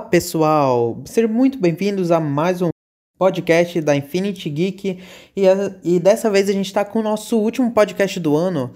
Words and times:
Olá, 0.00 0.08
pessoal! 0.08 1.02
Sejam 1.04 1.30
muito 1.30 1.58
bem-vindos 1.58 2.10
a 2.10 2.18
mais 2.18 2.62
um 2.62 2.70
podcast 3.18 3.82
da 3.82 3.94
Infinity 3.94 4.48
Geek 4.48 4.98
e, 5.36 5.42
e 5.84 6.00
dessa 6.00 6.30
vez 6.30 6.48
a 6.48 6.52
gente 6.52 6.64
está 6.64 6.86
com 6.86 7.00
o 7.00 7.02
nosso 7.02 7.38
último 7.38 7.70
podcast 7.70 8.18
do 8.18 8.34
ano. 8.34 8.70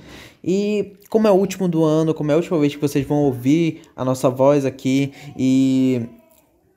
E 0.45 0.93
como 1.09 1.27
é 1.27 1.31
o 1.31 1.35
último 1.35 1.67
do 1.67 1.83
ano, 1.83 2.13
como 2.13 2.31
é 2.31 2.35
a 2.35 2.37
última 2.37 2.59
vez 2.59 2.75
que 2.75 2.81
vocês 2.81 3.07
vão 3.07 3.23
ouvir 3.23 3.81
a 3.97 4.05
nossa 4.05 4.29
voz 4.29 4.67
aqui 4.67 5.15
e 5.35 6.03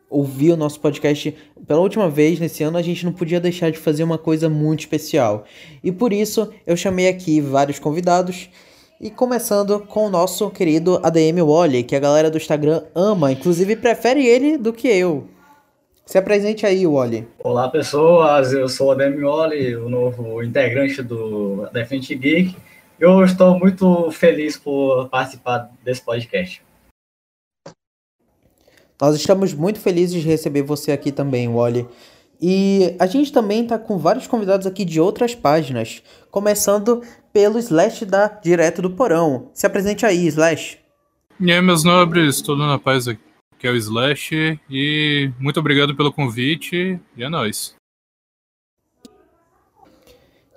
ouvir 0.10 0.54
o 0.54 0.58
nosso 0.58 0.80
podcast 0.80 1.36
pela 1.68 1.82
última 1.82 2.10
vez 2.10 2.40
nesse 2.40 2.64
ano, 2.64 2.78
a 2.78 2.82
gente 2.82 3.06
não 3.06 3.12
podia 3.12 3.42
deixar 3.42 3.70
de 3.70 3.78
fazer 3.78 4.04
uma 4.04 4.18
coisa 4.18 4.48
muito 4.48 4.80
especial. 4.80 5.44
E 5.84 5.92
por 5.92 6.14
isso 6.14 6.50
eu 6.66 6.78
chamei 6.78 7.10
aqui 7.10 7.42
vários 7.42 7.80
convidados 7.80 8.50
e 9.00 9.12
começando 9.12 9.80
com 9.80 10.08
o 10.08 10.10
nosso 10.10 10.50
querido 10.50 11.00
ADM 11.04 11.44
Wally, 11.46 11.84
que 11.84 11.96
a 11.96 12.00
galera 12.00 12.32
do 12.32 12.38
Instagram 12.38 12.84
ama, 12.96 13.32
inclusive 13.32 13.76
prefere 13.76 14.26
ele 14.26 14.58
do 14.58 14.74
que 14.74 14.88
eu. 14.88 15.28
Se 16.06 16.18
apresente 16.18 16.66
aí, 16.66 16.88
Wally. 16.88 17.28
Olá, 17.40 17.70
pessoas. 17.70 18.54
Eu 18.54 18.68
sou 18.68 18.88
o 18.88 18.92
ADM 18.92 19.22
Wally, 19.22 19.76
o 19.76 19.90
novo 19.90 20.42
integrante 20.42 21.04
do 21.04 21.68
Defend 21.72 22.16
Geek. 22.16 22.56
Eu 23.00 23.24
estou 23.24 23.60
muito 23.60 24.10
feliz 24.12 24.58
por 24.58 25.10
participar 25.10 25.70
desse 25.84 26.02
podcast. 26.02 26.64
Nós 29.00 29.16
estamos 29.16 29.54
muito 29.54 29.80
felizes 29.80 30.24
de 30.24 30.28
receber 30.28 30.64
você 30.64 30.92
aqui 30.92 31.12
também, 31.12 31.54
Wally. 31.54 31.86
E 32.42 32.96
a 33.00 33.06
gente 33.06 33.32
também 33.32 33.64
está 33.64 33.78
com 33.78 33.98
vários 33.98 34.28
convidados 34.28 34.66
aqui 34.66 34.86
de 34.86 35.02
outras 35.02 35.36
páginas, 35.36 36.02
começando 36.32 37.04
pelo 37.38 37.60
Slash 37.60 38.04
da 38.04 38.30
Direto 38.30 38.82
do 38.82 38.90
Porão. 38.90 39.52
Se 39.54 39.68
apresente 39.68 40.04
aí, 40.04 40.26
Slash. 40.26 40.80
E 41.40 41.52
aí, 41.52 41.62
meus 41.62 41.84
nobres, 41.84 42.42
tudo 42.42 42.66
na 42.66 42.80
paz 42.80 43.08
aqui 43.08 43.22
é 43.62 43.70
o 43.70 43.76
Slash, 43.76 44.60
e 44.68 45.32
muito 45.40 45.60
obrigado 45.60 45.96
pelo 45.96 46.12
convite, 46.12 47.00
e 47.16 47.24
é 47.24 47.30
nóis. 47.30 47.76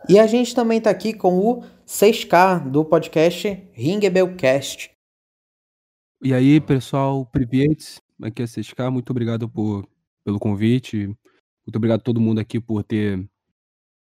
E 0.08 0.18
a 0.18 0.26
gente 0.26 0.54
também 0.54 0.78
está 0.78 0.88
aqui 0.88 1.12
com 1.12 1.38
o 1.38 1.62
6K 1.86 2.70
do 2.70 2.82
podcast 2.82 3.62
Ringebelcast. 3.74 4.90
E 6.22 6.32
aí, 6.32 6.62
pessoal, 6.62 7.26
Privet, 7.26 8.00
aqui 8.22 8.40
é 8.40 8.46
6K, 8.46 8.90
muito 8.90 9.10
obrigado 9.10 9.46
por, 9.50 9.86
pelo 10.24 10.38
convite, 10.38 11.08
muito 11.66 11.76
obrigado 11.76 12.00
a 12.00 12.04
todo 12.04 12.22
mundo 12.22 12.38
aqui 12.40 12.58
por 12.58 12.82
ter 12.82 13.28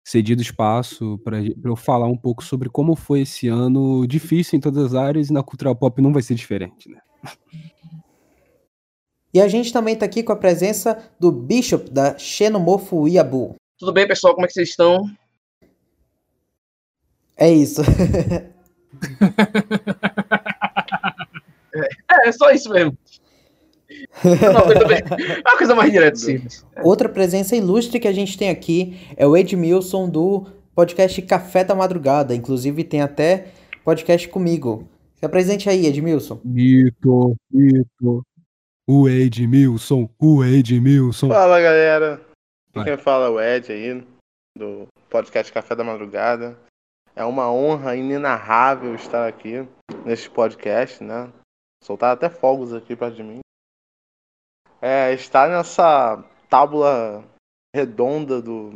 cedido 0.09 0.41
espaço 0.41 1.21
para 1.23 1.37
eu 1.43 1.77
falar 1.77 2.07
um 2.07 2.17
pouco 2.17 2.43
sobre 2.43 2.71
como 2.71 2.97
foi 2.97 3.21
esse 3.21 3.47
ano 3.47 4.07
difícil 4.07 4.57
em 4.57 4.61
todas 4.61 4.87
as 4.87 4.95
áreas 4.95 5.29
e 5.29 5.33
na 5.33 5.43
cultura 5.43 5.75
pop 5.75 6.01
não 6.01 6.15
vai 6.15 6.23
ser 6.23 6.35
diferente, 6.35 6.89
né? 6.89 6.99
E 9.33 9.43
a 9.43 9.47
gente 9.47 9.71
também 9.71 9.93
está 9.93 10.07
aqui 10.07 10.23
com 10.23 10.33
a 10.33 10.37
presença 10.37 11.13
do 11.21 11.31
Bishop 11.31 11.91
da 11.91 12.17
Xenomorfo 12.17 13.07
Iabu. 13.07 13.57
Tudo 13.79 13.93
bem, 13.93 14.09
pessoal? 14.09 14.35
Como 14.35 14.47
é 14.47 14.49
que 14.49 14.55
vocês 14.55 14.71
estão? 14.71 15.05
É 17.37 17.53
isso. 17.53 17.83
é, 21.75 22.29
é 22.29 22.33
só 22.33 22.51
isso 22.51 22.71
mesmo. 22.71 22.97
É 24.25 24.51
uma 25.41 25.57
coisa 25.57 25.75
mais 25.75 25.91
direta, 25.93 26.17
sim. 26.17 26.43
Outra 26.83 27.09
presença 27.09 27.57
ilustre 27.57 28.01
que 28.01 28.09
a 28.09 28.13
gente 28.13 28.37
tem 28.37 28.51
aqui 28.51 28.99
é 29.17 29.27
o 29.27 29.37
Edmilson 29.37 30.09
do 30.09 30.47
podcast 30.75 31.21
Café 31.23 31.65
da 31.65 31.75
Madrugada. 31.75 32.35
Inclusive 32.35 32.85
tem 32.85 33.03
até 33.03 33.49
podcast 33.85 34.29
comigo. 34.29 34.89
Se 35.17 35.27
apresente 35.27 35.69
aí, 35.69 35.87
Edmilson. 35.87 36.41
Mito, 36.45 37.35
mito. 37.51 38.23
O 38.87 39.09
Edmilson, 39.09 40.09
o 40.19 40.45
Edmilson. 40.45 41.29
Fala, 41.29 41.61
galera. 41.61 42.21
Vai. 42.73 42.85
Quem 42.85 42.97
fala 42.97 43.27
é 43.27 43.29
o 43.29 43.41
Ed 43.41 43.73
aí, 43.73 44.05
do 44.57 44.87
podcast 45.11 45.53
Café 45.53 45.75
da 45.75 45.85
Madrugada. 45.85 46.57
É 47.17 47.25
uma 47.25 47.51
honra 47.53 47.97
inenarrável 47.97 48.95
estar 48.95 49.27
aqui 49.27 49.67
neste 50.05 50.31
podcast, 50.31 51.03
né? 51.03 51.29
Soltar 51.83 52.13
até 52.13 52.31
fogos 52.31 52.73
aqui 52.73 52.95
perto 52.95 53.17
de 53.17 53.23
mim 53.23 53.41
é, 54.81 55.13
estar 55.13 55.49
nessa 55.49 56.23
tábula 56.49 57.25
redonda 57.75 58.41
do 58.41 58.75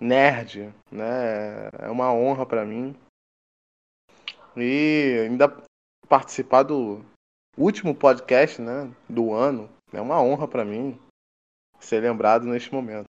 nerd, 0.00 0.72
né? 0.90 1.68
É 1.78 1.88
uma 1.90 2.12
honra 2.12 2.46
para 2.46 2.64
mim. 2.64 2.94
E 4.56 5.26
ainda 5.26 5.48
participar 6.08 6.62
do 6.62 7.04
último 7.56 7.94
podcast, 7.94 8.60
né, 8.60 8.90
do 9.08 9.32
ano, 9.32 9.68
é 9.92 10.00
uma 10.00 10.20
honra 10.22 10.48
para 10.48 10.64
mim 10.64 10.98
ser 11.78 12.00
lembrado 12.00 12.46
neste 12.46 12.72
momento. 12.72 13.04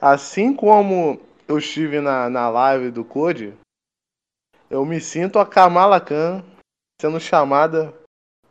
Assim 0.00 0.54
como 0.54 1.20
eu 1.48 1.58
estive 1.58 2.00
na, 2.00 2.30
na 2.30 2.48
live 2.48 2.90
do 2.90 3.04
Code, 3.04 3.54
eu 4.70 4.84
me 4.84 5.00
sinto 5.00 5.38
a 5.38 5.46
Kamala 5.46 6.00
Khan 6.00 6.42
sendo 7.00 7.20
chamada 7.20 7.92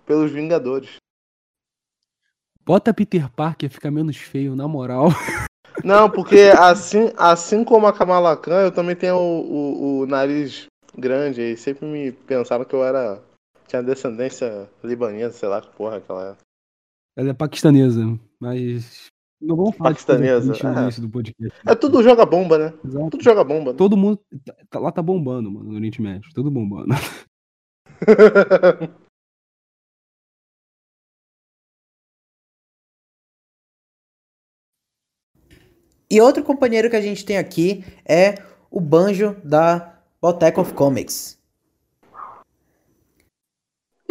pelos 0.05 0.31
Vingadores. 0.31 0.97
Bota 2.71 2.93
Peter 2.93 3.29
Parker, 3.29 3.69
fica 3.69 3.91
menos 3.91 4.15
feio, 4.15 4.55
na 4.55 4.65
moral. 4.65 5.09
Não, 5.83 6.09
porque 6.09 6.53
assim, 6.57 7.11
assim 7.17 7.65
como 7.65 7.85
a 7.85 7.91
Kamala 7.91 8.37
Khan, 8.37 8.61
eu 8.61 8.71
também 8.71 8.95
tenho 8.95 9.17
o, 9.17 9.41
o, 9.41 9.99
o 9.99 10.05
nariz 10.05 10.67
grande 10.97 11.41
e 11.41 11.57
sempre 11.57 11.85
me 11.85 12.13
pensaram 12.13 12.63
que 12.63 12.73
eu 12.73 12.81
era. 12.81 13.21
tinha 13.67 13.83
descendência 13.83 14.69
libanesa, 14.81 15.33
sei 15.33 15.49
lá 15.49 15.59
que 15.59 15.67
porra 15.75 15.97
aquela 15.97 16.29
é. 16.29 16.35
Ela 17.17 17.31
é 17.31 17.33
paquistanesa, 17.33 18.17
mas. 18.39 19.07
Não 19.41 19.57
vamos 19.57 19.75
falar 19.75 19.89
paquistanesa. 19.89 20.53
De 20.53 20.65
é. 20.65 21.01
do 21.01 21.09
podcast. 21.09 21.59
É 21.67 21.75
tudo 21.75 22.01
joga 22.01 22.25
bomba, 22.25 22.57
né? 22.57 22.73
Exato. 22.85 23.09
Tudo 23.09 23.21
joga 23.21 23.43
bomba. 23.43 23.71
Né? 23.73 23.77
Todo 23.77 23.97
mundo. 23.97 24.17
Tá, 24.69 24.79
lá 24.79 24.93
tá 24.93 25.01
bombando, 25.01 25.51
mano, 25.51 25.71
no 25.71 25.75
Oriente 25.75 26.01
Médio. 26.01 26.31
Tudo 26.33 26.49
bombando. 26.49 26.95
E 36.11 36.19
outro 36.19 36.43
companheiro 36.43 36.89
que 36.89 36.97
a 36.97 37.01
gente 37.01 37.23
tem 37.23 37.37
aqui 37.37 37.85
é 38.05 38.35
o 38.69 38.81
Banjo 38.81 39.33
da 39.45 39.97
Botec 40.21 40.59
of 40.59 40.73
Comics. 40.73 41.41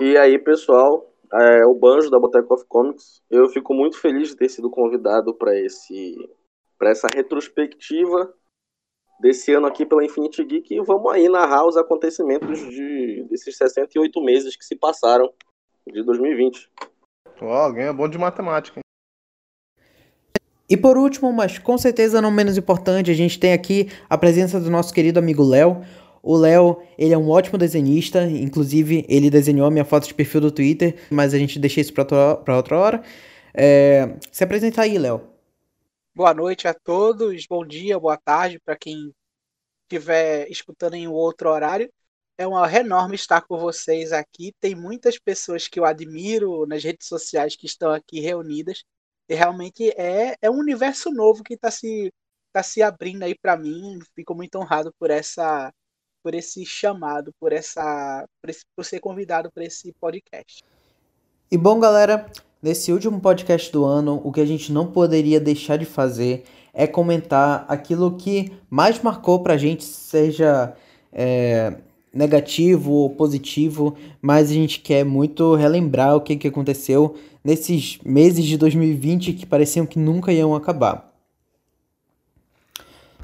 E 0.01 0.17
aí, 0.17 0.39
pessoal, 0.39 1.13
é 1.31 1.67
o 1.67 1.75
Banjo 1.75 2.09
da 2.09 2.19
Botec 2.19 2.51
of 2.51 2.65
Comics. 2.65 3.21
Eu 3.31 3.51
fico 3.51 3.75
muito 3.75 3.99
feliz 3.99 4.31
de 4.31 4.37
ter 4.37 4.49
sido 4.49 4.71
convidado 4.71 5.35
para 5.35 5.55
esse 5.55 6.17
para 6.79 6.89
essa 6.89 7.07
retrospectiva 7.15 8.33
desse 9.21 9.53
ano 9.53 9.67
aqui 9.67 9.85
pela 9.85 10.03
Infinity 10.03 10.43
Geek 10.43 10.75
e 10.75 10.81
vamos 10.81 11.13
aí 11.13 11.29
narrar 11.29 11.67
os 11.67 11.77
acontecimentos 11.77 12.59
de, 12.59 13.27
desses 13.29 13.55
68 13.59 14.19
meses 14.23 14.57
que 14.57 14.65
se 14.65 14.75
passaram 14.75 15.31
de 15.87 16.03
2020. 16.03 16.71
Ó, 17.43 17.53
alguém 17.53 17.85
é 17.85 17.93
bom 17.93 18.09
de 18.09 18.17
matemática, 18.17 18.79
hein? 18.79 18.90
E 20.71 20.77
por 20.77 20.97
último, 20.97 21.33
mas 21.33 21.59
com 21.59 21.77
certeza 21.77 22.23
não 22.23 22.31
menos 22.31 22.57
importante, 22.57 23.11
a 23.11 23.15
gente 23.15 23.41
tem 23.41 23.53
aqui 23.53 23.91
a 24.09 24.17
presença 24.17 24.61
do 24.61 24.71
nosso 24.71 24.95
querido 24.95 25.19
amigo 25.19 25.43
Léo. 25.43 25.85
O 26.23 26.37
Léo, 26.37 26.81
ele 26.97 27.13
é 27.13 27.19
um 27.19 27.29
ótimo 27.29 27.59
desenhista, 27.59 28.23
inclusive 28.23 29.05
ele 29.09 29.29
desenhou 29.29 29.67
a 29.67 29.71
minha 29.71 29.85
foto 29.85 30.07
de 30.07 30.15
perfil 30.15 30.43
do 30.43 30.53
Twitter, 30.53 30.95
mas 31.11 31.35
a 31.35 31.39
gente 31.39 31.59
deixa 31.59 31.81
isso 31.81 31.93
para 31.93 32.57
outra 32.57 32.79
hora. 32.79 33.03
É... 33.53 34.15
Se 34.31 34.45
apresenta 34.45 34.83
aí, 34.83 34.97
Léo. 34.97 35.21
Boa 36.15 36.33
noite 36.33 36.69
a 36.69 36.75
todos, 36.75 37.47
bom 37.49 37.67
dia, 37.67 37.99
boa 37.99 38.17
tarde 38.17 38.61
para 38.61 38.77
quem 38.77 39.13
estiver 39.91 40.49
escutando 40.49 40.95
em 40.95 41.09
outro 41.09 41.51
horário. 41.51 41.91
É 42.39 42.47
uma 42.47 42.73
enorme 42.73 43.17
estar 43.17 43.41
com 43.41 43.59
vocês 43.59 44.13
aqui. 44.13 44.55
Tem 44.61 44.77
muitas 44.77 45.19
pessoas 45.19 45.67
que 45.67 45.81
eu 45.81 45.85
admiro 45.85 46.65
nas 46.65 46.85
redes 46.85 47.09
sociais 47.09 47.57
que 47.57 47.67
estão 47.67 47.91
aqui 47.91 48.21
reunidas. 48.21 48.85
E 49.31 49.35
realmente 49.37 49.89
é, 49.91 50.35
é 50.43 50.51
um 50.51 50.59
universo 50.59 51.09
novo 51.13 51.45
que 51.45 51.55
está 51.55 51.71
se, 51.71 52.13
tá 52.53 52.65
se 52.65 52.83
abrindo 52.83 53.23
aí 53.23 53.33
para 53.41 53.57
mim. 53.57 54.01
Fico 54.13 54.35
muito 54.35 54.57
honrado 54.59 54.93
por 54.99 55.09
essa 55.09 55.73
por 56.21 56.35
esse 56.35 56.67
chamado, 56.67 57.33
por 57.39 57.53
essa 57.53 58.27
por, 58.43 58.51
esse, 58.51 58.63
por 58.75 58.85
ser 58.85 58.99
convidado 58.99 59.49
para 59.55 59.65
esse 59.65 59.95
podcast. 60.01 60.65
E 61.49 61.57
bom, 61.57 61.79
galera, 61.79 62.27
nesse 62.61 62.93
último 62.93 63.21
podcast 63.21 63.71
do 63.71 63.85
ano, 63.85 64.21
o 64.25 64.33
que 64.33 64.41
a 64.41 64.45
gente 64.45 64.73
não 64.73 64.91
poderia 64.91 65.39
deixar 65.39 65.77
de 65.77 65.85
fazer 65.85 66.45
é 66.75 66.89
comentar 66.89 67.65
aquilo 67.69 68.17
que 68.17 68.53
mais 68.69 69.01
marcou 69.01 69.45
para 69.45 69.55
a 69.55 69.57
gente, 69.57 69.85
seja 69.85 70.75
é, 71.13 71.77
negativo 72.13 72.93
ou 72.93 73.11
positivo, 73.11 73.97
mas 74.21 74.51
a 74.51 74.55
gente 74.55 74.81
quer 74.81 75.05
muito 75.05 75.55
relembrar 75.55 76.17
o 76.17 76.21
que, 76.21 76.37
que 76.37 76.49
aconteceu 76.49 77.17
nesses 77.45 77.99
meses 78.05 78.45
de 78.45 78.57
2020 78.57 79.33
que 79.33 79.47
pareciam 79.47 79.87
que 79.87 79.99
nunca 79.99 80.33
iam 80.33 80.55
acabar. 80.55 81.11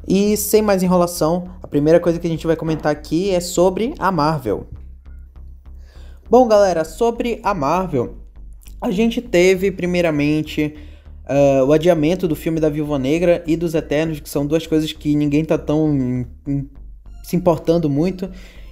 E 0.06 0.36
sem 0.36 0.62
mais 0.62 0.82
enrolação, 0.82 1.50
a 1.62 1.66
primeira 1.66 1.98
coisa 1.98 2.18
que 2.18 2.26
a 2.26 2.30
gente 2.30 2.46
vai 2.46 2.54
comentar 2.54 2.92
aqui 2.92 3.30
é 3.30 3.40
sobre 3.40 3.94
a 3.98 4.12
Marvel. 4.12 4.66
Bom, 6.30 6.46
galera, 6.46 6.84
sobre 6.84 7.40
a 7.42 7.52
Marvel, 7.52 8.16
a 8.80 8.90
gente 8.90 9.20
teve, 9.20 9.70
primeiramente, 9.70 10.74
uh, 11.24 11.64
o 11.64 11.72
adiamento 11.72 12.28
do 12.28 12.36
filme 12.36 12.60
da 12.60 12.68
Viúva 12.68 12.98
Negra 12.98 13.42
e 13.46 13.56
dos 13.56 13.74
Eternos, 13.74 14.20
que 14.20 14.28
são 14.28 14.46
duas 14.46 14.66
coisas 14.66 14.92
que 14.92 15.14
ninguém 15.16 15.44
tá 15.44 15.58
tão 15.58 16.26
se 17.22 17.34
importando 17.34 17.90
muito. 17.90 18.30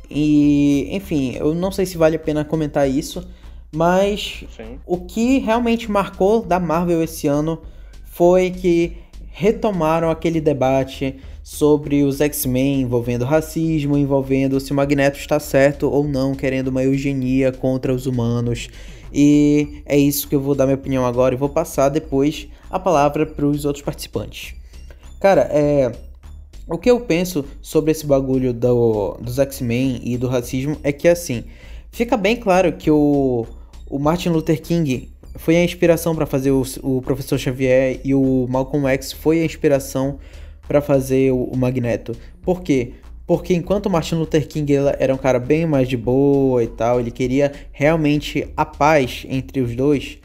E, 0.08 0.88
enfim, 0.92 1.34
eu 1.36 1.54
não 1.54 1.72
sei 1.72 1.86
se 1.86 1.96
vale 1.96 2.16
a 2.16 2.20
pena 2.20 2.44
comentar 2.44 2.88
isso, 2.88 3.26
mas 3.74 4.44
Sim. 4.56 4.78
o 4.86 4.98
que 4.98 5.38
realmente 5.38 5.90
marcou 5.90 6.42
da 6.42 6.58
Marvel 6.60 7.02
esse 7.02 7.26
ano 7.26 7.60
foi 8.04 8.50
que 8.50 8.96
retomaram 9.30 10.10
aquele 10.10 10.40
debate 10.40 11.16
sobre 11.42 12.04
os 12.04 12.20
X-Men 12.20 12.80
envolvendo 12.80 13.24
racismo, 13.24 13.98
envolvendo 13.98 14.58
se 14.60 14.72
o 14.72 14.74
Magneto 14.74 15.18
está 15.18 15.38
certo 15.38 15.90
ou 15.90 16.04
não, 16.04 16.34
querendo 16.34 16.68
uma 16.68 16.82
eugenia 16.82 17.52
contra 17.52 17.92
os 17.92 18.06
humanos. 18.06 18.70
E 19.12 19.82
é 19.84 19.98
isso 19.98 20.26
que 20.28 20.34
eu 20.34 20.40
vou 20.40 20.54
dar 20.54 20.64
minha 20.64 20.76
opinião 20.76 21.04
agora 21.04 21.34
e 21.34 21.38
vou 21.38 21.48
passar 21.48 21.88
depois 21.88 22.48
a 22.70 22.78
palavra 22.78 23.26
para 23.26 23.44
os 23.44 23.64
outros 23.64 23.84
participantes. 23.84 24.54
Cara, 25.20 25.48
é. 25.52 25.92
O 26.66 26.78
que 26.78 26.90
eu 26.90 26.98
penso 27.00 27.44
sobre 27.60 27.90
esse 27.90 28.06
bagulho 28.06 28.52
do, 28.54 29.18
dos 29.20 29.38
X-Men 29.38 30.00
e 30.02 30.16
do 30.16 30.28
racismo 30.28 30.78
é 30.82 30.90
que, 30.92 31.06
assim, 31.06 31.44
fica 31.90 32.16
bem 32.16 32.36
claro 32.36 32.72
que 32.72 32.90
o, 32.90 33.46
o 33.88 33.98
Martin 33.98 34.30
Luther 34.30 34.60
King 34.60 35.10
foi 35.36 35.56
a 35.56 35.64
inspiração 35.64 36.14
para 36.14 36.26
fazer 36.26 36.50
o, 36.50 36.62
o, 36.82 37.02
Professor 37.02 37.38
Xavier 37.38 38.00
e 38.04 38.14
o 38.14 38.46
Malcolm 38.48 38.86
X 38.88 39.12
foi 39.12 39.42
a 39.42 39.44
inspiração 39.44 40.18
para 40.66 40.80
fazer 40.80 41.32
o, 41.32 41.44
o, 41.44 41.56
Magneto. 41.56 42.16
Por 42.42 42.62
quê? 42.62 42.92
Porque 43.26 43.54
enquanto 43.54 43.90
Martin 43.90 44.16
Luther 44.16 44.46
King 44.46 44.72
era 44.98 45.14
um 45.14 45.18
cara 45.18 45.38
bem 45.38 45.66
mais 45.66 45.88
de 45.88 45.96
boa 45.96 46.62
e 46.62 46.66
tal, 46.66 47.00
ele 47.00 47.10
queria 47.10 47.52
realmente 47.72 48.46
a 48.56 48.64
paz 48.64 49.26
entre 49.28 49.60
os 49.60 49.74
dois, 49.74 50.18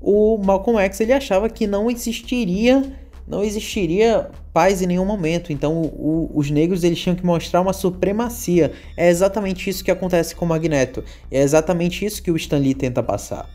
o 0.00 0.38
Malcolm 0.38 0.78
X 0.80 1.00
ele 1.00 1.12
achava 1.12 1.48
que 1.48 1.66
não 1.66 1.90
existiria 1.90 2.82
não 3.26 3.42
existiria 3.42 4.30
paz 4.52 4.82
em 4.82 4.86
nenhum 4.86 5.04
momento. 5.04 5.52
Então 5.52 5.82
o, 5.82 6.30
os 6.34 6.50
negros 6.50 6.84
eles 6.84 7.00
tinham 7.00 7.16
que 7.16 7.24
mostrar 7.24 7.60
uma 7.60 7.72
supremacia. 7.72 8.72
É 8.96 9.08
exatamente 9.08 9.68
isso 9.68 9.84
que 9.84 9.90
acontece 9.90 10.34
com 10.34 10.44
o 10.44 10.48
Magneto. 10.48 11.02
É 11.30 11.40
exatamente 11.40 12.04
isso 12.04 12.22
que 12.22 12.30
o 12.30 12.36
Stan 12.36 12.58
Lee 12.58 12.74
tenta 12.74 13.02
passar. 13.02 13.48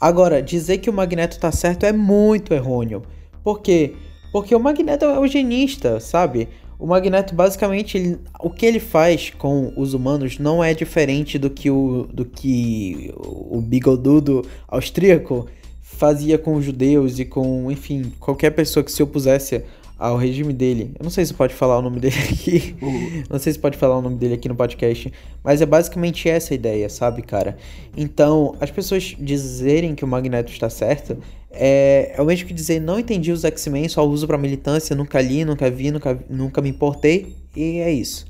Agora, 0.00 0.42
dizer 0.42 0.78
que 0.78 0.90
o 0.90 0.92
Magneto 0.92 1.38
tá 1.38 1.50
certo 1.52 1.86
é 1.86 1.92
muito 1.92 2.52
errôneo. 2.52 3.02
Por 3.42 3.60
quê? 3.60 3.94
Porque 4.32 4.54
o 4.54 4.60
Magneto 4.60 5.04
é 5.04 5.16
eugenista, 5.16 6.00
sabe? 6.00 6.48
O 6.78 6.86
Magneto, 6.86 7.34
basicamente, 7.34 7.96
ele, 7.96 8.18
o 8.40 8.50
que 8.50 8.66
ele 8.66 8.80
faz 8.80 9.30
com 9.30 9.72
os 9.76 9.94
humanos 9.94 10.38
não 10.38 10.62
é 10.62 10.74
diferente 10.74 11.38
do 11.38 11.48
que 11.48 11.70
o, 11.70 12.08
do 12.12 12.24
que 12.24 13.14
o 13.16 13.60
bigodudo 13.60 14.44
austríaco 14.66 15.46
fazia 15.94 16.36
com 16.38 16.54
os 16.56 16.64
judeus 16.64 17.18
e 17.18 17.24
com, 17.24 17.70
enfim, 17.70 18.12
qualquer 18.20 18.50
pessoa 18.50 18.82
que 18.82 18.92
se 18.92 19.02
opusesse 19.02 19.62
ao 19.98 20.16
regime 20.16 20.52
dele. 20.52 20.92
Eu 20.98 21.04
não 21.04 21.10
sei 21.10 21.24
se 21.24 21.32
pode 21.32 21.54
falar 21.54 21.78
o 21.78 21.82
nome 21.82 22.00
dele 22.00 22.16
aqui. 22.18 22.76
Não 23.30 23.38
sei 23.38 23.52
se 23.52 23.58
pode 23.58 23.78
falar 23.78 23.98
o 23.98 24.02
nome 24.02 24.16
dele 24.16 24.34
aqui 24.34 24.48
no 24.48 24.54
podcast. 24.54 25.10
Mas 25.42 25.62
é 25.62 25.66
basicamente 25.66 26.28
essa 26.28 26.52
a 26.52 26.56
ideia, 26.56 26.88
sabe, 26.88 27.22
cara? 27.22 27.56
Então, 27.96 28.54
as 28.60 28.70
pessoas 28.70 29.16
dizerem 29.18 29.94
que 29.94 30.04
o 30.04 30.08
Magneto 30.08 30.50
está 30.50 30.68
certo 30.68 31.16
é, 31.56 32.12
é 32.16 32.20
o 32.20 32.24
mesmo 32.24 32.46
que 32.46 32.54
dizer 32.54 32.80
não 32.80 32.98
entendi 32.98 33.30
os 33.30 33.44
X-Men, 33.44 33.88
só 33.88 34.06
uso 34.06 34.26
para 34.26 34.36
militância, 34.36 34.94
nunca 34.96 35.20
li, 35.20 35.44
nunca 35.44 35.70
vi, 35.70 35.90
nunca, 35.90 36.18
nunca 36.28 36.60
me 36.60 36.68
importei. 36.68 37.34
E 37.54 37.78
é 37.78 37.92
isso. 37.92 38.26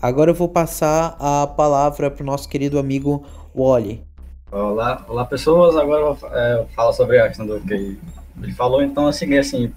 Agora 0.00 0.30
eu 0.30 0.34
vou 0.34 0.48
passar 0.48 1.16
a 1.18 1.46
palavra 1.46 2.10
pro 2.10 2.24
nosso 2.24 2.48
querido 2.48 2.78
amigo 2.78 3.24
Wally. 3.54 4.07
Olá, 4.50 5.04
olá 5.08 5.24
pessoas. 5.24 5.76
Agora 5.76 6.02
eu, 6.02 6.18
é, 6.32 6.54
eu 6.60 6.68
falo 6.68 6.92
sobre 6.92 7.20
a 7.20 7.28
questão 7.28 7.46
do 7.46 7.60
que 7.60 7.98
ele 8.42 8.52
falou. 8.54 8.82
Então, 8.82 9.06
assim, 9.06 9.36
assim 9.36 9.72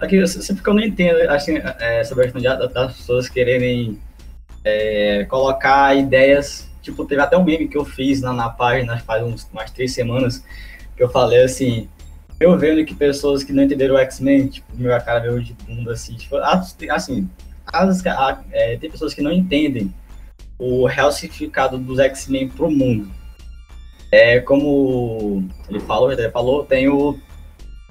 Aqui, 0.00 0.26
sempre 0.26 0.62
que 0.62 0.68
eu 0.70 0.72
não 0.72 0.82
entendo 0.82 1.18
assim, 1.30 1.58
é, 1.78 2.02
sobre 2.04 2.24
a 2.24 2.32
questão 2.32 2.70
das 2.70 2.96
pessoas 2.96 3.28
quererem 3.28 4.00
é, 4.64 5.26
colocar 5.28 5.94
ideias. 5.94 6.70
Tipo, 6.80 7.04
teve 7.04 7.20
até 7.20 7.36
um 7.36 7.44
meme 7.44 7.68
que 7.68 7.76
eu 7.76 7.84
fiz 7.84 8.22
na, 8.22 8.32
na 8.32 8.48
página 8.48 8.98
faz 9.00 9.22
uns, 9.22 9.46
umas 9.52 9.70
três 9.70 9.92
semanas, 9.92 10.42
que 10.96 11.02
eu 11.02 11.10
falei 11.10 11.42
assim, 11.42 11.86
eu 12.40 12.56
vendo 12.56 12.82
que 12.86 12.94
pessoas 12.94 13.44
que 13.44 13.52
não 13.52 13.62
entenderam 13.62 13.96
o 13.96 13.98
X-Men, 13.98 14.48
tipo, 14.48 14.66
meu 14.74 14.98
cara 15.02 15.20
veio 15.20 15.42
de 15.42 15.52
bunda, 15.52 15.92
assim, 15.92 16.14
tipo, 16.14 16.36
assim, 16.36 17.28
as, 17.66 18.02
é, 18.50 18.78
tem 18.78 18.90
pessoas 18.90 19.12
que 19.12 19.20
não 19.20 19.30
entendem 19.30 19.92
o 20.58 20.86
real 20.86 21.12
significado 21.12 21.76
dos 21.76 21.98
X-Men 21.98 22.48
pro 22.48 22.70
mundo. 22.70 23.19
É 24.12 24.40
como 24.40 25.48
ele 25.68 25.80
falou, 25.80 26.12
ele 26.12 26.30
falou, 26.30 26.64
tem 26.64 26.88
o, 26.88 27.18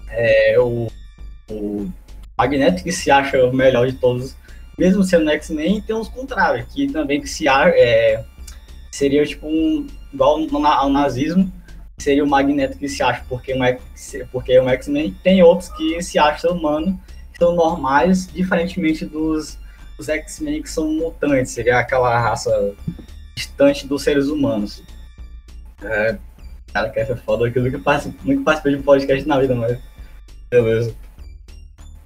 é, 0.10 0.60
o, 0.60 0.88
o 1.50 1.92
Magneto 2.38 2.84
que 2.84 2.92
se 2.92 3.10
acha 3.10 3.44
o 3.46 3.54
melhor 3.54 3.88
de 3.88 3.94
todos, 3.94 4.36
mesmo 4.78 5.04
sendo 5.04 5.30
X-Men, 5.32 5.82
tem 5.82 5.96
os 5.96 6.10
contrários, 6.10 6.74
que 6.74 6.92
também 6.92 7.22
que 7.22 7.28
se 7.28 7.48
é, 7.48 8.24
seria 8.92 9.26
tipo 9.26 9.48
um 9.48 9.88
igual 10.14 10.40
ao 10.66 10.90
nazismo, 10.90 11.52
seria 11.98 12.24
o 12.24 12.30
Magneto 12.30 12.78
que 12.78 12.88
se 12.88 13.04
acha 13.04 13.24
porque 13.30 13.54
um 13.54 13.60
porque 14.32 14.60
um 14.60 14.70
X-Men, 14.70 15.16
tem 15.24 15.44
outros 15.44 15.70
que 15.70 16.02
se 16.02 16.18
acham 16.18 16.52
humano, 16.52 17.00
são 17.38 17.56
normais, 17.56 18.28
diferentemente 18.28 19.06
dos, 19.06 19.58
dos 19.98 20.10
X-Men 20.10 20.62
que 20.62 20.70
são 20.70 20.92
mutantes, 20.94 21.52
seria 21.52 21.80
aquela 21.80 22.20
raça 22.20 22.74
distante 23.36 23.88
dos 23.88 24.04
seres 24.04 24.28
humanos. 24.28 24.84
É, 25.82 26.18
cara, 26.74 26.90
que 26.90 27.00
é 27.00 27.16
foda 27.16 27.50
que 27.50 27.78
passa, 27.80 28.14
nunca 28.24 28.44
participei 28.44 28.76
de 28.76 28.84
podcast 28.84 29.28
na 29.28 29.40
vida, 29.40 29.56
mas 29.56 29.80
beleza. 30.50 30.96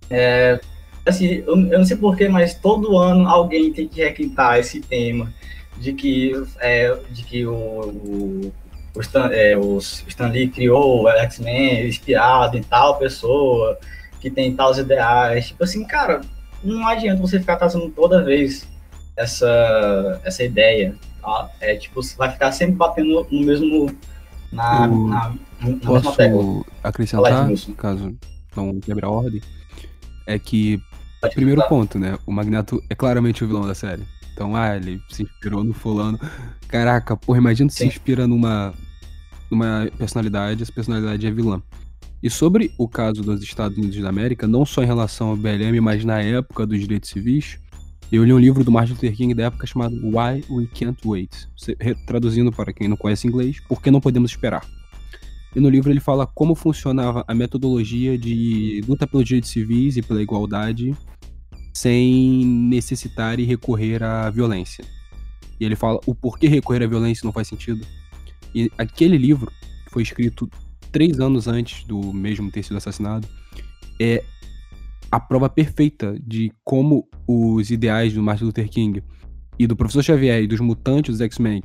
É, 0.10 0.60
assim, 1.06 1.44
eu, 1.46 1.58
eu, 1.58 1.80
não 1.80 1.86
sei 1.86 1.98
porquê, 1.98 2.28
mas 2.30 2.56
todo 2.56 2.98
ano 2.98 3.28
alguém 3.28 3.72
tem 3.74 3.88
que 3.88 4.04
requintar 4.04 4.60
esse 4.60 4.82
tema 4.82 5.34
de 5.78 5.94
que, 5.94 6.34
é, 6.60 6.96
de 7.10 7.24
que 7.24 7.46
o, 7.46 7.54
o, 7.54 8.54
o, 8.96 9.02
Stan, 9.02 9.30
é, 9.32 9.58
o 9.58 9.78
Stan 9.78 10.28
Lee 10.28 10.50
criou 10.50 11.04
o 11.04 11.10
X-Men 11.10 11.88
inspirado 11.88 12.58
em 12.58 12.64
tal 12.64 12.98
pessoa, 12.98 13.78
que 14.20 14.30
tem 14.30 14.56
tais 14.56 14.78
ideais. 14.78 15.48
Tipo 15.48 15.64
assim, 15.64 15.84
cara, 15.84 16.22
não 16.64 16.88
adianta 16.88 17.22
você 17.22 17.40
ficar 17.40 17.58
trazendo 17.58 17.90
toda 17.90 18.24
vez 18.24 18.68
essa, 19.18 20.22
essa 20.24 20.44
ideia. 20.44 20.96
Tá? 21.24 21.50
É 21.62 21.76
tipo, 21.76 22.02
você 22.02 22.16
vai 22.16 22.32
ficar 22.32 22.52
sempre 22.52 22.76
batendo 22.76 23.26
no 23.32 23.46
mesmo. 23.46 23.90
Na, 24.52 24.88
o... 24.88 25.08
na, 25.08 25.36
na 25.62 25.78
Posso 25.84 26.66
acrescentar, 26.84 27.50
caso 27.76 28.16
não 28.56 28.80
quebre 28.80 29.04
a 29.04 29.10
ordem? 29.10 29.42
é 30.26 30.40
que, 30.40 30.82
primeiro 31.34 31.68
ponto, 31.68 32.00
né? 32.00 32.18
O 32.26 32.32
Magneto 32.32 32.82
é 32.90 32.96
claramente 32.96 33.44
o 33.44 33.48
vilão 33.48 33.68
da 33.68 33.76
série. 33.76 34.04
Então, 34.34 34.56
ah, 34.56 34.76
ele 34.76 35.02
se 35.10 35.24
inspirou 35.24 35.64
no 35.64 35.74
fulano. 35.74 36.20
Caraca, 36.68 37.16
porra, 37.16 37.38
imagina 37.38 37.70
se 37.70 37.86
inspira 37.86 38.26
numa, 38.28 38.74
numa 39.50 39.90
personalidade, 39.98 40.64
essa 40.64 40.72
personalidade 40.72 41.26
é 41.26 41.32
vilã. 41.32 41.62
E 42.22 42.30
sobre 42.30 42.74
o 42.78 42.88
caso 42.88 43.22
dos 43.22 43.44
Estados 43.44 43.78
Unidos 43.78 44.02
da 44.02 44.10
América, 44.10 44.48
não 44.48 44.66
só 44.66 44.82
em 44.82 44.88
relação 44.88 45.30
ao 45.30 45.38
BLM, 45.38 45.80
mas 45.82 46.06
na 46.06 46.22
época 46.22 46.66
dos 46.66 46.80
direitos 46.80 47.10
civis, 47.10 47.60
eu 48.16 48.24
li 48.24 48.32
um 48.32 48.38
livro 48.38 48.64
do 48.64 48.72
Martin 48.72 48.94
Luther 48.94 49.16
King 49.16 49.34
da 49.34 49.46
época 49.46 49.66
chamado 49.66 49.96
Why 49.96 50.44
We 50.48 50.68
Can't 50.72 51.00
Wait. 51.04 51.48
Traduzindo 52.06 52.52
para 52.52 52.72
quem 52.72 52.88
não 52.88 52.96
conhece 52.96 53.28
inglês, 53.28 53.60
Por 53.62 53.82
que 53.82 53.90
não 53.90 54.00
podemos 54.00 54.30
esperar? 54.30 54.64
E 55.56 55.60
no 55.60 55.68
livro 55.68 55.92
ele 55.92 56.00
fala 56.00 56.28
como 56.28 56.54
funcionava 56.54 57.26
a 57.28 57.34
metodologia 57.34 58.16
de 58.16 58.84
luta 58.88 59.08
pelos 59.08 59.26
direitos 59.26 59.50
civis 59.50 59.98
e 59.98 60.04
pela 60.04 60.22
igualdade 60.22 60.96
sem 61.74 62.46
necessitar 62.46 63.40
e 63.40 63.46
recorrer 63.46 64.04
à 64.04 64.30
violência. 64.30 64.86
E 65.60 65.66
ele 65.66 65.76
fala 65.76 66.00
o 66.06 66.14
porquê 66.14 66.48
recorrer 66.48 66.84
à 66.84 66.88
violência 66.88 67.26
não 67.26 67.34
faz 67.34 67.48
sentido. 67.48 67.84
E 68.54 68.72
aquele 68.78 69.18
livro, 69.18 69.52
que 69.86 69.92
foi 69.92 70.04
escrito 70.04 70.48
três 70.92 71.20
anos 71.20 71.48
antes 71.48 71.84
do 71.86 72.14
mesmo 72.14 72.52
ter 72.52 72.62
sido 72.62 72.78
assassinado, 72.78 73.28
é 74.00 74.24
a 75.14 75.20
prova 75.20 75.48
perfeita 75.48 76.20
de 76.26 76.52
como 76.64 77.08
os 77.28 77.70
ideais 77.70 78.16
do 78.16 78.24
Martin 78.24 78.46
Luther 78.46 78.68
King 78.68 79.04
e 79.60 79.68
do 79.68 79.76
professor 79.76 80.02
Xavier 80.02 80.42
e 80.42 80.48
dos 80.48 80.60
mutantes 80.60 81.12
dos 81.12 81.22
X-Men 81.22 81.62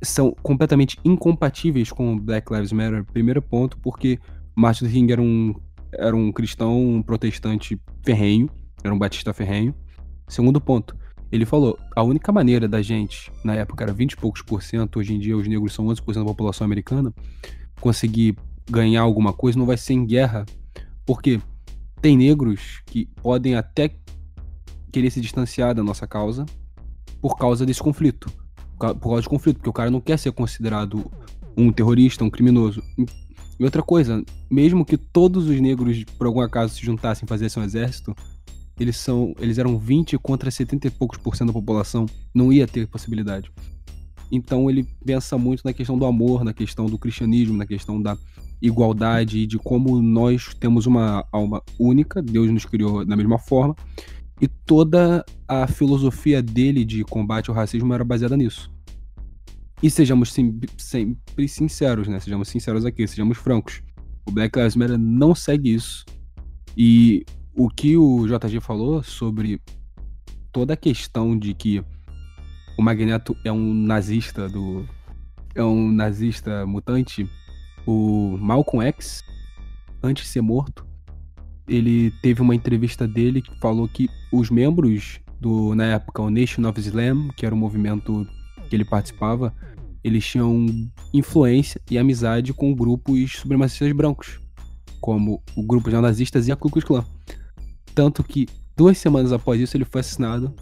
são 0.00 0.32
completamente 0.40 0.96
incompatíveis 1.04 1.90
com 1.90 2.16
Black 2.16 2.52
Lives 2.52 2.70
Matter. 2.70 3.04
Primeiro 3.06 3.42
ponto, 3.42 3.76
porque 3.78 4.20
Martin 4.54 4.84
Luther 4.84 5.00
King 5.00 5.12
era 5.12 5.20
um, 5.20 5.52
era 5.92 6.14
um 6.14 6.30
cristão 6.30 6.80
um 6.80 7.02
protestante 7.02 7.76
ferrenho, 8.04 8.48
era 8.84 8.94
um 8.94 8.98
batista 9.00 9.32
ferrenho. 9.32 9.74
Segundo 10.28 10.60
ponto, 10.60 10.96
ele 11.32 11.44
falou: 11.44 11.76
a 11.96 12.04
única 12.04 12.30
maneira 12.30 12.68
da 12.68 12.80
gente, 12.80 13.32
na 13.42 13.56
época 13.56 13.82
era 13.82 13.92
20 13.92 14.12
e 14.12 14.16
poucos 14.16 14.42
por 14.42 14.62
cento, 14.62 15.00
hoje 15.00 15.12
em 15.12 15.18
dia 15.18 15.36
os 15.36 15.48
negros 15.48 15.74
são 15.74 15.86
11% 15.86 16.14
da 16.14 16.24
população 16.24 16.64
americana, 16.64 17.12
conseguir 17.80 18.36
ganhar 18.70 19.02
alguma 19.02 19.32
coisa 19.32 19.58
não 19.58 19.66
vai 19.66 19.76
ser 19.76 19.94
em 19.94 20.06
guerra, 20.06 20.46
porque 21.04 21.40
tem 22.00 22.16
negros 22.16 22.82
que 22.86 23.06
podem 23.22 23.54
até 23.54 23.94
querer 24.92 25.10
se 25.10 25.20
distanciar 25.20 25.74
da 25.74 25.82
nossa 25.82 26.06
causa 26.06 26.46
por 27.20 27.36
causa 27.36 27.66
desse 27.66 27.80
conflito 27.80 28.32
por 28.78 29.08
causa 29.08 29.22
de 29.22 29.28
conflito, 29.28 29.56
porque 29.56 29.68
o 29.68 29.72
cara 29.72 29.90
não 29.90 30.00
quer 30.00 30.18
ser 30.18 30.30
considerado 30.32 31.10
um 31.56 31.72
terrorista, 31.72 32.24
um 32.24 32.30
criminoso. 32.30 32.82
E 33.58 33.64
outra 33.64 33.82
coisa, 33.82 34.24
mesmo 34.48 34.84
que 34.84 34.96
todos 34.96 35.48
os 35.48 35.60
negros, 35.60 36.04
por 36.16 36.28
algum 36.28 36.40
acaso, 36.40 36.74
se 36.74 36.86
juntassem 36.86 37.26
e 37.26 37.28
fizessem 37.28 37.60
um 37.60 37.66
exército, 37.66 38.14
eles 38.78 38.96
são. 38.96 39.34
Eles 39.40 39.58
eram 39.58 39.76
20 39.76 40.16
contra 40.18 40.48
70 40.50 40.86
e 40.86 40.90
poucos 40.90 41.18
por 41.18 41.34
cento 41.34 41.48
da 41.48 41.52
população. 41.52 42.06
Não 42.32 42.52
ia 42.52 42.68
ter 42.68 42.86
possibilidade. 42.86 43.50
Então 44.30 44.70
ele 44.70 44.86
pensa 45.04 45.36
muito 45.36 45.62
na 45.64 45.72
questão 45.72 45.98
do 45.98 46.04
amor, 46.04 46.44
na 46.44 46.52
questão 46.52 46.86
do 46.86 46.98
cristianismo, 46.98 47.56
na 47.56 47.66
questão 47.66 48.00
da 48.00 48.16
igualdade 48.60 49.38
e 49.38 49.46
de 49.46 49.58
como 49.58 50.00
nós 50.02 50.54
temos 50.54 50.86
uma 50.86 51.26
alma 51.30 51.62
única, 51.78 52.22
Deus 52.22 52.50
nos 52.50 52.64
criou 52.64 53.04
da 53.04 53.16
mesma 53.16 53.38
forma, 53.38 53.74
e 54.40 54.46
toda 54.46 55.24
a 55.46 55.66
filosofia 55.66 56.42
dele 56.42 56.84
de 56.84 57.04
combate 57.04 57.50
ao 57.50 57.56
racismo 57.56 57.92
era 57.92 58.04
baseada 58.04 58.36
nisso. 58.36 58.70
E 59.82 59.88
sejamos 59.90 60.32
sempre 60.32 61.48
sinceros, 61.48 62.08
né? 62.08 62.18
Sejamos 62.18 62.48
sinceros 62.48 62.84
aqui, 62.84 63.06
sejamos 63.06 63.38
francos. 63.38 63.80
O 64.26 64.32
Black 64.32 64.58
Lives 64.58 64.74
Matter 64.74 64.98
não 64.98 65.34
segue 65.34 65.72
isso. 65.72 66.04
E 66.76 67.24
o 67.54 67.68
que 67.68 67.96
o 67.96 68.26
JG 68.26 68.60
falou 68.60 69.02
sobre 69.02 69.60
toda 70.52 70.74
a 70.74 70.76
questão 70.76 71.38
de 71.38 71.54
que 71.54 71.82
o 72.76 72.82
Magneto 72.82 73.36
é 73.44 73.52
um 73.52 73.74
nazista 73.74 74.48
do. 74.48 74.84
É 75.54 75.62
um 75.62 75.90
nazista 75.90 76.66
mutante. 76.66 77.28
O 77.90 78.36
Malcolm 78.36 78.84
X, 78.84 79.24
antes 80.02 80.24
de 80.24 80.28
ser 80.28 80.42
morto, 80.42 80.86
ele 81.66 82.10
teve 82.20 82.42
uma 82.42 82.54
entrevista 82.54 83.08
dele 83.08 83.40
que 83.40 83.58
falou 83.60 83.88
que 83.88 84.10
os 84.30 84.50
membros 84.50 85.20
do, 85.40 85.74
na 85.74 85.84
época, 85.86 86.20
o 86.20 86.28
Nation 86.28 86.68
of 86.68 86.78
Islam, 86.78 87.30
que 87.34 87.46
era 87.46 87.54
o 87.54 87.56
movimento 87.58 88.28
que 88.68 88.76
ele 88.76 88.84
participava, 88.84 89.54
eles 90.04 90.26
tinham 90.26 90.66
influência 91.14 91.80
e 91.90 91.96
amizade 91.96 92.52
com 92.52 92.74
grupos 92.74 93.38
supremacistas 93.38 93.90
brancos, 93.92 94.38
como 95.00 95.42
o 95.56 95.62
grupo 95.62 95.88
de 95.88 95.96
nazistas 95.96 96.46
e 96.46 96.52
a 96.52 96.56
Ku 96.56 96.68
Klux 96.68 96.86
Klan. 96.86 97.06
Tanto 97.94 98.22
que 98.22 98.46
duas 98.76 98.98
semanas 98.98 99.32
após 99.32 99.58
isso 99.62 99.74
ele 99.78 99.86
foi 99.86 100.02
assassinado 100.02 100.54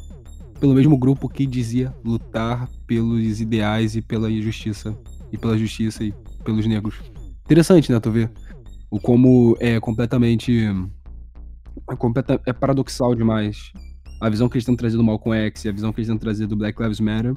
pelo 0.61 0.75
mesmo 0.75 0.97
grupo 0.97 1.29
que 1.29 1.45
dizia 1.45 1.93
lutar 2.05 2.69
pelos 2.87 3.41
ideais 3.41 3.97
e 3.97 4.01
pela 4.01 4.31
justiça 4.31 4.97
e 5.33 5.37
pela 5.37 5.59
justiça 5.59 6.05
e 6.05 6.15
pelos 6.45 6.65
negros. 6.67 7.16
Interessante, 7.47 7.91
né, 7.91 7.99
tu 8.01 8.11
ver 8.11 8.31
o 8.91 9.01
como 9.01 9.57
é 9.59 9.81
completamente 9.81 10.65
é, 11.91 11.97
completa, 11.97 12.41
é 12.47 12.53
paradoxal 12.53 13.15
demais 13.15 13.73
a 14.21 14.29
visão 14.29 14.49
que 14.49 14.57
eles 14.57 14.63
estão 14.63 14.77
trazendo 14.77 14.99
do 14.99 15.05
Malcolm 15.05 15.37
X 15.47 15.65
e 15.65 15.69
a 15.69 15.73
visão 15.73 15.93
que 15.93 16.01
eles 16.01 16.09
estão 16.09 16.19
trazendo 16.19 16.51
do 16.51 16.57
Black 16.57 16.81
Lives 16.81 17.01
Matter 17.01 17.35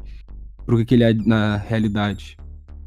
pro 0.65 0.83
que 0.85 0.93
ele 0.93 1.03
é 1.03 1.13
na 1.13 1.57
realidade. 1.57 2.37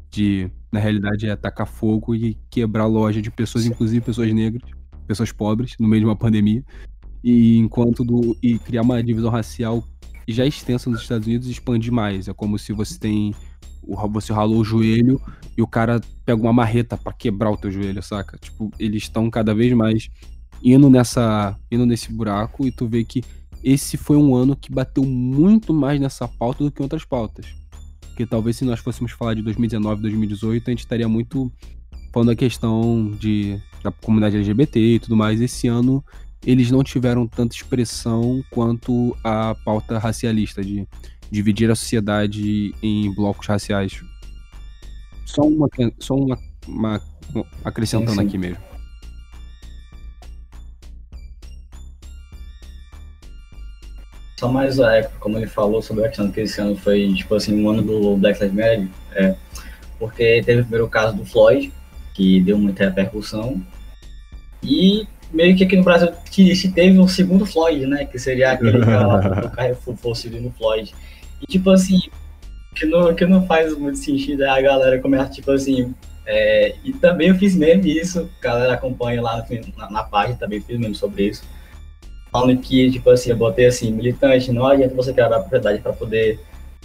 De, 0.09 0.49
na 0.71 0.79
realidade, 0.79 1.27
é 1.27 1.31
atacar 1.31 1.67
fogo 1.67 2.15
e 2.15 2.37
quebrar 2.49 2.85
loja 2.85 3.21
de 3.21 3.31
pessoas, 3.31 3.65
inclusive 3.65 3.99
pessoas 4.01 4.31
negras, 4.31 4.61
pessoas 5.07 5.31
pobres, 5.31 5.75
no 5.79 5.87
meio 5.87 6.01
de 6.01 6.05
uma 6.05 6.15
pandemia. 6.15 6.63
E 7.23 7.57
enquanto 7.57 8.03
do. 8.03 8.37
E 8.41 8.59
criar 8.59 8.83
uma 8.83 9.01
divisão 9.03 9.31
racial 9.31 9.83
já 10.27 10.45
extensa 10.45 10.89
nos 10.89 11.01
Estados 11.01 11.27
Unidos 11.27 11.47
expandir 11.47 11.91
mais. 11.91 12.27
É 12.27 12.33
como 12.33 12.57
se 12.57 12.73
você 12.73 12.97
tem. 12.97 13.33
Você 14.11 14.31
ralou 14.33 14.59
o 14.59 14.63
joelho 14.63 15.21
e 15.57 15.61
o 15.61 15.67
cara 15.67 16.01
pega 16.25 16.41
uma 16.41 16.53
marreta 16.53 16.97
para 16.97 17.13
quebrar 17.13 17.51
o 17.51 17.57
teu 17.57 17.71
joelho, 17.71 18.01
saca? 18.01 18.37
Tipo, 18.37 18.71
eles 18.79 19.03
estão 19.03 19.29
cada 19.29 19.53
vez 19.53 19.73
mais 19.73 20.09
indo 20.63 20.89
nessa. 20.89 21.57
indo 21.71 21.85
nesse 21.85 22.11
buraco 22.11 22.65
e 22.65 22.71
tu 22.71 22.87
vê 22.87 23.03
que 23.03 23.23
esse 23.63 23.97
foi 23.97 24.17
um 24.17 24.35
ano 24.35 24.55
que 24.55 24.71
bateu 24.71 25.03
muito 25.03 25.73
mais 25.73 25.99
nessa 25.99 26.27
pauta 26.27 26.63
do 26.63 26.71
que 26.71 26.81
outras 26.81 27.05
pautas. 27.05 27.45
Porque 28.01 28.25
talvez 28.25 28.57
se 28.57 28.65
nós 28.65 28.79
fôssemos 28.79 29.11
falar 29.11 29.33
de 29.33 29.41
2019, 29.41 30.01
2018, 30.01 30.67
a 30.67 30.71
gente 30.71 30.79
estaria 30.79 31.07
muito 31.07 31.51
falando 32.13 32.29
a 32.29 32.35
questão 32.35 33.09
de, 33.19 33.59
da 33.83 33.91
comunidade 33.91 34.37
LGBT 34.37 34.79
e 34.79 34.99
tudo 34.99 35.15
mais. 35.15 35.41
Esse 35.41 35.67
ano 35.67 36.03
eles 36.45 36.69
não 36.69 36.83
tiveram 36.83 37.25
tanta 37.25 37.55
expressão 37.55 38.43
quanto 38.51 39.15
a 39.23 39.55
pauta 39.63 39.97
racialista, 39.97 40.61
de 40.61 40.87
dividir 41.33 41.71
a 41.71 41.75
sociedade 41.75 42.75
em 42.83 43.11
blocos 43.11 43.47
raciais. 43.47 44.03
Só 45.25 45.41
uma, 45.41 45.67
só 45.97 46.13
uma, 46.13 46.37
uma 46.67 47.01
acrescentando 47.65 48.11
sim, 48.11 48.19
sim. 48.19 48.27
aqui 48.27 48.37
mesmo. 48.37 48.59
Só 54.39 54.51
mais, 54.51 54.77
é, 54.77 55.09
como 55.19 55.37
ele 55.37 55.47
falou 55.47 55.81
sobre 55.81 56.05
a 56.05 56.09
questão 56.09 56.31
que 56.31 56.41
esse 56.41 56.61
ano 56.61 56.75
foi, 56.75 57.11
tipo 57.15 57.33
assim, 57.33 57.59
um 57.59 57.67
ano 57.67 57.81
do 57.81 58.15
Black 58.17 58.39
Lives 58.39 58.55
Matter, 58.55 58.87
é, 59.13 59.35
porque 59.97 60.43
teve 60.45 60.61
o 60.61 60.63
primeiro 60.65 60.87
caso 60.87 61.17
do 61.17 61.25
Floyd, 61.25 61.73
que 62.13 62.41
deu 62.41 62.59
muita 62.59 62.85
repercussão, 62.85 63.59
e 64.61 65.07
meio 65.31 65.55
que 65.55 65.63
aqui 65.63 65.75
no 65.75 65.83
Brasil 65.83 66.09
se 66.29 66.71
teve 66.71 66.99
um 66.99 67.07
segundo 67.07 67.43
Floyd, 67.43 67.87
né, 67.87 68.05
que 68.05 68.19
seria 68.19 68.51
aquele 68.51 68.79
que 68.83 69.47
o 69.47 69.49
Carrefour 69.55 69.95
fosse 69.95 70.29
no 70.29 70.51
Floyd. 70.51 70.93
E, 71.43 71.51
tipo 71.51 71.69
assim, 71.69 71.99
que 72.75 72.85
não, 72.85 73.13
que 73.13 73.25
não 73.25 73.45
faz 73.45 73.77
muito 73.77 73.97
sentido 73.97 74.43
a 74.43 74.59
galera 74.61 74.99
começa, 74.99 75.31
tipo 75.31 75.51
assim, 75.51 75.93
é, 76.25 76.75
e 76.83 76.93
também 76.93 77.29
eu 77.29 77.35
fiz 77.35 77.55
mesmo 77.55 77.85
isso, 77.85 78.29
a 78.39 78.43
galera 78.43 78.73
acompanha 78.73 79.21
lá 79.21 79.45
na, 79.77 79.91
na 79.91 80.03
página, 80.03 80.37
também 80.37 80.61
fiz 80.61 80.79
mesmo 80.79 80.95
sobre 80.95 81.27
isso 81.27 81.43
falando 82.33 82.59
que, 82.59 82.89
tipo 82.89 83.11
assim, 83.11 83.29
eu 83.29 83.37
botei 83.37 83.67
assim, 83.67 83.91
militante, 83.91 84.51
não 84.51 84.65
adianta 84.65 84.95
você 84.95 85.13
quebrar 85.13 85.37
a 85.37 85.39
propriedade 85.41 85.83
para 85.83 85.93
poder 85.93 86.39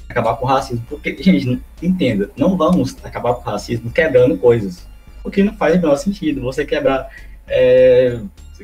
acabar 0.07 0.37
com 0.37 0.45
o 0.45 0.49
racismo. 0.49 0.85
Porque, 0.87 1.17
gente, 1.23 1.63
entenda, 1.83 2.31
não 2.37 2.55
vamos 2.55 2.95
acabar 3.03 3.33
com 3.33 3.41
o 3.41 3.53
racismo 3.53 3.91
quebrando 3.91 4.37
coisas. 4.37 4.87
Porque 5.23 5.43
não 5.43 5.55
faz 5.55 5.75
o 5.75 5.79
menor 5.79 5.97
sentido. 5.97 6.43
Você 6.43 6.67
quebrar. 6.67 7.09
É, 7.47 8.21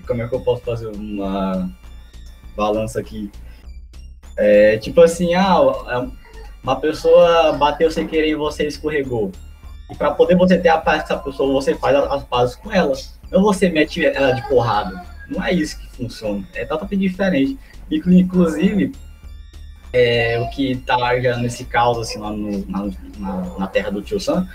como 0.06 0.20
é 0.20 0.28
que 0.28 0.34
eu 0.34 0.40
posso 0.40 0.60
fazer 0.62 0.88
uma 0.88 1.70
balança 2.54 3.00
aqui? 3.00 3.30
É, 4.36 4.78
tipo 4.78 5.00
assim, 5.00 5.34
ah, 5.34 5.58
é, 5.88 6.08
uma 6.62 6.76
pessoa 6.80 7.52
bateu 7.52 7.90
sem 7.90 8.06
querer 8.06 8.30
em 8.30 8.36
você 8.36 8.64
e 8.64 8.68
escorregou. 8.68 9.30
E 9.90 9.94
para 9.94 10.10
poder 10.12 10.36
você 10.36 10.58
ter 10.58 10.70
a 10.70 10.78
paz 10.78 11.02
com 11.02 11.14
essa 11.14 11.22
pessoa, 11.22 11.52
você 11.52 11.74
faz 11.74 11.96
as 11.96 12.24
pazes 12.24 12.56
com 12.56 12.72
ela. 12.72 12.94
Não 13.30 13.42
você 13.42 13.68
mete 13.68 14.04
ela 14.04 14.32
de 14.32 14.46
porrada. 14.48 15.04
Não 15.28 15.44
é 15.44 15.52
isso 15.52 15.78
que 15.78 15.96
funciona. 15.96 16.46
É 16.54 16.64
totalmente 16.64 17.00
diferente. 17.00 17.58
Inclusive, 17.90 18.92
é, 19.92 20.40
o 20.40 20.50
que 20.50 20.76
tá 20.78 21.20
já 21.20 21.36
nesse 21.36 21.64
caos, 21.64 21.98
assim, 21.98 22.18
lá 22.18 22.30
no, 22.30 22.66
na, 22.66 22.90
na, 23.18 23.58
na, 23.58 23.66
terra 23.66 23.90
do 23.90 24.02
Tio 24.02 24.18
Sam, 24.18 24.46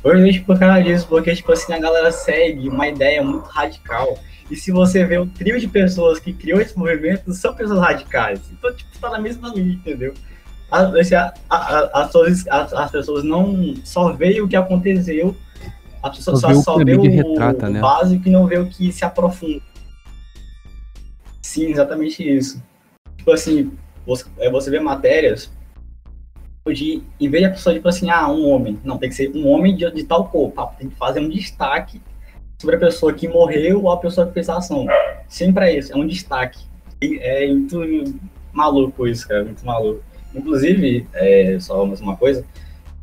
provavelmente 0.00 0.40
por 0.40 0.58
causa 0.58 0.82
disso, 0.82 1.06
porque, 1.08 1.34
tipo 1.34 1.52
assim, 1.52 1.72
a 1.72 1.78
galera 1.78 2.10
segue 2.10 2.68
uma 2.68 2.88
ideia 2.88 3.22
muito 3.22 3.46
radical. 3.46 4.18
E 4.50 4.56
se 4.56 4.70
você 4.70 5.04
vê 5.04 5.18
o 5.18 5.26
trio 5.26 5.58
de 5.58 5.66
pessoas 5.66 6.18
que 6.18 6.32
criou 6.32 6.60
esse 6.60 6.78
movimento, 6.78 7.32
são 7.32 7.54
pessoas 7.54 7.80
radicais. 7.80 8.40
Então, 8.52 8.72
tipo, 8.74 8.96
tá 8.98 9.10
na 9.10 9.18
mesma 9.18 9.48
linha, 9.48 9.74
entendeu? 9.74 10.14
As, 10.70 11.12
as, 11.12 12.16
as, 12.48 12.72
as 12.72 12.90
pessoas 12.90 13.24
não 13.24 13.74
só 13.84 14.12
veem 14.12 14.40
o 14.40 14.48
que 14.48 14.56
aconteceu, 14.56 15.36
a 16.02 16.10
pessoa 16.10 16.36
só, 16.36 16.54
só 16.54 16.76
vê 16.84 16.96
o, 16.96 17.02
retrata, 17.02 17.66
o, 17.66 17.70
né? 17.70 17.80
básico 17.80 18.28
e 18.28 18.30
não 18.30 18.46
vê 18.46 18.58
o 18.58 18.68
que 18.68 18.92
se 18.92 19.04
aprofunda. 19.04 19.60
Sim, 21.42 21.66
exatamente 21.70 22.22
isso. 22.22 22.62
Tipo 23.16 23.32
assim, 23.32 23.72
você, 24.06 24.24
é, 24.38 24.50
você 24.50 24.70
vê 24.70 24.78
matérias 24.78 25.50
de, 26.66 27.02
em 27.20 27.28
vez 27.28 27.42
de 27.42 27.48
a 27.48 27.52
pessoa, 27.52 27.74
tipo 27.74 27.88
assim, 27.88 28.10
ah, 28.10 28.28
um 28.28 28.48
homem. 28.48 28.78
Não, 28.84 28.98
tem 28.98 29.08
que 29.08 29.14
ser 29.14 29.30
um 29.34 29.46
homem 29.48 29.76
de, 29.76 29.88
de 29.90 30.04
tal 30.04 30.28
cor. 30.28 30.52
Tem 30.78 30.88
que 30.88 30.96
fazer 30.96 31.20
um 31.20 31.28
destaque 31.28 32.00
sobre 32.58 32.76
a 32.76 32.78
pessoa 32.78 33.12
que 33.12 33.28
morreu 33.28 33.82
ou 33.82 33.90
a 33.90 33.98
pessoa 33.98 34.26
que 34.26 34.34
fez 34.34 34.48
a 34.48 34.56
ação. 34.56 34.86
Sempre 35.28 35.64
é 35.66 35.78
isso, 35.78 35.92
é 35.92 35.96
um 35.96 36.06
destaque. 36.06 36.60
E 37.00 37.18
é 37.18 37.46
muito 37.48 38.14
maluco 38.52 39.06
isso, 39.06 39.28
cara, 39.28 39.44
muito 39.44 39.64
maluco. 39.64 40.02
Inclusive, 40.34 41.06
é, 41.14 41.58
só 41.60 41.84
mais 41.84 42.00
uma 42.00 42.16
coisa, 42.16 42.44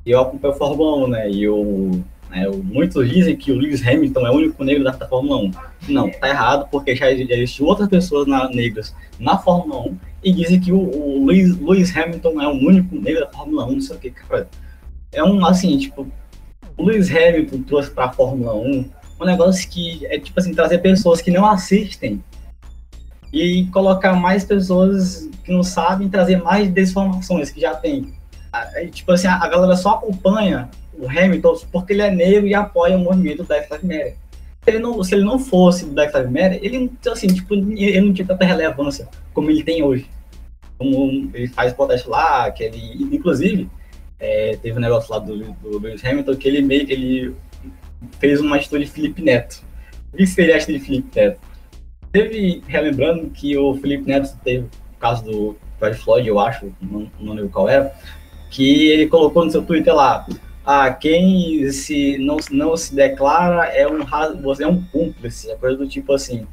eu 0.06 0.20
acompanho 0.20 0.54
a 0.54 0.58
Fórmula 0.58 1.06
1, 1.06 1.08
né, 1.08 1.30
e 1.30 1.44
eu 1.44 2.04
né? 2.34 2.48
Muitos 2.48 3.08
dizem 3.08 3.36
que 3.36 3.52
o 3.52 3.56
Lewis 3.56 3.86
Hamilton 3.88 4.26
é 4.26 4.32
o 4.32 4.34
único 4.34 4.64
negro 4.64 4.84
da 4.84 4.94
Fórmula 4.94 5.38
1. 5.38 5.52
Não, 5.90 6.10
tá 6.10 6.28
errado, 6.28 6.68
porque 6.72 6.96
já 6.96 7.12
existem 7.12 7.66
outras 7.66 7.88
pessoas 7.88 8.28
na, 8.28 8.50
negras 8.50 8.96
na 9.20 9.38
Fórmula 9.38 9.82
1 9.82 9.98
e 10.24 10.34
dizem 10.34 10.60
que 10.60 10.72
o, 10.72 10.80
o 10.80 11.26
Lewis, 11.28 11.56
Lewis, 11.60 11.96
Hamilton 11.96 12.42
é 12.42 12.48
o 12.48 12.54
único 12.54 12.96
negro 12.96 13.22
da 13.22 13.32
Fórmula 13.32 13.66
1, 13.66 13.72
não 13.72 13.82
sei 13.82 13.96
o 13.96 14.00
que, 14.00 14.10
cara. 14.10 14.50
É 15.12 15.24
um, 15.24 15.46
assim, 15.46 15.78
tipo, 15.78 16.08
o 16.76 16.84
Lewis 16.84 17.12
Hamilton 17.12 17.62
trouxe 17.64 17.92
pra 17.92 18.12
Fórmula 18.12 18.56
1 18.56 18.90
um 19.24 19.26
negócio 19.26 19.70
que 19.70 20.06
é, 20.06 20.20
tipo 20.20 20.40
assim, 20.40 20.54
trazer 20.54 20.80
pessoas 20.80 21.22
que 21.22 21.32
não 21.32 21.46
assistem 21.46 22.24
e 23.32 23.66
colocar 23.74 24.14
mais 24.14 24.44
pessoas 24.44 25.30
que 25.44 25.52
não 25.52 25.64
sabem, 25.64 26.08
trazer 26.08 26.42
mais 26.42 26.70
desinformações 26.70 27.50
que 27.50 27.60
já 27.60 27.74
tem. 27.74 28.14
Tipo 28.92 29.14
assim, 29.14 29.28
a 29.28 29.48
galera 29.48 29.76
só 29.76 29.96
acompanha 29.96 30.70
o 30.98 31.08
Hamilton 31.08 31.56
porque 31.72 31.94
ele 31.94 32.04
é 32.04 32.12
negro 32.12 32.46
e 32.46 32.54
apoia 32.54 32.96
o 32.96 33.00
movimento 33.00 33.44
Black 33.44 33.68
Lives 33.72 33.84
Matter. 33.84 34.16
Se 34.64 34.70
ele 34.70 34.80
não, 34.80 35.04
se 35.04 35.16
ele 35.16 35.24
não 35.24 35.40
fosse 35.40 35.86
Black 35.86 36.16
Lives 36.16 36.32
Matter, 36.32 36.60
ele, 36.62 36.92
assim, 37.12 37.28
tipo, 37.28 37.56
ele 37.56 38.02
não 38.02 38.14
tinha 38.14 38.28
tanta 38.28 38.46
relevância 38.46 39.10
como 39.34 39.50
ele 39.50 39.64
tem 39.64 39.82
hoje. 39.84 40.08
Como 40.78 41.32
ele 41.34 41.48
faz 41.48 41.74
protesto 41.74 42.12
lá, 42.12 42.52
que 42.52 42.64
ele, 42.64 43.10
inclusive, 43.16 43.68
é, 44.20 44.56
teve 44.62 44.78
um 44.78 44.82
negócio 44.82 45.12
lá 45.12 45.20
do, 45.20 45.36
do 45.36 45.80
Lewis 45.80 46.06
Hamilton 46.06 46.36
que 46.36 46.48
ele 46.48 46.62
meio 46.62 46.90
ele 46.90 47.36
fez 48.20 48.40
uma 48.42 48.56
atitude 48.56 48.86
de 48.86 48.92
Felipe 48.92 49.22
Neto. 49.22 49.64
O 50.14 50.18
que 50.18 50.28
seria 50.28 50.56
a 50.56 50.58
atitude 50.58 50.80
de 50.80 50.86
Felipe 50.86 51.20
Neto? 51.20 51.40
Teve, 52.12 52.64
relembrando 52.68 53.30
que 53.30 53.58
o 53.58 53.76
Felipe 53.76 54.08
Neto 54.08 54.38
teve 54.44 54.66
o 54.66 55.00
caso 55.00 55.24
do 55.24 55.58
George 55.80 56.00
Floyd, 56.00 56.28
eu 56.28 56.40
acho, 56.40 56.72
não, 56.82 57.12
não 57.20 57.34
lembro 57.34 57.50
qual 57.50 57.68
é, 57.68 57.92
que 58.50 58.88
ele 58.90 59.08
colocou 59.08 59.44
no 59.44 59.52
seu 59.52 59.64
Twitter 59.64 59.94
lá, 59.94 60.26
ah, 60.66 60.92
quem 60.92 61.70
se 61.72 62.18
não, 62.20 62.38
não 62.52 62.78
se 62.78 62.96
declara 62.96 63.66
é 63.66 63.86
um 63.86 64.00
você 64.42 64.64
é 64.64 64.68
um 64.68 64.82
cúmplice, 64.82 65.52
é 65.52 65.56
coisa 65.56 65.78
do 65.78 65.88
tipo 65.88 66.14
assim. 66.14 66.48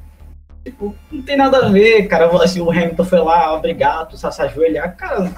Tipo, 0.64 0.94
não 1.10 1.22
tem 1.22 1.36
nada 1.36 1.58
a 1.58 1.68
ver, 1.68 2.06
cara. 2.08 2.26
Assim, 2.42 2.60
o 2.60 2.70
Hamilton 2.70 3.04
foi 3.04 3.20
lá, 3.20 3.54
obrigado, 3.54 4.16
se 4.16 4.26
ajoelhar. 4.42 4.96
Cara, 4.96 5.32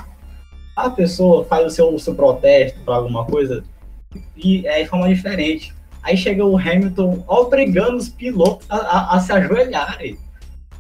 a 0.74 0.90
pessoa 0.90 1.44
faz 1.44 1.66
o 1.66 1.70
seu, 1.70 1.94
o 1.94 1.98
seu 1.98 2.14
protesto 2.14 2.80
para 2.80 2.94
alguma 2.94 3.24
coisa 3.26 3.62
e 4.36 4.66
é 4.66 4.82
de 4.82 4.88
forma 4.88 5.08
diferente. 5.08 5.74
Aí 6.02 6.16
chega 6.16 6.44
o 6.44 6.56
Hamilton 6.56 7.24
obrigando 7.28 7.96
os 7.96 8.08
pilotos 8.08 8.66
a, 8.68 8.76
a, 8.76 9.16
a 9.16 9.20
se 9.20 9.32
ajoelharem. 9.32 10.18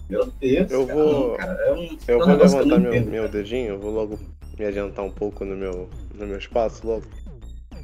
Meu 0.08 0.26
Deus. 0.40 0.70
Eu 0.70 0.86
cara, 0.86 0.98
vou, 0.98 1.36
cara, 1.36 1.52
é 1.52 1.72
um, 1.72 1.98
eu 2.08 2.22
é 2.22 2.26
vou 2.26 2.36
levantar 2.36 2.64
não 2.66 2.80
meu, 2.80 2.94
entendo, 2.94 3.10
meu 3.10 3.28
dedinho, 3.28 3.68
eu 3.68 3.78
vou 3.78 3.92
logo 3.92 4.18
me 4.58 4.64
adiantar 4.64 5.04
um 5.04 5.10
pouco 5.10 5.44
no 5.44 5.56
meu, 5.56 5.88
no 6.14 6.26
meu 6.26 6.38
espaço 6.38 6.86
logo. 6.86 7.04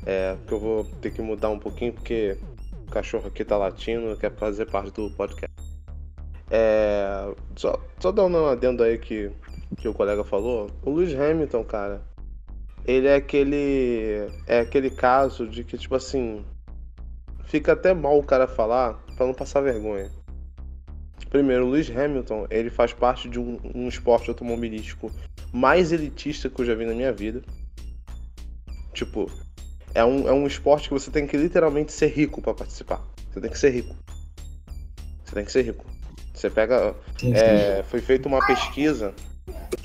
É, 0.04 0.34
porque 0.34 0.54
eu 0.54 0.60
vou 0.60 0.84
ter 1.00 1.10
que 1.10 1.22
mudar 1.22 1.50
um 1.50 1.58
pouquinho, 1.58 1.92
porque 1.92 2.36
o 2.86 2.90
cachorro 2.90 3.28
aqui 3.28 3.44
tá 3.44 3.56
latindo, 3.56 4.16
quer 4.16 4.32
fazer 4.32 4.66
parte 4.66 4.92
do 4.92 5.10
podcast. 5.10 5.48
É, 6.50 7.34
só, 7.56 7.78
só 7.98 8.10
dar 8.10 8.24
um 8.24 8.46
adendo 8.46 8.82
aí 8.82 8.98
que, 8.98 9.30
que 9.76 9.88
o 9.88 9.94
colega 9.94 10.24
falou. 10.24 10.70
O 10.82 10.90
Lewis 10.90 11.14
Hamilton, 11.14 11.64
cara, 11.64 12.02
ele 12.86 13.06
é 13.06 13.16
aquele. 13.16 14.28
É 14.46 14.60
aquele 14.60 14.90
caso 14.90 15.46
de 15.46 15.62
que, 15.62 15.76
tipo 15.76 15.94
assim. 15.94 16.44
Fica 17.48 17.72
até 17.72 17.94
mal 17.94 18.18
o 18.18 18.22
cara 18.22 18.46
falar 18.46 18.94
pra 19.16 19.26
não 19.26 19.34
passar 19.34 19.60
vergonha. 19.60 20.10
Primeiro, 21.30 21.66
o 21.66 21.70
Lewis 21.70 21.90
Hamilton, 21.90 22.46
ele 22.50 22.70
faz 22.70 22.92
parte 22.92 23.28
de 23.28 23.38
um, 23.38 23.58
um 23.74 23.88
esporte 23.88 24.28
automobilístico 24.28 25.10
mais 25.52 25.92
elitista 25.92 26.48
que 26.48 26.60
eu 26.60 26.66
já 26.66 26.74
vi 26.74 26.84
na 26.84 26.94
minha 26.94 27.12
vida. 27.12 27.42
Tipo, 28.92 29.30
é 29.94 30.04
um, 30.04 30.28
é 30.28 30.32
um 30.32 30.46
esporte 30.46 30.88
que 30.88 30.94
você 30.94 31.10
tem 31.10 31.26
que 31.26 31.36
literalmente 31.36 31.92
ser 31.92 32.08
rico 32.08 32.40
pra 32.42 32.54
participar. 32.54 33.02
Você 33.30 33.40
tem 33.40 33.50
que 33.50 33.58
ser 33.58 33.70
rico. 33.70 33.96
Você 35.24 35.34
tem 35.34 35.44
que 35.44 35.52
ser 35.52 35.62
rico. 35.62 35.84
Você 36.34 36.50
pega. 36.50 36.94
Sim, 37.18 37.34
sim. 37.34 37.34
é, 37.34 37.82
foi 37.82 38.00
feita 38.00 38.28
uma 38.28 38.46
pesquisa, 38.46 39.14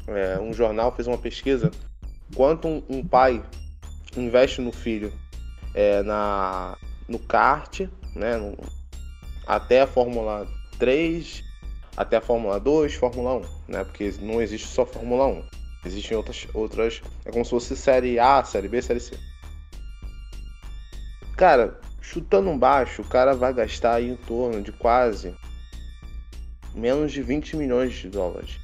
é, 0.08 0.40
um 0.40 0.54
jornal 0.54 0.94
fez 0.94 1.08
uma 1.08 1.18
pesquisa, 1.18 1.72
quanto 2.36 2.68
um, 2.68 2.84
um 2.90 3.08
pai 3.08 3.44
investe 4.16 4.62
no 4.62 4.72
filho 4.72 5.12
é, 5.74 6.04
na, 6.04 6.78
no 7.08 7.20
kart, 7.20 7.82
né, 8.16 8.38
no- 8.38 8.58
até 9.48 9.82
a 9.82 9.88
Fórmula 9.88 10.48
3, 10.80 11.44
até 11.98 12.18
a 12.18 12.22
Fórmula 12.22 12.60
2, 12.60 12.94
Fórmula 12.96 13.36
1, 13.36 13.42
né, 13.68 13.84
porque 13.84 14.14
não 14.22 14.42
existe 14.42 14.68
só 14.68 14.86
Fórmula 14.86 15.28
1. 15.28 15.44
Existem 15.86 16.16
outras, 16.16 16.48
outras, 16.54 17.02
é 17.26 17.32
como 17.32 17.44
se 17.44 17.52
fosse 17.52 17.76
Série 17.76 18.18
A, 18.18 18.44
Série 18.44 18.70
B, 18.70 18.82
Série 18.82 19.02
C. 19.02 19.18
Cara, 21.36 21.80
chutando 22.02 22.50
um 22.50 22.58
baixo, 22.58 23.02
o 23.02 23.08
cara 23.08 23.36
vai 23.36 23.54
gastar 23.54 24.02
em 24.02 24.16
torno 24.16 24.62
de 24.62 24.72
quase 24.72 25.36
menos 26.74 27.12
de 27.12 27.22
20 27.22 27.56
milhões 27.56 27.94
de 27.94 28.10
dólares. 28.10 28.58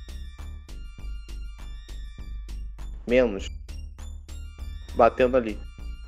Menos. 3.07 3.49
Batendo 4.95 5.35
ali. 5.35 5.59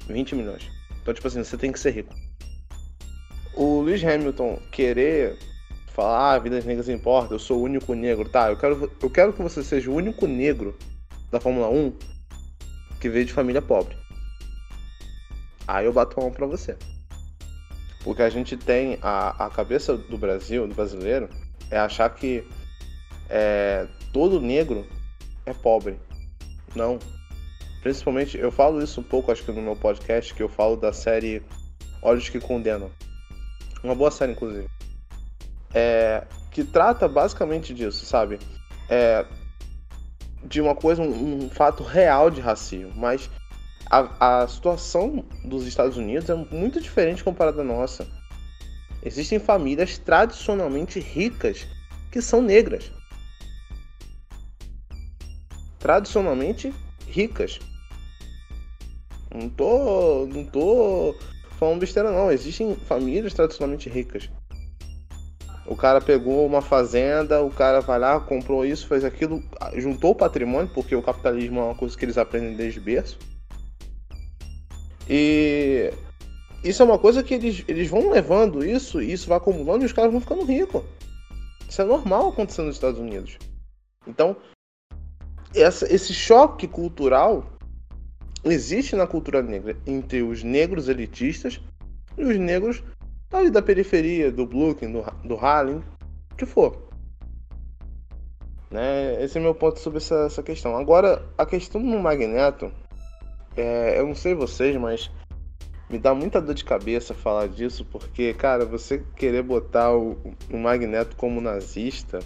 20 0.07 0.35
milhões. 0.35 0.69
Então, 1.01 1.13
tipo 1.13 1.27
assim, 1.27 1.43
você 1.43 1.57
tem 1.57 1.71
que 1.71 1.79
ser 1.79 1.91
rico. 1.91 2.13
O 3.55 3.81
Lewis 3.81 4.03
Hamilton 4.03 4.59
querer 4.71 5.37
falar, 5.87 6.33
ah, 6.33 6.39
vidas 6.39 6.63
negras 6.65 6.87
importam, 6.87 7.33
eu 7.33 7.39
sou 7.39 7.59
o 7.59 7.63
único 7.63 7.93
negro. 7.93 8.29
Tá, 8.29 8.49
eu 8.49 8.57
quero, 8.57 8.91
eu 9.01 9.09
quero 9.09 9.33
que 9.33 9.41
você 9.41 9.63
seja 9.63 9.89
o 9.89 9.95
único 9.95 10.25
negro 10.25 10.77
da 11.31 11.39
Fórmula 11.39 11.69
1 11.69 11.93
que 12.99 13.09
veio 13.09 13.25
de 13.25 13.33
família 13.33 13.61
pobre. 13.61 13.95
Aí 15.67 15.85
eu 15.85 15.93
bato 15.93 16.19
a 16.19 16.23
mão 16.23 16.31
pra 16.31 16.45
você. 16.45 16.77
Porque 18.03 18.21
a 18.21 18.29
gente 18.29 18.57
tem 18.57 18.97
a, 19.01 19.45
a 19.45 19.49
cabeça 19.49 19.95
do 19.95 20.17
Brasil, 20.17 20.67
do 20.67 20.75
brasileiro, 20.75 21.29
é 21.69 21.77
achar 21.77 22.09
que 22.09 22.43
é, 23.29 23.87
todo 24.11 24.41
negro 24.41 24.85
é 25.45 25.53
pobre. 25.53 25.99
Não. 26.75 26.99
Principalmente, 27.81 28.37
eu 28.37 28.51
falo 28.51 28.81
isso 28.83 29.01
um 29.01 29.03
pouco, 29.03 29.31
acho 29.31 29.43
que 29.43 29.51
no 29.51 29.61
meu 29.61 29.75
podcast, 29.75 30.33
que 30.33 30.43
eu 30.43 30.49
falo 30.49 30.75
da 30.75 30.93
série 30.93 31.43
Olhos 32.01 32.29
que 32.29 32.39
Condenam. 32.39 32.91
Uma 33.83 33.95
boa 33.95 34.11
série, 34.11 34.33
inclusive. 34.33 34.67
É, 35.73 36.25
que 36.51 36.63
trata 36.63 37.07
basicamente 37.07 37.73
disso, 37.73 38.05
sabe? 38.05 38.37
É, 38.87 39.25
de 40.43 40.61
uma 40.61 40.75
coisa, 40.75 41.01
um, 41.01 41.45
um 41.45 41.49
fato 41.49 41.83
real 41.83 42.29
de 42.29 42.39
racismo. 42.39 42.91
Mas 42.95 43.29
a, 43.89 44.41
a 44.43 44.47
situação 44.47 45.25
dos 45.43 45.65
Estados 45.65 45.97
Unidos 45.97 46.29
é 46.29 46.35
muito 46.35 46.79
diferente 46.79 47.23
comparada 47.23 47.61
à 47.61 47.65
nossa. 47.65 48.07
Existem 49.03 49.39
famílias 49.39 49.97
tradicionalmente 49.97 50.99
ricas 50.99 51.65
que 52.11 52.21
são 52.21 52.41
negras. 52.41 52.91
Tradicionalmente 55.79 56.71
ricas. 57.07 57.59
Não 59.33 59.49
tô, 59.49 60.25
não 60.27 60.43
tô 60.43 61.15
falando 61.57 61.79
besteira 61.79 62.11
não. 62.11 62.31
Existem 62.31 62.75
famílias 62.75 63.33
tradicionalmente 63.33 63.89
ricas. 63.89 64.29
O 65.65 65.75
cara 65.75 66.01
pegou 66.01 66.45
uma 66.45 66.61
fazenda, 66.61 67.41
o 67.41 67.51
cara 67.51 67.79
vai 67.79 67.99
lá, 67.99 68.19
comprou 68.19 68.65
isso, 68.65 68.87
fez 68.87 69.05
aquilo, 69.05 69.41
juntou 69.75 70.11
o 70.11 70.15
patrimônio, 70.15 70.71
porque 70.73 70.95
o 70.95 71.03
capitalismo 71.03 71.59
é 71.59 71.63
uma 71.63 71.75
coisa 71.75 71.97
que 71.97 72.03
eles 72.03 72.17
aprendem 72.17 72.55
desde 72.55 72.79
berço. 72.79 73.17
E 75.07 75.93
isso 76.63 76.81
é 76.81 76.85
uma 76.85 76.97
coisa 76.99 77.23
que 77.23 77.35
eles, 77.35 77.63
eles 77.67 77.89
vão 77.89 78.09
levando 78.09 78.65
isso, 78.65 79.01
e 79.01 79.13
isso 79.13 79.29
vai 79.29 79.37
acumulando 79.37 79.83
e 79.83 79.85
os 79.85 79.93
caras 79.93 80.11
vão 80.11 80.19
ficando 80.19 80.45
ricos. 80.45 80.83
Isso 81.69 81.81
é 81.81 81.85
normal 81.85 82.29
acontecer 82.29 82.63
nos 82.63 82.75
Estados 82.75 82.99
Unidos. 82.99 83.37
Então, 84.05 84.35
essa, 85.55 85.91
esse 85.93 86.13
choque 86.13 86.67
cultural 86.67 87.45
existe 88.43 88.95
na 88.95 89.05
cultura 89.05 89.41
negra 89.41 89.77
entre 89.85 90.21
os 90.21 90.43
negros 90.43 90.89
elitistas 90.89 91.61
e 92.17 92.23
os 92.23 92.37
negros 92.37 92.83
ali 93.31 93.49
da 93.49 93.61
periferia, 93.61 94.31
do 94.31 94.45
Brooklyn, 94.45 94.91
do, 94.91 95.03
do 95.27 95.35
Harlem, 95.35 95.81
o 96.31 96.35
que 96.35 96.45
for. 96.45 96.89
Né? 98.69 99.23
Esse 99.23 99.37
é 99.37 99.41
meu 99.41 99.53
ponto 99.53 99.79
sobre 99.79 99.97
essa, 99.97 100.15
essa 100.25 100.43
questão. 100.43 100.75
Agora, 100.75 101.25
a 101.37 101.45
questão 101.45 101.81
do 101.81 101.99
Magneto, 101.99 102.71
é, 103.55 103.99
eu 103.99 104.07
não 104.07 104.15
sei 104.15 104.33
vocês, 104.33 104.75
mas 104.77 105.11
me 105.89 105.97
dá 105.97 106.13
muita 106.15 106.41
dor 106.41 106.55
de 106.55 106.63
cabeça 106.63 107.13
falar 107.13 107.47
disso, 107.47 107.85
porque, 107.91 108.33
cara, 108.33 108.65
você 108.65 109.03
querer 109.15 109.43
botar 109.43 109.93
o, 109.93 110.17
o 110.49 110.57
Magneto 110.57 111.15
como 111.17 111.41
nazista 111.41 112.19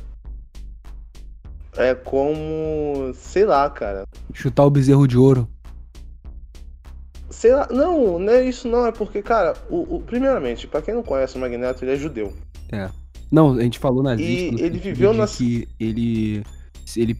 é 1.75 1.93
como, 1.93 3.11
sei 3.13 3.45
lá, 3.45 3.69
cara. 3.69 4.05
Chutar 4.33 4.65
o 4.65 4.69
bezerro 4.69 5.07
de 5.07 5.17
ouro. 5.17 5.49
Sei 7.35 7.51
lá, 7.53 7.67
não, 7.69 8.17
não 8.17 8.31
é 8.31 8.47
isso 8.47 8.65
não, 8.65 8.85
é 8.85 8.93
porque, 8.93 9.21
cara, 9.21 9.55
o, 9.69 9.97
o- 9.97 10.01
primeiramente, 10.01 10.67
pra 10.67 10.81
quem 10.81 10.93
não 10.93 11.03
conhece 11.03 11.35
o 11.35 11.39
Magneto, 11.41 11.83
ele 11.83 11.91
é 11.91 11.97
judeu. 11.97 12.31
É. 12.71 12.89
Não, 13.29 13.53
a 13.57 13.61
gente 13.61 13.77
falou 13.77 14.01
nazista. 14.01 14.31
E 14.31 14.51
no 14.51 14.59
ele 14.59 14.79
viveu 14.79 15.13
na- 15.13 15.27
que 15.27 15.67
ele. 15.77 16.43
Ele. 16.95 17.17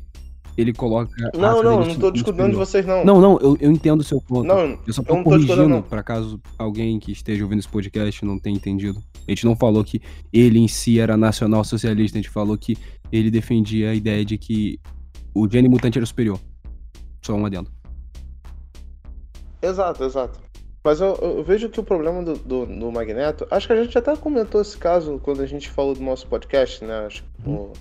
Ele 0.57 0.71
coloca. 0.71 1.11
Não, 1.37 1.61
não, 1.61 1.83
não 1.85 1.95
tô 1.95 2.09
discutindo 2.11 2.49
de 2.49 2.55
vocês, 2.55 2.85
não. 2.85 3.03
Não, 3.03 3.19
não, 3.19 3.37
eu, 3.39 3.57
eu 3.59 3.69
entendo 3.69 3.99
o 3.99 4.03
seu 4.05 4.21
ponto. 4.21 4.47
Não, 4.47 4.79
eu 4.87 4.93
só 4.93 5.01
eu 5.01 5.05
tô 5.05 5.15
discutindo, 5.37 5.47
corrigindo, 5.47 5.83
pra 5.83 6.01
caso 6.01 6.39
alguém 6.57 6.97
que 6.97 7.11
esteja 7.11 7.43
ouvindo 7.43 7.59
esse 7.59 7.67
podcast 7.67 8.23
não 8.23 8.39
tenha 8.39 8.55
entendido. 8.55 9.03
A 9.27 9.31
gente 9.31 9.43
não 9.43 9.53
falou 9.53 9.83
que 9.83 10.01
ele 10.31 10.59
em 10.59 10.67
si 10.69 10.97
era 10.97 11.17
nacional 11.17 11.61
socialista, 11.65 12.17
a 12.17 12.21
gente 12.21 12.31
falou 12.31 12.57
que 12.57 12.77
ele 13.11 13.29
defendia 13.29 13.89
a 13.89 13.93
ideia 13.93 14.23
de 14.23 14.37
que 14.37 14.79
o 15.33 15.45
gene 15.49 15.67
mutante 15.67 15.97
era 15.99 16.05
superior. 16.05 16.39
Só 17.21 17.33
um 17.35 17.45
adendo. 17.45 17.69
Exato, 19.65 20.03
exato. 20.03 20.39
Mas 20.83 21.01
eu, 21.01 21.15
eu 21.21 21.43
vejo 21.43 21.67
que 21.69 21.79
o 21.79 21.83
problema 21.83 22.21
do, 22.23 22.35
do, 22.35 22.65
do 22.65 22.91
Magneto. 22.91 23.47
Acho 23.49 23.65
que 23.67 23.73
a 23.73 23.83
gente 23.83 23.97
até 23.97 24.15
comentou 24.15 24.61
esse 24.61 24.77
caso 24.77 25.19
quando 25.23 25.41
a 25.41 25.47
gente 25.47 25.69
falou 25.69 25.95
do 25.95 26.01
nosso 26.03 26.27
podcast, 26.27 26.83
né? 26.85 27.05
Acho 27.07 27.23
que 27.23 27.49
o- 27.49 27.73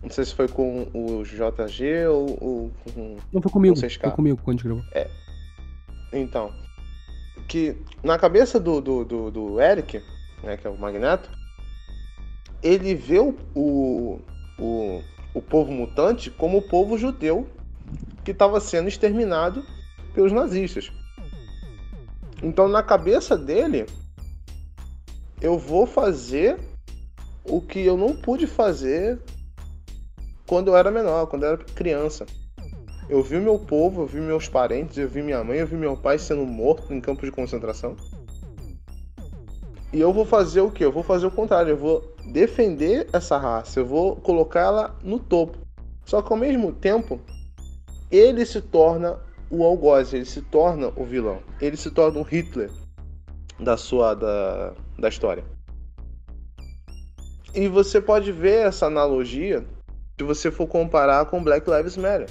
não 0.00 0.10
sei 0.10 0.24
se 0.24 0.32
foi 0.34 0.46
com 0.46 0.86
o 0.94 1.24
JG 1.24 2.06
ou, 2.06 2.38
ou 2.40 2.70
com. 2.94 3.16
Não 3.32 3.42
foi 3.42 3.50
comigo, 3.50 3.74
Com 3.74 3.80
foi 3.80 3.88
6K. 3.88 4.10
comigo 4.12 4.40
quando 4.44 4.48
a 4.48 4.58
gente 4.58 4.64
gravou. 4.64 4.84
Então. 6.12 6.52
Que 7.48 7.76
na 8.04 8.18
cabeça 8.18 8.60
do, 8.60 8.80
do, 8.80 9.04
do, 9.04 9.30
do 9.30 9.60
Eric, 9.60 10.00
né, 10.44 10.56
que 10.56 10.66
é 10.66 10.70
o 10.70 10.78
Magneto, 10.78 11.30
ele 12.62 12.94
vê 12.94 13.18
o, 13.18 13.34
o, 13.54 14.20
o, 14.58 15.02
o 15.34 15.42
povo 15.42 15.72
mutante 15.72 16.30
como 16.30 16.58
o 16.58 16.62
povo 16.68 16.98
judeu 16.98 17.48
que 18.24 18.32
estava 18.32 18.60
sendo 18.60 18.88
exterminado 18.88 19.64
pelos 20.14 20.30
nazistas. 20.30 20.92
Então, 22.42 22.68
na 22.68 22.82
cabeça 22.82 23.36
dele, 23.36 23.86
eu 25.40 25.58
vou 25.58 25.86
fazer 25.86 26.58
o 27.44 27.60
que 27.60 27.80
eu 27.80 27.96
não 27.96 28.14
pude 28.14 28.46
fazer 28.46 29.18
quando 30.46 30.68
eu 30.68 30.76
era 30.76 30.90
menor, 30.90 31.26
quando 31.26 31.44
eu 31.44 31.50
era 31.50 31.58
criança. 31.58 32.26
Eu 33.08 33.22
vi 33.22 33.38
meu 33.38 33.58
povo, 33.58 34.02
eu 34.02 34.06
vi 34.06 34.20
meus 34.20 34.48
parentes, 34.48 34.98
eu 34.98 35.08
vi 35.08 35.22
minha 35.22 35.42
mãe, 35.42 35.58
eu 35.58 35.66
vi 35.66 35.76
meu 35.76 35.96
pai 35.96 36.18
sendo 36.18 36.44
morto 36.44 36.92
em 36.92 37.00
campos 37.00 37.24
de 37.24 37.32
concentração. 37.32 37.96
E 39.92 40.00
eu 40.00 40.12
vou 40.12 40.24
fazer 40.24 40.60
o 40.60 40.70
que? 40.70 40.84
Eu 40.84 40.92
vou 40.92 41.02
fazer 41.02 41.26
o 41.26 41.30
contrário. 41.30 41.70
Eu 41.70 41.76
vou 41.76 42.14
defender 42.30 43.08
essa 43.12 43.38
raça. 43.38 43.80
Eu 43.80 43.86
vou 43.86 44.16
colocar 44.16 44.60
ela 44.60 44.94
no 45.02 45.18
topo. 45.18 45.56
Só 46.04 46.20
que 46.20 46.32
ao 46.32 46.38
mesmo 46.38 46.72
tempo, 46.72 47.18
ele 48.10 48.44
se 48.44 48.60
torna 48.60 49.18
o 49.50 49.64
algoz, 49.64 50.12
ele 50.12 50.24
se 50.24 50.42
torna 50.42 50.92
o 50.96 51.04
vilão. 51.04 51.40
Ele 51.60 51.76
se 51.76 51.90
torna 51.90 52.20
o 52.20 52.22
Hitler 52.22 52.70
da 53.58 53.76
sua 53.76 54.14
da, 54.14 54.74
da 54.98 55.08
história. 55.08 55.44
E 57.54 57.66
você 57.66 58.00
pode 58.00 58.30
ver 58.30 58.66
essa 58.66 58.86
analogia 58.86 59.64
se 60.18 60.24
você 60.24 60.50
for 60.50 60.66
comparar 60.66 61.24
com 61.26 61.42
Black 61.42 61.68
Lives 61.68 61.96
Matter. 61.96 62.28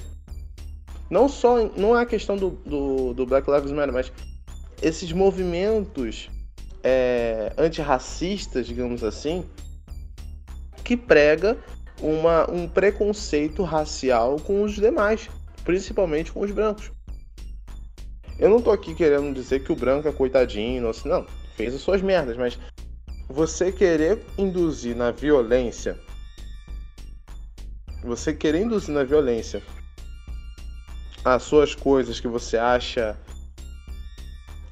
Não 1.10 1.28
só 1.28 1.64
não 1.76 1.98
é 1.98 2.02
a 2.02 2.06
questão 2.06 2.36
do, 2.36 2.50
do, 2.50 3.14
do 3.14 3.26
Black 3.26 3.50
Lives 3.50 3.72
Matter, 3.72 3.92
mas 3.92 4.12
esses 4.80 5.12
movimentos 5.12 6.30
é, 6.82 7.52
antirracistas, 7.58 8.66
digamos 8.66 9.02
assim, 9.02 9.44
que 10.84 10.96
prega 10.96 11.58
uma, 12.00 12.48
um 12.50 12.68
preconceito 12.68 13.62
racial 13.62 14.36
com 14.36 14.62
os 14.62 14.74
demais, 14.74 15.28
principalmente 15.64 16.32
com 16.32 16.40
os 16.40 16.50
brancos. 16.50 16.92
Eu 18.38 18.48
não 18.48 18.62
tô 18.62 18.70
aqui 18.70 18.94
querendo 18.94 19.34
dizer 19.34 19.64
que 19.64 19.72
o 19.72 19.76
branco 19.76 20.06
é 20.06 20.12
coitadinho, 20.12 20.82
não, 20.82 20.92
não 21.04 21.26
fez 21.56 21.74
as 21.74 21.80
suas 21.80 22.00
merdas, 22.00 22.36
mas 22.36 22.56
você 23.28 23.72
querer 23.72 24.24
induzir 24.38 24.96
na 24.96 25.10
violência, 25.10 25.98
você 28.04 28.32
querer 28.32 28.62
induzir 28.62 28.94
na 28.94 29.02
violência 29.02 29.60
as 31.24 31.42
suas 31.42 31.74
coisas 31.74 32.20
que 32.20 32.28
você 32.28 32.56
acha 32.56 33.18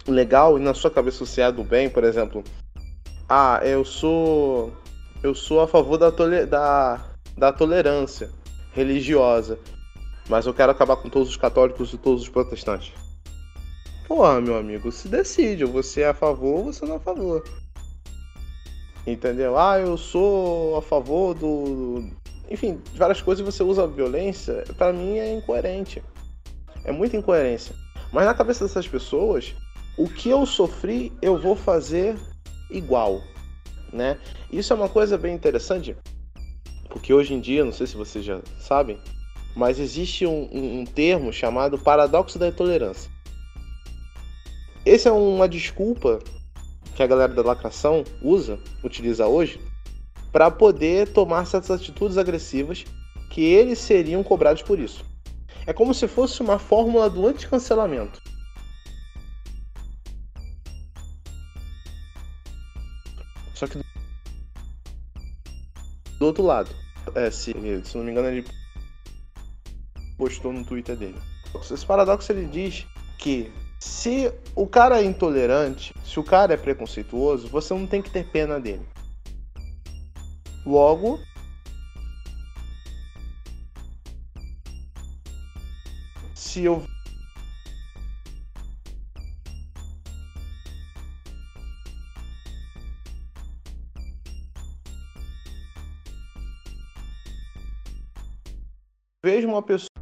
legal 0.07 0.57
e 0.57 0.63
na 0.63 0.73
sua 0.73 0.91
cabeça 0.91 1.27
você 1.27 1.41
é 1.41 1.51
do 1.51 1.65
bem, 1.65 1.91
por 1.91 2.05
exemplo, 2.05 2.45
ah, 3.29 3.61
eu 3.65 3.85
sou 3.85 4.73
eu 5.25 5.35
sou 5.35 5.61
a 5.61 5.67
favor 5.67 5.99
da, 5.99 6.13
tole, 6.13 6.47
da, 6.47 7.05
da 7.37 7.53
tolerância 7.53 8.31
religiosa, 8.73 9.59
mas 10.29 10.47
eu 10.47 10.55
quero 10.55 10.71
acabar 10.71 10.97
com 10.97 11.11
todos 11.11 11.31
os 11.31 11.37
católicos 11.37 11.93
e 11.93 11.99
todos 11.99 12.23
os 12.23 12.29
protestantes. 12.29 12.93
Porra, 14.07 14.41
meu 14.41 14.57
amigo, 14.57 14.93
se 14.93 15.09
decide, 15.09 15.65
você 15.65 16.03
é 16.03 16.09
a 16.09 16.15
favor 16.15 16.59
ou 16.59 16.65
você 16.73 16.87
não 16.87 16.95
é 16.95 16.97
a 16.97 17.01
favor. 17.01 17.45
Entendeu? 19.05 19.59
Ah, 19.59 19.81
eu 19.81 19.97
sou 19.97 20.77
a 20.77 20.83
favor 20.83 21.35
do. 21.35 22.09
Enfim, 22.49 22.81
várias 22.95 23.21
coisas 23.21 23.45
você 23.45 23.65
usa 23.65 23.87
violência, 23.87 24.65
para 24.79 24.93
mim 24.93 25.19
é 25.19 25.35
incoerente. 25.35 26.03
É 26.85 26.93
muita 26.93 27.17
incoerência. 27.17 27.75
Mas 28.13 28.27
na 28.27 28.35
cabeça 28.35 28.65
dessas 28.65 28.87
pessoas, 28.87 29.55
o 29.99 30.09
que 30.09 30.29
eu 30.29 30.47
sofri, 30.47 31.13
eu 31.21 31.41
vou 31.41 31.57
fazer 31.57 32.17
igual, 32.71 33.21
né? 33.93 34.19
Isso 34.53 34.73
é 34.73 34.77
uma 34.77 34.89
coisa 34.89 35.19
bem 35.19 35.35
interessante, 35.35 35.97
porque 36.89 37.13
hoje 37.13 37.35
em 37.35 37.41
dia, 37.41 37.65
não 37.65 37.73
sei 37.73 37.89
se 37.89 37.97
vocês 37.97 38.25
já 38.25 38.41
sabem, 38.61 38.99
mas 39.57 39.81
existe 39.81 40.25
um, 40.25 40.49
um, 40.53 40.81
um 40.81 40.85
termo 40.85 41.33
chamado 41.33 41.77
paradoxo 41.77 42.39
da 42.39 42.47
intolerância. 42.47 43.16
Essa 44.87 45.09
é 45.09 45.13
uma 45.13 45.49
desculpa 45.49 46.21
que 46.95 47.03
a 47.03 47.07
galera 47.09 47.35
da 47.35 47.43
lacração 47.43 48.05
usa, 48.23 48.57
utiliza 48.85 49.27
hoje, 49.27 49.61
para 50.31 50.49
poder 50.49 51.13
tomar 51.13 51.45
certas 51.45 51.73
atitudes 51.73 52.17
agressivas 52.17 52.85
que 53.29 53.43
eles 53.43 53.81
seriam 53.81 54.23
cobrados 54.23 54.63
por 54.63 54.79
isso. 54.79 55.05
É 55.67 55.73
como 55.73 55.93
se 55.93 56.07
fosse 56.07 56.41
uma 56.41 56.57
fórmula 56.61 57.11
do 57.11 57.27
anticancelamento. 57.27 58.23
Só 63.55 63.67
que 63.67 63.81
do 66.21 66.27
outro 66.27 66.45
lado, 66.45 66.71
é, 67.17 67.29
se, 67.29 67.53
se 67.83 67.97
não 67.97 68.05
me 68.05 68.13
engano, 68.13 68.29
ele 68.29 68.47
postou 70.17 70.53
no 70.53 70.65
Twitter 70.65 70.97
dele. 70.97 71.19
Esse 71.57 71.85
paradoxo 71.85 72.31
ele 72.31 72.47
diz 72.47 72.87
que 73.19 73.51
se 73.87 74.33
o 74.57 74.67
cara 74.67 75.01
é 75.01 75.05
intolerante, 75.05 75.95
se 76.05 76.19
o 76.19 76.25
cara 76.25 76.55
é 76.55 76.57
preconceituoso, 76.57 77.47
você 77.49 77.73
não 77.73 77.87
tem 77.87 78.03
que 78.03 78.11
ter 78.11 78.29
pena 78.29 78.59
dele. 78.59 78.85
Logo, 80.67 81.21
se 86.35 86.65
eu 86.65 86.85
vejo 99.25 99.47
uma 99.47 99.63
pessoa 99.63 99.96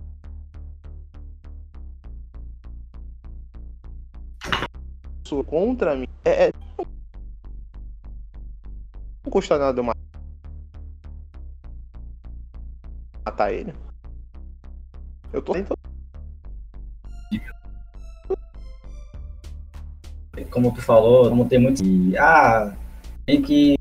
contra 5.42 5.96
mim, 5.96 6.06
é, 6.24 6.48
é... 6.48 6.52
não 9.24 9.30
custa 9.30 9.58
nada 9.58 9.80
eu 9.80 9.84
matar 13.24 13.52
ele. 13.52 13.74
Eu 15.32 15.42
tô 15.42 15.52
tentando. 15.52 15.78
Como 20.50 20.72
tu 20.72 20.82
falou, 20.82 21.28
como 21.28 21.48
tem 21.48 21.58
muito. 21.58 21.82
Ah, 22.18 22.72
tem 23.26 23.42
que. 23.42 23.76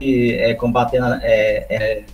É, 0.00 0.54
combater 0.54 1.00
na, 1.00 1.20
é, 1.22 1.66
é, 1.68 2.04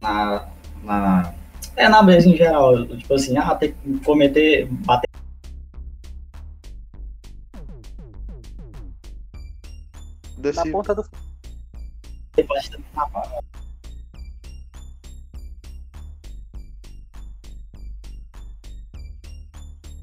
na, 0.00 0.48
na. 0.82 1.34
É 1.76 1.88
na 1.88 2.02
mesa 2.02 2.28
em 2.28 2.36
geral. 2.36 2.86
Tipo 2.86 3.14
assim, 3.14 3.36
ah, 3.36 3.54
tem 3.54 3.72
que 3.72 4.00
cometer. 4.04 4.66
bater 4.66 5.08
desse. 10.44 10.64
Na 10.64 10.70
ponta 10.70 10.94
do. 10.94 11.04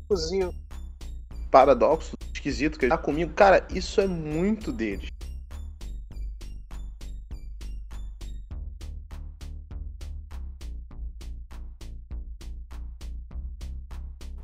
Fuzil. 0.07 0.53
Paradoxo 1.49 2.17
esquisito 2.33 2.79
que 2.79 2.85
ele 2.85 2.91
tá 2.91 2.97
comigo. 2.97 3.33
Cara, 3.33 3.67
isso 3.73 4.01
é 4.01 4.07
muito 4.07 4.71
deles. 4.71 5.09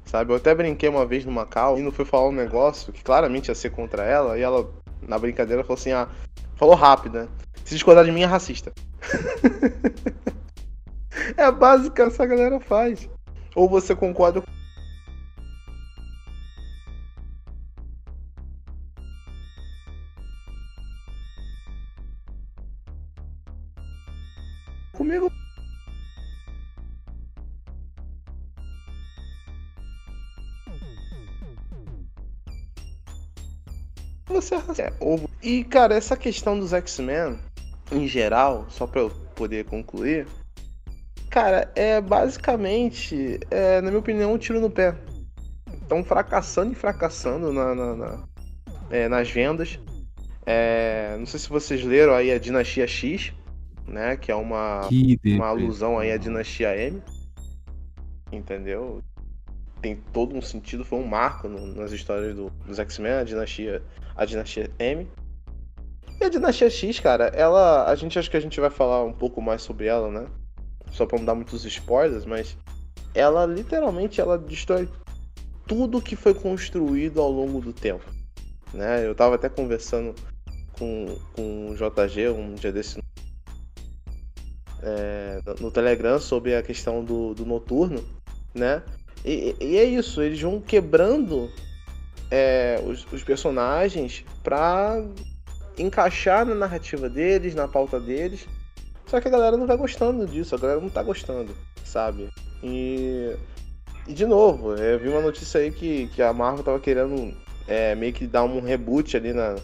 Sabe, 0.06 0.32
eu 0.32 0.38
até 0.38 0.56
brinquei 0.56 0.88
uma 0.88 1.06
vez 1.06 1.26
no 1.26 1.32
Macau 1.32 1.78
e 1.78 1.82
não 1.82 1.92
fui 1.92 2.06
falar 2.06 2.30
um 2.30 2.32
negócio 2.32 2.94
que 2.94 3.04
claramente 3.04 3.50
ia 3.50 3.56
ser 3.56 3.72
contra 3.72 4.04
ela, 4.04 4.38
e 4.38 4.42
ela 4.42 4.72
na 5.02 5.18
brincadeira, 5.18 5.64
falou 5.64 5.78
assim: 5.78 5.92
ah, 5.92 6.08
falou 6.56 6.76
rápido, 6.76 7.20
né? 7.20 7.28
Se 7.64 7.74
discordar 7.74 8.06
de 8.06 8.12
mim 8.12 8.22
é 8.22 8.26
racista. 8.26 8.72
é 11.36 11.44
a 11.44 11.52
básica 11.52 12.04
essa 12.04 12.26
galera 12.26 12.60
faz. 12.60 13.10
Ou 13.56 13.68
você 13.68 13.96
concorda 13.96 14.44
é 34.82 34.94
ovo. 35.00 35.30
E, 35.42 35.64
cara, 35.64 35.96
essa 35.96 36.16
questão 36.16 36.60
dos 36.60 36.74
X-Men, 36.74 37.40
em 37.92 38.08
geral, 38.08 38.66
só 38.70 38.86
pra 38.88 39.02
eu 39.02 39.10
poder 39.36 39.66
concluir, 39.66 40.28
cara, 41.30 41.72
é 41.76 42.02
basicamente, 42.02 43.40
é, 43.52 43.82
na 43.82 43.90
minha 43.90 44.00
opinião, 44.00 44.34
um 44.34 44.38
tiro 44.38 44.60
no 44.60 44.70
pé. 44.70 44.96
Estão 45.82 46.04
fracassando 46.04 46.74
e 46.74 46.76
fracassando 46.76 47.54
na, 47.54 47.74
na, 47.74 47.96
na 47.96 48.24
é, 48.90 49.08
nas 49.08 49.30
vendas. 49.30 49.80
É, 50.46 51.16
não 51.18 51.26
sei 51.26 51.40
se 51.40 51.50
vocês 51.50 51.84
leram 51.84 52.14
aí 52.14 52.32
a 52.32 52.40
Dinastia 52.40 52.88
X, 52.88 53.34
né? 53.86 54.16
Que 54.16 54.32
é 54.32 54.36
uma, 54.36 54.82
Que 54.88 55.20
uma 55.26 55.48
alusão 55.48 56.00
aí 56.00 56.12
à 56.12 56.18
Dinastia 56.18 56.76
M. 56.76 57.02
Entendeu? 58.32 59.02
Tem 59.82 59.96
todo 60.14 60.36
um 60.36 60.42
sentido, 60.42 60.84
foi 60.84 61.00
um 61.00 61.08
marco 61.08 61.48
no, 61.48 61.68
nas 61.76 61.92
histórias 61.92 62.36
do, 62.36 62.50
dos 62.66 62.80
X-Men, 62.80 63.14
a 63.14 63.24
dinastia, 63.24 63.84
a 64.16 64.26
dinastia 64.26 64.72
M. 64.80 65.08
E 66.20 66.24
a 66.24 66.30
dinastia 66.30 66.70
X, 66.70 67.00
cara, 67.00 67.26
ela. 67.28 67.90
A 67.90 67.96
gente 67.96 68.18
acha 68.18 68.30
que 68.30 68.38
a 68.38 68.42
gente 68.42 68.60
vai 68.60 68.70
falar 68.70 69.04
um 69.04 69.14
pouco 69.14 69.42
mais 69.42 69.62
sobre 69.62 69.86
ela, 69.86 70.10
né? 70.10 70.28
Só 70.92 71.06
pra 71.06 71.18
não 71.18 71.26
dar 71.26 71.36
muitos 71.36 71.64
spoilers, 71.66 72.26
mas 72.26 72.58
ela 73.14 73.46
literalmente 73.46 74.20
ela 74.20 74.38
destrói 74.38 74.90
tudo 75.68 76.02
que 76.02 76.16
foi 76.16 76.34
construído 76.34 77.22
ao 77.22 77.32
longo 77.32 77.60
do 77.60 77.74
tempo. 77.74 78.06
Né? 78.74 79.06
Eu 79.06 79.14
tava 79.14 79.36
até 79.36 79.50
conversando 79.50 80.16
com, 80.78 81.18
com 81.36 81.72
o 81.72 81.76
JG 81.76 82.30
um 82.30 82.54
dia 82.56 82.72
desse 82.72 83.00
é, 84.82 85.42
no 85.60 85.72
Telegram 85.72 86.20
sobre 86.20 86.56
a 86.56 86.62
questão 86.62 87.04
do, 87.04 87.34
do 87.34 87.46
noturno, 87.46 88.04
né? 88.54 88.84
E, 89.26 89.56
e, 89.60 89.78
é 89.78 89.84
isso, 89.84 90.22
eles 90.22 90.42
vão 90.42 90.62
quebrando 90.62 91.50
é, 92.32 92.82
os, 92.86 93.06
os, 93.12 93.24
personagens 93.24 94.24
pra 94.44 95.04
encaixar 95.78 96.46
na 96.46 96.56
narrativa 96.56 97.10
deles, 97.10 97.56
na 97.56 97.68
pauta 97.68 98.00
deles. 98.00 98.48
Só 99.06 99.22
que 99.22 99.28
a 99.28 99.32
galera 99.32 99.58
não 99.58 99.68
vai 99.68 99.78
gostando 99.78 100.26
disso, 100.26 100.56
a 100.56 100.58
galera 100.58 100.80
não 100.80 100.90
tá 100.90 101.02
gostando, 101.02 101.56
sabe? 101.84 102.30
E, 102.62 103.36
e 104.08 104.14
de 104.14 104.26
novo, 104.26 104.76
eu 104.76 105.00
vi 105.00 105.10
uma 105.10 105.22
notícia 105.22 105.62
aí 105.62 105.72
que, 105.72 106.08
que 106.08 106.22
a 106.22 106.34
Marvel 106.34 106.64
tava 106.64 106.80
querendo 106.80 107.34
é, 107.68 107.96
meio 107.96 108.14
que 108.14 108.26
dar 108.26 108.44
um 108.44 108.62
reboot 108.62 109.16
ali 109.16 109.34
na, 109.34 109.56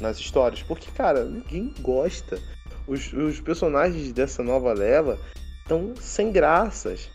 nas 0.00 0.18
histórias. 0.18 0.62
Porque, 0.62 0.90
cara, 0.90 1.24
ninguém 1.24 1.72
gosta. 1.80 2.38
Os, 2.86 3.12
os 3.12 3.40
personagens 3.40 4.12
dessa 4.12 4.42
nova 4.42 4.72
leva 4.72 5.18
estão 5.62 5.94
sem 6.00 6.30
graças, 6.30 7.08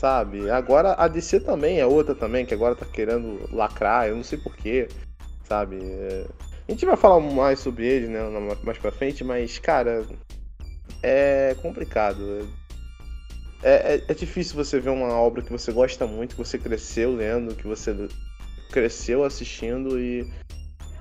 sabe? 0.00 0.48
Agora 0.50 0.94
a 0.94 1.06
DC 1.06 1.40
também 1.40 1.78
é 1.78 1.84
outra 1.84 2.14
também, 2.14 2.46
que 2.46 2.54
agora 2.54 2.74
tá 2.74 2.86
querendo 2.86 3.38
lacrar, 3.54 4.08
eu 4.08 4.16
não 4.16 4.24
sei 4.24 4.38
porquê, 4.38 4.88
sabe? 5.44 5.76
É... 5.78 6.24
A 6.66 6.72
gente 6.72 6.86
vai 6.86 6.96
falar 6.96 7.20
mais 7.20 7.58
sobre 7.58 7.86
eles, 7.86 8.08
né, 8.08 8.20
mais 8.62 8.78
pra 8.78 8.90
frente, 8.90 9.22
mas, 9.22 9.58
cara, 9.58 10.06
é 11.02 11.54
complicado. 11.60 12.48
É, 13.62 13.96
é, 13.96 14.04
é, 14.08 14.14
difícil 14.14 14.54
você 14.54 14.80
ver 14.80 14.88
uma 14.88 15.12
obra 15.20 15.42
que 15.42 15.52
você 15.52 15.70
gosta 15.70 16.06
muito, 16.06 16.34
que 16.34 16.42
você 16.42 16.56
cresceu 16.56 17.14
lendo, 17.14 17.54
que 17.54 17.66
você 17.66 17.94
cresceu 18.72 19.22
assistindo 19.22 20.00
e 20.00 20.26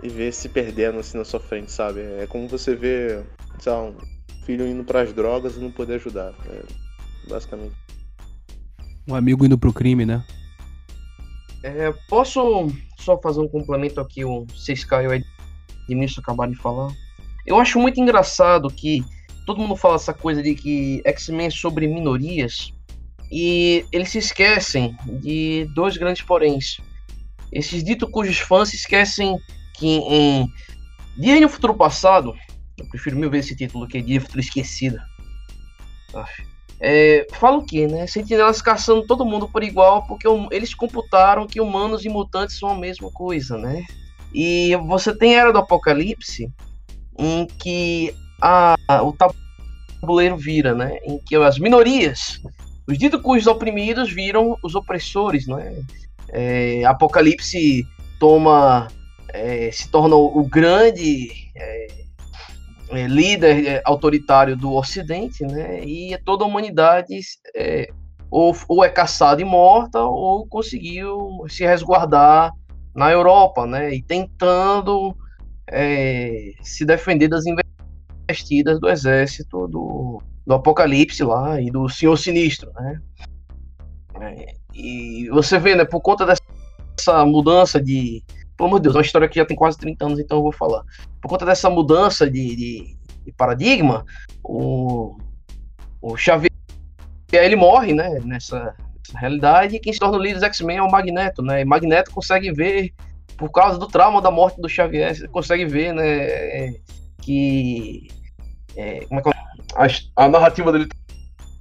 e 0.02 0.08
ver 0.08 0.34
se 0.34 0.48
perdendo 0.48 1.00
assim 1.00 1.18
na 1.18 1.26
sua 1.26 1.42
frente, 1.42 1.72
sabe? 1.72 2.00
É 2.02 2.26
como 2.28 2.48
você 2.48 2.74
vê, 2.74 3.22
sei 3.60 3.72
lá, 3.72 3.84
um 3.84 3.96
filho 4.46 4.66
indo 4.66 4.84
para 4.84 5.02
as 5.02 5.14
drogas 5.14 5.58
e 5.58 5.60
não 5.60 5.72
poder 5.72 5.96
ajudar. 5.96 6.34
É, 6.50 6.64
basicamente. 7.30 7.76
Um 9.10 9.15
amigo 9.15 9.43
indo 9.43 9.58
pro 9.58 9.74
crime, 9.74 10.06
né? 10.06 10.24
É, 11.63 11.91
posso 12.08 12.72
só 12.98 13.19
fazer 13.19 13.39
um 13.39 13.48
complemento 13.48 14.00
aqui, 14.00 14.24
o 14.24 14.45
Cisca 14.56 15.02
e 15.02 15.08
o 15.08 15.24
Edmilson 15.89 16.22
acabaram 16.22 16.52
de 16.52 16.58
falar? 16.60 16.93
Eu 17.45 17.60
acho 17.60 17.80
muito 17.80 18.00
engraçado 18.00 18.69
que 18.69 19.04
todo 19.48 19.60
mundo 19.60 19.76
fala 19.76 19.95
essa 19.95 20.13
coisa 20.13 20.43
de 20.43 20.54
que 20.54 21.02
X-Men 21.04 21.48
é 21.48 21.50
sobre 21.50 21.88
minorias 21.88 22.72
e 23.32 23.84
eles 23.91 24.10
se 24.10 24.19
esquecem 24.19 24.95
de 25.22 25.67
dois 25.74 25.98
grandes 25.98 26.22
poréns. 26.22 26.80
Esses 27.52 27.84
dito 27.84 28.08
cujos 28.08 28.38
fãs 28.38 28.69
se 28.69 28.76
esquecem 28.76 29.39
que 29.74 29.88
em 29.88 30.48
Dia 31.17 31.41
no 31.41 31.50
Futuro 31.50 31.74
Passado, 31.74 32.36
eu 32.78 32.88
prefiro 32.89 33.17
mil 33.17 33.30
vezes 33.30 33.48
esse 33.48 33.58
título 33.58 33.88
que 33.88 34.02
Dia 34.02 34.19
no 34.19 34.22
Futuro 34.22 34.39
Esquecida. 34.39 35.04
É, 36.82 37.28
fala 37.34 37.58
o 37.58 37.65
que, 37.65 37.88
né? 37.88 38.08
Sentinelas 38.08 38.62
caçando 38.62 39.06
todo 39.06 39.26
mundo 39.26 39.48
por 39.48 39.63
igual, 39.63 40.06
porque 40.08 40.28
eles 40.52 40.74
computaram 40.74 41.48
que 41.48 41.60
humanos 41.60 42.06
e 42.06 42.10
mutantes 42.10 42.58
são 42.58 42.70
a 42.70 42.76
mesma 42.76 43.12
coisa, 43.12 43.58
né? 43.58 43.84
E 44.34 44.76
você 44.88 45.15
tem 45.15 45.36
a 45.36 45.42
Era 45.42 45.54
do 45.54 45.60
Apocalipse, 45.60 46.50
em 47.18 47.46
que 47.46 48.15
a, 48.42 48.78
o 49.04 49.13
tabuleiro 50.02 50.38
vira, 50.38 50.74
né? 50.74 50.98
Em 51.04 51.20
que 51.20 51.36
as 51.36 51.60
minorias, 51.60 52.42
os 52.88 52.98
ditos 52.98 53.22
cujos 53.22 53.48
oprimidos 53.48 54.12
viram 54.12 54.56
os 54.63 54.74
opressores, 54.74 55.48
né? 55.48 55.84
É, 56.30 56.86
Apocalipse 56.86 57.86
toma 58.20 58.88
é, 59.34 59.70
se 59.72 59.89
torna 59.89 60.15
o, 60.15 60.44
grande 60.48 61.30
é, 62.89 63.02
é, 63.02 63.08
líder 63.08 63.67
é, 63.67 63.82
autoritário 63.86 64.56
do 64.56 64.73
Ocidente, 64.73 65.45
né? 65.45 65.84
E 65.84 66.17
toda 66.25 66.43
a 66.43 66.47
humanidade 66.47 67.19
é, 67.56 67.89
ou, 68.30 68.56
ou 68.67 68.84
é 68.84 68.89
caçada 68.89 69.41
e 69.41 69.45
morta 69.45 69.99
ou 69.99 70.47
conseguiu 70.47 71.45
se 71.47 71.65
resguardar 71.65 72.52
na 72.95 73.12
Europa, 73.12 73.65
né? 73.65 73.93
E 73.93 74.02
tentando 74.02 75.15
é, 75.67 76.52
se 76.62 76.86
defender 76.86 77.28
das 77.28 77.43
investidas 77.45 78.80
do 78.80 78.89
exército 78.89 79.67
do, 79.67 80.21
do 80.45 80.54
Apocalipse 80.54 81.23
lá 81.23 81.62
e 81.62 81.69
do 81.69 81.88
Senhor 81.89 82.17
Sinistro, 82.17 82.71
né? 82.73 82.99
e 84.73 85.30
você 85.30 85.58
vê, 85.58 85.75
né? 85.75 85.86
Por 85.86 86.02
conta 86.02 86.25
dessa 86.25 87.25
mudança 87.25 87.82
de 87.82 88.21
pelo 88.60 88.67
amor 88.67 88.80
de 88.80 88.84
Deus, 88.84 88.95
é 88.95 88.98
uma 88.98 89.06
história 89.06 89.30
que 89.30 89.39
já 89.39 89.45
tem 89.45 89.56
quase 89.56 89.78
30 89.78 90.06
anos, 90.06 90.19
então 90.19 90.39
eu 90.39 90.43
vou 90.43 90.52
falar. 90.52 90.84
Por 91.22 91.30
conta 91.30 91.45
dessa 91.45 91.69
mudança 91.69 92.30
de, 92.30 92.56
de, 92.58 92.98
de 93.26 93.32
paradigma, 93.32 94.06
o, 94.43 95.15
o 96.02 96.17
Xavier 96.17 96.52
ele 97.32 97.56
morre, 97.56 97.93
né, 97.93 98.19
nessa, 98.26 98.76
nessa 98.98 99.17
realidade, 99.17 99.78
e 99.78 99.80
quem 99.80 99.93
se 99.93 100.00
torna 100.00 100.17
o 100.17 100.22
líder 100.22 100.36
dos 100.36 100.43
X-Men 100.43 100.78
é 100.78 100.82
o 100.82 100.91
Magneto, 100.91 101.41
né, 101.41 101.62
e 101.62 101.65
Magneto 101.65 102.12
consegue 102.12 102.52
ver, 102.52 102.93
por 103.38 103.50
causa 103.50 103.80
do 103.80 103.88
trauma 103.88 104.22
da 104.22 104.30
morte 104.30 104.60
do 104.60 104.67
Xavier, 104.67 105.15
consegue 105.30 105.65
ver, 105.65 105.93
né, 105.93 106.74
que, 107.22 108.10
é, 108.76 109.06
como 109.06 109.22
é 109.22 109.24
que 109.24 109.30
a, 110.19 110.26
a 110.26 110.28
narrativa 110.28 110.69
dele 110.74 110.89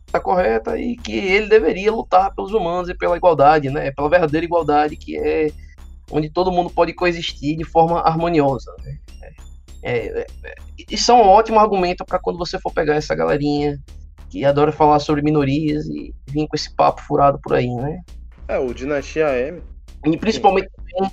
está 0.05 0.19
correta 0.19 0.77
e 0.77 0.97
que 0.97 1.13
ele 1.13 1.49
deveria 1.49 1.93
lutar 1.93 2.35
pelos 2.35 2.53
humanos 2.53 2.89
e 2.89 2.95
pela 2.95 3.17
igualdade, 3.17 3.71
né, 3.71 3.93
pela 3.93 4.11
verdadeira 4.11 4.45
igualdade 4.45 4.97
que 4.97 5.17
é 5.17 5.53
onde 6.11 6.31
todo 6.31 6.53
mundo 6.53 6.71
pode 6.71 6.93
coexistir 6.93 7.57
de 7.57 7.65
forma 7.65 8.01
harmoniosa. 8.01 8.75
Né? 8.83 8.99
É, 9.83 10.21
é, 10.21 10.27
é, 10.45 10.55
isso 10.91 11.11
é 11.13 11.15
um 11.15 11.29
ótimo 11.29 11.59
argumento 11.59 12.05
para 12.05 12.19
quando 12.19 12.39
você 12.39 12.59
for 12.59 12.73
pegar 12.73 12.97
essa 12.97 13.15
galerinha 13.15 13.79
que 14.29 14.45
adora 14.45 14.73
falar 14.73 14.99
sobre 14.99 15.23
minorias 15.23 15.87
e 15.87 16.15
vir 16.29 16.47
com 16.47 16.57
esse 16.57 16.75
papo 16.75 17.01
furado 17.03 17.39
por 17.43 17.55
aí, 17.55 17.69
né? 17.69 18.01
É, 18.47 18.59
o 18.59 18.75
Dinastia 18.75 19.29
M. 19.39 19.63
E 20.05 20.17
principalmente 20.17 20.69
também, 20.77 21.11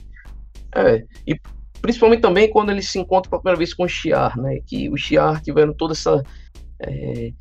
é, 0.76 1.06
e 1.26 1.40
principalmente 1.82 2.22
também 2.22 2.50
quando 2.50 2.72
eles 2.72 2.90
se 2.90 3.00
encontram 3.00 3.30
pela 3.30 3.42
primeira 3.42 3.58
vez 3.58 3.74
com 3.74 3.84
o 3.84 3.88
Shiar, 3.88 4.38
né? 4.38 4.60
Que 4.66 4.90
o 4.90 4.98
Shiar 4.98 5.42
tiveram 5.42 5.74
toda 5.74 5.94
essa. 5.94 6.22
É, 6.80 7.32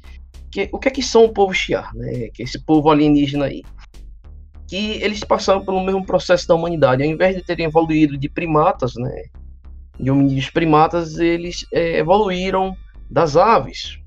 que, 0.50 0.68
o 0.72 0.78
que 0.78 0.88
é 0.88 0.90
que 0.92 1.02
são 1.02 1.24
o 1.24 1.32
povo 1.32 1.52
Shiar, 1.52 1.92
né? 1.96 2.28
Que 2.32 2.42
é 2.42 2.44
esse 2.44 2.64
povo 2.64 2.90
alienígena 2.90 3.46
aí 3.46 3.62
que 4.74 5.00
eles 5.00 5.22
passaram 5.22 5.64
pelo 5.64 5.84
mesmo 5.84 6.04
processo 6.04 6.48
da 6.48 6.54
humanidade. 6.56 7.00
Ao 7.00 7.08
invés 7.08 7.36
de 7.36 7.42
terem 7.42 7.66
evoluído 7.66 8.18
de 8.18 8.28
primatas, 8.28 8.94
né, 8.96 9.26
de 10.00 10.10
hominídeos 10.10 10.50
primatas, 10.50 11.16
eles 11.20 11.64
é, 11.72 11.98
evoluíram 11.98 12.76
das 13.08 13.36
aves. 13.36 14.00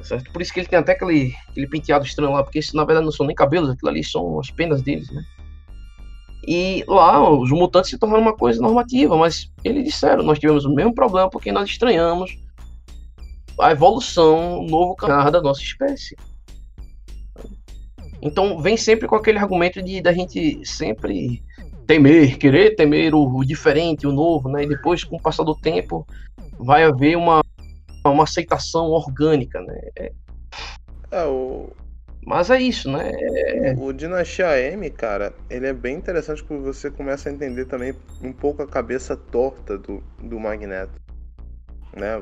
Certo? 0.00 0.32
Por 0.32 0.40
isso 0.40 0.54
que 0.54 0.60
ele 0.60 0.68
tem 0.68 0.78
até 0.78 0.92
aquele, 0.92 1.34
aquele 1.50 1.66
penteado 1.66 2.06
estranho 2.06 2.32
lá, 2.32 2.42
porque 2.42 2.60
isso 2.60 2.74
na 2.74 2.82
verdade 2.82 3.04
não 3.04 3.12
são 3.12 3.26
nem 3.26 3.36
cabelos, 3.36 3.68
aquilo 3.68 3.90
ali 3.90 4.02
são 4.02 4.40
as 4.40 4.50
penas 4.50 4.80
deles, 4.80 5.10
né? 5.10 5.22
E 6.46 6.82
lá 6.88 7.28
os 7.30 7.50
mutantes 7.50 7.90
se 7.90 7.98
tornaram 7.98 8.22
uma 8.22 8.34
coisa 8.34 8.62
normativa, 8.62 9.18
mas 9.18 9.52
eles 9.62 9.84
disseram, 9.84 10.22
nós 10.22 10.38
tivemos 10.38 10.64
o 10.64 10.74
mesmo 10.74 10.94
problema 10.94 11.28
porque 11.28 11.52
nós 11.52 11.68
estranhamos 11.68 12.38
a 13.60 13.72
evolução, 13.72 14.60
o 14.60 14.66
novo 14.66 14.96
caminhar 14.96 15.30
da 15.30 15.42
nossa 15.42 15.60
espécie. 15.60 16.16
Então 18.20 18.60
vem 18.60 18.76
sempre 18.76 19.06
com 19.06 19.14
aquele 19.14 19.38
argumento 19.38 19.82
de 19.82 20.00
da 20.00 20.12
gente 20.12 20.60
sempre 20.64 21.42
temer, 21.86 22.36
querer 22.36 22.76
temer 22.76 23.14
o, 23.14 23.36
o, 23.36 23.44
diferente, 23.44 24.06
o 24.06 24.12
novo, 24.12 24.48
né? 24.48 24.64
E 24.64 24.68
depois, 24.68 25.02
com 25.02 25.16
o 25.16 25.22
passar 25.22 25.42
do 25.42 25.54
tempo, 25.54 26.06
vai 26.58 26.84
haver 26.84 27.16
uma, 27.16 27.42
uma 28.04 28.24
aceitação 28.24 28.90
orgânica, 28.90 29.60
né? 29.60 29.80
É, 29.96 30.12
é 31.10 31.24
o... 31.24 31.70
Mas 32.26 32.50
é 32.50 32.60
isso, 32.60 32.90
né? 32.90 33.10
É... 33.10 33.74
O 33.78 33.90
Dinastia 33.90 34.60
M, 34.60 34.90
cara, 34.90 35.32
ele 35.48 35.66
é 35.66 35.72
bem 35.72 35.96
interessante 35.96 36.44
porque 36.44 36.62
você 36.62 36.90
começa 36.90 37.30
a 37.30 37.32
entender 37.32 37.64
também 37.64 37.94
um 38.22 38.34
pouco 38.34 38.62
a 38.62 38.66
cabeça 38.66 39.16
torta 39.16 39.78
do, 39.78 40.02
do 40.22 40.38
Magneto. 40.38 41.00
Né? 41.96 42.20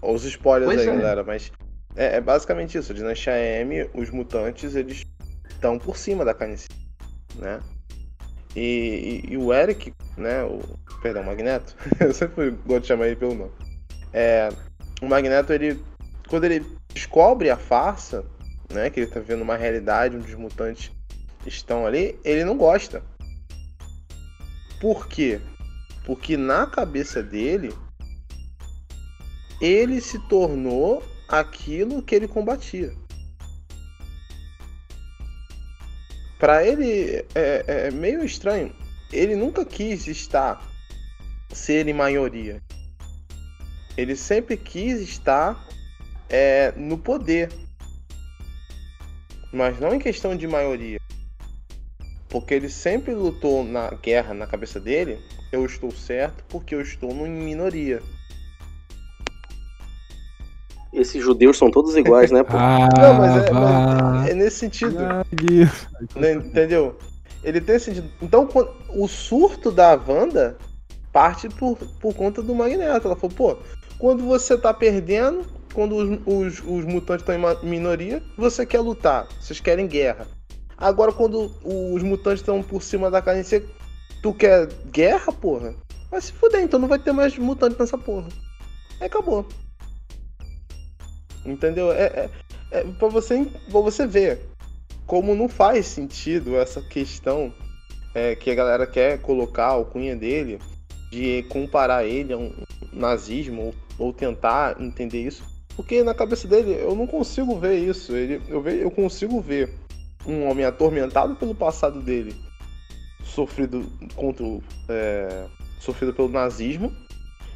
Os 0.00 0.24
spoilers 0.24 0.72
pois 0.72 0.86
aí, 0.86 0.94
é. 0.94 0.96
galera, 0.96 1.24
mas 1.24 1.50
é, 1.96 2.16
é, 2.16 2.20
basicamente 2.20 2.78
isso. 2.78 2.92
O 2.92 2.94
Dinastia 2.94 3.36
M, 3.36 3.90
os 3.92 4.10
mutantes, 4.10 4.76
eles 4.76 5.04
estão 5.60 5.78
por 5.78 5.96
cima 5.98 6.24
da 6.24 6.32
carniceria, 6.32 6.74
né? 7.36 7.60
E, 8.56 9.22
e, 9.28 9.32
e, 9.34 9.36
o 9.36 9.52
Eric, 9.52 9.92
né? 10.16 10.42
O, 10.42 10.60
perdão, 11.02 11.22
o 11.22 11.26
Magneto, 11.26 11.76
eu 12.00 12.12
sempre 12.14 12.50
gosto 12.66 12.82
de 12.82 12.88
chamar 12.88 13.06
ele 13.06 13.16
pelo 13.16 13.34
nome. 13.34 13.52
É, 14.12 14.48
o 15.02 15.06
Magneto, 15.06 15.52
ele, 15.52 15.78
quando 16.28 16.44
ele 16.44 16.66
descobre 16.92 17.50
a 17.50 17.56
farsa, 17.56 18.24
né? 18.72 18.88
Que 18.88 19.00
ele 19.00 19.10
tá 19.10 19.20
vendo 19.20 19.42
uma 19.42 19.56
realidade 19.56 20.16
onde 20.16 20.32
os 20.32 20.38
mutantes 20.38 20.90
estão 21.46 21.86
ali, 21.86 22.18
ele 22.24 22.44
não 22.44 22.56
gosta. 22.56 23.02
Por 24.80 25.06
quê? 25.06 25.40
Porque 26.06 26.38
na 26.38 26.66
cabeça 26.66 27.22
dele, 27.22 27.72
ele 29.60 30.00
se 30.00 30.18
tornou 30.26 31.02
aquilo 31.28 32.02
que 32.02 32.14
ele 32.14 32.26
combatia. 32.26 32.92
Para 36.40 36.66
ele 36.66 37.22
é, 37.34 37.64
é 37.66 37.90
meio 37.90 38.24
estranho. 38.24 38.74
Ele 39.12 39.36
nunca 39.36 39.62
quis 39.62 40.06
estar 40.06 40.66
ser 41.52 41.86
em 41.86 41.92
maioria. 41.92 42.62
Ele 43.94 44.16
sempre 44.16 44.56
quis 44.56 45.00
estar 45.00 45.68
é, 46.30 46.72
no 46.76 46.96
poder, 46.96 47.50
mas 49.52 49.78
não 49.78 49.94
em 49.94 49.98
questão 49.98 50.34
de 50.34 50.46
maioria. 50.46 50.98
Porque 52.30 52.54
ele 52.54 52.70
sempre 52.70 53.12
lutou 53.12 53.62
na 53.62 53.90
guerra 53.90 54.32
na 54.32 54.46
cabeça 54.46 54.80
dele, 54.80 55.18
eu 55.52 55.66
estou 55.66 55.90
certo 55.90 56.42
porque 56.48 56.74
eu 56.74 56.80
estou 56.80 57.10
em 57.26 57.30
minoria. 57.30 58.00
Esses 60.92 61.22
judeus 61.22 61.56
são 61.56 61.70
todos 61.70 61.96
iguais, 61.96 62.30
né? 62.30 62.42
Pô? 62.42 62.52
Ah, 62.56 62.88
não, 62.98 63.14
mas 63.14 63.36
é, 63.44 63.50
mas 63.52 64.28
é 64.30 64.34
nesse 64.34 64.58
sentido. 64.58 64.96
Né, 66.16 66.32
Entendeu? 66.32 66.96
Ele 67.42 67.60
tem 67.60 67.78
sentido. 67.78 68.08
Então, 68.20 68.46
quando- 68.46 68.70
o 68.90 69.06
surto 69.08 69.70
da 69.70 69.94
Wanda 69.94 70.56
parte 71.12 71.48
por, 71.48 71.76
por 72.00 72.14
conta 72.14 72.42
do 72.42 72.54
Magneto. 72.54 73.06
Ela 73.06 73.16
falou, 73.16 73.34
pô, 73.36 73.56
quando 73.98 74.24
você 74.24 74.56
tá 74.56 74.72
perdendo, 74.72 75.44
quando 75.74 75.96
os, 75.96 76.18
os, 76.26 76.58
os 76.60 76.84
mutantes 76.84 77.26
estão 77.26 77.34
em 77.34 77.66
minoria, 77.68 78.22
você 78.36 78.64
quer 78.64 78.80
lutar. 78.80 79.26
Vocês 79.40 79.60
querem 79.60 79.86
guerra. 79.86 80.26
Agora, 80.76 81.12
quando 81.12 81.50
os 81.64 82.02
mutantes 82.02 82.40
estão 82.40 82.62
por 82.62 82.82
cima 82.82 83.10
da 83.10 83.20
carne, 83.20 83.44
você, 83.44 83.64
tu 84.22 84.32
quer 84.32 84.66
guerra, 84.90 85.32
porra? 85.32 85.74
Vai 86.10 86.20
se 86.20 86.32
fuder, 86.32 86.62
então 86.62 86.80
não 86.80 86.88
vai 86.88 86.98
ter 86.98 87.12
mais 87.12 87.36
mutante 87.36 87.76
nessa 87.78 87.98
porra. 87.98 88.28
Aí 89.00 89.06
acabou. 89.06 89.46
Entendeu? 91.44 91.92
É, 91.92 92.04
é, 92.04 92.30
é 92.70 92.84
pra, 92.98 93.08
você, 93.08 93.46
pra 93.70 93.80
você 93.80 94.06
ver 94.06 94.40
como 95.06 95.34
não 95.34 95.48
faz 95.48 95.86
sentido 95.86 96.56
essa 96.56 96.80
questão 96.80 97.52
é, 98.14 98.36
que 98.36 98.50
a 98.50 98.54
galera 98.54 98.86
quer 98.86 99.20
colocar 99.20 99.66
a 99.66 99.70
alcunha 99.70 100.14
dele 100.14 100.58
de 101.10 101.44
comparar 101.48 102.04
ele 102.04 102.32
a 102.32 102.36
um 102.38 102.52
nazismo 102.92 103.74
ou, 103.98 104.06
ou 104.06 104.12
tentar 104.12 104.80
entender 104.80 105.22
isso. 105.22 105.44
Porque 105.74 106.02
na 106.02 106.14
cabeça 106.14 106.46
dele 106.46 106.72
eu 106.80 106.94
não 106.94 107.06
consigo 107.06 107.58
ver 107.58 107.76
isso. 107.78 108.14
Ele, 108.14 108.40
eu, 108.48 108.60
ve, 108.60 108.80
eu 108.80 108.90
consigo 108.90 109.40
ver 109.40 109.74
um 110.26 110.48
homem 110.48 110.64
atormentado 110.64 111.34
pelo 111.34 111.54
passado 111.54 112.00
dele, 112.00 112.34
sofrido 113.24 113.84
contra 114.14 114.44
é, 114.88 115.46
sofrido 115.78 116.12
pelo 116.12 116.28
nazismo, 116.28 116.94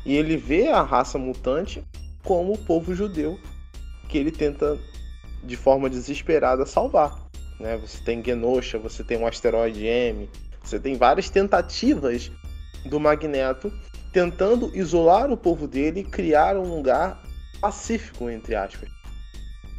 e 0.04 0.14
ele 0.14 0.36
vê 0.36 0.68
a 0.68 0.82
raça 0.82 1.18
mutante 1.18 1.84
como 2.22 2.54
o 2.54 2.58
povo 2.58 2.94
judeu 2.94 3.38
que 4.04 4.18
ele 4.18 4.30
tenta 4.30 4.78
de 5.42 5.56
forma 5.56 5.90
desesperada 5.90 6.66
salvar. 6.66 7.24
Né? 7.58 7.76
Você 7.78 8.02
tem 8.02 8.22
Genosha, 8.22 8.78
você 8.78 9.04
tem 9.04 9.18
um 9.18 9.26
asteroide 9.26 9.84
M, 9.84 10.28
você 10.62 10.78
tem 10.78 10.96
várias 10.96 11.30
tentativas 11.30 12.30
do 12.86 12.98
Magneto 12.98 13.72
tentando 14.12 14.74
isolar 14.76 15.30
o 15.30 15.36
povo 15.36 15.66
dele 15.66 16.00
e 16.00 16.04
criar 16.04 16.56
um 16.56 16.76
lugar 16.76 17.22
pacífico, 17.60 18.30
entre 18.30 18.54
aspas. 18.54 18.88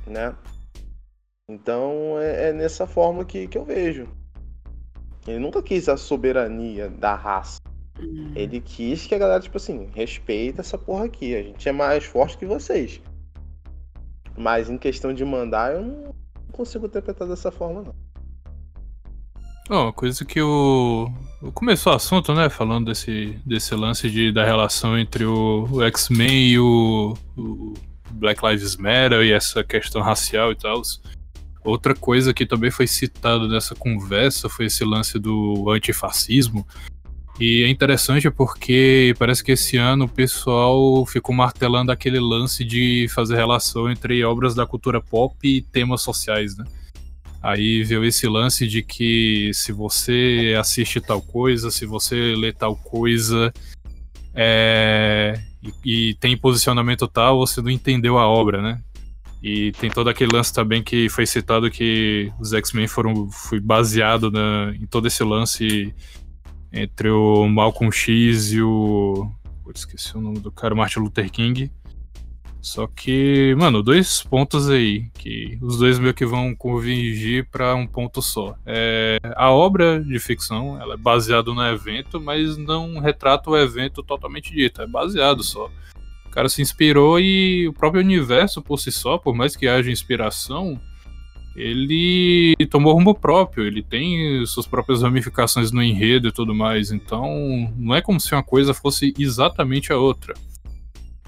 Né? 0.06 0.36
Então 1.48 2.20
é, 2.20 2.50
é 2.50 2.54
nessa 2.54 2.86
forma 2.86 3.24
que, 3.24 3.48
que 3.48 3.58
eu 3.58 3.66
vejo. 3.66 4.08
Ele 5.28 5.40
nunca 5.40 5.62
quis 5.64 5.90
a 5.90 5.98
soberania 5.98 6.90
da 6.90 7.16
raça. 7.16 7.60
Ele 8.36 8.60
quis 8.60 9.08
que 9.08 9.16
a 9.16 9.18
galera, 9.18 9.42
tipo 9.42 9.58
assim, 9.58 9.90
respeita 9.94 10.62
essa 10.62 10.78
porra 10.78 11.06
aqui. 11.06 11.36
A 11.36 11.42
gente 11.42 11.68
é 11.68 11.72
mais 11.72 12.04
forte 12.04 12.38
que 12.38 12.46
vocês. 12.46 13.02
Mas 14.38 14.70
em 14.70 14.78
questão 14.78 15.14
de 15.14 15.24
mandar, 15.24 15.74
eu 15.74 15.82
não 15.82 16.14
consigo 16.52 16.86
interpretar 16.86 17.28
dessa 17.28 17.52
forma, 17.52 17.82
não. 17.82 17.96
Uma 19.70 19.92
coisa 19.92 20.24
que 20.24 20.40
o. 20.40 21.12
Começou 21.54 21.92
o 21.92 21.96
assunto, 21.96 22.34
né? 22.36 22.50
Falando 22.50 22.86
desse, 22.88 23.40
desse 23.46 23.74
lance 23.74 24.10
de, 24.10 24.32
da 24.32 24.46
relação 24.46 24.98
entre 24.98 25.26
o, 25.26 25.68
o 25.72 25.84
X-Men 25.84 26.50
e 26.50 26.60
o, 26.60 27.18
o 27.36 27.74
Black 28.12 28.46
Lives 28.46 28.76
Matter 28.78 29.24
e 29.24 29.32
essa 29.32 29.64
questão 29.64 30.02
racial 30.02 30.52
e 30.52 30.56
tal. 30.56 30.82
Outra 31.64 31.96
coisa 31.96 32.32
que 32.32 32.46
também 32.46 32.70
foi 32.70 32.86
citado 32.86 33.48
nessa 33.48 33.74
conversa 33.74 34.48
foi 34.48 34.68
esse 34.68 34.84
lance 34.86 35.18
do 35.18 35.68
antifascismo. 35.72 36.66
E 37.40 37.64
é 37.64 37.70
interessante 37.70 38.32
porque 38.32 39.14
parece 39.20 39.44
que 39.44 39.52
esse 39.52 39.76
ano 39.76 40.06
o 40.06 40.10
pessoal 40.10 41.06
ficou 41.06 41.36
martelando 41.36 41.92
aquele 41.92 42.20
lance 42.20 42.64
de 42.64 43.08
fazer 43.10 43.36
relação 43.36 43.92
entre 43.92 44.24
obras 44.24 44.56
da 44.56 44.66
cultura 44.66 45.02
pop 45.02 45.36
e 45.44 45.62
temas 45.62 46.02
sociais, 46.02 46.56
né? 46.56 46.64
Aí 47.44 47.84
veio 47.84 48.06
esse 48.06 48.26
lance 48.28 48.66
de 48.68 48.82
que 48.82 49.52
se 49.54 49.72
você 49.72 50.56
assiste 50.58 51.02
tal 51.02 51.22
coisa, 51.22 51.70
se 51.70 51.86
você 51.86 52.36
lê 52.36 52.54
tal 52.54 52.76
coisa, 52.76 53.54
é, 54.34 55.40
e, 55.84 56.10
e 56.10 56.14
tem 56.16 56.38
posicionamento 56.38 57.08
tal, 57.08 57.38
você 57.38 57.62
não 57.62 57.70
entendeu 57.70 58.18
a 58.18 58.28
obra, 58.28 58.62
né? 58.62 58.82
E 59.44 59.74
tem 59.74 59.92
todo 59.92 60.10
aquele 60.10 60.36
lance 60.36 60.52
também 60.52 60.82
que 60.82 61.08
foi 61.10 61.26
citado 61.26 61.70
que 61.70 62.32
os 62.40 62.52
X-Men 62.54 62.88
foram 62.88 63.30
foi 63.30 63.60
baseado 63.60 64.32
na, 64.32 64.74
em 64.74 64.88
todo 64.88 65.06
esse 65.06 65.24
lance 65.24 65.94
entre 66.72 67.10
o 67.10 67.48
Malcolm 67.48 67.92
X 67.92 68.52
e 68.52 68.62
o. 68.62 69.30
Putz, 69.64 69.82
esqueci 69.82 70.16
o 70.18 70.22
nome 70.22 70.40
do 70.40 70.52
cara, 70.52 70.76
Martin 70.76 71.00
Luther 71.00 71.32
King. 71.32 71.72
Só 72.66 72.88
que, 72.88 73.54
mano, 73.60 73.84
dois 73.84 74.24
pontos 74.24 74.72
aí, 74.72 75.08
que 75.14 75.56
os 75.62 75.78
dois 75.78 76.00
meio 76.00 76.16
que 76.16 76.26
vão 76.26 76.56
convergir 76.56 77.48
para 77.52 77.76
um 77.76 77.86
ponto 77.86 78.24
só. 78.24 78.56
É, 78.66 79.20
a 79.36 79.52
obra 79.52 80.04
de 80.04 80.18
ficção, 80.18 80.82
ela 80.82 80.96
é 80.96 80.98
baseada 80.98 81.54
no 81.54 81.64
evento, 81.64 82.20
mas 82.20 82.58
não 82.58 83.00
retrata 83.00 83.52
o 83.52 83.56
evento 83.56 84.02
totalmente 84.02 84.52
dito, 84.52 84.82
é 84.82 84.88
baseado 84.88 85.44
só. 85.44 85.70
O 86.26 86.30
cara 86.32 86.50
se 86.50 86.60
inspirou 86.60 87.20
e 87.20 87.68
o 87.68 87.74
próprio 87.74 88.02
universo 88.02 88.64
por 88.64 88.80
si 88.80 88.92
só, 88.92 89.20
por 89.20 89.36
mais 89.36 89.56
que 89.56 89.68
haja 89.68 89.92
inspiração, 89.92 90.82
ele 91.56 92.56
tomou 92.70 92.94
rumo 92.94 93.16
próprio, 93.16 93.66
ele 93.66 93.82
tem 93.82 94.46
suas 94.46 94.68
próprias 94.68 95.02
ramificações 95.02 95.72
no 95.72 95.82
enredo 95.82 96.28
e 96.28 96.32
tudo 96.32 96.54
mais, 96.54 96.92
então 96.92 97.72
não 97.78 97.96
é 97.96 98.02
como 98.02 98.20
se 98.20 98.34
uma 98.34 98.44
coisa 98.44 98.74
fosse 98.74 99.14
exatamente 99.18 99.94
a 99.94 99.98
outra. 99.98 100.34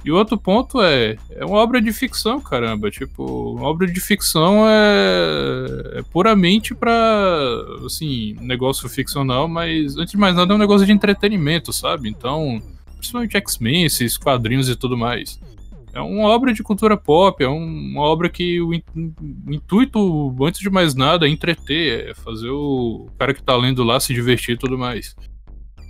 E 0.08 0.12
outro 0.12 0.38
ponto 0.38 0.82
é, 0.82 1.18
é 1.32 1.44
uma 1.44 1.58
obra 1.58 1.82
de 1.82 1.92
ficção, 1.92 2.40
caramba. 2.40 2.90
Tipo, 2.90 3.56
uma 3.56 3.68
obra 3.68 3.86
de 3.88 4.00
ficção 4.00 4.64
é, 4.66 6.00
é 6.00 6.02
puramente 6.04 6.74
pra, 6.74 7.38
assim, 7.86 8.34
negócio 8.40 8.88
ficcional, 8.88 9.50
mas 9.50 9.98
antes 9.98 10.12
de 10.12 10.18
mais 10.18 10.34
nada 10.34 10.54
é 10.54 10.56
um 10.56 10.60
negócio 10.60 10.86
de 10.86 10.94
entretenimento, 10.94 11.74
sabe? 11.74 12.08
Então, 12.08 12.62
principalmente 12.96 13.36
X-Men, 13.36 13.84
esses 13.84 14.18
quadrinhos 14.18 14.70
e 14.70 14.78
tudo 14.78 14.98
mais. 14.98 15.42
É 15.98 16.02
uma 16.02 16.28
obra 16.30 16.54
de 16.54 16.62
cultura 16.62 16.96
pop, 16.96 17.44
é 17.44 17.50
um- 17.50 17.66
uma 17.92 18.02
obra 18.02 18.30
que 18.30 18.62
o, 18.62 18.72
in- 18.74 18.84
o 19.48 19.52
intuito, 19.54 20.36
antes 20.44 20.60
de 20.62 20.70
mais 20.70 20.94
nada, 20.94 21.26
é 21.28 21.30
entreter, 21.30 22.10
é 22.10 22.14
fazer 22.14 22.50
o 22.50 23.08
cara 23.18 23.34
que 23.34 23.42
tá 23.42 23.56
lendo 23.56 23.84
lá 23.84 24.00
se 24.00 24.14
divertir 24.14 24.54
e 24.56 24.58
tudo 24.60 24.78
mais. 24.78 25.16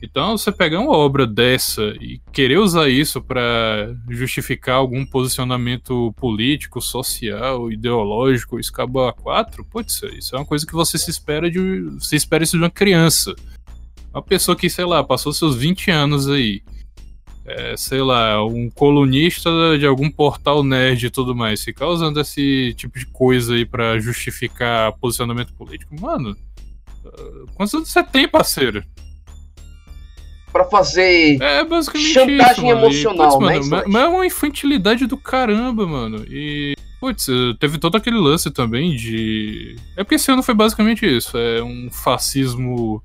Então, 0.02 0.38
você 0.38 0.52
pegar 0.52 0.80
uma 0.80 0.96
obra 0.96 1.26
dessa 1.28 1.82
e 2.00 2.22
querer 2.32 2.60
usar 2.60 2.88
isso 2.88 3.20
pra 3.22 3.94
justificar 4.10 4.76
algum 4.76 5.04
posicionamento 5.06 6.14
político, 6.18 6.80
social, 6.80 7.72
ideológico, 7.72 8.60
escaba 8.60 9.10
a 9.10 9.14
quatro, 9.14 9.66
putz, 9.66 10.02
isso 10.18 10.36
é 10.36 10.40
uma 10.40 10.46
coisa 10.46 10.66
que 10.66 10.74
você 10.74 10.98
se 11.00 11.10
espera 11.10 11.50
de. 11.52 11.82
Você 12.00 12.16
espera 12.16 12.44
isso 12.44 12.56
de 12.58 12.64
uma 12.64 12.70
criança. 12.70 13.36
Uma 14.14 14.22
pessoa 14.22 14.56
que, 14.56 14.70
sei 14.70 14.86
lá, 14.86 15.04
passou 15.04 15.34
seus 15.34 15.56
20 15.56 15.90
anos 15.92 16.30
aí. 16.30 16.62
É, 17.50 17.78
sei 17.78 18.02
lá, 18.02 18.46
um 18.46 18.70
colunista 18.70 19.50
de 19.80 19.86
algum 19.86 20.12
portal 20.12 20.62
nerd 20.66 21.06
e 21.06 21.10
tudo 21.10 21.34
mais, 21.34 21.64
ficar 21.64 21.88
usando 21.88 22.20
esse 22.20 22.74
tipo 22.76 23.00
de 23.00 23.06
coisa 23.06 23.56
aí 23.56 23.66
pra 23.66 23.98
justificar 24.00 24.92
posicionamento 25.00 25.54
político, 25.54 25.96
mano. 26.00 26.36
ah, 27.06 27.46
Quantos 27.56 27.74
anos 27.74 27.90
você 27.90 28.04
tem, 28.04 28.28
parceiro? 28.28 28.84
Pra 30.52 30.66
fazer 30.66 31.42
É 31.42 31.64
basicamente 31.64 32.14
Chantagem 32.14 32.70
isso, 32.70 32.78
emocional, 32.78 33.28
e, 33.28 33.40
putz, 33.40 33.70
né, 33.70 33.78
mano, 33.78 33.84
mas 33.88 34.04
é 34.04 34.08
uma 34.08 34.26
infantilidade 34.26 35.06
do 35.06 35.16
caramba, 35.16 35.88
mano. 35.88 36.26
E, 36.30 36.76
putz, 37.00 37.30
eh, 37.30 37.54
teve 37.60 37.78
todo 37.78 37.96
aquele 37.96 38.18
lance 38.18 38.52
também 38.52 38.94
de. 38.96 39.78
É 39.96 40.04
porque 40.04 40.16
esse 40.16 40.30
ano 40.32 40.44
foi 40.44 40.54
basicamente 40.54 41.06
isso. 41.06 41.38
É 41.38 41.64
um 41.64 41.90
fascismo 41.92 43.02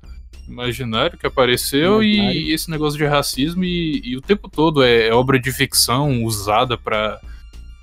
imaginário 0.47 1.17
que 1.17 1.25
apareceu 1.27 2.03
Imaginário. 2.03 2.39
e 2.41 2.51
esse 2.53 2.69
negócio 2.69 2.97
de 2.97 3.05
racismo 3.05 3.63
e, 3.63 4.01
e 4.03 4.17
o 4.17 4.21
tempo 4.21 4.49
todo 4.49 4.83
é, 4.83 5.07
é 5.07 5.13
obra 5.13 5.39
de 5.39 5.51
ficção 5.51 6.23
usada 6.23 6.77
pra. 6.77 7.19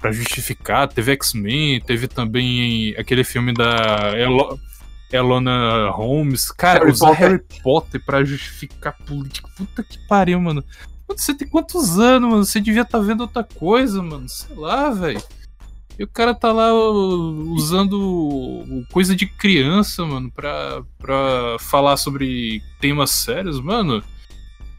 Pra 0.00 0.12
justificar, 0.12 0.88
teve 0.88 1.12
X-Men, 1.12 1.78
teve 1.82 2.08
também 2.08 2.94
aquele 2.96 3.22
filme 3.22 3.52
da 3.52 4.14
Elo- 4.16 4.58
Elona 5.12 5.90
Holmes. 5.90 6.50
Cara, 6.50 6.78
Harry 6.80 6.90
usar 6.92 7.08
Potter. 7.08 7.28
Harry 7.28 7.42
Potter 7.62 8.04
pra 8.06 8.24
justificar 8.24 8.96
política. 9.06 9.46
Puta 9.56 9.82
que 9.82 9.98
pariu, 10.08 10.40
mano. 10.40 10.64
Você 11.06 11.34
tem 11.34 11.46
quantos 11.46 11.98
anos, 11.98 12.30
mano? 12.30 12.44
Você 12.46 12.62
devia 12.62 12.80
estar 12.80 12.98
vendo 13.00 13.20
outra 13.22 13.44
coisa, 13.44 14.02
mano. 14.02 14.26
Sei 14.26 14.56
lá, 14.56 14.88
velho. 14.90 15.20
E 16.00 16.04
o 16.04 16.08
cara 16.08 16.34
tá 16.34 16.50
lá 16.50 16.72
usando 16.72 18.64
coisa 18.90 19.14
de 19.14 19.26
criança, 19.26 20.02
mano, 20.06 20.30
pra, 20.30 20.82
pra 20.98 21.58
falar 21.60 21.98
sobre 21.98 22.62
temas 22.80 23.10
sérios, 23.10 23.60
mano. 23.60 24.02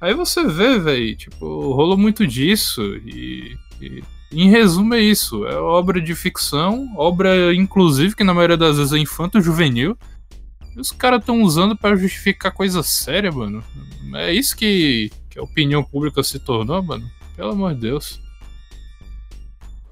Aí 0.01 0.15
você 0.15 0.43
vê, 0.47 0.79
velho, 0.79 1.15
tipo, 1.15 1.73
rolou 1.73 1.95
muito 1.95 2.25
disso. 2.25 2.81
E, 3.05 3.55
e, 3.79 4.01
em 4.31 4.49
resumo, 4.49 4.95
é 4.95 4.99
isso. 4.99 5.45
É 5.45 5.55
obra 5.57 6.01
de 6.01 6.15
ficção, 6.15 6.91
obra, 6.97 7.53
inclusive, 7.53 8.15
que 8.15 8.23
na 8.23 8.33
maioria 8.33 8.57
das 8.57 8.77
vezes 8.77 8.91
é 8.91 8.97
infanto-juvenil. 8.97 9.95
E 10.75 10.79
os 10.79 10.91
caras 10.91 11.19
estão 11.19 11.43
usando 11.43 11.77
pra 11.77 11.95
justificar 11.95 12.51
coisa 12.51 12.81
séria, 12.81 13.31
mano. 13.31 13.63
É 14.15 14.33
isso 14.33 14.57
que, 14.57 15.11
que 15.29 15.37
a 15.37 15.43
opinião 15.43 15.83
pública 15.83 16.23
se 16.23 16.39
tornou, 16.39 16.81
mano. 16.81 17.07
Pelo 17.35 17.51
amor 17.51 17.75
de 17.75 17.81
Deus. 17.81 18.19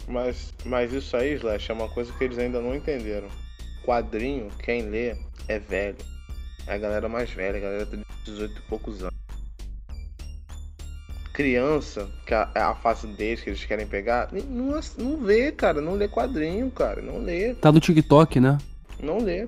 Mas, 0.10 0.54
mas 0.66 0.92
isso 0.92 1.16
aí, 1.16 1.34
Slash, 1.36 1.70
é 1.72 1.74
uma 1.74 1.88
coisa 1.90 2.12
que 2.14 2.24
eles 2.24 2.38
ainda 2.40 2.60
não 2.60 2.76
entenderam. 2.76 3.28
Quadrinho, 3.86 4.50
quem 4.64 4.82
lê, 4.84 5.16
é 5.48 5.60
velho. 5.60 5.98
É 6.68 6.74
a 6.74 6.78
galera 6.78 7.08
mais 7.08 7.30
velha, 7.32 7.58
a 7.58 7.62
galera 7.62 7.86
tem 7.86 8.04
18 8.26 8.58
e 8.58 8.62
poucos 8.64 9.02
anos. 9.04 9.14
Criança, 11.34 12.10
que 12.26 12.34
é 12.34 12.44
a 12.56 12.76
fase 12.76 13.08
deles 13.08 13.42
que 13.42 13.50
eles 13.50 13.64
querem 13.64 13.88
pegar, 13.88 14.28
não, 14.34 14.80
não 14.98 15.18
vê, 15.18 15.52
cara. 15.52 15.80
Não 15.80 15.94
lê 15.94 16.08
quadrinho, 16.08 16.70
cara. 16.70 17.02
Não 17.02 17.20
lê. 17.20 17.54
Tá 17.54 17.72
no 17.72 17.80
TikTok, 17.80 18.40
né? 18.42 18.58
Não 19.02 19.20
lê. 19.20 19.48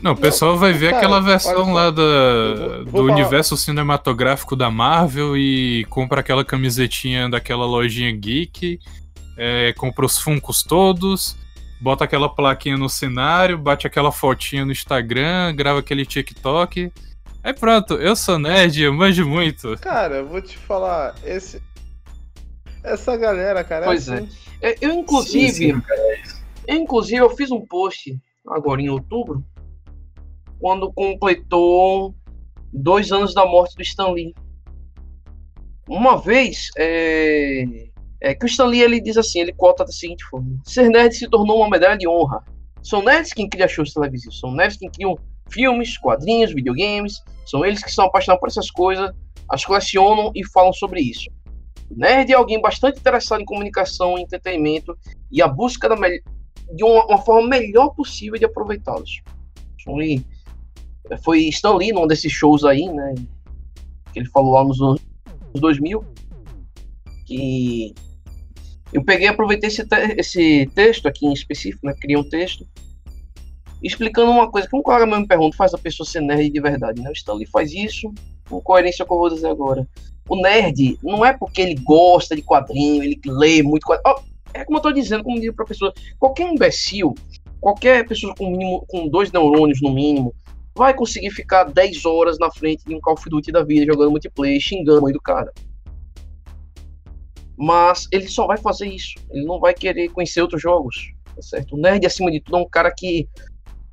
Não, 0.00 0.12
o 0.12 0.16
pessoal 0.16 0.56
vai 0.56 0.72
ver 0.72 0.86
cara, 0.90 0.96
aquela 0.96 1.20
versão 1.20 1.72
lá 1.72 1.90
da, 1.90 2.02
vou- 2.02 2.68
vou 2.68 2.84
do 2.84 2.90
falar- 3.08 3.12
universo 3.12 3.56
cinematográfico 3.56 4.56
da 4.56 4.70
Marvel 4.70 5.36
e 5.36 5.84
compra 5.90 6.20
aquela 6.20 6.44
camisetinha 6.44 7.28
daquela 7.28 7.66
lojinha 7.66 8.10
geek, 8.16 8.80
é, 9.36 9.72
compra 9.74 10.06
os 10.06 10.18
funcos 10.18 10.62
todos, 10.62 11.36
bota 11.80 12.04
aquela 12.04 12.28
plaquinha 12.28 12.76
no 12.76 12.88
cenário, 12.88 13.58
bate 13.58 13.86
aquela 13.86 14.10
fotinha 14.10 14.64
no 14.64 14.72
Instagram, 14.72 15.54
grava 15.54 15.80
aquele 15.80 16.06
TikTok. 16.06 16.92
Aí 17.42 17.52
pronto, 17.54 17.94
eu 17.94 18.16
sou 18.16 18.38
nerd, 18.38 18.82
eu 18.82 18.92
manjo 18.92 19.28
muito. 19.28 19.76
Cara, 19.78 20.16
eu 20.16 20.26
vou 20.26 20.40
te 20.40 20.56
falar, 20.56 21.14
esse. 21.24 21.62
Essa 22.82 23.16
galera, 23.16 23.62
cara, 23.62 23.84
é 23.84 23.88
Pois 23.88 24.08
assim. 24.08 24.28
É, 24.60 24.76
Eu, 24.80 24.92
inclusive, 24.92 25.52
Sim, 25.52 25.74
sim, 25.74 25.82
é 26.66 26.74
eu, 26.74 26.76
inclusive, 26.76 27.16
eu 27.16 27.30
fiz 27.30 27.50
um 27.50 27.60
post 27.60 28.18
agora 28.48 28.80
em 28.80 28.88
outubro, 28.88 29.44
quando 30.58 30.92
completou 30.92 32.14
dois 32.72 33.12
anos 33.12 33.34
da 33.34 33.44
morte 33.44 33.76
do 33.76 33.82
Stan 33.82 34.10
Lee. 34.10 34.34
Uma 35.88 36.18
vez, 36.18 36.70
é, 36.76 37.64
é 38.20 38.34
que 38.34 38.44
o 38.44 38.48
Stan 38.48 38.66
Lee 38.66 38.82
ele 38.82 39.00
diz 39.00 39.16
assim, 39.16 39.40
ele 39.40 39.52
cota 39.52 39.84
da 39.84 39.92
seguinte 39.92 40.24
forma: 40.24 40.58
ser 40.64 40.88
nerd 40.88 41.14
se 41.14 41.28
tornou 41.28 41.58
uma 41.58 41.70
medalha 41.70 41.96
de 41.96 42.08
honra. 42.08 42.42
São 42.82 43.02
nerds 43.02 43.32
quem 43.32 43.48
cria 43.48 43.66
shows 43.66 43.92
televisivos, 43.92 44.38
são 44.38 44.52
nerds 44.52 44.78
quem 44.78 44.90
criam 44.90 45.18
filmes, 45.50 45.98
quadrinhos, 45.98 46.54
videogames, 46.54 47.20
são 47.44 47.64
eles 47.64 47.82
que 47.82 47.90
são 47.90 48.06
apaixonados 48.06 48.40
por 48.40 48.48
essas 48.48 48.70
coisas, 48.70 49.10
as 49.48 49.64
colecionam 49.64 50.30
e 50.34 50.44
falam 50.46 50.72
sobre 50.72 51.00
isso. 51.00 51.28
Nerd 51.90 52.32
é 52.32 52.34
alguém 52.34 52.60
bastante 52.60 52.98
interessado 52.98 53.40
em 53.40 53.44
comunicação 53.44 54.18
entretenimento 54.18 54.96
e 55.30 55.42
a 55.42 55.48
busca 55.48 55.88
da 55.88 55.96
de 56.74 56.84
uma, 56.84 57.06
uma 57.06 57.18
forma 57.18 57.48
melhor 57.48 57.90
possível 57.90 58.38
de 58.38 58.44
aproveitá-los. 58.44 59.20
Foi, 59.84 60.24
foi 61.24 61.40
Stan 61.48 61.76
Lee 61.76 61.92
num 61.92 62.06
desses 62.06 62.32
shows 62.32 62.64
aí, 62.64 62.88
né? 62.88 63.14
Que 64.12 64.20
ele 64.20 64.28
falou 64.30 64.52
lá 64.52 64.64
nos 64.64 64.80
anos 64.80 65.00
2000. 65.54 66.04
Que 67.24 67.94
eu 68.92 69.04
peguei 69.04 69.26
aproveitei 69.28 69.68
esse, 69.68 69.84
te- 69.86 70.14
esse 70.16 70.70
texto 70.74 71.06
aqui 71.06 71.26
em 71.26 71.32
específico, 71.32 71.86
né? 71.86 71.94
Criei 72.00 72.16
um 72.16 72.28
texto 72.28 72.66
explicando 73.82 74.30
uma 74.30 74.50
coisa 74.50 74.68
que 74.68 74.76
um 74.76 74.82
colega 74.82 75.06
meu 75.06 75.20
me 75.20 75.26
pergunta: 75.26 75.56
faz 75.56 75.74
a 75.74 75.78
pessoa 75.78 76.06
ser 76.06 76.20
nerd 76.20 76.50
de 76.50 76.60
verdade, 76.60 77.00
né? 77.00 77.10
O 77.10 77.12
Stan 77.12 77.34
Lee 77.34 77.46
faz 77.46 77.72
isso 77.72 78.12
com 78.48 78.60
coerência 78.60 79.04
com 79.04 79.14
o 79.14 79.18
que 79.18 79.24
eu 79.24 79.28
vou 79.28 79.34
dizer 79.36 79.48
agora. 79.48 79.86
O 80.28 80.36
nerd 80.36 80.98
não 81.02 81.24
é 81.24 81.32
porque 81.32 81.60
ele 81.60 81.74
gosta 81.76 82.34
de 82.34 82.42
quadrinho, 82.42 83.02
ele 83.02 83.20
lê 83.26 83.62
muito 83.62 83.84
quadrinho. 83.86 84.16
Ó, 84.16 84.20
é 84.54 84.64
como 84.64 84.78
eu 84.78 84.82
tô 84.82 84.92
dizendo, 84.92 85.22
como 85.22 85.40
digo 85.40 85.54
pra 85.54 85.64
pessoa, 85.64 85.92
qualquer 86.18 86.50
imbecil, 86.50 87.14
qualquer 87.60 88.06
pessoa 88.06 88.34
com, 88.34 88.50
mínimo, 88.50 88.84
com 88.88 89.08
dois 89.08 89.30
neurônios 89.30 89.80
no 89.80 89.92
mínimo, 89.92 90.34
vai 90.74 90.94
conseguir 90.94 91.30
ficar 91.30 91.64
10 91.64 92.04
horas 92.04 92.38
na 92.38 92.50
frente 92.50 92.84
de 92.84 92.94
um 92.94 93.00
Call 93.00 93.14
of 93.14 93.28
Duty 93.28 93.52
da 93.52 93.62
vida, 93.62 93.86
jogando 93.86 94.10
multiplayer, 94.10 94.60
xingando 94.60 95.02
mãe 95.02 95.12
do 95.12 95.20
cara. 95.20 95.52
Mas 97.56 98.06
ele 98.12 98.28
só 98.28 98.46
vai 98.46 98.56
fazer 98.58 98.86
isso. 98.86 99.14
Ele 99.30 99.44
não 99.44 99.58
vai 99.58 99.72
querer 99.74 100.08
conhecer 100.10 100.42
outros 100.42 100.60
jogos. 100.60 101.12
Tá 101.34 101.42
certo? 101.42 101.74
O 101.74 101.78
nerd, 101.78 102.04
acima 102.06 102.30
de 102.30 102.40
tudo, 102.40 102.56
é 102.58 102.60
um 102.60 102.68
cara 102.68 102.90
que 102.94 103.28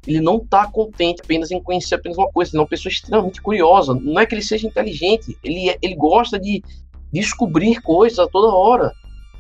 ele 0.06 0.20
não 0.20 0.40
tá 0.46 0.68
contente 0.70 1.22
apenas 1.24 1.50
em 1.50 1.62
conhecer 1.64 1.96
apenas 1.96 2.18
uma 2.18 2.30
coisa. 2.30 2.52
Ele 2.52 2.58
é 2.58 2.62
uma 2.62 2.68
pessoa 2.68 2.92
extremamente 2.92 3.42
curiosa. 3.42 3.94
Não 3.94 4.20
é 4.20 4.26
que 4.26 4.36
ele 4.36 4.42
seja 4.42 4.68
inteligente. 4.68 5.38
Ele, 5.44 5.70
é- 5.70 5.78
ele 5.82 5.96
gosta 5.96 6.38
de 6.40 6.62
descobrir 7.12 7.82
coisas 7.82 8.20
a 8.20 8.28
toda 8.28 8.54
hora. 8.54 8.92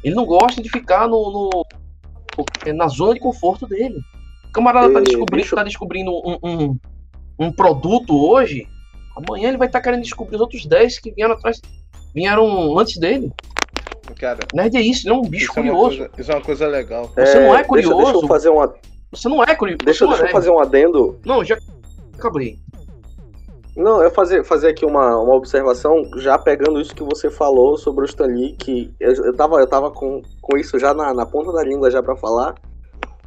Ele 0.03 0.15
não 0.15 0.25
gosta 0.25 0.61
de 0.61 0.69
ficar 0.69 1.07
no, 1.07 1.51
no- 1.51 2.73
na 2.73 2.87
zona 2.87 3.13
de 3.13 3.19
conforto 3.19 3.67
dele. 3.67 3.99
O 4.47 4.51
camarada 4.53 4.91
tá 4.93 4.99
Ei, 4.99 5.05
descobrindo, 5.05 5.43
bicho. 5.43 5.55
tá 5.55 5.63
descobrindo 5.63 6.11
um, 6.11 6.37
um, 6.43 6.77
um 7.39 7.51
produto 7.51 8.15
hoje. 8.15 8.67
Amanhã 9.15 9.49
ele 9.49 9.57
vai 9.57 9.67
estar 9.67 9.81
querendo 9.81 10.01
descobrir 10.03 10.35
os 10.35 10.41
outros 10.41 10.65
10 10.65 10.99
que 10.99 11.11
vieram 11.11 11.33
atrás, 11.33 11.61
vieram 12.13 12.77
antes 12.77 12.97
dele. 12.97 13.31
Cara, 14.19 14.39
Nerd 14.53 14.75
é 14.77 14.81
isso, 14.81 15.07
ele 15.07 15.15
é 15.15 15.17
um 15.17 15.21
bicho 15.21 15.45
isso 15.45 15.51
é, 15.51 15.55
curioso. 15.63 15.97
coisa, 15.97 16.11
isso 16.17 16.31
é 16.31 16.35
uma 16.35 16.41
coisa 16.41 16.67
legal. 16.67 17.07
Você 17.15 17.39
não 17.39 17.47
é 17.47 17.57
deixa- 17.57 17.63
curioso? 17.67 17.97
Deixa, 18.03 18.17
eu 18.17 18.27
fazer 18.27 18.49
uma, 18.49 18.73
Você 19.11 19.29
não 19.29 19.43
é 19.43 19.55
curioso. 19.55 19.85
deixa, 19.85 20.03
não 20.05 20.11
deixa 20.11 20.25
eu 20.25 20.29
é. 20.29 20.31
fazer 20.31 20.49
um 20.51 20.59
adendo. 20.59 21.19
Não, 21.25 21.43
já 21.43 21.57
acabei. 22.17 22.59
Não, 23.75 24.03
eu 24.03 24.11
fazer, 24.11 24.43
fazer 24.43 24.67
aqui 24.67 24.85
uma, 24.85 25.17
uma 25.19 25.35
observação, 25.35 26.03
já 26.17 26.37
pegando 26.37 26.79
isso 26.79 26.93
que 26.93 27.01
você 27.01 27.31
falou 27.31 27.75
sobre 27.75 28.03
o 28.03 28.05
Stan 28.05 28.27
Lee, 28.27 28.53
que 28.53 28.93
eu, 28.99 29.11
eu 29.13 29.35
tava, 29.35 29.59
eu 29.59 29.67
tava 29.67 29.89
com, 29.89 30.21
com 30.41 30.57
isso 30.57 30.77
já 30.77 30.93
na, 30.93 31.11
na 31.13 31.25
ponta 31.25 31.51
da 31.51 31.63
língua 31.63 31.89
já 31.89 32.03
pra 32.03 32.15
falar, 32.15 32.53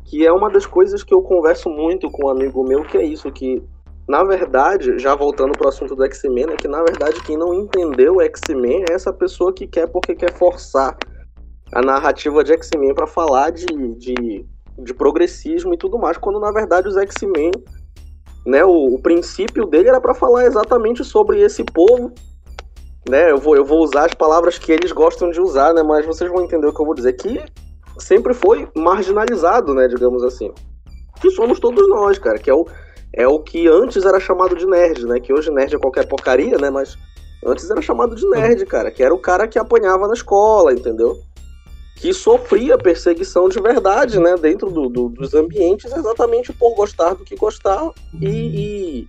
que 0.05 0.25
é 0.25 0.31
uma 0.33 0.49
das 0.49 0.65
coisas 0.65 1.03
que 1.03 1.13
eu 1.13 1.21
converso 1.21 1.69
muito 1.69 2.09
com 2.11 2.27
um 2.27 2.31
amigo 2.31 2.63
meu, 2.63 2.85
que 2.85 2.97
é 2.97 3.05
isso, 3.05 3.31
que 3.33 3.61
na 4.09 4.23
verdade, 4.23 4.99
já 4.99 5.15
voltando 5.15 5.53
pro 5.53 5.69
assunto 5.69 5.97
do 5.97 6.05
X-Men, 6.05 6.51
é 6.51 6.57
que 6.57 6.69
na 6.69 6.83
verdade 6.83 7.21
quem 7.23 7.37
não 7.37 7.53
entendeu 7.53 8.17
o 8.17 8.23
X-Men 8.23 8.85
é 8.89 8.93
essa 8.93 9.13
pessoa 9.13 9.53
que 9.53 9.67
quer 9.67 9.89
porque 9.89 10.15
quer 10.15 10.33
forçar 10.33 10.97
a 11.73 11.83
narrativa 11.83 12.45
de 12.45 12.53
X-Men 12.53 12.95
pra 12.95 13.07
falar 13.07 13.51
de, 13.51 13.67
de, 13.67 14.47
de 14.79 14.95
progressismo 14.95 15.75
e 15.75 15.77
tudo 15.77 15.99
mais, 15.99 16.17
quando 16.17 16.39
na 16.39 16.53
verdade 16.53 16.87
os 16.89 16.97
X-Men 16.97 17.51
né, 18.47 18.65
o, 18.65 18.95
o 18.95 19.03
princípio 19.03 19.67
dele 19.67 19.89
era 19.89 20.01
para 20.01 20.15
falar 20.15 20.47
exatamente 20.47 21.05
sobre 21.05 21.41
esse 21.41 21.65
povo, 21.65 22.13
né? 23.09 23.31
Eu 23.31 23.39
vou, 23.39 23.57
eu 23.57 23.65
vou 23.65 23.83
usar 23.83 24.07
as 24.07 24.15
palavras 24.15 24.57
que 24.57 24.71
eles 24.71 24.93
gostam 24.93 25.31
de 25.31 25.41
usar, 25.41 25.75
né? 25.75 25.83
Mas 25.83 26.07
vocês 26.07 26.31
vão 26.31 26.45
entender 26.45 26.67
o 26.67 26.73
que 26.73 26.81
eu 26.81 26.87
vou 26.87 26.95
dizer 26.95 27.13
que 27.15 27.45
sempre 27.99 28.33
foi 28.35 28.69
marginalizado, 28.77 29.75
né? 29.75 29.89
Digamos 29.89 30.23
assim, 30.23 30.53
que 31.21 31.31
somos 31.31 31.59
todos 31.59 31.89
nós, 31.89 32.19
cara. 32.19 32.39
Que 32.39 32.51
é 32.51 32.55
o 32.55 32.67
é 33.17 33.27
o 33.27 33.39
que 33.41 33.67
antes 33.67 34.05
era 34.05 34.21
chamado 34.21 34.55
de 34.55 34.67
nerd, 34.67 35.07
né? 35.07 35.19
Que 35.19 35.33
hoje 35.33 35.51
nerd 35.51 35.75
é 35.75 35.79
qualquer 35.79 36.07
porcaria, 36.07 36.57
né? 36.59 36.71
Mas 36.71 36.97
antes 37.45 37.69
era 37.71 37.81
chamado 37.83 38.15
de 38.15 38.29
nerd, 38.29 38.65
cara. 38.67 38.91
Que 38.91 39.03
era 39.03 39.13
o 39.15 39.19
cara 39.19 39.49
que 39.49 39.59
apanhava 39.59 40.07
na 40.07 40.15
escola, 40.15 40.73
entendeu? 40.73 41.19
que 41.99 42.13
sofria 42.13 42.77
perseguição 42.77 43.49
de 43.49 43.59
verdade, 43.59 44.21
né, 44.21 44.37
dentro 44.37 44.71
do, 44.71 44.87
do- 44.91 45.09
dos 45.09 45.33
ambientes, 45.33 45.91
exatamente 45.91 46.53
por 46.53 46.75
gostar 46.75 47.15
do 47.15 47.25
que 47.25 47.35
gostar 47.37 47.91
e, 48.21 48.29
e, 48.29 49.09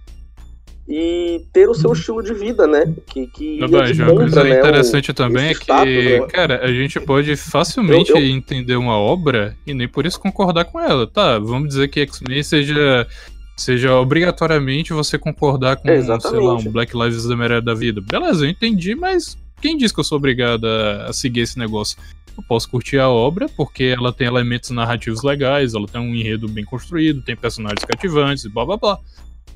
e 0.87 1.41
ter 1.51 1.67
o 1.67 1.73
seu 1.73 1.91
estilo 1.91 2.23
de 2.23 2.33
vida, 2.33 2.65
né, 2.65 2.85
que, 3.07 3.27
que 3.27 3.59
Não, 3.59 3.67
Banjo, 3.67 4.03
uma 4.03 4.15
coisa 4.15 4.41
né, 4.41 4.55
o- 4.55 4.59
interessante 4.59 5.13
também 5.13 5.47
é 5.49 5.53
que, 5.53 5.63
status, 5.63 5.85
né? 5.85 6.27
cara, 6.27 6.63
a 6.63 6.71
gente 6.71 6.97
pode 7.01 7.35
facilmente 7.35 8.11
Eu- 8.11 8.19
eu- 8.19 8.25
entender 8.25 8.77
uma 8.77 8.97
obra 8.97 9.53
e 9.67 9.73
nem 9.73 9.87
por 9.89 10.05
isso 10.05 10.17
concordar 10.17 10.63
com 10.63 10.79
ela. 10.79 11.05
Tá, 11.05 11.37
vamos 11.39 11.67
dizer 11.67 11.89
que 11.89 11.99
X-Men 11.99 12.41
seja, 12.41 13.05
seja 13.57 13.95
obrigatoriamente 13.95 14.93
você 14.93 15.17
concordar 15.17 15.77
com, 15.77 15.87
sei 15.87 16.39
lá, 16.39 16.55
um 16.55 16.71
Black 16.71 16.95
Lives 16.95 17.25
Matter 17.25 17.61
da 17.61 17.73
vida. 17.73 17.99
Beleza, 17.99 18.45
eu 18.45 18.49
entendi, 18.49 18.93
mas 18.95 19.35
quem 19.59 19.75
diz 19.75 19.91
que 19.91 19.99
eu 19.99 20.03
sou 20.03 20.17
obrigado 20.17 20.65
a, 20.65 21.07
a 21.07 21.13
seguir 21.13 21.41
esse 21.41 21.57
negócio? 21.57 21.97
Eu 22.37 22.43
posso 22.43 22.69
curtir 22.69 22.99
a 22.99 23.09
obra 23.09 23.49
porque 23.57 23.85
ela 23.85 24.13
tem 24.13 24.27
elementos 24.27 24.69
narrativos 24.69 25.23
legais, 25.23 25.73
ela 25.73 25.87
tem 25.87 25.99
um 25.99 26.13
enredo 26.13 26.47
bem 26.47 26.63
construído, 26.63 27.23
tem 27.23 27.35
personagens 27.35 27.83
cativantes 27.83 28.45
e 28.45 28.49
blá 28.49 28.63
blá 28.63 28.77
blá. 28.77 28.99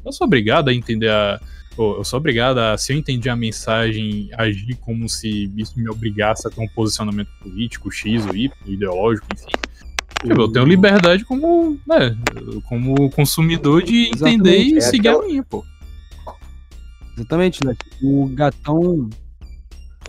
Eu 0.03 0.11
sou 0.11 0.25
obrigado 0.25 0.69
a 0.69 0.73
entender 0.73 1.11
a. 1.11 1.39
eu 1.77 2.03
sou 2.03 2.17
obrigado 2.17 2.57
a, 2.57 2.75
se 2.79 2.91
eu 2.91 2.97
entendi 2.97 3.29
a 3.29 3.35
mensagem, 3.35 4.31
agir 4.33 4.75
como 4.81 5.07
se 5.07 5.51
isso 5.55 5.79
me 5.79 5.87
obrigasse 5.87 6.47
a 6.47 6.49
ter 6.49 6.59
um 6.59 6.67
posicionamento 6.69 7.29
político, 7.39 7.91
X 7.91 8.25
ou 8.25 8.35
Y, 8.35 8.51
ideológico, 8.65 9.27
enfim. 9.31 9.70
Tipo, 10.21 10.41
eu 10.41 10.51
tenho 10.51 10.65
liberdade 10.65 11.25
como, 11.25 11.77
né, 11.87 12.15
como 12.69 13.09
consumidor 13.11 13.81
de 13.83 14.07
entender 14.07 14.49
Exatamente. 14.57 14.73
e 14.73 14.77
É 14.77 14.81
seguir 14.81 15.07
aquela- 15.09 15.23
a 15.23 15.27
linha, 15.27 15.43
pô. 15.43 15.63
Exatamente, 17.17 17.59
né? 17.65 17.75
O 18.03 18.27
gatão. 18.33 19.09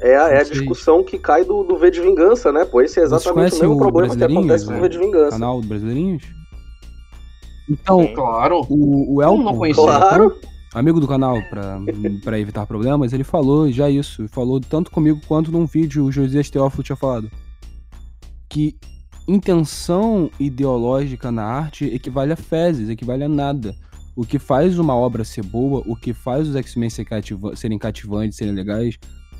É, 0.00 0.16
a- 0.16 0.28
é 0.28 0.40
a 0.40 0.44
discussão 0.44 1.02
que 1.04 1.18
cai 1.18 1.44
do, 1.44 1.62
do 1.64 1.78
V 1.78 1.90
de 1.90 2.00
Vingança, 2.00 2.50
né? 2.52 2.64
Pô, 2.64 2.80
esse 2.80 2.98
é 3.00 3.02
exatamente 3.02 3.54
o 3.54 3.58
mesmo 3.60 3.74
o 3.74 3.78
problema 3.78 4.08
que 4.08 4.16
Brasileirinhos, 4.16 4.44
acontece 4.44 4.64
com 4.66 4.70
o 4.72 4.74
né? 4.74 4.80
V 4.82 4.88
de 4.88 4.98
Vingança. 4.98 5.30
Canal 5.30 5.60
do 5.60 5.66
Brasileirinhos? 5.66 6.22
Então, 7.70 8.00
Sim. 8.02 8.14
Claro. 8.14 8.60
o, 8.68 9.14
o 9.16 9.22
Elton, 9.22 9.42
não 9.42 9.56
conhecia? 9.56 9.82
Claro. 9.84 10.36
amigo 10.74 11.00
do 11.00 11.06
canal, 11.08 11.40
pra, 11.50 11.78
pra 12.24 12.38
evitar 12.40 12.66
problemas, 12.66 13.12
ele 13.12 13.24
falou 13.24 13.70
já 13.70 13.88
isso. 13.88 14.26
Falou 14.28 14.60
tanto 14.60 14.90
comigo 14.90 15.20
quanto 15.28 15.52
num 15.52 15.66
vídeo 15.66 16.04
o 16.04 16.12
Josias 16.12 16.50
Teófilo 16.50 16.82
tinha 16.82 16.96
falado. 16.96 17.30
Que 18.48 18.74
intenção 19.26 20.30
ideológica 20.38 21.30
na 21.30 21.44
arte 21.44 21.84
equivale 21.86 22.32
a 22.32 22.36
fezes, 22.36 22.88
equivale 22.88 23.24
a 23.24 23.28
nada. 23.28 23.74
O 24.14 24.26
que 24.26 24.38
faz 24.38 24.78
uma 24.78 24.94
obra 24.94 25.24
ser 25.24 25.42
boa, 25.44 25.82
o 25.86 25.96
que 25.96 26.12
faz 26.12 26.48
os 26.48 26.56
X-Men 26.56 26.90
ser 26.90 27.04
cativa- 27.04 27.56
serem 27.56 27.78
cativantes, 27.78 28.36
serem 28.36 28.52
legais, 28.54 28.98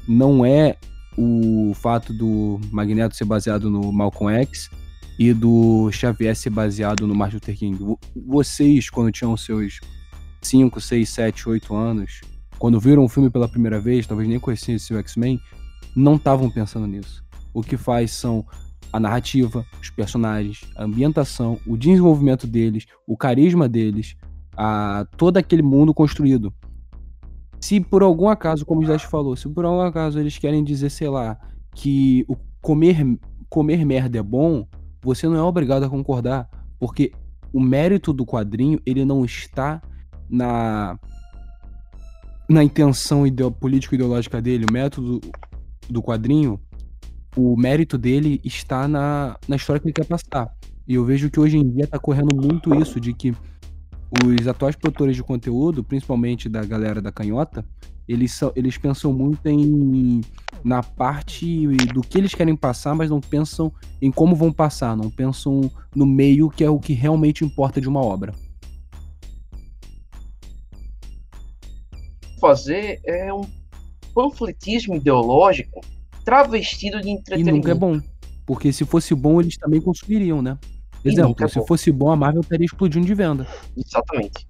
não 0.09 0.45
é 0.47 0.77
o 1.17 1.73
fato 1.75 2.13
do 2.13 2.59
Magneto 2.71 3.15
ser 3.15 3.27
baseado 3.27 3.69
no 3.69 3.93
Malcolm 3.93 4.35
X 4.35 4.71
e 5.19 5.35
do 5.35 5.91
Xavier 5.93 6.35
ser 6.35 6.49
baseado 6.51 7.07
no 7.07 7.15
Martin 7.15 7.35
Luther 7.37 7.57
King. 7.57 7.77
Vo- 7.79 7.99
Vocês, 8.27 8.89
quando 8.89 9.13
tinham 9.13 9.37
seus 9.37 9.79
5, 10.41 10.81
6, 10.81 11.09
7, 11.09 11.49
8 11.51 11.75
anos, 11.75 12.23
quando 12.59 12.81
viram 12.81 13.05
o 13.05 13.09
filme 13.09 13.29
pela 13.29 13.47
primeira 13.49 13.79
vez, 13.79 14.07
talvez 14.07 14.27
nem 14.29 14.41
conheciam 14.41 14.77
esse 14.77 14.95
X-Men, 14.95 15.39
não 15.95 16.17
estavam 16.17 16.49
pensando 16.49 16.87
nisso. 16.87 17.23
O 17.53 17.63
que 17.63 17.77
faz 17.77 18.13
são 18.13 18.43
a 18.93 19.01
narrativa, 19.01 19.65
os 19.81 19.91
personagens, 19.91 20.61
a 20.77 20.85
ambientação, 20.85 21.59
o 21.67 21.77
desenvolvimento 21.77 22.47
deles, 22.47 22.87
o 23.07 23.17
carisma 23.17 23.69
deles, 23.69 24.17
a 24.57 25.07
todo 25.17 25.39
aquele 25.39 25.63
mundo 25.63 25.95
construído. 25.95 26.53
Se 27.61 27.81
por 27.81 28.03
algum 28.03 28.29
acaso, 28.29 28.67
como 28.67 28.81
o 28.81 28.85
Slash 28.85 29.07
falou, 29.07 29.35
se 29.37 29.49
por 29.49 29.65
algum 29.65 29.81
acaso 29.81 30.19
eles 30.19 30.37
querem 30.37 30.63
dizer, 30.63 30.91
sei 30.91 31.09
lá, 31.09 31.39
que 31.75 32.25
o 32.29 32.37
comer, 32.61 33.19
comer 33.49 33.85
merda 33.85 34.19
é 34.19 34.23
bom, 34.23 34.67
você 35.01 35.27
não 35.27 35.37
é 35.37 35.43
obrigado 35.43 35.85
a 35.85 35.89
concordar, 35.89 36.49
porque 36.79 37.13
o 37.53 37.61
mérito 37.61 38.13
do 38.13 38.27
quadrinho, 38.27 38.81
ele 38.85 39.05
não 39.05 39.25
está 39.25 39.81
na 40.29 40.99
na 42.49 42.63
intenção 42.63 43.27
ideo, 43.27 43.51
político-ideológica 43.51 44.43
dele, 44.43 44.67
o 44.69 44.73
método 44.73 45.21
do 45.89 46.03
quadrinho, 46.03 46.61
o 47.37 47.57
mérito 47.57 47.97
dele 47.97 48.41
está 48.45 48.87
na, 48.87 49.39
na 49.49 49.57
história 49.57 49.81
que 49.81 49.87
ele 49.87 49.95
quer 49.95 50.07
passar. 50.07 50.53
E 50.87 50.95
eu 50.95 51.05
vejo 51.05 51.31
que 51.31 51.41
hoje 51.41 51.57
em 51.57 51.69
dia 51.69 51.87
tá 51.87 51.99
correndo 51.99 52.35
muito 52.35 52.75
isso, 52.75 53.01
de 53.01 53.13
que 53.15 53.35
os 54.25 54.47
atuais 54.47 54.77
produtores 54.77 55.17
de 55.17 55.23
conteúdo, 55.23 55.83
principalmente 55.83 56.49
da 56.49 56.65
galera 56.65 57.01
da 57.01 57.11
canhota, 57.11 57.65
eles, 58.07 58.33
são, 58.33 58.53
eles 58.55 58.77
pensam 58.77 59.13
muito 59.13 59.47
em 59.47 60.21
na 60.65 60.83
parte 60.83 61.67
do 61.93 62.03
que 62.03 62.19
eles 62.19 62.35
querem 62.35 62.55
passar, 62.55 62.95
mas 62.95 63.11
não 63.11 63.21
pensam 63.21 63.73
em 64.01 64.13
como 64.13 64.37
vão 64.37 64.53
passar, 64.53 64.97
não 64.97 65.11
pensam 65.11 65.71
no 65.95 66.07
meio 66.07 66.49
que 66.51 66.63
é 66.63 66.71
o 66.71 66.79
que 66.79 66.93
realmente 66.93 67.45
importa 67.45 67.81
de 67.81 67.89
uma 67.89 68.01
obra. 68.01 68.33
Fazer 72.41 73.01
é 73.05 73.33
um 73.33 73.43
panfletismo 74.15 74.95
ideológico 74.95 75.81
travestido 76.25 77.01
de 77.01 77.09
E 77.09 77.13
entretenimento. 77.13 77.57
nunca 77.57 77.71
é 77.71 77.75
bom. 77.75 78.01
Porque 78.47 78.73
se 78.73 78.85
fosse 78.85 79.15
bom, 79.15 79.41
eles 79.41 79.57
também 79.57 79.81
consumiriam, 79.81 80.43
né? 80.43 80.59
E 81.05 81.09
Exemplo, 81.09 81.45
é 81.45 81.49
se 81.49 81.59
bom. 81.59 81.67
fosse 81.67 81.91
bom, 81.93 82.11
a 82.11 82.17
Marvel 82.17 82.43
estaria 82.43 82.65
explodindo 82.67 83.07
de 83.07 83.15
venda. 83.15 83.47
Exatamente. 83.77 84.47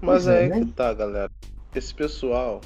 Mas 0.00 0.26
é, 0.26 0.46
é 0.46 0.48
né? 0.48 0.60
que 0.64 0.72
tá, 0.72 0.92
galera. 0.92 1.30
Esse 1.74 1.94
pessoal. 1.94 2.60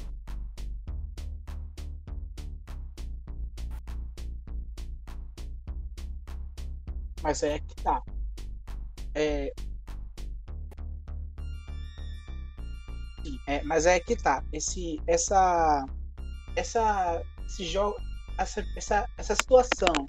Mas 7.23 7.43
é 7.43 7.59
que 7.59 7.75
tá. 7.83 8.01
É... 9.13 9.53
Sim, 13.27 13.39
é, 13.45 13.61
mas 13.63 13.85
é 13.85 13.99
que 13.99 14.15
tá. 14.15 14.41
Esse, 14.53 15.01
essa, 15.05 15.85
essa, 16.55 17.21
esse 17.45 17.65
jogo, 17.65 17.97
essa, 18.37 18.65
essa, 18.75 19.05
essa 19.17 19.35
situação 19.35 20.05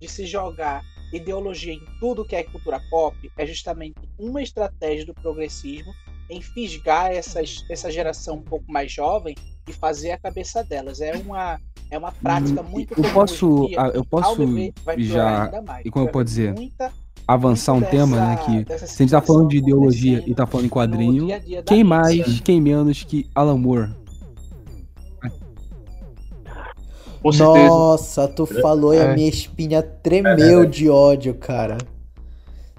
de 0.00 0.08
se 0.08 0.26
jogar 0.26 0.82
ideologia 1.12 1.72
em 1.72 1.84
tudo 2.00 2.24
que 2.24 2.34
é 2.34 2.42
cultura 2.42 2.80
pop 2.90 3.16
é 3.38 3.46
justamente 3.46 3.94
uma 4.18 4.42
estratégia 4.42 5.06
do 5.06 5.14
progressismo 5.14 5.92
em 6.28 6.42
fisgar 6.42 7.12
essas, 7.12 7.64
essa 7.70 7.88
geração 7.88 8.36
um 8.38 8.42
pouco 8.42 8.70
mais 8.70 8.90
jovem 8.90 9.36
e 9.68 9.72
fazer 9.72 10.10
a 10.10 10.18
cabeça 10.18 10.64
delas. 10.64 11.00
É 11.00 11.16
uma, 11.16 11.60
é 11.88 11.96
uma 11.96 12.10
prática 12.10 12.64
muito 12.64 12.92
eu 12.92 12.96
comum 12.96 13.12
posso, 13.12 13.68
ah, 13.78 13.90
eu 13.94 14.04
posso 14.04 14.42
já, 14.98 15.44
ainda 15.44 15.62
mais. 15.62 15.86
e 15.86 15.90
como 15.90 16.06
eu 16.06 16.10
posso 16.10 16.24
dizer, 16.24 16.52
muita 16.52 16.92
avançar 17.26 17.72
um 17.72 17.76
muito 17.80 17.90
tema, 17.90 18.16
né? 18.18 18.36
dessa- 18.36 18.44
Que 18.50 18.64
dessa 18.64 18.86
se 18.86 18.94
a 18.94 19.04
gente 19.04 19.10
tá 19.10 19.20
falando 19.20 19.48
de 19.48 19.56
ideologia 19.58 20.22
e 20.26 20.34
tá 20.34 20.46
falando 20.46 20.66
em 20.66 20.68
quadrinho, 20.70 21.26
dia 21.26 21.40
dia 21.40 21.62
quem 21.62 21.78
mídia. 21.84 21.88
mais, 21.98 22.40
quem 22.40 22.60
menos 22.60 23.02
que 23.02 23.28
Alan 23.34 23.58
Moore? 23.58 23.90
Nossa, 27.38 28.28
tu 28.28 28.46
falou 28.46 28.94
e 28.94 28.98
a 29.00 29.04
É. 29.04 29.14
minha 29.14 29.28
espinha 29.28 29.82
tremeu 29.82 30.64
de 30.64 30.88
ódio, 30.88 31.34
cara. 31.34 31.76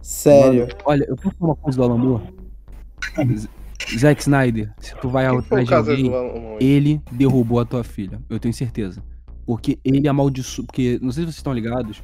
Sério. 0.02 0.62
Mano, 0.62 0.74
olha, 0.86 1.06
eu 1.10 1.16
posso 1.18 1.36
falar 1.38 1.52
uma 1.52 1.56
coisa 1.58 1.78
do 1.78 1.84
Alan 1.84 1.98
Moore? 1.98 2.24
Zack 3.98 4.22
Snyder, 4.22 4.74
se 4.80 4.96
tu 5.02 5.10
vai 5.10 5.26
atrás 5.28 5.66
de 5.66 5.70
caso 5.70 5.92
alguém, 5.92 6.12
ele 6.62 7.02
derrubou 7.12 7.60
a 7.60 7.66
tua 7.66 7.84
filha. 7.84 8.20
Eu 8.30 8.40
tenho 8.40 8.54
certeza. 8.54 9.04
Porque 9.46 9.78
ele 9.84 10.08
amaldiçoou. 10.08 10.66
Porque, 10.66 10.98
não 11.02 11.12
sei 11.12 11.24
se 11.24 11.28
vocês 11.28 11.38
estão 11.38 11.54
ligados, 11.54 12.02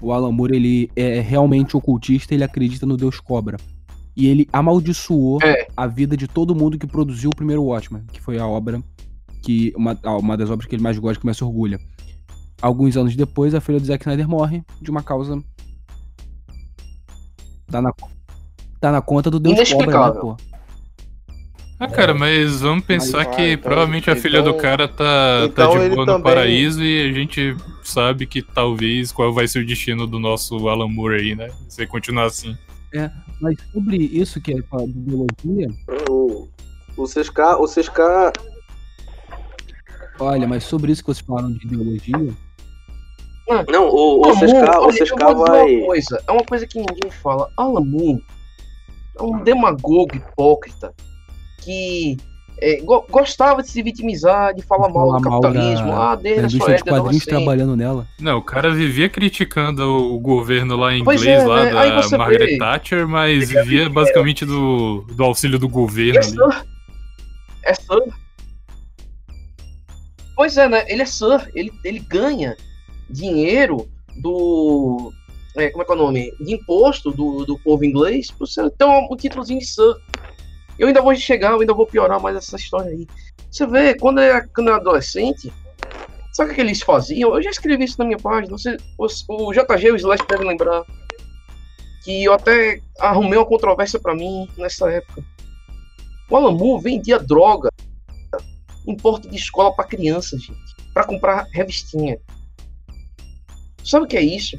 o 0.00 0.12
Alan 0.12 0.32
Moore, 0.32 0.56
ele 0.56 0.90
é 0.96 1.20
realmente 1.20 1.76
ocultista, 1.76 2.34
ele 2.34 2.44
acredita 2.44 2.86
no 2.86 2.96
Deus 2.96 3.20
Cobra. 3.20 3.56
E 4.16 4.26
ele 4.26 4.48
amaldiçoou 4.52 5.38
É. 5.42 5.68
a 5.76 5.86
vida 5.86 6.16
de 6.16 6.26
todo 6.26 6.54
mundo 6.54 6.78
que 6.78 6.86
produziu 6.86 7.30
o 7.30 7.36
primeiro 7.36 7.62
Watchmen, 7.62 8.02
que 8.12 8.20
foi 8.20 8.38
a 8.38 8.46
obra 8.46 8.82
que. 9.42 9.72
Uma, 9.76 9.96
uma 10.18 10.36
das 10.36 10.50
obras 10.50 10.68
que 10.68 10.74
ele 10.74 10.82
mais 10.82 10.98
gosta, 10.98 11.20
que 11.20 11.26
mais 11.26 11.36
se 11.36 11.44
orgulha. 11.44 11.78
Alguns 12.60 12.96
anos 12.96 13.14
depois, 13.14 13.54
a 13.54 13.60
filha 13.60 13.78
do 13.78 13.86
Zack 13.86 14.02
Snyder 14.02 14.28
morre 14.28 14.64
de 14.82 14.90
uma 14.90 15.02
causa. 15.02 15.40
Tá 17.68 17.80
na, 17.82 17.92
tá 18.80 18.90
na 18.90 19.00
conta 19.00 19.30
do 19.30 19.38
Deus 19.38 19.56
Cobra, 19.72 19.86
né, 20.14 20.20
pô? 20.20 20.36
Ah, 21.80 21.86
cara, 21.86 22.12
mas 22.12 22.60
vamos 22.60 22.84
pensar 22.84 23.24
Mas, 23.26 23.36
que 23.36 23.42
ah, 23.42 23.52
então- 23.52 23.62
provavelmente 23.62 24.10
a 24.10 24.16
filha 24.16 24.42
do 24.42 24.50
então- 24.50 24.60
cara 24.60 24.88
tá, 24.88 25.42
então 25.44 25.72
tá 25.74 25.78
de 25.78 25.88
boa 25.90 26.00
no 26.00 26.06
também- 26.06 26.22
paraíso 26.22 26.82
e 26.82 27.08
a 27.08 27.12
gente 27.12 27.56
sabe 27.84 28.26
que 28.26 28.42
talvez 28.42 29.12
qual 29.12 29.32
vai 29.32 29.46
ser 29.46 29.60
o 29.60 29.66
destino 29.66 30.04
do 30.06 30.18
nosso 30.18 30.68
Alan 30.68 30.88
Moore 30.88 31.20
aí, 31.20 31.34
né? 31.36 31.48
Se 31.68 31.86
continuar 31.86 32.24
assim. 32.24 32.56
Mas 33.40 33.56
sobre 33.72 33.96
isso 33.96 34.40
que 34.40 34.52
é 34.52 34.56
a 34.56 34.82
ideologia, 34.82 35.68
O, 36.10 36.48
o 36.96 37.06
o 37.62 37.66
olha, 40.18 40.48
mas 40.48 40.64
sobre 40.64 40.90
isso 40.90 41.02
que 41.04 41.06
vocês 41.14 41.24
falaram 41.24 41.52
de 41.52 41.64
ideologia, 41.64 42.34
Não, 43.70 43.88
o, 43.88 44.22
o 44.22 44.34
Moore, 44.34 44.78
o 44.80 44.90
dizer 44.90 45.34
vai. 45.34 45.76
Uma 45.76 45.86
coisa, 45.86 46.22
é 46.26 46.32
uma 46.32 46.44
coisa 46.44 46.66
que 46.66 46.76
ninguém 46.78 47.10
fala. 47.22 47.48
Alan 47.56 47.84
Moore 47.84 48.22
é 49.18 49.22
um 49.22 49.42
demagogo 49.44 50.16
hipócrita 50.16 50.92
que 51.60 52.16
é, 52.60 52.80
go- 52.80 53.06
gostava 53.08 53.62
de 53.62 53.70
se 53.70 53.80
vitimizar, 53.82 54.52
de 54.54 54.62
falar 54.62 54.88
mal 54.88 55.06
Falar 55.08 55.18
do 55.20 55.30
mal 55.30 55.40
capitalismo. 55.40 55.86
da- 55.88 56.10
ah, 56.10 56.14
desde 56.16 56.40
da 56.40 56.46
a 56.46 56.50
sua 56.50 56.66
de 56.66 56.72
época 56.74 56.90
de 56.92 57.00
quadrinhos 57.00 57.24
trabalhando 57.24 57.76
nela. 57.76 58.06
Não, 58.20 58.38
o 58.38 58.42
cara 58.42 58.74
vivia 58.74 59.08
criticando 59.08 59.82
o 59.84 60.18
governo 60.18 60.76
lá 60.76 60.92
em 60.94 61.04
Pois 61.04 61.20
inglês, 61.20 61.42
é, 61.42 61.46
lá 61.46 61.64
né? 61.64 61.70
Da 62.10 62.18
Margaret 62.18 62.46
vê. 62.46 62.58
Thatcher, 62.58 63.06
mas 63.06 63.48
vivia 63.48 63.88
basicamente 63.88 64.44
do, 64.44 65.02
do 65.14 65.22
auxílio 65.24 65.58
do 65.58 65.68
governo 65.68 66.18
É. 66.18 66.22
Sir. 66.22 66.64
É 67.64 67.74
Sir. 67.74 68.02
Pois 70.34 70.56
é, 70.56 70.68
né? 70.68 70.84
Ele 70.88 71.02
é 71.02 71.06
Sir. 71.06 71.50
Ele, 71.54 71.72
ele 71.84 71.98
ganha 72.00 72.56
dinheiro 73.10 73.88
do. 74.20 75.12
é, 75.56 75.70
como 75.70 75.82
é 75.82 75.86
que 75.86 75.92
é 75.92 75.94
o 75.94 75.98
nome? 75.98 76.32
De 76.40 76.54
imposto 76.54 77.10
do, 77.10 77.44
do 77.44 77.58
povo 77.58 77.84
inglês 77.84 78.30
por 78.30 78.46
ser 78.46 78.70
ter 78.70 78.84
um, 78.84 79.08
um 79.12 79.16
títulozinho 79.16 79.58
de 79.60 79.66
Sir. 79.66 79.94
Eu 80.78 80.86
ainda 80.88 81.02
vou 81.02 81.14
chegar, 81.16 81.52
eu 81.52 81.60
ainda 81.60 81.74
vou 81.74 81.86
piorar 81.86 82.20
mais 82.20 82.36
essa 82.36 82.56
história 82.56 82.90
aí. 82.90 83.06
Você 83.50 83.66
vê, 83.66 83.94
quando 83.94 84.18
eu 84.18 84.24
era, 84.24 84.48
quando 84.54 84.68
eu 84.68 84.74
era 84.74 84.82
adolescente, 84.82 85.52
sabe 86.32 86.52
o 86.52 86.54
que 86.54 86.60
eles 86.60 86.80
faziam? 86.82 87.34
Eu 87.34 87.42
já 87.42 87.50
escrevi 87.50 87.84
isso 87.84 87.98
na 87.98 88.04
minha 88.04 88.18
página. 88.18 88.56
Você, 88.56 88.76
os- 88.98 89.24
o 89.28 89.52
JG 89.52 89.88
e 89.88 89.92
o 89.92 89.96
Slash 89.96 90.24
devem 90.28 90.46
lembrar. 90.46 90.84
Que 92.04 92.24
eu 92.24 92.32
até 92.32 92.80
arrumei 93.00 93.38
uma 93.38 93.44
controvérsia 93.46 93.98
pra 93.98 94.14
mim 94.14 94.48
nessa 94.56 94.90
época. 94.90 95.22
O 96.30 96.50
Moore 96.50 96.82
vendia 96.82 97.18
droga 97.18 97.70
em 98.86 98.96
porta 98.96 99.28
de 99.28 99.36
escola 99.36 99.74
pra 99.74 99.84
criança, 99.84 100.38
gente. 100.38 100.76
Pra 100.94 101.04
comprar 101.04 101.46
revistinha. 101.52 102.18
Sabe 103.84 104.04
o 104.04 104.08
que 104.08 104.16
é 104.16 104.22
isso? 104.22 104.58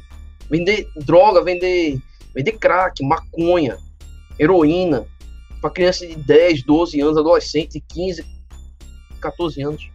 Vender 0.50 0.88
droga, 0.96 1.42
vender, 1.42 2.00
vender 2.34 2.52
crack, 2.52 3.02
maconha, 3.04 3.78
heroína 4.38 5.06
para 5.60 5.70
criança 5.70 6.06
de 6.06 6.16
10, 6.16 6.62
12 6.62 7.00
anos, 7.00 7.16
adolescente, 7.16 7.82
15, 7.88 8.24
14 9.20 9.62
anos. 9.62 9.90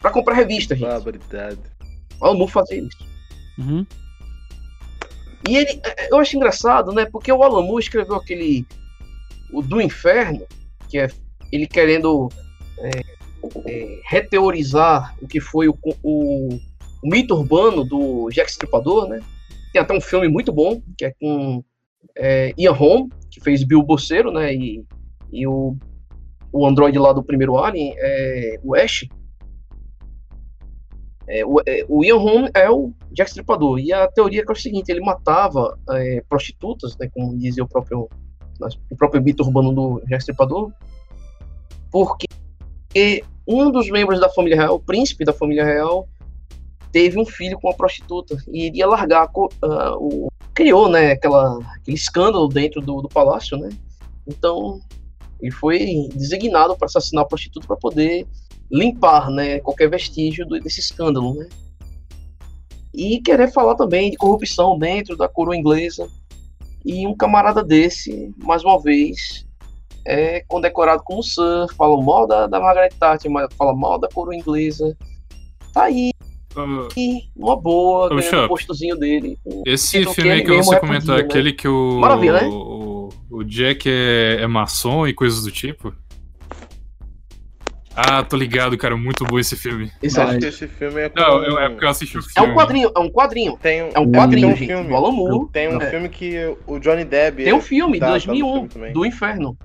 Para 0.00 0.10
comprar 0.10 0.34
revista, 0.34 0.74
gente. 0.74 0.86
Barbaridade. 0.86 1.58
O 2.20 2.24
Alan 2.24 2.38
Moore 2.38 2.52
fazia 2.52 2.78
isso. 2.78 3.06
Uhum. 3.58 3.86
E 5.48 5.56
ele, 5.56 5.80
eu 6.10 6.18
acho 6.18 6.36
engraçado, 6.36 6.92
né? 6.92 7.06
Porque 7.06 7.32
o 7.32 7.42
Alan 7.42 7.62
Moore 7.62 7.82
escreveu 7.82 8.14
aquele 8.14 8.66
o 9.52 9.62
do 9.62 9.80
Inferno, 9.80 10.46
que 10.88 10.98
é 10.98 11.08
ele 11.50 11.66
querendo 11.66 12.28
é, 12.78 12.90
é, 13.66 14.00
reteorizar 14.04 15.14
o 15.20 15.26
que 15.26 15.40
foi 15.40 15.68
o, 15.68 15.76
o, 16.02 16.48
o, 17.02 17.08
mito 17.08 17.34
urbano 17.34 17.84
do 17.84 18.28
Jack 18.30 18.50
Stripador, 18.50 19.08
né? 19.08 19.20
Tem 19.72 19.82
até 19.82 19.94
um 19.94 20.00
filme 20.00 20.28
muito 20.28 20.52
bom, 20.52 20.80
que 20.96 21.04
é 21.04 21.14
com 21.20 21.64
é, 22.16 22.52
Ian 22.58 22.72
Holm, 22.72 23.08
que 23.30 23.40
fez 23.40 23.62
Bill 23.64 23.82
Boceiro, 23.82 24.32
né? 24.32 24.54
E, 24.54 24.84
e 25.32 25.46
o, 25.46 25.76
o 26.52 26.66
androide 26.66 26.98
lá 26.98 27.12
do 27.12 27.22
primeiro 27.22 27.56
Alien, 27.56 27.94
é, 27.96 28.60
o 28.62 28.74
Ash. 28.74 29.06
É, 31.28 31.44
o, 31.44 31.60
é, 31.64 31.84
o 31.88 32.04
Ian 32.04 32.16
Holm 32.16 32.48
é 32.54 32.68
o 32.70 32.92
Jack 33.12 33.30
Stripador. 33.30 33.78
E 33.78 33.92
a 33.92 34.08
teoria 34.08 34.44
é, 34.46 34.52
o 34.52 34.54
seguinte, 34.54 34.90
ele 34.90 35.00
matava 35.00 35.78
é, 35.90 36.22
prostitutas, 36.28 36.96
né? 36.98 37.08
Como 37.12 37.38
dizia 37.38 37.62
o 37.62 37.68
próprio, 37.68 38.08
o 38.90 38.96
próprio 38.96 39.22
mito 39.22 39.42
urbano 39.42 39.72
do 39.72 40.02
Jack 40.06 40.22
Stripador, 40.22 40.72
porque 41.90 42.26
um 43.46 43.70
dos 43.70 43.90
membros 43.90 44.20
da 44.20 44.28
família 44.28 44.56
real, 44.56 44.76
o 44.76 44.80
príncipe 44.80 45.24
da 45.24 45.32
família 45.32 45.64
real, 45.64 46.08
teve 46.92 47.18
um 47.18 47.24
filho 47.24 47.58
com 47.58 47.68
uma 47.68 47.76
prostituta 47.76 48.36
e 48.48 48.66
iria 48.66 48.86
largar 48.86 49.28
uh, 49.34 49.48
o 49.98 50.28
criou 50.54 50.88
né 50.88 51.12
aquela 51.12 51.58
aquele 51.76 51.96
escândalo 51.96 52.48
dentro 52.48 52.80
do, 52.80 53.02
do 53.02 53.08
palácio 53.08 53.56
né 53.56 53.68
então 54.26 54.80
ele 55.40 55.50
foi 55.50 56.08
designado 56.14 56.76
para 56.76 56.86
assassinar 56.86 57.24
a 57.24 57.28
prostituta 57.28 57.66
para 57.66 57.76
poder 57.76 58.26
limpar 58.70 59.30
né 59.30 59.60
qualquer 59.60 59.88
vestígio 59.88 60.46
do, 60.46 60.58
desse 60.58 60.80
escândalo 60.80 61.34
né 61.34 61.48
e 62.92 63.20
querer 63.20 63.52
falar 63.52 63.76
também 63.76 64.10
de 64.10 64.16
corrupção 64.16 64.78
dentro 64.78 65.16
da 65.16 65.28
coroa 65.28 65.56
inglesa 65.56 66.08
e 66.84 67.06
um 67.06 67.16
camarada 67.16 67.62
desse 67.62 68.34
mais 68.38 68.64
uma 68.64 68.80
vez 68.80 69.46
é 70.04 70.40
condecorado 70.48 71.02
como 71.04 71.22
Sir, 71.22 71.66
fala 71.76 72.00
mal 72.02 72.26
da, 72.26 72.46
da 72.46 72.58
Margaret 72.58 72.90
Thatcher, 72.98 73.30
fala 73.56 73.74
mal 73.74 73.98
da 73.98 74.08
coroa 74.08 74.34
inglesa. 74.34 74.96
Tá 75.72 75.84
aí. 75.84 76.10
Uh, 76.64 76.88
uma 77.36 77.56
boa, 77.56 78.06
uh, 78.06 78.16
ganhando 78.16 78.44
o 78.44 78.48
postozinho 78.48 78.96
dele. 78.96 79.38
Esse 79.66 80.04
filme 80.06 80.30
aí 80.30 80.44
que 80.44 80.56
você 80.56 80.78
comentou, 80.78 81.14
né? 81.16 81.22
aquele 81.22 81.52
que 81.52 81.68
o, 81.68 81.98
Maravilha, 82.00 82.42
né? 82.42 82.48
o, 82.48 83.08
o 83.30 83.44
Jack 83.44 83.88
é, 83.88 84.38
é 84.40 84.46
maçom 84.46 85.06
e 85.06 85.14
coisas 85.14 85.42
do 85.42 85.50
tipo. 85.50 85.94
Ah, 87.94 88.22
tô 88.22 88.36
ligado, 88.36 88.78
cara. 88.78 88.96
Muito 88.96 89.24
bom 89.24 89.38
esse 89.38 89.56
filme. 89.56 89.90
Exato. 90.02 90.44
Esse 90.44 90.66
filme 90.68 91.02
é 91.02 91.08
com... 91.08 91.20
Não, 91.20 91.58
é 91.58 91.68
porque 91.68 91.84
eu 91.84 91.88
assisti 91.88 92.16
o 92.16 92.22
filme. 92.22 92.48
É 92.48 92.50
um 92.50 92.54
quadrinho, 92.54 92.92
é 92.96 92.98
um 92.98 93.10
quadrinho. 93.10 93.58
Tem 93.60 93.82
um, 93.82 93.90
é 93.92 93.98
um 93.98 94.10
quadrinho, 94.10 94.46
tem 94.46 94.54
um 94.54 94.56
gente. 94.56 94.68
Filme. 94.68 95.48
Tem 95.52 95.68
um 95.68 95.82
é. 95.82 95.90
filme 95.90 96.08
que 96.08 96.56
o 96.66 96.78
Johnny 96.78 97.04
Depp... 97.04 97.44
Tem 97.44 97.52
um 97.52 97.60
filme, 97.60 97.98
tá, 97.98 98.10
2001, 98.10 98.68
tá 98.68 98.88
do 98.92 99.04
Inferno. 99.04 99.58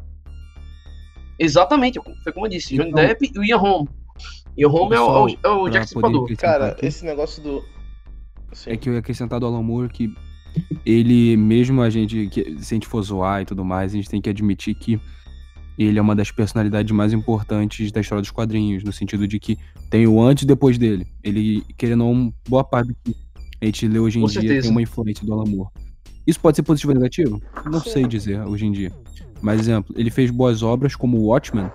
Exatamente, 1.38 2.00
foi 2.24 2.32
como 2.32 2.46
eu 2.46 2.50
disse, 2.50 2.76
Johnny 2.76 2.90
então, 2.90 3.06
Depp 3.06 3.32
e 3.34 3.40
o 3.40 3.44
Ian 3.44 3.58
Holm. 3.58 3.86
Ian 4.58 4.70
Holm 4.70 4.94
é 4.94 5.00
o, 5.00 5.28
é 5.44 5.50
o 5.50 5.70
Jack 5.70 5.86
Stripador. 5.86 6.36
Cara, 6.38 6.68
aqui, 6.68 6.86
esse 6.86 7.06
negócio 7.06 7.42
do... 7.42 7.64
Sim. 8.54 8.72
É 8.72 8.78
que 8.78 8.88
eu 8.88 8.94
ia 8.94 9.00
acrescentar 9.00 9.40
do 9.40 9.46
Alan 9.46 9.62
Moore 9.62 9.90
que 9.90 10.14
ele, 10.86 11.36
mesmo 11.36 11.82
a 11.82 11.90
gente, 11.90 12.28
que, 12.28 12.56
se 12.60 12.74
a 12.74 12.76
gente 12.76 12.88
for 12.88 13.02
zoar 13.02 13.42
e 13.42 13.46
tudo 13.46 13.66
mais, 13.66 13.92
a 13.92 13.96
gente 13.96 14.10
tem 14.10 14.22
que 14.22 14.30
admitir 14.30 14.76
que 14.76 15.00
ele 15.78 16.00
é 16.00 16.02
uma 16.02 16.16
das 16.16 16.32
personalidades 16.32 16.96
mais 16.96 17.12
importantes 17.12 17.92
da 17.92 18.00
história 18.00 18.22
dos 18.22 18.32
quadrinhos, 18.32 18.84
no 18.84 18.94
sentido 18.94 19.28
de 19.28 19.40
que 19.40 19.58
tem 19.90 20.08
o 20.08 20.22
antes 20.22 20.44
e 20.44 20.48
depois 20.48 20.78
dele. 20.78 21.06
Ele, 21.22 21.64
querendo 21.78 22.06
ou 22.06 22.16
não, 22.16 22.34
boa 22.48 22.64
parte 22.64 22.88
do 22.88 22.96
que 22.96 23.16
a 23.62 23.66
gente 23.66 23.88
lê 23.88 24.00
hoje 24.00 24.20
em 24.20 24.22
Com 24.22 24.28
dia 24.28 24.42
certeza. 24.42 24.62
tem 24.62 24.72
uma 24.72 24.82
influência 24.82 25.26
do 25.26 25.34
Alan 25.34 25.46
Moore. 25.46 25.70
Isso 26.26 26.40
pode 26.40 26.56
ser 26.56 26.64
positivo 26.64 26.94
ou 26.94 26.98
negativo? 26.98 27.42
Não 27.66 27.82
Sim. 27.82 27.90
sei 27.90 28.08
dizer 28.08 28.42
hoje 28.42 28.66
em 28.66 28.72
dia. 28.72 28.92
Mas, 29.42 29.60
exemplo, 29.60 29.94
ele 29.98 30.10
fez 30.10 30.32
boas 30.32 30.64
obras 30.64 30.96
como 30.96 31.18
o 31.18 31.26
Watchmen. 31.26 31.70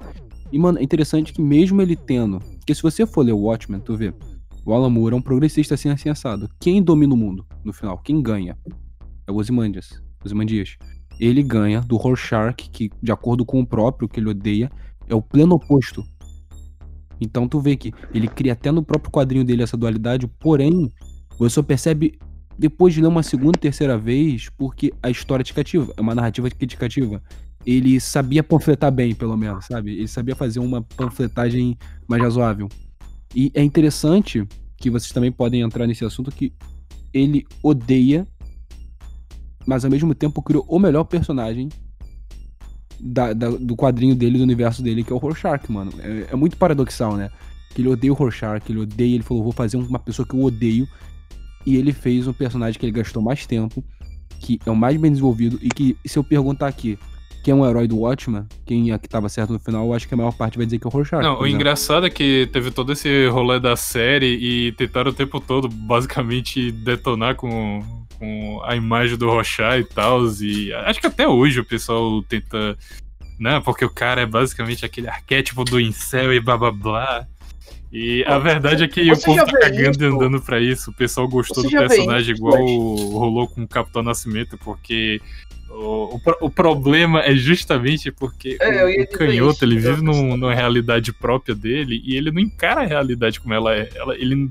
E, 0.50 0.58
mano, 0.58 0.78
é 0.78 0.82
interessante 0.82 1.32
que 1.32 1.42
mesmo 1.42 1.80
ele 1.80 1.94
tendo. 1.94 2.40
Porque 2.70 2.76
se 2.76 2.82
você 2.82 3.04
for 3.04 3.22
ler 3.22 3.32
o 3.32 3.38
Watchmen, 3.38 3.80
tu 3.80 3.96
vê. 3.96 4.14
O 4.64 4.72
Alan 4.72 4.90
Moore 4.90 5.14
é 5.14 5.16
um 5.16 5.20
progressista 5.20 5.74
assim, 5.74 5.88
assim 5.88 6.08
assado. 6.08 6.48
Quem 6.60 6.80
domina 6.80 7.12
o 7.12 7.16
mundo 7.16 7.44
no 7.64 7.72
final? 7.72 7.98
Quem 7.98 8.22
ganha? 8.22 8.56
É 9.26 9.32
o 9.32 9.34
Ozymandias. 9.34 10.00
Ozymandias. 10.24 10.76
Ele 11.18 11.42
ganha 11.42 11.80
do 11.80 11.96
Rorschach, 11.96 12.54
que, 12.70 12.88
de 13.02 13.10
acordo 13.10 13.44
com 13.44 13.58
o 13.58 13.66
próprio 13.66 14.08
que 14.08 14.20
ele 14.20 14.28
odeia, 14.28 14.70
é 15.08 15.14
o 15.16 15.20
pleno 15.20 15.56
oposto. 15.56 16.04
Então 17.20 17.48
tu 17.48 17.58
vê 17.58 17.74
que 17.74 17.92
ele 18.14 18.28
cria 18.28 18.52
até 18.52 18.70
no 18.70 18.84
próprio 18.84 19.10
quadrinho 19.10 19.44
dele 19.44 19.64
essa 19.64 19.76
dualidade, 19.76 20.28
porém, 20.38 20.92
você 21.40 21.56
só 21.56 21.64
percebe 21.64 22.20
depois 22.56 22.94
de 22.94 23.00
ler 23.00 23.08
uma 23.08 23.24
segunda 23.24 23.58
terceira 23.58 23.98
vez, 23.98 24.48
porque 24.56 24.92
a 25.02 25.10
história 25.10 25.42
é 25.42 25.44
te 25.44 25.54
cativa, 25.54 25.92
é 25.96 26.00
uma 26.00 26.14
narrativa 26.14 26.48
que 26.48 26.66
te 26.68 26.76
cativa 26.76 27.20
ele 27.64 28.00
sabia 28.00 28.42
panfletar 28.42 28.90
bem, 28.90 29.14
pelo 29.14 29.36
menos, 29.36 29.66
sabe? 29.66 29.92
Ele 29.92 30.08
sabia 30.08 30.34
fazer 30.34 30.60
uma 30.60 30.82
panfletagem 30.82 31.76
mais 32.08 32.22
razoável. 32.22 32.68
E 33.34 33.50
é 33.54 33.62
interessante 33.62 34.46
que 34.76 34.90
vocês 34.90 35.12
também 35.12 35.30
podem 35.30 35.60
entrar 35.60 35.86
nesse 35.86 36.04
assunto 36.04 36.30
que 36.30 36.52
ele 37.12 37.46
odeia, 37.62 38.26
mas 39.66 39.84
ao 39.84 39.90
mesmo 39.90 40.14
tempo 40.14 40.42
criou 40.42 40.64
o 40.68 40.78
melhor 40.78 41.04
personagem 41.04 41.68
da, 42.98 43.32
da, 43.32 43.50
do 43.50 43.76
quadrinho 43.76 44.14
dele, 44.14 44.38
do 44.38 44.44
universo 44.44 44.82
dele, 44.82 45.04
que 45.04 45.12
é 45.12 45.14
o 45.14 45.18
Rorschach, 45.18 45.70
mano. 45.70 45.92
É, 46.00 46.28
é, 46.32 46.36
muito 46.36 46.56
paradoxal, 46.56 47.16
né? 47.16 47.30
Que 47.74 47.82
ele 47.82 47.88
odeia 47.88 48.12
o 48.12 48.16
Rorschach, 48.16 48.62
ele 48.68 48.80
odeia, 48.80 49.14
ele 49.14 49.22
falou, 49.22 49.42
vou 49.42 49.52
fazer 49.52 49.76
uma 49.76 49.98
pessoa 49.98 50.26
que 50.26 50.34
eu 50.34 50.42
odeio. 50.42 50.88
E 51.66 51.76
ele 51.76 51.92
fez 51.92 52.26
um 52.26 52.32
personagem 52.32 52.78
que 52.80 52.86
ele 52.86 52.92
gastou 52.92 53.22
mais 53.22 53.46
tempo, 53.46 53.84
que 54.40 54.58
é 54.64 54.70
o 54.70 54.76
mais 54.76 54.98
bem 54.98 55.10
desenvolvido, 55.10 55.58
e 55.62 55.68
que, 55.68 55.96
se 56.06 56.18
eu 56.18 56.24
perguntar 56.24 56.68
aqui, 56.68 56.98
quem 57.42 57.52
é 57.52 57.54
um 57.54 57.66
herói 57.66 57.86
do 57.88 57.98
Watchman, 57.98 58.46
quem 58.66 58.92
é 58.92 58.98
que 58.98 59.08
tava 59.08 59.28
certo 59.28 59.52
no 59.52 59.58
final, 59.58 59.86
eu 59.86 59.94
acho 59.94 60.06
que 60.06 60.14
a 60.14 60.16
maior 60.16 60.32
parte 60.32 60.56
vai 60.56 60.66
dizer 60.66 60.78
que 60.78 60.86
é 60.86 60.88
o 60.88 60.90
Rorschach. 60.90 61.22
Não, 61.22 61.40
o 61.40 61.46
engraçado 61.46 62.06
é 62.06 62.10
que 62.10 62.48
teve 62.52 62.70
todo 62.70 62.92
esse 62.92 63.26
rolê 63.28 63.58
da 63.58 63.76
série 63.76 64.36
e 64.36 64.72
tentaram 64.72 65.10
o 65.10 65.14
tempo 65.14 65.40
todo 65.40 65.68
basicamente 65.68 66.70
detonar 66.70 67.36
com, 67.36 67.80
com 68.18 68.60
a 68.64 68.76
imagem 68.76 69.16
do 69.16 69.26
Rorschach 69.26 69.80
e 69.80 69.84
tal, 69.84 70.26
e 70.40 70.72
acho 70.72 71.00
que 71.00 71.06
até 71.06 71.26
hoje 71.26 71.60
o 71.60 71.64
pessoal 71.64 72.22
tenta, 72.22 72.76
né, 73.38 73.60
porque 73.60 73.84
o 73.84 73.90
cara 73.90 74.20
é 74.20 74.26
basicamente 74.26 74.84
aquele 74.84 75.08
arquétipo 75.08 75.64
do 75.64 75.80
incel 75.80 76.32
e 76.34 76.40
blá 76.40 76.58
blá 76.58 76.70
blá. 76.70 77.26
E 77.92 78.24
a 78.24 78.38
verdade 78.38 78.84
é 78.84 78.88
que 78.88 79.10
o 79.10 79.20
povo 79.20 79.44
tá 79.44 79.58
cagando 79.58 79.90
isso? 79.90 80.02
e 80.02 80.06
andando 80.06 80.40
pra 80.40 80.60
isso. 80.60 80.92
O 80.92 80.94
pessoal 80.94 81.26
gostou 81.26 81.64
Você 81.64 81.70
do 81.70 81.88
personagem 81.88 82.36
igual 82.36 82.54
rolou 82.54 83.48
com 83.48 83.64
o 83.64 83.68
Capitão 83.68 84.00
Nascimento, 84.00 84.56
porque 84.58 85.20
o, 85.70 86.16
o, 86.16 86.20
o, 86.42 86.50
problema 86.50 87.20
é 87.20 87.34
justamente 87.34 88.10
porque 88.10 88.58
é, 88.60 88.84
o, 88.84 89.02
o 89.02 89.06
canhoto 89.08 89.64
ele 89.64 89.78
vive 89.78 90.02
num, 90.02 90.36
numa 90.36 90.54
realidade 90.54 91.12
própria 91.12 91.54
dele 91.54 92.02
e 92.04 92.16
ele 92.16 92.30
não 92.30 92.40
encara 92.40 92.82
a 92.82 92.86
realidade 92.86 93.40
como 93.40 93.54
ela 93.54 93.74
é. 93.74 93.88
Ela, 93.94 94.16
ele 94.16 94.48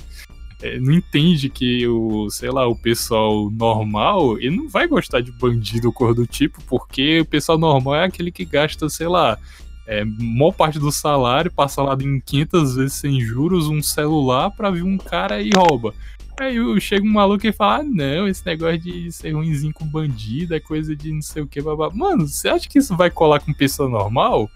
é, 0.62 0.80
não 0.80 0.94
entende 0.94 1.50
que 1.50 1.88
o, 1.88 2.30
sei 2.30 2.50
lá, 2.50 2.68
o 2.68 2.76
pessoal 2.76 3.50
normal 3.50 4.38
ele 4.38 4.56
não 4.58 4.68
vai 4.68 4.88
gostar 4.88 5.22
de 5.22 5.32
bandido 5.32 5.88
ou 5.88 5.94
cor 5.94 6.14
do 6.14 6.26
tipo, 6.26 6.62
porque 6.64 7.22
o 7.22 7.26
pessoal 7.26 7.58
normal 7.58 7.96
é 7.96 8.06
aquele 8.06 8.32
que 8.32 8.46
gasta, 8.46 8.90
sei 8.90 9.08
lá, 9.08 9.38
é, 9.86 10.06
maior 10.06 10.52
parte 10.52 10.78
do 10.78 10.92
salário, 10.92 11.52
passa 11.52 11.82
lá 11.82 11.98
em 12.00 12.20
500 12.20 12.76
vezes 12.76 12.94
sem 12.94 13.20
juros, 13.20 13.68
um 13.68 13.82
celular 13.82 14.52
pra 14.52 14.70
vir 14.70 14.84
um 14.84 14.98
cara 14.98 15.42
e 15.42 15.50
rouba. 15.56 15.94
Aí 16.40 16.82
chega 16.82 17.06
um 17.06 17.12
maluco 17.12 17.46
e 17.46 17.52
fala: 17.52 17.82
ah, 17.82 17.84
não, 17.84 18.28
esse 18.28 18.46
negócio 18.46 18.80
de 18.80 19.12
ser 19.12 19.32
ruimzinho 19.32 19.74
com 19.74 19.86
bandido 19.86 20.56
é 20.56 20.60
coisa 20.60 20.96
de 20.96 21.12
não 21.12 21.22
sei 21.22 21.42
o 21.42 21.48
que, 21.48 21.62
babá. 21.62 21.90
Mano, 21.94 22.28
você 22.28 22.50
acha 22.50 22.68
que 22.68 22.80
isso 22.80 22.96
vai 22.96 23.10
colar 23.10 23.40
com 23.40 23.54
pessoa 23.54 23.90
normal? 23.90 24.50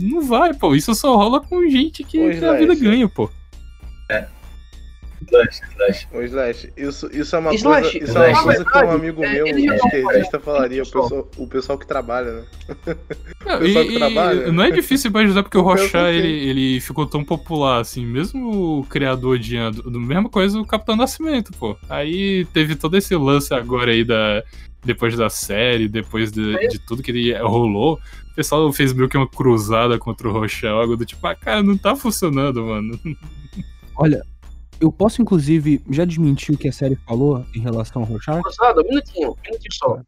Não 0.00 0.22
vai, 0.22 0.54
pô. 0.54 0.74
Isso 0.74 0.94
só 0.94 1.16
rola 1.16 1.40
com 1.40 1.68
gente 1.68 2.04
que, 2.04 2.38
que 2.38 2.44
a 2.44 2.54
vida 2.54 2.74
ganha, 2.74 3.08
pô. 3.08 3.28
É. 4.08 4.26
Slash, 5.28 5.60
Slash. 5.72 6.08
Ô, 6.12 6.22
Slash, 6.22 6.72
isso, 6.76 7.10
isso 7.12 7.36
é 7.36 7.38
uma 7.38 7.54
Slash, 7.54 7.90
coisa, 7.90 8.04
isso 8.04 8.18
é 8.18 8.28
uma 8.28 8.42
coisa 8.42 8.64
que 8.64 8.78
um 8.78 8.90
amigo 8.90 9.20
meu, 9.20 9.46
esquerdista, 9.46 10.40
falaria, 10.40 10.82
o 10.82 10.86
pessoal, 10.86 11.30
o 11.36 11.46
pessoal 11.46 11.78
que 11.78 11.86
trabalha, 11.86 12.32
né? 12.32 12.44
Não, 13.46 13.58
pessoal 13.58 13.84
e, 13.84 13.88
que 13.88 13.98
trabalha. 13.98 14.52
Não 14.52 14.64
é 14.64 14.70
difícil 14.70 15.10
imaginar 15.10 15.42
porque 15.42 15.58
o 15.58 15.62
Rochard, 15.62 16.16
ele, 16.16 16.48
ele 16.48 16.80
ficou 16.80 17.06
tão 17.06 17.24
popular, 17.24 17.80
assim, 17.80 18.04
mesmo 18.06 18.80
o 18.80 18.84
criador 18.84 19.38
de 19.38 19.56
do 19.70 20.00
mesma 20.00 20.28
coisa 20.28 20.58
o 20.58 20.66
Capitão 20.66 20.96
Nascimento, 20.96 21.52
pô. 21.58 21.76
Aí 21.88 22.44
teve 22.46 22.74
todo 22.74 22.96
esse 22.96 23.14
lance 23.14 23.54
agora 23.54 23.90
aí 23.90 24.04
da 24.04 24.42
depois 24.84 25.16
da 25.16 25.30
série, 25.30 25.88
depois 25.88 26.32
de, 26.32 26.68
de 26.68 26.78
tudo 26.80 27.02
que 27.02 27.10
ele 27.10 27.36
rolou, 27.38 28.00
o 28.32 28.34
pessoal 28.34 28.72
fez 28.72 28.92
meio 28.92 29.08
que 29.08 29.16
uma 29.16 29.28
cruzada 29.28 29.98
contra 29.98 30.28
o 30.28 30.32
Rochelle, 30.32 30.80
algo 30.80 30.96
do 30.96 31.06
tipo, 31.06 31.24
ah, 31.26 31.34
cara, 31.34 31.62
não 31.62 31.76
tá 31.76 31.94
funcionando, 31.94 32.64
mano. 32.64 32.98
Olha, 33.96 34.22
Eu 34.82 34.90
posso, 34.90 35.22
inclusive, 35.22 35.80
já 35.88 36.04
desmentir 36.04 36.52
o 36.52 36.58
que 36.58 36.66
a 36.66 36.72
série 36.72 36.96
falou 36.96 37.46
em 37.54 37.60
relação 37.60 38.02
ao 38.02 38.08
Rorschach? 38.08 38.42
Cruzada, 38.42 38.80
um 38.80 38.88
minutinho, 38.88 39.30
um 39.30 39.36
minutinho 39.44 39.72
só. 39.72 39.94
Um 39.94 40.02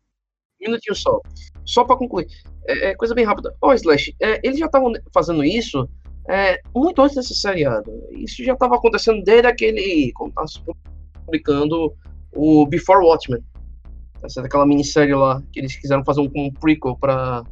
minutinho 0.66 0.97
só. 0.97 1.20
Só 1.64 1.85
pra 1.85 1.97
concluir. 1.97 2.27
É, 2.66 2.89
é 2.91 2.95
coisa 2.97 3.14
bem 3.14 3.25
rápida. 3.25 3.55
Ó, 3.62 3.68
oh, 3.68 3.72
Slash, 3.72 4.12
é, 4.20 4.41
eles 4.43 4.59
já 4.59 4.66
estavam 4.66 4.93
fazendo 5.12 5.45
isso 5.45 5.89
é, 6.29 6.61
muito 6.75 7.01
antes 7.01 7.14
desse 7.14 7.37
seriado. 7.37 7.89
Isso 8.11 8.43
já 8.43 8.55
estava 8.55 8.75
acontecendo 8.75 9.22
desde 9.22 9.47
aquele. 9.47 10.11
Quando 10.16 10.33
tava 10.33 10.49
publicando 11.25 11.95
o 12.35 12.66
Before 12.66 13.05
Watchmen. 13.05 13.45
Essa 14.25 14.43
daquela 14.43 14.66
minissérie 14.66 15.14
lá 15.14 15.41
que 15.53 15.61
eles 15.61 15.77
quiseram 15.77 16.05
fazer 16.05 16.20
um, 16.20 16.31
um 16.35 16.53
prequel 16.53 16.97
pra. 16.97 17.45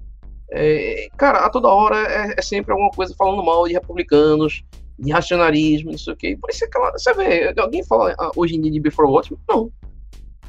É, 0.50 1.06
cara, 1.16 1.46
a 1.46 1.50
toda 1.50 1.68
hora 1.68 1.96
é, 1.96 2.34
é, 2.36 2.42
sempre 2.42 2.72
alguma 2.72 2.90
coisa 2.90 3.14
falando 3.16 3.44
mal 3.44 3.64
de 3.68 3.74
republicanos, 3.74 4.64
de 4.99 5.12
racionalismo, 5.12 5.90
não 5.90 5.99
sei 5.99 6.12
o 6.12 6.16
que. 6.16 6.36
Por 6.36 6.51
isso 6.51 6.64
é 6.64 6.66
aquela. 6.66 6.93
Você 6.93 7.12
vê, 7.14 7.55
alguém 7.59 7.84
fala 7.84 8.14
ah, 8.18 8.30
hoje 8.36 8.57
em 8.57 8.61
dia 8.61 8.70
de 8.70 8.80
Before 8.80 9.09
Watchmen? 9.09 9.40
Não. 9.49 9.70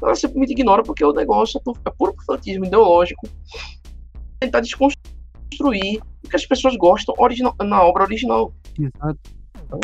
Ela 0.02 0.14
simplesmente 0.14 0.52
ignora 0.52 0.82
porque 0.82 1.04
o 1.04 1.12
negócio 1.12 1.60
é 1.84 1.90
puro 1.90 2.14
fanatismo 2.26 2.64
ideológico. 2.64 3.28
Tentar 4.40 4.60
desconstruir 4.60 6.02
o 6.24 6.28
que 6.28 6.36
as 6.36 6.44
pessoas 6.44 6.76
gostam 6.76 7.14
original, 7.18 7.54
na 7.62 7.82
obra 7.82 8.04
original. 8.04 8.52
Exato. 8.78 9.18
Então, 9.64 9.80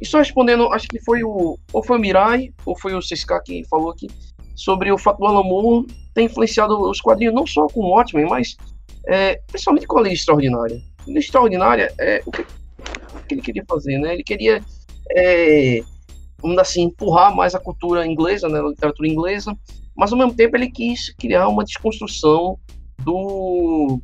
e 0.00 0.06
só 0.06 0.18
respondendo, 0.18 0.72
acho 0.72 0.88
que 0.88 1.02
foi 1.04 1.22
o. 1.22 1.58
Ou 1.72 1.84
foi 1.84 1.96
o 1.96 2.00
Mirai, 2.00 2.52
ou 2.64 2.76
foi 2.78 2.94
o 2.94 3.00
CSK 3.00 3.40
que 3.44 3.64
falou 3.68 3.90
aqui, 3.90 4.08
sobre 4.54 4.90
o 4.90 4.98
fato 4.98 5.18
do 5.18 5.26
Alan 5.26 5.44
Moore 5.44 5.86
ter 6.14 6.22
influenciado 6.22 6.78
os 6.80 7.00
quadrinhos 7.00 7.34
não 7.34 7.46
só 7.46 7.66
com 7.68 7.80
o 7.80 7.90
Watchmen, 7.90 8.26
mas 8.26 8.56
é, 9.06 9.40
principalmente 9.46 9.86
com 9.86 9.98
a 9.98 10.02
Lei 10.02 10.12
Extraordinária. 10.12 10.82
Lei 11.06 11.18
Extraordinária 11.18 11.92
é 11.98 12.22
o 12.26 12.30
que, 12.30 12.44
que 13.28 13.34
ele 13.34 13.42
queria 13.42 13.64
fazer, 13.68 13.98
né? 13.98 14.14
Ele 14.14 14.24
queria, 14.24 14.62
é, 15.10 15.80
vamos 16.40 16.58
assim, 16.58 16.82
empurrar 16.82 17.34
mais 17.34 17.54
a 17.54 17.60
cultura 17.60 18.06
inglesa, 18.06 18.48
né, 18.48 18.58
a 18.58 18.68
literatura 18.68 19.08
inglesa, 19.08 19.56
mas 19.96 20.12
ao 20.12 20.18
mesmo 20.18 20.34
tempo 20.34 20.56
ele 20.56 20.70
quis 20.70 21.14
criar 21.14 21.48
uma 21.48 21.64
desconstrução 21.64 22.58
do 23.04 24.00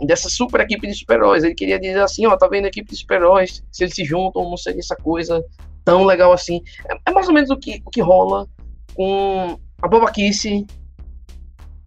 dessa 0.00 0.28
super 0.28 0.60
equipe 0.60 0.86
de 0.86 0.94
super-heróis. 0.94 1.42
Ele 1.42 1.54
queria 1.54 1.78
dizer 1.78 2.00
assim, 2.00 2.24
ó, 2.26 2.36
tá 2.36 2.46
vendo 2.46 2.66
a 2.66 2.68
equipe 2.68 2.90
de 2.90 2.96
super-heróis, 2.96 3.64
se 3.72 3.82
eles 3.82 3.94
se 3.94 4.04
juntam, 4.04 4.48
não 4.48 4.56
seria 4.56 4.78
essa 4.78 4.94
coisa 4.94 5.44
tão 5.84 6.04
legal 6.04 6.32
assim. 6.32 6.62
É, 6.88 7.10
é 7.10 7.12
mais 7.12 7.26
ou 7.26 7.34
menos 7.34 7.50
o 7.50 7.56
que, 7.56 7.82
o 7.84 7.90
que 7.90 8.00
rola 8.00 8.46
com 8.94 9.58
a 9.82 9.88
babaquice, 9.88 10.66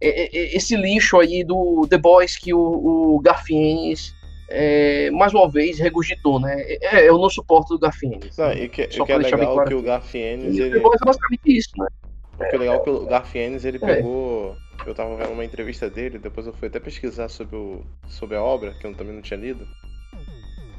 esse 0.00 0.76
lixo 0.76 1.18
aí 1.18 1.44
do 1.44 1.86
The 1.88 1.98
Boys 1.98 2.36
que 2.36 2.52
o, 2.52 2.58
o 2.58 3.20
Garfienes 3.20 4.12
é, 4.52 5.10
mais 5.10 5.32
uma 5.32 5.50
vez 5.50 5.78
regurgitou, 5.78 6.40
né? 6.40 6.60
É, 6.80 7.08
eu 7.08 7.18
não 7.18 7.30
suporto 7.30 7.74
o 7.74 7.78
Garfienes. 7.78 8.36
Não, 8.36 8.52
e 8.52 8.68
que, 8.68 8.82
o 8.82 9.04
que 9.04 9.12
é 9.12 9.16
legal 9.16 9.54
claro. 9.54 9.68
que 9.68 9.74
o 9.74 9.82
Garfienes. 9.82 10.58
Ele... 10.58 10.78
É 10.78 10.80
basicamente 10.80 11.40
isso, 11.46 11.70
né? 11.78 11.86
O 12.34 12.48
que 12.48 12.56
é 12.56 12.58
legal 12.58 12.76
é 12.76 12.80
que 12.80 12.90
o 12.90 13.06
Garfienes 13.06 13.64
ele 13.64 13.78
é. 13.78 13.80
pegou 13.80 14.56
eu 14.86 14.94
tava 14.94 15.16
vendo 15.16 15.32
uma 15.32 15.44
entrevista 15.44 15.88
dele, 15.88 16.18
depois 16.18 16.46
eu 16.46 16.52
fui 16.52 16.68
até 16.68 16.80
pesquisar 16.80 17.28
sobre, 17.28 17.56
o, 17.56 17.84
sobre 18.08 18.36
a 18.36 18.42
obra, 18.42 18.74
que 18.74 18.86
eu 18.86 18.94
também 18.94 19.14
não 19.14 19.22
tinha 19.22 19.38
lido. 19.38 19.66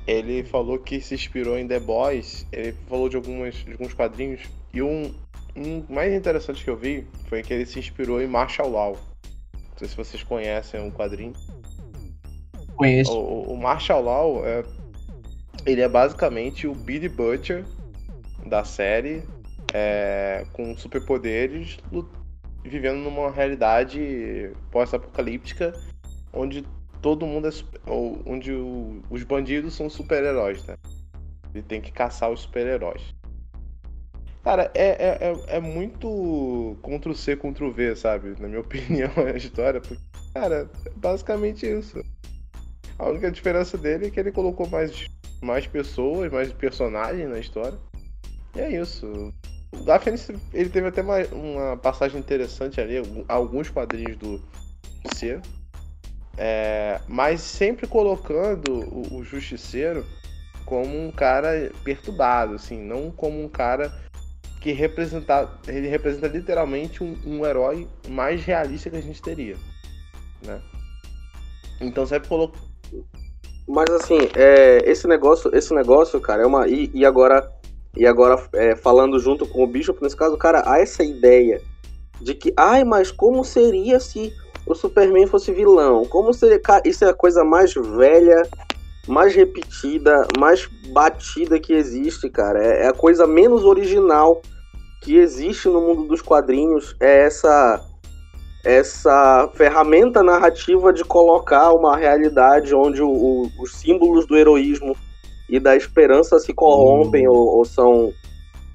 Ele 0.05 0.43
falou 0.43 0.77
que 0.77 0.99
se 0.99 1.15
inspirou 1.15 1.57
em 1.57 1.67
The 1.67 1.79
Boys, 1.79 2.45
ele 2.51 2.73
falou 2.89 3.07
de, 3.07 3.15
algumas, 3.15 3.55
de 3.55 3.71
alguns 3.71 3.93
quadrinhos, 3.93 4.41
e 4.73 4.81
um, 4.81 5.13
um 5.55 5.85
mais 5.89 6.13
interessante 6.13 6.63
que 6.63 6.69
eu 6.69 6.75
vi 6.75 7.07
foi 7.29 7.41
que 7.41 7.53
ele 7.53 7.65
se 7.65 7.79
inspirou 7.79 8.21
em 8.21 8.27
Marshall 8.27 8.69
Law. 8.69 8.97
Não 9.53 9.77
sei 9.77 9.87
se 9.87 9.95
vocês 9.95 10.21
conhecem 10.21 10.81
um 10.81 10.91
quadrinho. 10.91 11.33
Conheço. 12.75 13.11
O, 13.11 13.53
o 13.53 13.57
Marshall 13.57 14.01
Law 14.03 14.45
é, 14.45 14.63
ele 15.65 15.81
é 15.81 15.87
basicamente 15.87 16.67
o 16.67 16.73
Billy 16.73 17.09
Butcher 17.09 17.65
da 18.45 18.63
série, 18.63 19.23
é, 19.73 20.45
com 20.53 20.75
superpoderes, 20.77 21.77
vivendo 22.63 22.99
numa 22.99 23.31
realidade 23.31 24.51
pós-apocalíptica 24.71 25.73
onde 26.33 26.65
todo 27.01 27.25
mundo 27.25 27.47
é 27.47 27.51
onde 28.25 28.51
o, 28.53 29.01
os 29.09 29.23
bandidos 29.23 29.75
são 29.75 29.89
super-heróis, 29.89 30.65
né? 30.65 30.75
Ele 31.53 31.63
tem 31.63 31.79
que 31.79 31.91
caçar 31.91 32.31
os 32.31 32.41
super-heróis. 32.41 33.13
Cara, 34.43 34.71
é, 34.73 34.87
é, 34.87 35.17
é, 35.21 35.57
é 35.57 35.59
muito 35.59 36.75
Ctrl-C, 36.81 37.37
Ctrl-V, 37.37 37.95
sabe? 37.95 38.35
Na 38.39 38.47
minha 38.47 38.59
opinião, 38.61 39.11
a 39.17 39.37
história. 39.37 39.79
Porque, 39.79 40.01
cara, 40.33 40.69
é 40.85 40.89
basicamente 40.95 41.65
isso. 41.65 42.03
A 43.03 43.09
única 43.09 43.29
diferença 43.29 43.77
dele 43.77 44.07
é 44.07 44.09
que 44.09 44.17
ele 44.17 44.31
colocou 44.31 44.65
mais, 44.69 45.07
mais 45.41 45.67
pessoas, 45.67 46.31
mais 46.31 46.53
personagens 46.53 47.29
na 47.29 47.37
história. 47.37 47.77
E 48.55 48.61
é 48.61 48.81
isso. 48.81 49.33
O 49.73 49.83
Garfield 49.83 50.39
ele 50.53 50.69
teve 50.69 50.87
até 50.87 51.01
uma, 51.01 51.17
uma, 51.25 51.77
passagem 51.77 52.17
interessante 52.17 52.79
ali, 52.79 52.95
alguns 53.27 53.69
quadrinhos 53.69 54.15
do 54.17 54.41
C, 55.13 55.41
é, 56.37 57.01
mas 57.07 57.41
sempre 57.41 57.87
colocando 57.87 58.71
o, 58.71 59.17
o, 59.17 59.23
Justiceiro 59.23 60.05
como 60.65 60.97
um 60.97 61.11
cara 61.11 61.71
perturbado, 61.83 62.55
assim, 62.55 62.79
não 62.79 63.11
como 63.11 63.43
um 63.43 63.49
cara 63.49 63.91
que 64.61 64.71
representa, 64.71 65.59
ele 65.67 65.89
representa 65.89 66.27
literalmente 66.27 67.03
um, 67.03 67.17
um 67.25 67.45
herói 67.45 67.85
mais 68.07 68.45
realista 68.45 68.89
que 68.89 68.95
a 68.95 69.01
gente 69.01 69.21
teria, 69.21 69.57
né? 70.45 70.61
Então 71.81 72.05
sempre 72.05 72.29
colocou. 72.29 72.72
Mas 73.67 73.89
assim, 73.91 74.17
é, 74.35 74.89
esse 74.89 75.07
negócio, 75.07 75.49
esse 75.55 75.73
negócio, 75.73 76.19
cara, 76.19 76.43
é 76.43 76.45
uma 76.45 76.67
e, 76.67 76.91
e 76.93 77.05
agora 77.05 77.49
e 77.95 78.07
agora, 78.07 78.41
é, 78.53 78.75
falando 78.75 79.19
junto 79.19 79.45
com 79.45 79.63
o 79.63 79.67
Bishop, 79.67 80.01
nesse 80.01 80.15
caso, 80.15 80.35
cara, 80.35 80.63
há 80.65 80.79
essa 80.79 81.03
ideia 81.03 81.61
de 82.19 82.33
que, 82.33 82.51
ai, 82.57 82.83
mas 82.83 83.11
como 83.11 83.43
seria 83.43 83.99
se 83.99 84.33
o 84.65 84.73
Superman 84.73 85.27
fosse 85.27 85.51
vilão? 85.51 86.03
Como 86.05 86.33
seria. 86.33 86.59
Isso 86.85 87.05
é 87.05 87.09
a 87.09 87.13
coisa 87.13 87.43
mais 87.43 87.73
velha, 87.73 88.41
mais 89.07 89.35
repetida, 89.35 90.27
mais 90.39 90.67
batida 90.91 91.59
que 91.59 91.73
existe, 91.73 92.29
cara. 92.29 92.63
É, 92.63 92.85
é 92.85 92.87
a 92.87 92.93
coisa 92.93 93.27
menos 93.27 93.63
original 93.63 94.41
que 95.01 95.17
existe 95.17 95.67
no 95.67 95.81
mundo 95.81 96.07
dos 96.07 96.21
quadrinhos. 96.21 96.95
É 96.99 97.25
essa 97.25 97.79
essa 98.63 99.49
ferramenta 99.55 100.23
narrativa 100.23 100.93
de 100.93 101.03
colocar 101.03 101.73
uma 101.73 101.97
realidade 101.97 102.73
onde 102.73 103.01
o, 103.01 103.09
o, 103.09 103.51
os 103.59 103.73
símbolos 103.73 104.25
do 104.25 104.37
heroísmo 104.37 104.95
e 105.49 105.59
da 105.59 105.75
esperança 105.75 106.39
se 106.39 106.53
corrompem 106.53 107.27
ou, 107.27 107.57
ou, 107.57 107.65
são 107.65 108.13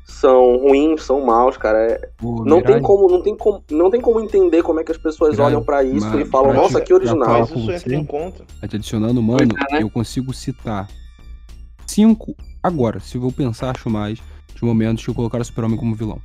são 0.04 0.56
ruins, 0.58 1.02
são 1.02 1.24
maus, 1.24 1.56
cara. 1.56 1.78
É, 1.78 2.08
não 2.22 2.62
tem 2.62 2.80
como, 2.80 3.08
não 3.08 3.22
tem 3.22 3.36
como, 3.36 3.62
não 3.70 3.90
tem 3.90 4.00
como 4.00 4.20
entender 4.20 4.62
como 4.62 4.80
é 4.80 4.84
que 4.84 4.90
as 4.90 4.98
pessoas 4.98 5.32
Mirai, 5.32 5.46
olham 5.46 5.62
para 5.62 5.84
isso 5.84 6.06
mas, 6.06 6.26
e 6.26 6.30
falam, 6.30 6.54
nossa, 6.54 6.80
que 6.80 6.92
original. 6.92 7.40
Mas 7.40 7.50
isso 7.50 7.70
entra 7.70 7.94
em 7.94 8.04
conta. 8.04 8.44
Te 8.66 8.76
adicionando, 8.76 9.22
mano, 9.22 9.54
é, 9.70 9.74
né? 9.74 9.82
eu 9.82 9.90
consigo 9.90 10.32
citar 10.32 10.88
cinco 11.86 12.34
agora, 12.62 13.00
se 13.00 13.16
eu 13.16 13.20
vou 13.20 13.32
pensar, 13.32 13.74
acho 13.76 13.88
mais 13.88 14.18
de 14.54 14.64
momentos 14.64 15.04
que 15.04 15.10
eu 15.10 15.14
colocar 15.14 15.40
o 15.40 15.44
Super-Homem 15.44 15.78
como 15.78 15.94
vilão. 15.94 16.20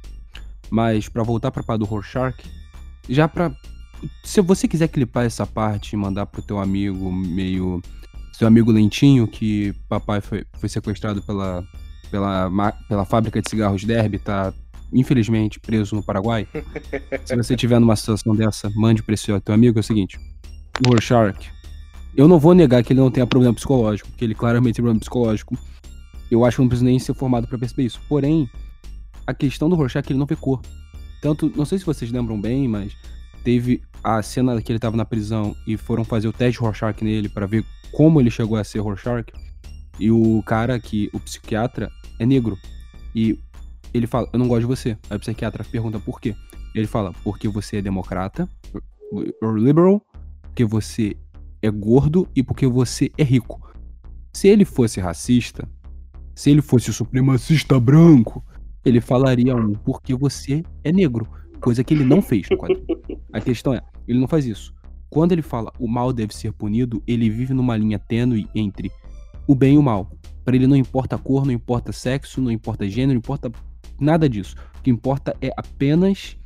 Mas 0.69 1.07
para 1.07 1.21
voltar 1.21 1.51
para 1.51 1.61
pá 1.61 1.77
do 1.77 1.85
Rorschach, 1.85 2.35
já 3.09 3.27
para 3.27 3.51
se 4.23 4.41
você 4.41 4.67
quiser 4.67 4.87
clipar 4.89 5.25
essa 5.25 5.45
parte 5.47 5.93
e 5.93 5.97
mandar 5.97 6.25
pro 6.25 6.41
teu 6.41 6.59
amigo 6.59 7.11
meio 7.11 7.81
seu 8.33 8.47
amigo 8.47 8.71
Lentinho, 8.71 9.27
que 9.27 9.73
papai 9.87 10.19
foi, 10.19 10.43
foi 10.59 10.67
sequestrado 10.67 11.21
pela, 11.21 11.63
pela, 12.09 12.73
pela 12.89 13.05
fábrica 13.05 13.41
de 13.41 13.49
cigarros 13.49 13.83
Derby, 13.83 14.17
tá 14.17 14.51
infelizmente 14.91 15.59
preso 15.59 15.95
no 15.95 16.03
Paraguai. 16.03 16.47
Se 17.25 17.35
você 17.35 17.55
tiver 17.55 17.79
numa 17.79 17.95
situação 17.95 18.35
dessa, 18.35 18.69
mande 18.75 19.03
pra 19.03 19.13
esse 19.13 19.39
teu 19.41 19.53
amigo. 19.53 19.77
É 19.77 19.81
o 19.81 19.83
seguinte: 19.83 20.19
Rorschach, 20.85 21.51
eu 22.15 22.27
não 22.27 22.39
vou 22.39 22.53
negar 22.53 22.83
que 22.83 22.93
ele 22.93 22.99
não 22.99 23.11
tenha 23.11 23.25
problema 23.27 23.53
psicológico, 23.53 24.09
porque 24.09 24.25
ele 24.25 24.35
claramente 24.35 24.75
tem 24.75 24.83
problema 24.83 24.99
psicológico. 24.99 25.57
Eu 26.29 26.43
acho 26.43 26.57
que 26.57 26.61
não 26.63 26.69
precisa 26.69 26.85
nem 26.85 26.97
ser 26.97 27.13
formado 27.13 27.47
para 27.47 27.57
perceber 27.59 27.83
isso. 27.83 28.01
Porém, 28.09 28.49
a 29.27 29.33
questão 29.33 29.69
do 29.69 29.75
Rorschach 29.75 30.03
é 30.03 30.07
que 30.07 30.13
ele 30.13 30.19
não 30.19 30.25
vê 30.25 30.35
cor. 30.35 30.59
Tanto, 31.23 31.49
não 31.55 31.63
sei 31.63 31.79
se 31.79 31.85
vocês 31.85 32.11
lembram 32.11 32.39
bem, 32.39 32.67
mas 32.67 32.97
teve 33.45 33.81
a 34.03 34.21
cena 34.21 34.61
que 34.61 34.69
ele 34.69 34.77
tava 34.77 34.97
na 34.97 35.05
prisão 35.05 35.55
e 35.65 35.77
foram 35.77 36.03
fazer 36.03 36.27
o 36.27 36.33
teste 36.33 36.59
Rorschach 36.59 37.01
nele 37.01 37.29
para 37.29 37.45
ver 37.45 37.63
como 37.93 38.19
ele 38.19 38.29
chegou 38.29 38.57
a 38.57 38.63
ser 38.65 38.79
Rorschach. 38.79 39.31
E 39.97 40.11
o 40.11 40.43
cara 40.43 40.77
que, 40.81 41.09
o 41.13 41.19
psiquiatra, 41.21 41.89
é 42.19 42.25
negro. 42.25 42.57
E 43.15 43.39
ele 43.93 44.05
fala, 44.05 44.27
eu 44.33 44.37
não 44.37 44.49
gosto 44.49 44.63
de 44.63 44.67
você. 44.67 44.97
Aí 45.09 45.15
o 45.15 45.19
psiquiatra 45.21 45.63
pergunta 45.63 45.97
por 45.97 46.19
quê. 46.19 46.35
Ele 46.75 46.87
fala, 46.87 47.13
porque 47.23 47.47
você 47.47 47.77
é 47.77 47.81
democrata, 47.81 48.49
or 49.41 49.57
liberal, 49.57 50.05
porque 50.41 50.65
você 50.65 51.15
é 51.61 51.71
gordo 51.71 52.27
e 52.35 52.43
porque 52.43 52.67
você 52.67 53.09
é 53.17 53.23
rico. 53.23 53.61
Se 54.33 54.49
ele 54.49 54.65
fosse 54.65 54.99
racista, 54.99 55.65
se 56.35 56.51
ele 56.51 56.61
fosse 56.61 56.91
supremacista 56.91 57.79
branco, 57.79 58.43
ele 58.85 59.01
falaria 59.01 59.55
um, 59.55 59.73
porque 59.73 60.13
você 60.13 60.63
é 60.83 60.91
negro. 60.91 61.27
Coisa 61.59 61.83
que 61.83 61.93
ele 61.93 62.03
não 62.03 62.21
fez 62.21 62.47
no 62.49 62.57
quadrinho. 62.57 62.85
A 63.31 63.39
questão 63.39 63.73
é, 63.73 63.81
ele 64.07 64.19
não 64.19 64.27
faz 64.27 64.45
isso. 64.45 64.73
Quando 65.09 65.31
ele 65.31 65.41
fala 65.41 65.71
o 65.79 65.87
mal 65.87 66.11
deve 66.11 66.35
ser 66.35 66.51
punido, 66.51 67.01
ele 67.07 67.29
vive 67.29 67.53
numa 67.53 67.77
linha 67.77 67.99
tênue 67.99 68.47
entre 68.53 68.91
o 69.47 69.55
bem 69.55 69.75
e 69.75 69.77
o 69.77 69.83
mal. 69.83 70.11
Para 70.43 70.55
ele 70.55 70.67
não 70.67 70.75
importa 70.75 71.17
cor, 71.17 71.45
não 71.45 71.53
importa 71.53 71.91
sexo, 71.91 72.41
não 72.41 72.51
importa 72.51 72.87
gênero, 72.89 73.13
não 73.13 73.19
importa 73.19 73.49
Nada 73.99 74.27
disso. 74.27 74.55
O 74.77 74.81
que 74.81 74.89
importa 74.89 75.35
é 75.41 75.49
apenas 75.55 76.37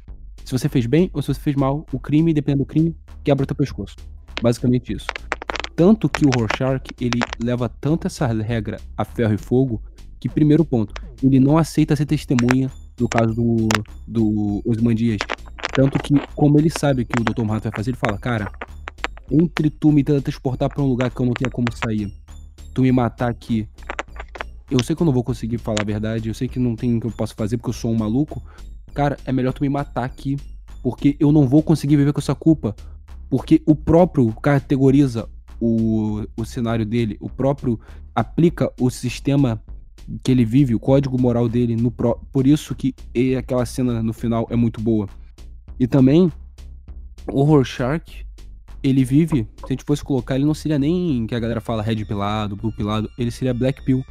se 0.43 0.51
você 0.51 0.69
fez 0.69 0.85
bem 0.85 1.09
ou 1.13 1.21
se 1.21 1.33
você 1.33 1.39
fez 1.39 1.55
mal. 1.55 1.85
O 1.91 1.99
crime, 1.99 2.33
dependendo 2.33 2.63
do 2.63 2.67
crime, 2.67 2.95
quebra 3.23 3.43
o 3.43 3.47
teu 3.47 3.55
pescoço. 3.55 3.95
Basicamente 4.41 4.93
isso. 4.93 5.07
Tanto 5.75 6.09
que 6.09 6.25
o 6.25 6.29
Rorschach, 6.29 6.83
ele 6.99 7.19
leva 7.41 7.69
tanto 7.69 8.07
essa 8.07 8.27
regra 8.27 8.79
a 8.95 9.05
ferro 9.05 9.33
e 9.33 9.37
fogo, 9.37 9.81
que 10.19 10.29
primeiro 10.29 10.65
ponto, 10.65 10.93
ele 11.21 11.39
não 11.39 11.57
aceita 11.57 11.95
ser 11.95 12.05
testemunha 12.05 12.71
no 12.99 13.07
caso 13.07 13.33
do, 13.33 13.67
do 14.07 14.61
Osman 14.65 14.95
Dias. 14.95 15.19
Tanto 15.73 15.99
que, 15.99 16.13
como 16.35 16.57
ele 16.57 16.69
sabe 16.69 17.05
que 17.05 17.21
o 17.21 17.23
Dr. 17.23 17.43
Manhattan 17.43 17.69
vai 17.69 17.77
fazer, 17.77 17.91
ele 17.91 17.97
fala, 17.97 18.17
cara, 18.17 18.51
entre 19.31 19.69
tu 19.69 19.91
me 19.91 20.03
transportar 20.03 20.69
para 20.69 20.83
um 20.83 20.87
lugar 20.87 21.11
que 21.11 21.19
eu 21.19 21.25
não 21.25 21.33
tenha 21.33 21.51
como 21.51 21.67
sair, 21.73 22.11
tu 22.73 22.81
me 22.81 22.91
matar 22.91 23.29
aqui, 23.29 23.67
eu 24.69 24.83
sei 24.83 24.95
que 24.95 25.01
eu 25.01 25.05
não 25.05 25.13
vou 25.13 25.23
conseguir 25.23 25.57
falar 25.57 25.81
a 25.81 25.85
verdade, 25.85 26.29
eu 26.29 26.33
sei 26.33 26.47
que 26.47 26.59
não 26.59 26.75
tem 26.75 26.97
o 26.97 26.99
que 26.99 27.07
eu 27.07 27.11
posso 27.11 27.35
fazer 27.35 27.57
porque 27.57 27.69
eu 27.69 27.73
sou 27.73 27.91
um 27.91 27.97
maluco, 27.97 28.41
cara, 28.93 29.17
é 29.25 29.31
melhor 29.31 29.53
tu 29.53 29.61
me 29.61 29.69
matar 29.69 30.03
aqui, 30.03 30.37
porque 30.81 31.15
eu 31.19 31.31
não 31.31 31.47
vou 31.47 31.61
conseguir 31.61 31.95
viver 31.95 32.13
com 32.13 32.19
essa 32.19 32.35
culpa. 32.35 32.75
Porque 33.29 33.61
o 33.65 33.75
próprio 33.75 34.31
categoriza 34.41 35.27
o, 35.59 36.23
o 36.35 36.45
cenário 36.45 36.85
dele, 36.85 37.17
o 37.19 37.29
próprio 37.29 37.79
aplica 38.15 38.71
o 38.79 38.89
sistema 38.89 39.61
que 40.23 40.31
ele 40.31 40.45
vive, 40.45 40.73
o 40.73 40.79
código 40.79 41.19
moral 41.19 41.49
dele, 41.49 41.75
no 41.75 41.91
pro, 41.91 42.19
por 42.31 42.47
isso 42.47 42.73
que 42.73 42.95
aquela 43.37 43.65
cena 43.65 44.01
no 44.01 44.13
final 44.13 44.47
é 44.49 44.55
muito 44.55 44.81
boa. 44.81 45.07
E 45.79 45.85
também, 45.85 46.31
o 47.31 47.43
Rorschach, 47.43 48.25
ele 48.81 49.03
vive, 49.03 49.47
se 49.57 49.65
a 49.65 49.67
gente 49.69 49.83
fosse 49.83 50.03
colocar, 50.03 50.35
ele 50.35 50.45
não 50.45 50.53
seria 50.53 50.79
nem 50.79 51.27
que 51.27 51.35
a 51.35 51.39
galera 51.39 51.59
fala 51.59 51.83
red 51.83 52.03
pilado, 52.05 52.55
blue 52.55 52.71
pilado, 52.71 53.09
ele 53.17 53.31
seria 53.31 53.53
black 53.53 53.83
pill. 53.83 54.03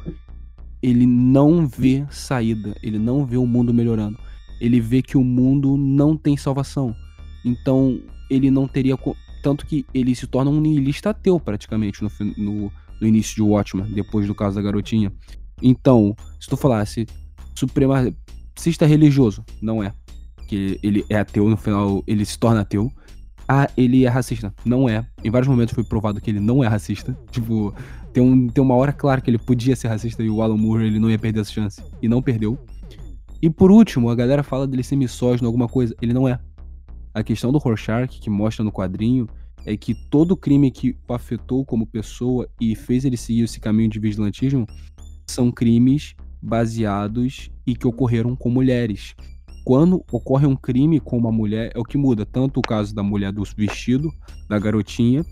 Ele 0.81 1.07
não 1.07 1.65
vê 1.67 2.05
saída, 2.11 2.75
ele 2.83 2.99
não 2.99 3.25
vê 3.25 3.37
o 3.37 3.47
mundo 3.47 3.73
melhorando. 3.73 4.17
Ele 4.61 4.79
vê 4.79 5.01
que 5.01 5.17
o 5.17 5.23
mundo 5.23 5.75
não 5.75 6.15
tem 6.15 6.37
salvação. 6.37 6.95
Então, 7.43 7.99
ele 8.29 8.51
não 8.51 8.67
teria 8.67 8.95
tanto 9.41 9.65
que 9.65 9.85
ele 9.93 10.13
se 10.15 10.27
torna 10.27 10.51
um 10.51 10.61
niilista 10.61 11.09
ateu, 11.09 11.39
praticamente, 11.39 12.03
no, 12.03 12.11
no, 12.37 12.71
no 13.01 13.07
início 13.07 13.35
de 13.35 13.41
Watchmen, 13.41 13.91
depois 13.91 14.27
do 14.27 14.35
caso 14.35 14.55
da 14.55 14.61
garotinha. 14.61 15.11
Então, 15.61 16.15
se 16.39 16.47
tu 16.47 16.57
falasse 16.57 17.05
supremacista 17.55 18.85
religioso, 18.85 19.43
não 19.61 19.83
é. 19.83 19.93
Que 20.47 20.79
ele 20.81 21.05
é 21.09 21.17
ateu, 21.17 21.49
no 21.49 21.57
final 21.57 22.03
ele 22.07 22.23
se 22.25 22.37
torna 22.37 22.61
ateu. 22.61 22.91
Ah, 23.47 23.69
ele 23.77 24.05
é 24.05 24.09
racista. 24.09 24.53
Não 24.65 24.87
é. 24.89 25.05
Em 25.23 25.31
vários 25.31 25.47
momentos 25.47 25.73
foi 25.73 25.83
provado 25.83 26.19
que 26.19 26.29
ele 26.29 26.39
não 26.39 26.63
é 26.63 26.67
racista. 26.67 27.17
Tipo, 27.31 27.73
tem, 28.13 28.21
um, 28.21 28.47
tem 28.47 28.63
uma 28.63 28.75
hora 28.75 28.91
clara 28.91 29.21
que 29.21 29.29
ele 29.29 29.37
podia 29.37 29.75
ser 29.75 29.87
racista 29.87 30.21
e 30.21 30.29
o 30.29 30.41
Alan 30.41 30.57
Moore 30.57 30.85
ele 30.85 30.99
não 30.99 31.09
ia 31.09 31.17
perder 31.17 31.41
essa 31.41 31.51
chance. 31.51 31.81
E 32.01 32.07
não 32.07 32.21
perdeu. 32.21 32.57
E 33.41 33.49
por 33.49 33.71
último, 33.71 34.09
a 34.09 34.15
galera 34.15 34.43
fala 34.43 34.67
dele 34.67 34.83
ser 34.83 34.95
misógino, 34.95 35.47
alguma 35.47 35.67
coisa. 35.67 35.95
Ele 36.01 36.13
não 36.13 36.27
é. 36.27 36.39
A 37.13 37.23
questão 37.23 37.51
do 37.51 37.57
Rorschach, 37.57 38.19
que 38.19 38.29
mostra 38.29 38.63
no 38.63 38.71
quadrinho, 38.71 39.27
é 39.65 39.75
que 39.75 39.93
todo 39.93 40.35
crime 40.35 40.71
que 40.71 40.95
o 41.07 41.13
afetou 41.13 41.65
como 41.65 41.85
pessoa 41.85 42.47
e 42.59 42.75
fez 42.75 43.05
ele 43.05 43.17
seguir 43.17 43.43
esse 43.43 43.59
caminho 43.59 43.89
de 43.89 43.99
vigilantismo 43.99 44.67
são 45.29 45.51
crimes 45.51 46.15
baseados 46.41 47.49
e 47.65 47.75
que 47.75 47.87
ocorreram 47.87 48.35
com 48.35 48.49
mulheres. 48.49 49.15
Quando 49.63 50.03
ocorre 50.11 50.47
um 50.47 50.55
crime 50.55 50.99
com 50.99 51.17
uma 51.17 51.31
mulher, 51.31 51.71
é 51.75 51.79
o 51.79 51.83
que 51.83 51.97
muda. 51.97 52.25
Tanto 52.25 52.59
o 52.59 52.63
caso 52.63 52.95
da 52.95 53.03
mulher 53.03 53.33
do 53.33 53.43
vestido, 53.55 54.09
da 54.47 54.57
garotinha, 54.57 55.25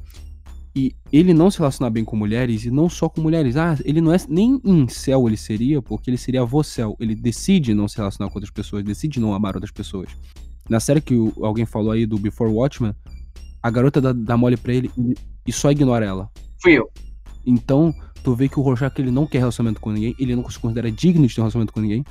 e 0.76 0.94
ele 1.10 1.34
não 1.34 1.50
se 1.50 1.58
relacionar 1.58 1.90
bem 1.90 2.04
com 2.04 2.18
mulheres, 2.18 2.66
e 2.66 2.70
não 2.70 2.90
só 2.90 3.08
com 3.08 3.22
mulheres. 3.22 3.56
Ah, 3.56 3.78
ele 3.86 4.02
não 4.02 4.14
é 4.14 4.18
nem 4.28 4.60
em 4.66 4.88
céu 4.90 5.26
ele 5.26 5.38
seria, 5.38 5.82
porque 5.82 6.10
ele 6.10 6.18
seria 6.18 6.44
vocel. 6.44 6.98
Ele 7.00 7.16
decide 7.16 7.74
não 7.74 7.88
se 7.88 7.96
relacionar 7.96 8.30
com 8.30 8.38
outras 8.38 8.52
pessoas, 8.52 8.84
decide 8.84 9.22
não 9.22 9.34
amar 9.34 9.56
outras 9.56 9.72
pessoas. 9.72 10.10
Na 10.70 10.82
série 10.82 11.00
que 11.00 11.16
alguém 11.42 11.66
falou 11.66 11.92
aí 11.92 12.06
do 12.06 12.20
Before 12.20 12.52
Watchmen, 12.52 12.94
a 13.64 13.72
garota 13.72 14.02
dá, 14.02 14.12
dá 14.12 14.36
mole 14.36 14.58
pra 14.58 14.74
ele 14.74 14.92
e, 14.98 15.16
e 15.48 15.54
só 15.54 15.72
ignora 15.72 16.06
ela. 16.06 16.30
Fui 16.62 16.74
eu. 16.74 16.92
Então, 17.46 17.94
tu 18.26 18.34
vê 18.34 18.50
que 18.50 18.60
o 18.60 18.64
Rorschach 18.64 19.00
ele 19.00 19.12
não 19.12 19.28
quer 19.28 19.38
relacionamento 19.38 19.80
com 19.80 19.92
ninguém, 19.92 20.16
ele 20.18 20.36
não 20.36 20.50
se 20.50 20.58
considera 20.58 20.92
digno 20.92 21.28
de 21.28 21.36
ter 21.36 21.42
um 21.42 21.44
relacionamento 21.44 21.72
com 21.72 21.80
ninguém. 21.80 22.04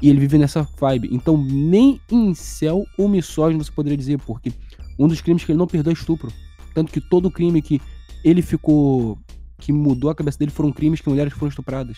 E 0.00 0.08
ele 0.08 0.20
vive 0.20 0.38
nessa 0.38 0.62
vibe. 0.62 1.08
Então, 1.10 1.36
nem 1.36 2.00
em 2.08 2.32
céu 2.32 2.86
ou 2.96 3.08
misógino 3.08 3.64
você 3.64 3.72
poderia 3.72 3.98
dizer, 3.98 4.20
porque 4.20 4.52
um 4.96 5.08
dos 5.08 5.20
crimes 5.20 5.44
que 5.44 5.50
ele 5.50 5.58
não 5.58 5.66
perdoa 5.66 5.92
é 5.92 5.94
estupro. 5.94 6.32
Tanto 6.72 6.92
que 6.92 7.00
todo 7.00 7.28
crime 7.28 7.60
que 7.60 7.82
ele 8.22 8.40
ficou. 8.40 9.18
que 9.58 9.72
mudou 9.72 10.08
a 10.08 10.14
cabeça 10.14 10.38
dele 10.38 10.52
foram 10.52 10.70
crimes 10.70 11.00
que 11.00 11.08
mulheres 11.08 11.32
foram 11.32 11.48
estupradas. 11.48 11.96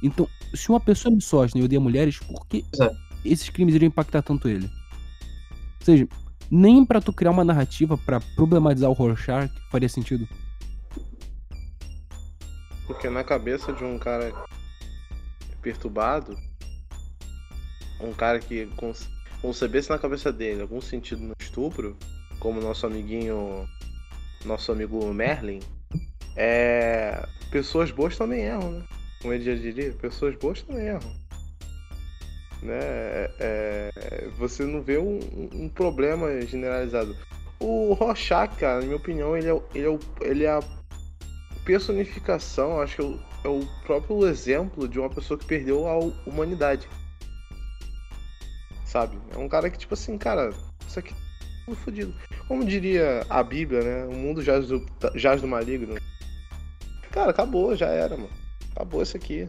Então, 0.00 0.28
se 0.54 0.68
uma 0.68 0.78
pessoa 0.78 1.12
é 1.12 1.16
misógina 1.16 1.60
e 1.60 1.64
odeia 1.64 1.80
mulheres, 1.80 2.20
por 2.20 2.46
que 2.46 2.64
Exato. 2.72 2.96
esses 3.24 3.50
crimes 3.50 3.74
iriam 3.74 3.88
impactar 3.88 4.22
tanto 4.22 4.48
ele? 4.48 4.66
Ou 4.66 5.84
seja, 5.84 6.08
nem 6.48 6.84
para 6.84 7.00
tu 7.00 7.12
criar 7.12 7.32
uma 7.32 7.44
narrativa 7.44 7.98
para 7.98 8.20
problematizar 8.36 8.88
o 8.88 8.92
Rorschach 8.92 9.52
faria 9.68 9.88
sentido. 9.88 10.28
Porque 12.90 13.08
na 13.08 13.22
cabeça 13.22 13.72
de 13.72 13.84
um 13.84 13.96
cara 14.00 14.32
perturbado, 15.62 16.36
um 18.00 18.12
cara 18.12 18.40
que 18.40 18.68
concebesse 19.40 19.90
na 19.90 19.96
cabeça 19.96 20.32
dele 20.32 20.62
algum 20.62 20.80
sentido 20.80 21.22
no 21.22 21.32
estupro, 21.38 21.96
como 22.40 22.60
nosso 22.60 22.84
amiguinho, 22.86 23.64
nosso 24.44 24.72
amigo 24.72 25.14
Merlin, 25.14 25.60
é. 26.34 27.24
Pessoas 27.52 27.92
boas 27.92 28.18
também 28.18 28.40
erram, 28.40 28.72
né? 28.72 28.84
Como 29.22 29.34
ele 29.34 29.44
já 29.44 29.54
diria, 29.54 29.92
pessoas 29.92 30.34
boas 30.34 30.60
também 30.60 30.88
erram 30.88 31.14
né? 32.60 32.76
É, 32.76 33.30
é, 33.38 34.28
você 34.36 34.64
não 34.64 34.82
vê 34.82 34.98
um, 34.98 35.20
um, 35.52 35.68
problema 35.68 36.28
generalizado. 36.42 37.16
O 37.60 37.92
Rorschach, 37.92 38.56
cara, 38.56 38.80
na 38.80 38.86
minha 38.86 38.96
opinião, 38.96 39.36
ele 39.36 39.48
é, 39.48 39.62
ele 39.74 39.86
é, 39.86 39.98
ele 40.22 40.44
é 40.44 40.50
a 40.50 40.79
personificação, 41.70 42.80
acho 42.80 42.96
que 42.96 43.02
é 43.02 43.04
o, 43.04 43.20
é 43.44 43.48
o 43.48 43.66
próprio 43.84 44.26
exemplo 44.26 44.88
de 44.88 44.98
uma 44.98 45.08
pessoa 45.08 45.38
que 45.38 45.46
perdeu 45.46 45.86
a 45.86 45.96
humanidade. 46.26 46.88
Sabe? 48.84 49.16
É 49.32 49.38
um 49.38 49.48
cara 49.48 49.70
que, 49.70 49.78
tipo 49.78 49.94
assim, 49.94 50.18
cara, 50.18 50.50
isso 50.84 50.98
aqui 50.98 51.14
é 51.68 51.74
fodido. 51.76 52.12
Como 52.48 52.64
diria 52.64 53.24
a 53.30 53.40
Bíblia, 53.44 53.82
né? 53.82 54.04
O 54.06 54.18
mundo 54.18 54.42
jaz 54.42 54.66
do, 54.66 54.84
jaz 55.14 55.40
do 55.40 55.46
maligno. 55.46 55.94
Cara, 57.12 57.30
acabou, 57.30 57.76
já 57.76 57.86
era, 57.86 58.16
mano. 58.16 58.30
Acabou 58.72 59.00
isso 59.00 59.16
aqui. 59.16 59.48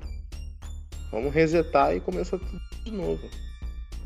Vamos 1.11 1.34
resetar 1.34 1.95
e 1.95 1.99
começar 1.99 2.38
tudo 2.38 2.61
de 2.86 2.91
novo. 2.91 3.28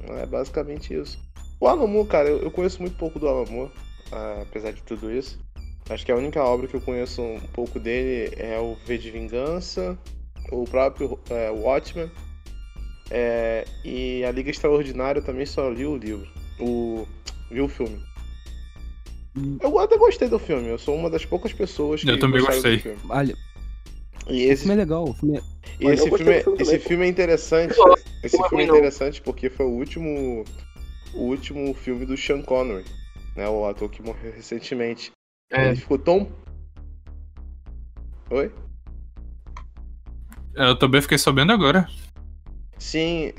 É 0.07 0.26
basicamente 0.26 0.93
isso. 0.93 1.20
O 1.59 1.68
Alamo, 1.68 2.05
cara, 2.05 2.30
eu, 2.30 2.43
eu 2.43 2.51
conheço 2.51 2.82
muito 2.82 2.95
pouco 2.95 3.20
do 3.20 3.28
Alamo, 3.28 3.70
ah, 4.09 4.39
apesar 4.41 4.72
de 4.72 4.82
tudo 4.84 5.11
isso. 5.11 5.38
Acho 5.89 6.05
que 6.05 6.11
a 6.11 6.15
única 6.15 6.43
obra 6.43 6.67
que 6.67 6.75
eu 6.75 6.81
conheço 6.81 7.21
um 7.21 7.39
pouco 7.53 7.79
dele 7.79 8.33
é 8.38 8.59
o 8.59 8.75
V 8.86 8.97
de 8.97 9.11
Vingança, 9.11 9.97
o 10.51 10.63
próprio 10.65 11.19
é, 11.29 11.51
Watchmen. 11.51 12.09
É, 13.11 13.65
e 13.83 14.23
a 14.25 14.31
Liga 14.31 14.49
Extraordinária 14.49 15.19
eu 15.19 15.23
também 15.23 15.45
só 15.45 15.69
li 15.69 15.86
o 15.86 15.95
livro. 15.95 16.27
O, 16.59 17.05
vi 17.51 17.61
o 17.61 17.67
filme. 17.67 18.01
Eu 19.61 19.77
até 19.79 19.97
gostei 19.97 20.27
do 20.27 20.39
filme, 20.39 20.69
eu 20.69 20.79
sou 20.79 20.95
uma 20.95 21.09
das 21.09 21.25
poucas 21.25 21.53
pessoas 21.53 22.01
que. 22.01 22.09
Eu 22.09 22.19
também 22.19 22.41
gostei. 22.41 22.81
Olha. 23.09 23.36
E 24.27 24.43
esse... 24.43 24.63
O 24.63 24.67
filme 24.67 24.73
é 24.73 24.77
legal, 24.77 25.07
o 25.07 25.13
filme 25.13 25.38
é... 25.38 25.41
E 25.79 25.88
esse 25.88 26.09
filme, 26.09 26.31
é, 26.31 26.43
esse 26.57 26.79
filme 26.79 27.05
é 27.05 27.09
interessante. 27.09 27.75
Esse 28.23 28.38
filme 28.49 28.63
é 28.63 28.67
interessante 28.67 29.21
porque 29.21 29.49
foi 29.49 29.65
o 29.65 29.69
último. 29.69 30.43
O 31.13 31.23
último 31.25 31.73
filme 31.73 32.05
do 32.05 32.17
Sean 32.17 32.41
Connery, 32.41 32.86
né? 33.36 33.47
O 33.47 33.65
ator 33.65 33.89
que 33.89 34.01
morreu 34.01 34.33
recentemente. 34.33 35.11
É. 35.51 35.67
Ele 35.67 35.75
ficou 35.75 35.97
tão. 35.97 36.27
Oi? 38.29 38.51
É, 40.55 40.69
eu 40.69 40.75
também 40.77 41.01
fiquei 41.01 41.17
sabendo 41.17 41.51
agora. 41.51 41.87
Sim. 42.77 43.33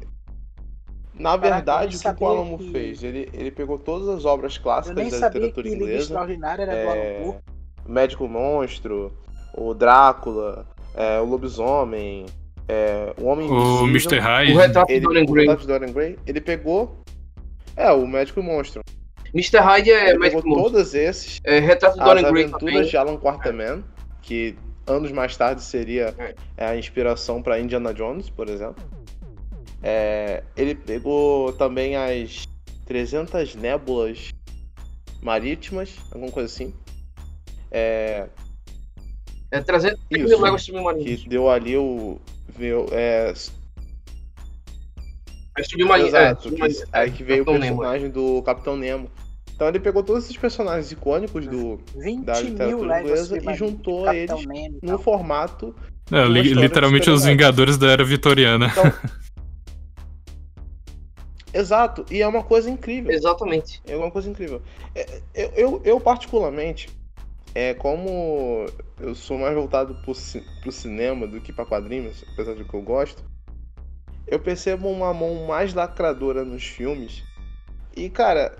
Na 1.14 1.36
verdade, 1.36 1.96
o 1.96 2.00
que 2.00 2.24
o 2.24 2.26
Alamo 2.26 2.58
que... 2.58 2.70
fez? 2.70 3.02
Ele, 3.02 3.28
ele 3.32 3.50
pegou 3.50 3.78
todas 3.78 4.08
as 4.08 4.24
obras 4.26 4.58
clássicas 4.58 4.96
da 4.96 5.02
literatura 5.02 5.68
inglesa. 5.68 6.02
Extraordinária 6.02 6.62
era 6.62 6.74
é... 6.74 7.40
Médico 7.86 8.28
Monstro, 8.28 9.16
o 9.54 9.72
Drácula, 9.72 10.66
é, 10.94 11.18
o 11.18 11.24
Lobisomem, 11.24 12.26
é, 12.68 13.14
o 13.18 13.24
Homem 13.24 13.48
O 13.50 13.86
Mr. 13.86 14.18
Hyde. 14.18 14.52
O 14.52 14.58
Retrato 14.58 14.92
ele. 14.92 15.06
O 15.06 15.56
Dorian 15.66 15.92
Gray. 15.92 16.18
Ele 16.26 16.40
pegou... 16.40 17.02
É, 17.74 17.90
o 17.92 18.06
Médico 18.06 18.42
Monstro. 18.42 18.82
Mr. 19.36 19.58
Hyde 19.58 19.90
é 19.90 20.10
ele 20.10 20.18
Médico 20.18 20.42
pegou 20.42 20.62
todos 20.62 20.94
esses. 20.94 21.40
É, 21.44 21.58
Retrato 21.58 21.98
do 21.98 22.04
Dorian 22.04 22.30
Gray 22.30 22.44
aventuras 22.44 22.74
também. 22.74 22.88
de 22.88 22.96
Alan 22.96 23.16
Quarterman, 23.18 23.84
que 24.22 24.56
anos 24.86 25.12
mais 25.12 25.36
tarde 25.36 25.62
seria 25.62 26.14
é. 26.18 26.34
é 26.56 26.66
a 26.66 26.76
inspiração 26.76 27.42
para 27.42 27.60
Indiana 27.60 27.92
Jones, 27.92 28.30
por 28.30 28.48
exemplo. 28.48 28.82
É, 29.82 30.42
ele 30.56 30.74
pegou 30.74 31.52
também 31.52 31.96
as 31.96 32.48
300 32.86 33.54
nébulas 33.56 34.30
marítimas, 35.20 35.94
alguma 36.10 36.32
coisa 36.32 36.46
assim. 36.46 36.72
É, 37.70 38.28
é 39.50 39.60
300 39.60 40.00
mil 40.10 40.40
léguas 40.40 40.62
submarinas. 40.62 41.20
Que 41.20 41.28
deu 41.28 41.50
ali 41.50 41.76
o. 41.76 42.18
Viu, 42.48 42.86
é, 42.90 43.32
Isso 45.58 45.76
de 45.76 45.82
uma 45.84 45.98
Exato, 45.98 46.48
é, 46.48 46.68
que- 46.68 46.84
aí 46.90 47.10
que 47.10 47.22
veio 47.22 47.44
Capitão 47.44 47.54
o 47.54 47.58
Nemo. 47.58 47.76
personagem 47.80 48.10
do 48.10 48.42
Capitão 48.42 48.76
Nemo. 48.76 49.10
Então 49.56 49.66
ele 49.68 49.80
pegou 49.80 50.02
todos 50.02 50.24
esses 50.24 50.36
personagens 50.36 50.92
icônicos 50.92 51.46
do, 51.46 51.80
20 51.96 52.24
da 52.26 52.38
literatura 52.42 53.00
inglesa 53.00 53.38
e 53.42 53.54
juntou 53.54 54.04
Capitão 54.04 54.38
eles 54.38 54.78
num 54.82 54.88
tal. 54.90 54.98
formato. 54.98 55.74
É, 56.12 56.24
li- 56.26 56.52
literalmente 56.54 57.08
os. 57.10 57.24
Vingadores 57.24 57.78
da 57.78 57.88
Era 57.88 58.04
Vitoriana. 58.04 58.66
Então, 58.68 58.84
Exato, 61.54 62.04
e 62.10 62.20
é 62.20 62.28
uma 62.28 62.42
coisa 62.44 62.68
incrível. 62.68 63.10
Exatamente. 63.10 63.80
É 63.86 63.96
uma 63.96 64.10
coisa 64.10 64.28
incrível. 64.28 64.60
É, 64.94 65.20
Eu, 65.34 65.48
eu, 65.56 65.80
eu, 65.84 66.00
particularmente, 66.00 66.90
é 67.54 67.72
como 67.72 68.66
eu 69.00 69.14
sou 69.14 69.38
mais 69.38 69.54
voltado 69.54 69.94
pro, 70.02 70.14
ci- 70.14 70.44
pro 70.60 70.70
cinema 70.70 71.26
do 71.26 71.40
que 71.40 71.50
pra 71.52 71.64
quadrinhos, 71.64 72.22
apesar 72.34 72.54
de 72.54 72.62
que 72.64 72.74
eu 72.74 72.82
gosto, 72.82 73.24
eu 74.26 74.38
percebo 74.38 74.88
uma 74.90 75.14
mão 75.14 75.46
mais 75.46 75.72
lacradora 75.72 76.44
nos 76.44 76.62
filmes. 76.66 77.22
E, 77.96 78.10
cara, 78.10 78.54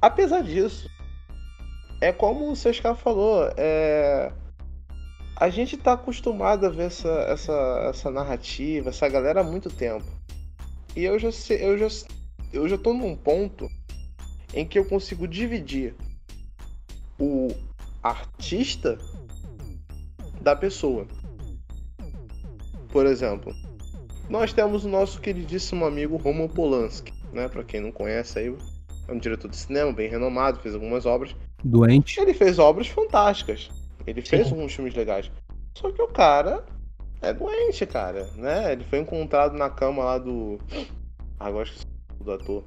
apesar 0.00 0.42
disso, 0.42 0.88
é 2.00 2.12
como 2.12 2.50
o 2.50 2.56
Sescar 2.56 2.94
falou, 2.94 3.50
é... 3.56 4.32
a 5.36 5.48
gente 5.48 5.76
tá 5.76 5.92
acostumado 5.94 6.66
a 6.66 6.68
ver 6.68 6.84
essa, 6.84 7.08
essa, 7.08 7.88
essa 7.90 8.10
narrativa, 8.10 8.90
essa 8.90 9.08
galera 9.08 9.40
há 9.40 9.44
muito 9.44 9.68
tempo. 9.70 10.06
E 10.96 11.04
eu 11.04 11.18
já 11.18 11.30
sei, 11.30 11.64
eu 11.64 11.78
já, 11.78 11.88
eu 12.52 12.68
já 12.68 12.78
tô 12.78 12.92
num 12.92 13.16
ponto 13.16 13.68
em 14.54 14.66
que 14.66 14.78
eu 14.78 14.84
consigo 14.84 15.28
dividir 15.28 15.94
o 17.18 17.48
artista 18.02 18.98
da 20.40 20.56
pessoa. 20.56 21.06
Por 22.90 23.06
exemplo, 23.06 23.54
nós 24.28 24.52
temos 24.52 24.84
o 24.84 24.88
nosso 24.88 25.20
queridíssimo 25.20 25.84
amigo 25.84 26.16
Roman 26.16 26.48
Polanski, 26.48 27.12
né? 27.32 27.48
Para 27.48 27.64
quem 27.64 27.80
não 27.80 27.92
conhece 27.92 28.38
aí, 28.38 28.56
é 29.08 29.12
um 29.12 29.18
diretor 29.18 29.48
de 29.50 29.56
cinema 29.56 29.92
bem 29.92 30.08
renomado, 30.08 30.60
fez 30.60 30.74
algumas 30.74 31.06
obras. 31.06 31.34
Doente. 31.64 32.20
Ele 32.20 32.34
fez 32.34 32.58
obras 32.58 32.86
fantásticas. 32.86 33.70
Ele 34.06 34.20
Sim. 34.22 34.28
fez 34.28 34.52
alguns 34.52 34.72
filmes 34.74 34.94
legais. 34.94 35.30
Só 35.74 35.90
que 35.90 36.00
o 36.00 36.08
cara 36.08 36.64
é 37.20 37.32
doente, 37.32 37.84
cara, 37.86 38.28
né? 38.36 38.72
Ele 38.72 38.84
foi 38.84 38.98
encontrado 39.00 39.56
na 39.56 39.68
cama 39.70 40.04
lá 40.04 40.18
do. 40.18 40.58
Ah, 41.40 41.46
agora 41.46 41.64
esqueci 41.66 41.86
do 42.20 42.32
ator. 42.32 42.64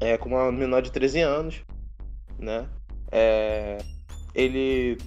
É, 0.00 0.16
com 0.18 0.28
uma 0.28 0.52
menor 0.52 0.82
de 0.82 0.92
13 0.92 1.20
anos, 1.20 1.62
né? 2.38 2.66
É, 3.10 3.78
ele. 4.34 4.98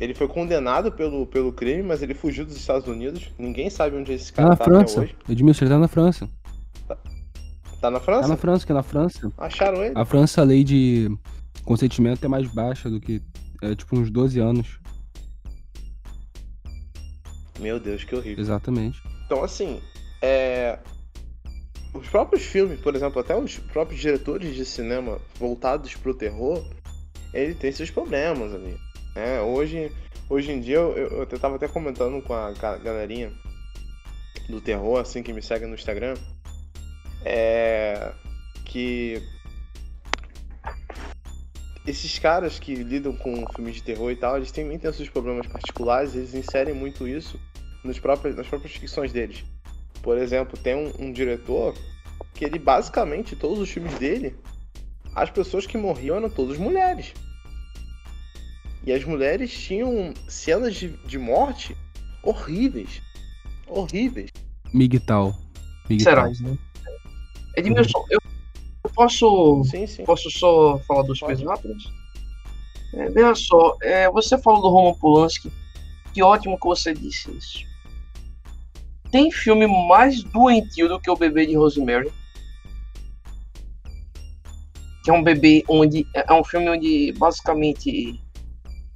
Ele 0.00 0.12
foi 0.12 0.26
condenado 0.26 0.90
pelo, 0.90 1.24
pelo 1.24 1.52
crime, 1.52 1.82
mas 1.82 2.02
ele 2.02 2.14
fugiu 2.14 2.44
dos 2.44 2.56
Estados 2.56 2.88
Unidos. 2.88 3.30
Ninguém 3.38 3.70
sabe 3.70 3.96
onde 3.96 4.12
esse 4.12 4.32
Tá 4.32 4.42
cara 4.42 4.48
na 4.48 4.56
tá 4.56 4.64
até 4.64 4.72
França. 4.74 5.00
hoje. 5.00 5.16
Edmilson, 5.28 5.64
ele 5.64 5.74
tá 5.74 5.78
na 5.78 5.88
França. 5.88 6.28
Tá 7.84 7.90
na 7.90 8.00
França? 8.00 8.22
Tá 8.22 8.28
na 8.28 8.36
França, 8.38 8.64
que 8.64 8.72
é 8.72 8.74
na 8.74 8.82
França. 8.82 9.30
Acharam 9.36 9.84
ele? 9.84 9.92
A 9.94 10.06
França, 10.06 10.40
a 10.40 10.44
lei 10.44 10.64
de 10.64 11.14
consentimento 11.66 12.24
é 12.24 12.28
mais 12.28 12.46
baixa 12.48 12.88
do 12.88 12.98
que. 12.98 13.20
É 13.60 13.74
tipo 13.74 13.94
uns 13.98 14.10
12 14.10 14.40
anos. 14.40 14.78
Meu 17.60 17.78
Deus, 17.78 18.02
que 18.02 18.14
horrível. 18.14 18.42
Exatamente. 18.42 19.02
Então, 19.26 19.44
assim, 19.44 19.82
é... 20.22 20.78
os 21.92 22.08
próprios 22.08 22.42
filmes, 22.42 22.80
por 22.80 22.94
exemplo, 22.96 23.20
até 23.20 23.36
os 23.36 23.58
próprios 23.58 24.00
diretores 24.00 24.54
de 24.54 24.64
cinema 24.64 25.20
voltados 25.38 25.94
pro 25.94 26.14
terror, 26.14 26.64
ele 27.34 27.54
tem 27.54 27.70
seus 27.70 27.90
problemas 27.90 28.54
ali. 28.54 28.78
né? 29.14 29.42
hoje, 29.42 29.92
hoje 30.30 30.52
em 30.52 30.60
dia, 30.60 30.76
eu, 30.76 30.96
eu 30.96 31.22
até 31.22 31.36
tava 31.36 31.56
até 31.56 31.68
comentando 31.68 32.22
com 32.22 32.32
a 32.32 32.50
ga- 32.52 32.78
galerinha 32.78 33.30
do 34.48 34.58
terror, 34.58 35.00
assim, 35.00 35.22
que 35.22 35.34
me 35.34 35.42
segue 35.42 35.66
no 35.66 35.74
Instagram, 35.74 36.14
é... 37.24 38.12
que 38.64 39.22
esses 41.86 42.18
caras 42.18 42.58
que 42.58 42.74
lidam 42.74 43.14
com 43.14 43.44
filmes 43.54 43.76
de 43.76 43.82
terror 43.82 44.10
e 44.10 44.16
tal, 44.16 44.36
eles 44.36 44.50
também 44.50 44.78
têm 44.78 44.92
seus 44.92 45.08
problemas 45.08 45.46
particulares, 45.46 46.14
eles 46.14 46.34
inserem 46.34 46.74
muito 46.74 47.06
isso 47.06 47.38
nos 47.84 47.98
próprios, 47.98 48.34
nas 48.36 48.46
próprias 48.46 48.74
ficções 48.74 49.12
deles. 49.12 49.44
Por 50.02 50.16
exemplo, 50.16 50.58
tem 50.58 50.74
um, 50.74 50.92
um 50.98 51.12
diretor 51.12 51.74
que 52.34 52.44
ele 52.44 52.58
basicamente, 52.58 53.36
todos 53.36 53.58
os 53.58 53.70
filmes 53.70 53.94
dele, 53.98 54.34
as 55.14 55.30
pessoas 55.30 55.66
que 55.66 55.76
morriam 55.76 56.16
eram 56.16 56.30
todas 56.30 56.58
mulheres. 56.58 57.12
E 58.86 58.92
as 58.92 59.04
mulheres 59.04 59.52
tinham 59.52 60.12
cenas 60.28 60.74
de, 60.74 60.88
de 61.06 61.18
morte 61.18 61.76
horríveis. 62.22 63.00
Horríveis. 63.66 64.30
Miguel. 64.72 65.34
Miguel. 65.88 66.04
Será, 66.04 66.28
né? 66.28 66.58
Edmilson, 67.56 68.04
eu 68.10 68.18
eu 68.84 68.90
posso, 68.94 69.64
Sim, 69.64 69.86
sim. 69.86 70.04
posso 70.04 70.30
só 70.30 70.78
falar 70.80 71.02
duas 71.02 71.18
Pode. 71.18 71.42
coisas 71.42 71.46
rápidas? 71.46 71.82
É, 72.92 73.08
veja 73.08 73.34
só, 73.34 73.76
é, 73.82 74.10
você 74.10 74.36
falou 74.38 74.60
do 74.60 74.68
Roman 74.68 74.94
Polanski, 74.98 75.50
que 76.12 76.22
ótimo 76.22 76.58
que 76.60 76.66
você 76.66 76.92
disse 76.92 77.30
isso. 77.30 77.58
Tem 79.10 79.30
filme 79.30 79.66
mais 79.88 80.22
doentio 80.24 80.86
do 80.88 81.00
que 81.00 81.10
o 81.10 81.16
bebê 81.16 81.46
de 81.46 81.56
Rosemary? 81.56 82.12
Que 85.02 85.10
é 85.10 85.12
um 85.14 85.22
bebê 85.22 85.64
onde. 85.68 86.06
É 86.14 86.32
um 86.32 86.44
filme 86.44 86.68
onde 86.68 87.12
basicamente 87.12 88.20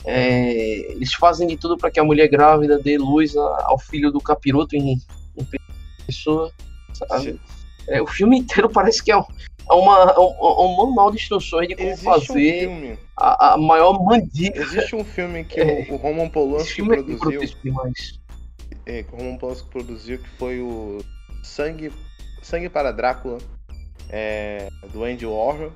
é, 0.04 0.92
eles 0.92 1.14
fazem 1.14 1.46
de 1.46 1.56
tudo 1.56 1.76
para 1.76 1.90
que 1.90 1.98
a 2.00 2.04
mulher 2.04 2.28
grávida 2.28 2.78
dê 2.78 2.98
luz 2.98 3.36
a- 3.36 3.64
ao 3.66 3.78
filho 3.78 4.10
do 4.12 4.20
capiroto 4.20 4.76
em, 4.76 4.92
em 5.36 5.46
pessoa. 6.06 6.52
Sabe? 6.92 7.40
É, 7.88 8.00
o 8.02 8.06
filme 8.06 8.38
inteiro 8.38 8.68
parece 8.72 9.02
que 9.02 9.10
é, 9.10 9.16
um- 9.16 9.24
é 9.70 9.74
uma, 9.74 9.96
é 10.12 10.18
um, 10.18 10.32
é 10.40 10.60
um 10.64 10.76
manual 10.76 11.10
de 11.10 11.16
instruções 11.18 11.68
de 11.68 11.74
como 11.76 11.88
Existe 11.88 12.08
um 12.08 12.12
fazer 12.12 12.60
filme. 12.60 12.98
a, 13.16 13.54
a 13.54 13.58
maior 13.58 14.02
mandíbula. 14.02 14.62
Existe 14.64 14.96
um 14.96 15.04
filme 15.04 15.44
que 15.44 15.60
É. 15.60 15.86
o, 15.90 15.94
o 15.94 15.96
Roman 15.96 16.28
Polanski 16.28 16.80
é 16.82 16.84
produziu. 16.84 17.40
demais. 17.62 18.18
é, 18.86 19.02
que 19.02 19.14
o 19.14 19.18
Roman 19.18 19.36
Polanski 19.36 19.68
produziu, 19.68 20.18
que 20.18 20.28
foi 20.38 20.60
o 20.60 20.98
Sangue, 21.42 21.92
Sangue 22.42 22.68
para 22.68 22.92
Drácula, 22.92 23.38
é, 24.10 24.68
do 24.92 25.04
Andy 25.04 25.26
Warhol. 25.26 25.72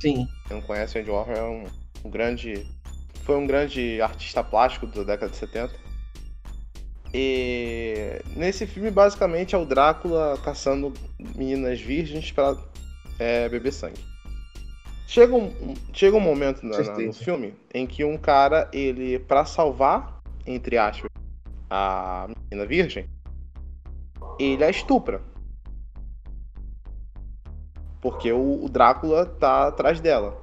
Sim, 0.00 0.26
Quem 0.48 0.56
não 0.56 0.62
conhece 0.62 0.96
o 0.98 1.00
Andy 1.00 1.10
Warhol 1.10 1.34
é 1.36 1.42
um, 1.42 1.64
um 2.04 2.10
grande. 2.10 2.66
Foi 3.24 3.36
um 3.36 3.46
grande 3.46 4.00
artista 4.02 4.42
plástico 4.44 4.86
da 4.86 5.02
década 5.02 5.30
de 5.30 5.36
70. 5.38 5.72
E 7.16 8.20
nesse 8.34 8.66
filme 8.66 8.90
basicamente 8.90 9.54
é 9.54 9.58
o 9.58 9.64
Drácula 9.64 10.36
caçando 10.44 10.92
meninas 11.36 11.80
virgens 11.80 12.32
para 12.32 12.56
beber 13.50 13.72
sangue. 13.72 14.04
Chega 15.06 15.32
um, 15.36 15.74
chega 15.92 16.16
um 16.16 16.20
momento 16.20 16.66
na- 16.66 16.76
na- 16.78 16.94
no 17.06 17.12
filme 17.24 17.54
em 17.72 17.86
que 17.86 18.04
um 18.04 18.18
cara, 18.18 18.68
ele, 18.72 19.18
para 19.20 19.44
salvar, 19.44 20.20
entre 20.44 20.76
aspas, 20.76 21.08
a 21.70 22.26
menina 22.50 22.66
virgem, 22.66 23.06
ele 24.40 24.64
a 24.64 24.70
estupra. 24.70 25.22
Porque 28.00 28.32
o, 28.32 28.64
o 28.64 28.68
Drácula 28.68 29.24
tá 29.24 29.68
atrás 29.68 30.00
dela. 30.00 30.42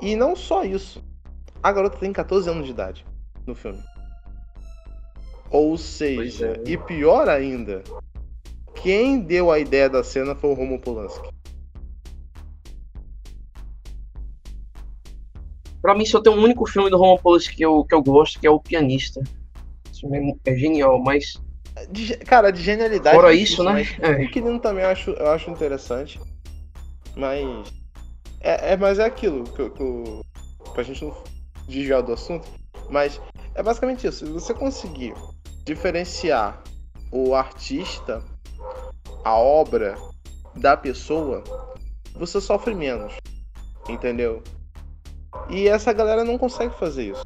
E 0.00 0.16
não 0.16 0.34
só 0.34 0.64
isso. 0.64 1.04
A 1.62 1.70
garota 1.70 1.98
tem 1.98 2.12
14 2.12 2.48
anos 2.48 2.64
de 2.64 2.70
idade 2.72 3.04
no 3.46 3.54
filme. 3.54 3.82
Ou 5.54 5.78
seja, 5.78 6.60
é. 6.66 6.70
e 6.72 6.76
pior 6.76 7.28
ainda, 7.28 7.84
quem 8.74 9.20
deu 9.20 9.52
a 9.52 9.58
ideia 9.60 9.88
da 9.88 10.02
cena 10.02 10.34
foi 10.34 10.50
o 10.50 10.54
Roman 10.54 10.78
Polanski. 10.78 11.28
Pra 15.80 15.94
mim 15.94 16.04
só 16.04 16.20
tem 16.20 16.32
um 16.32 16.42
único 16.42 16.66
filme 16.66 16.90
do 16.90 16.96
Roman 16.96 17.22
Polanski 17.22 17.54
que 17.54 17.64
eu, 17.64 17.84
que 17.84 17.94
eu 17.94 18.02
gosto, 18.02 18.40
que 18.40 18.48
é 18.48 18.50
O 18.50 18.58
Pianista. 18.58 19.22
Filme 20.00 20.36
é 20.44 20.50
é 20.50 20.56
genial, 20.56 21.00
mas 21.00 21.40
De 21.88 22.16
cara, 22.16 22.50
de 22.50 22.60
genialidade. 22.60 23.14
fora 23.14 23.32
é 23.32 23.36
isso, 23.36 23.64
difícil, 23.64 24.02
né? 24.02 24.22
É. 24.22 24.24
O 24.24 24.30
Quirino 24.32 24.58
também 24.58 24.82
eu 24.82 24.90
acho, 24.90 25.10
eu 25.10 25.30
acho 25.30 25.52
interessante. 25.52 26.20
Mas. 27.14 27.72
É, 28.40 28.72
é, 28.72 28.76
mas 28.76 28.98
é 28.98 29.04
aquilo 29.04 29.44
que, 29.44 29.70
que 29.70 30.20
pra 30.72 30.82
gente 30.82 31.04
não 31.04 31.14
desviar 31.68 32.02
do 32.02 32.12
assunto. 32.12 32.48
Mas 32.90 33.20
é 33.54 33.62
basicamente 33.62 34.04
isso. 34.04 34.26
Se 34.26 34.32
você 34.32 34.52
conseguir 34.52 35.14
diferenciar 35.64 36.62
o 37.10 37.34
artista, 37.34 38.22
a 39.24 39.36
obra 39.38 39.96
da 40.56 40.76
pessoa, 40.76 41.42
você 42.14 42.40
sofre 42.40 42.74
menos. 42.74 43.14
Entendeu? 43.88 44.42
E 45.50 45.68
essa 45.68 45.92
galera 45.92 46.24
não 46.24 46.38
consegue 46.38 46.74
fazer 46.78 47.12
isso. 47.12 47.24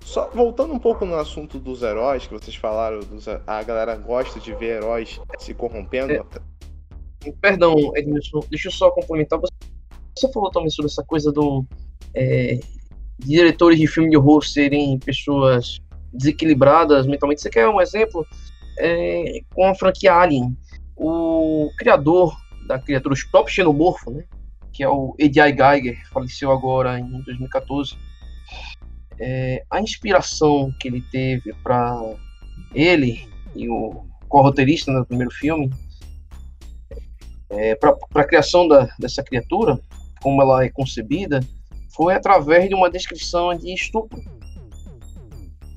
Só 0.00 0.28
voltando 0.30 0.74
um 0.74 0.78
pouco 0.78 1.04
no 1.04 1.14
assunto 1.14 1.58
dos 1.58 1.82
heróis 1.82 2.26
que 2.26 2.32
vocês 2.32 2.56
falaram, 2.56 3.00
dos- 3.00 3.28
a 3.28 3.62
galera 3.62 3.96
gosta 3.96 4.40
de 4.40 4.52
ver 4.54 4.78
heróis 4.78 5.20
se 5.38 5.54
corrompendo. 5.54 6.12
É. 6.12 7.32
Perdão, 7.40 7.74
Edmilson, 7.94 8.40
deixa 8.50 8.68
eu 8.68 8.72
só 8.72 8.90
complementar. 8.90 9.38
Você, 9.38 9.52
você 10.16 10.32
falou 10.32 10.50
também 10.50 10.70
sobre 10.70 10.90
essa 10.90 11.04
coisa 11.04 11.30
do 11.30 11.64
é, 12.14 12.58
diretores 13.18 13.78
de 13.78 13.86
filme 13.86 14.10
de 14.10 14.16
horror 14.16 14.44
serem 14.44 14.98
pessoas 14.98 15.78
desequilibradas 16.12 17.06
mentalmente. 17.06 17.40
Você 17.40 17.50
quer 17.50 17.68
um 17.68 17.80
exemplo? 17.80 18.26
É, 18.78 19.40
com 19.54 19.66
a 19.66 19.74
franquia 19.74 20.14
Alien. 20.14 20.56
o 20.96 21.70
criador 21.76 22.34
da 22.66 22.78
criatura 22.78 23.14
Stop 23.14 23.50
Xenomorfo, 23.50 24.10
né? 24.10 24.24
Que 24.72 24.84
é 24.84 24.88
o 24.88 25.14
Eddie 25.18 25.56
Geiger, 25.56 25.98
faleceu 26.12 26.50
agora 26.50 26.98
em 26.98 27.22
2014. 27.22 27.96
É, 29.18 29.64
a 29.70 29.80
inspiração 29.80 30.72
que 30.78 30.88
ele 30.88 31.02
teve 31.10 31.52
para 31.62 32.00
ele 32.74 33.28
e 33.54 33.68
o 33.68 34.04
co-roteirista 34.28 34.92
no 34.92 35.04
primeiro 35.04 35.32
filme 35.32 35.70
é, 37.50 37.74
para 37.74 37.96
a 38.14 38.24
criação 38.24 38.66
da, 38.66 38.88
dessa 38.98 39.22
criatura, 39.22 39.78
como 40.22 40.40
ela 40.40 40.64
é 40.64 40.70
concebida, 40.70 41.40
foi 41.94 42.14
através 42.14 42.68
de 42.68 42.74
uma 42.74 42.90
descrição 42.90 43.54
de 43.54 43.74
estupro. 43.74 44.22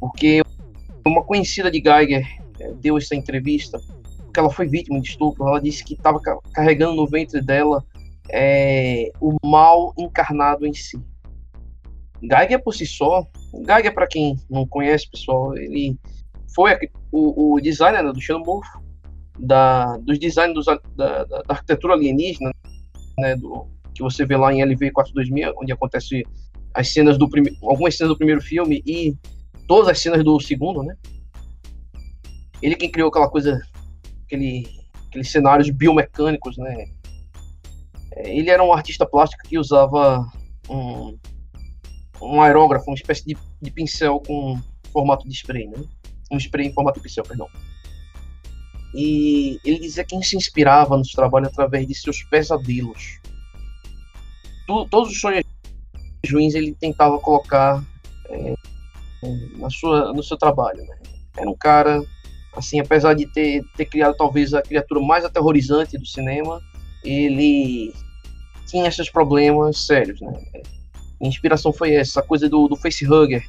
Porque 0.03 0.41
uma 1.05 1.23
conhecida 1.23 1.71
de 1.71 1.79
Geiger 1.79 2.27
é, 2.59 2.73
deu 2.73 2.97
essa 2.97 3.15
entrevista, 3.15 3.79
porque 4.17 4.37
ela 4.37 4.49
foi 4.49 4.67
vítima 4.67 4.99
de 4.99 5.07
estupro. 5.07 5.47
Ela 5.47 5.61
disse 5.61 5.81
que 5.81 5.93
estava 5.93 6.19
carregando 6.53 6.93
no 6.93 7.07
ventre 7.07 7.41
dela 7.41 7.81
é, 8.29 9.09
o 9.21 9.37
mal 9.45 9.93
encarnado 9.97 10.67
em 10.67 10.73
si. 10.73 11.01
Geiger 12.21 12.61
por 12.61 12.73
si 12.73 12.85
só, 12.85 13.25
Geiger 13.65 13.93
para 13.93 14.05
quem 14.05 14.37
não 14.49 14.67
conhece, 14.67 15.09
pessoal, 15.09 15.55
ele 15.55 15.97
foi 16.53 16.77
o, 17.09 17.53
o 17.53 17.61
designer 17.61 18.03
do 18.11 18.19
Xenomorfo, 18.19 18.83
da, 19.39 19.95
dos 19.99 20.19
designs 20.19 20.53
dos, 20.53 20.65
da, 20.65 21.23
da, 21.23 21.43
arquitetura 21.47 21.93
alienígena, 21.93 22.51
né, 23.19 23.37
do, 23.37 23.67
que 23.95 24.03
você 24.03 24.25
vê 24.25 24.35
lá 24.35 24.53
em 24.53 24.61
LV 24.63 24.91
42000, 24.91 25.53
onde 25.61 25.71
acontece 25.71 26.23
as 26.73 26.91
cenas 26.91 27.17
do 27.17 27.29
primeiro, 27.29 27.57
algumas 27.63 27.95
cenas 27.95 28.11
do 28.11 28.17
primeiro 28.17 28.41
filme 28.41 28.83
e 28.85 29.15
todas 29.67 29.89
as 29.89 29.99
cenas 29.99 30.23
do 30.23 30.39
segundo, 30.39 30.83
né? 30.83 30.95
Ele 32.61 32.75
quem 32.75 32.91
criou 32.91 33.09
aquela 33.09 33.29
coisa, 33.29 33.61
aquele, 34.25 34.67
aqueles 35.07 35.31
cenários 35.31 35.69
biomecânicos, 35.69 36.57
né? 36.57 36.85
É, 38.15 38.37
ele 38.37 38.49
era 38.49 38.63
um 38.63 38.71
artista 38.71 39.05
plástico 39.05 39.43
que 39.47 39.57
usava 39.57 40.25
um, 40.69 41.17
um 42.21 42.41
aerógrafo, 42.41 42.89
uma 42.89 42.95
espécie 42.95 43.25
de, 43.25 43.37
de 43.61 43.71
pincel 43.71 44.21
com 44.25 44.59
formato 44.91 45.27
de 45.27 45.33
spray, 45.33 45.67
né? 45.67 45.83
Um 46.31 46.37
spray 46.37 46.67
em 46.67 46.73
formato 46.73 46.99
de 46.99 47.03
pincel, 47.03 47.23
perdão. 47.23 47.47
E 48.93 49.59
ele 49.65 49.79
dizia 49.79 50.03
que 50.03 50.21
se 50.23 50.37
inspirava 50.37 50.95
nos 50.95 51.09
trabalhos 51.09 51.49
através 51.49 51.87
de 51.87 51.95
seus 51.95 52.21
pesadelos. 52.23 53.19
Tu, 54.67 54.87
todos 54.89 55.11
os 55.11 55.19
sonhos 55.19 55.43
ruins 56.31 56.53
ele 56.53 56.73
tentava 56.75 57.19
colocar 57.19 57.83
é, 58.29 58.55
na 59.57 59.69
sua, 59.69 60.13
no 60.13 60.23
seu 60.23 60.37
trabalho. 60.37 60.83
Né? 60.83 60.95
Era 61.37 61.49
um 61.49 61.55
cara, 61.55 62.01
assim, 62.55 62.79
apesar 62.79 63.13
de 63.13 63.25
ter, 63.27 63.63
ter 63.75 63.85
criado 63.85 64.15
talvez 64.15 64.53
a 64.53 64.61
criatura 64.61 65.01
mais 65.01 65.25
aterrorizante 65.25 65.97
do 65.97 66.05
cinema, 66.05 66.61
ele 67.03 67.93
tinha 68.67 68.87
esses 68.87 69.09
problemas 69.09 69.85
sérios. 69.85 70.19
Né? 70.21 70.33
A 71.21 71.27
inspiração 71.27 71.71
foi 71.71 71.93
essa, 71.93 72.19
a 72.19 72.23
coisa 72.23 72.49
do, 72.49 72.67
do 72.67 72.75
facehugger, 72.75 73.43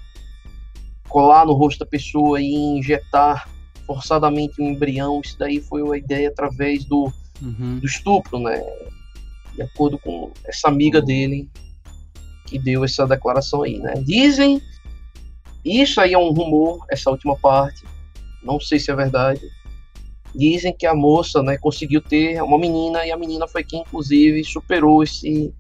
colar 1.09 1.47
no 1.47 1.53
rosto 1.53 1.81
da 1.81 1.87
pessoa 1.87 2.41
e 2.41 2.53
injetar 2.53 3.49
forçadamente 3.87 4.61
um 4.61 4.71
embrião, 4.71 5.21
isso 5.23 5.39
daí 5.39 5.61
foi 5.61 5.83
uma 5.83 5.97
ideia 5.97 6.29
através 6.29 6.85
do, 6.85 7.13
uhum. 7.43 7.79
do 7.79 7.87
estupro, 7.87 8.39
né? 8.39 8.61
De 9.55 9.63
acordo 9.63 9.99
com 9.99 10.33
essa 10.47 10.69
amiga 10.69 11.01
dele 11.01 11.49
que 12.47 12.59
deu 12.59 12.85
essa 12.85 13.07
declaração 13.07 13.63
aí, 13.63 13.79
né? 13.79 13.95
Dizem, 14.05 14.61
isso 15.65 16.01
aí 16.01 16.13
é 16.13 16.19
um 16.19 16.33
rumor, 16.33 16.85
essa 16.91 17.11
última 17.11 17.37
parte, 17.37 17.85
não 18.43 18.61
sei 18.61 18.79
se 18.79 18.91
é 18.91 18.95
verdade. 18.95 19.41
Dizem 20.35 20.77
que 20.77 20.85
a 20.85 20.95
moça, 20.95 21.43
né, 21.43 21.57
conseguiu 21.57 22.03
ter 22.03 22.43
uma 22.43 22.59
menina 22.59 23.07
e 23.07 23.13
a 23.13 23.17
menina 23.17 23.47
foi 23.47 23.63
quem, 23.65 23.81
inclusive, 23.81 24.45
superou 24.45 25.03
esse, 25.03 25.55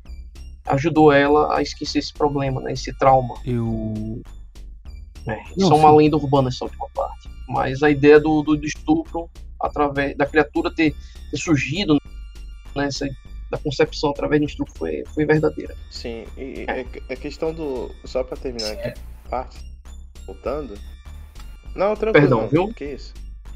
ajudou 0.66 1.12
ela 1.12 1.57
a 1.57 1.62
esquecer 1.62 2.00
esse 2.00 2.12
problema, 2.12 2.61
né, 2.61 2.72
esse 2.72 2.92
trauma. 2.98 3.34
Eu 3.46 4.20
é, 5.26 5.42
isso 5.57 5.72
é 5.72 5.76
uma 5.76 5.90
lenda 5.90 6.16
urbana 6.16 6.48
essa 6.48 6.64
última 6.64 6.88
parte. 6.94 7.28
Mas 7.48 7.82
a 7.82 7.90
ideia 7.90 8.20
do, 8.20 8.42
do, 8.42 8.57
do 8.57 8.66
estupro, 8.66 9.30
através 9.61 10.16
da 10.16 10.26
criatura 10.26 10.74
ter, 10.74 10.94
ter 11.30 11.36
surgido, 11.36 11.98
né, 12.74 12.86
essa, 12.86 13.09
da 13.50 13.59
concepção 13.59 14.11
através 14.11 14.40
do 14.40 14.46
estupro 14.46 14.72
foi, 14.76 15.05
foi 15.14 15.24
verdadeira. 15.24 15.74
Sim, 15.90 16.24
e 16.36 16.64
é. 16.66 16.80
a 16.80 17.12
é 17.12 17.16
questão 17.16 17.52
do. 17.52 17.90
Só 18.05 18.22
para 18.22 18.36
terminar 18.36 18.72
aqui, 18.72 18.88
é. 18.88 18.94
parte, 19.30 19.59
voltando. 20.27 20.75
Não, 21.75 21.95
tranquilo. 21.95 22.12
Perdão, 22.12 22.41
não, 22.43 22.49
viu? 22.49 22.75
Que 22.75 22.85
isso? 22.85 23.12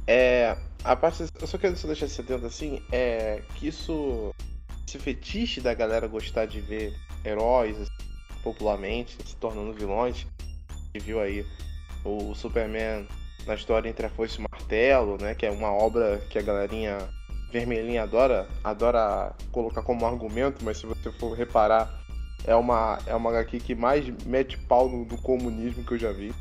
É. 0.07 0.57
A 0.85 0.95
parte. 0.95 1.25
Eu 1.41 1.47
só 1.47 1.59
quero 1.59 1.75
deixar 1.75 2.07
esse 2.07 2.21
atento 2.21 2.47
assim, 2.47 2.83
é 2.93 3.43
que 3.55 3.69
isso. 3.69 4.35
Esse 4.87 4.99
fetiche 4.99 5.61
da 5.61 5.75
galera 5.75 6.07
gostar 6.07 6.47
de 6.47 6.61
ver 6.61 6.95
heróis 7.23 7.79
assim, 7.79 7.93
popularmente 8.43 9.19
se 9.23 9.37
tornando 9.37 9.75
vilões 9.75 10.27
viu 10.99 11.21
aí 11.21 11.47
o 12.05 12.35
Superman 12.35 13.07
na 13.47 13.55
história 13.55 13.89
entre 13.89 14.07
a 14.07 14.11
foice 14.11 14.37
e 14.37 14.45
o 14.45 14.47
martelo, 14.51 15.17
né? 15.21 15.35
Que 15.35 15.47
é 15.47 15.51
uma 15.51 15.73
obra 15.73 16.19
que 16.31 16.39
a 16.39 16.43
galerinha 16.43 16.99
vermelhinha 17.51 18.03
adora, 18.03 18.47
adora 18.63 19.35
colocar 19.51 19.83
como 19.83 20.07
argumento, 20.07 20.65
mas 20.65 20.79
se 20.79 20.87
você 20.87 21.11
for 21.13 21.35
reparar, 21.35 21.89
é 22.45 22.55
uma, 22.55 22.99
é 23.07 23.15
uma 23.15 23.31
HQ 23.31 23.61
que 23.61 23.75
mais 23.75 24.07
mete 24.25 24.59
pau 24.59 24.89
no, 24.89 25.05
no 25.05 25.19
comunismo 25.19 25.85
que 25.85 25.93
eu 25.93 25.99
já 25.99 26.13
vi. 26.13 26.33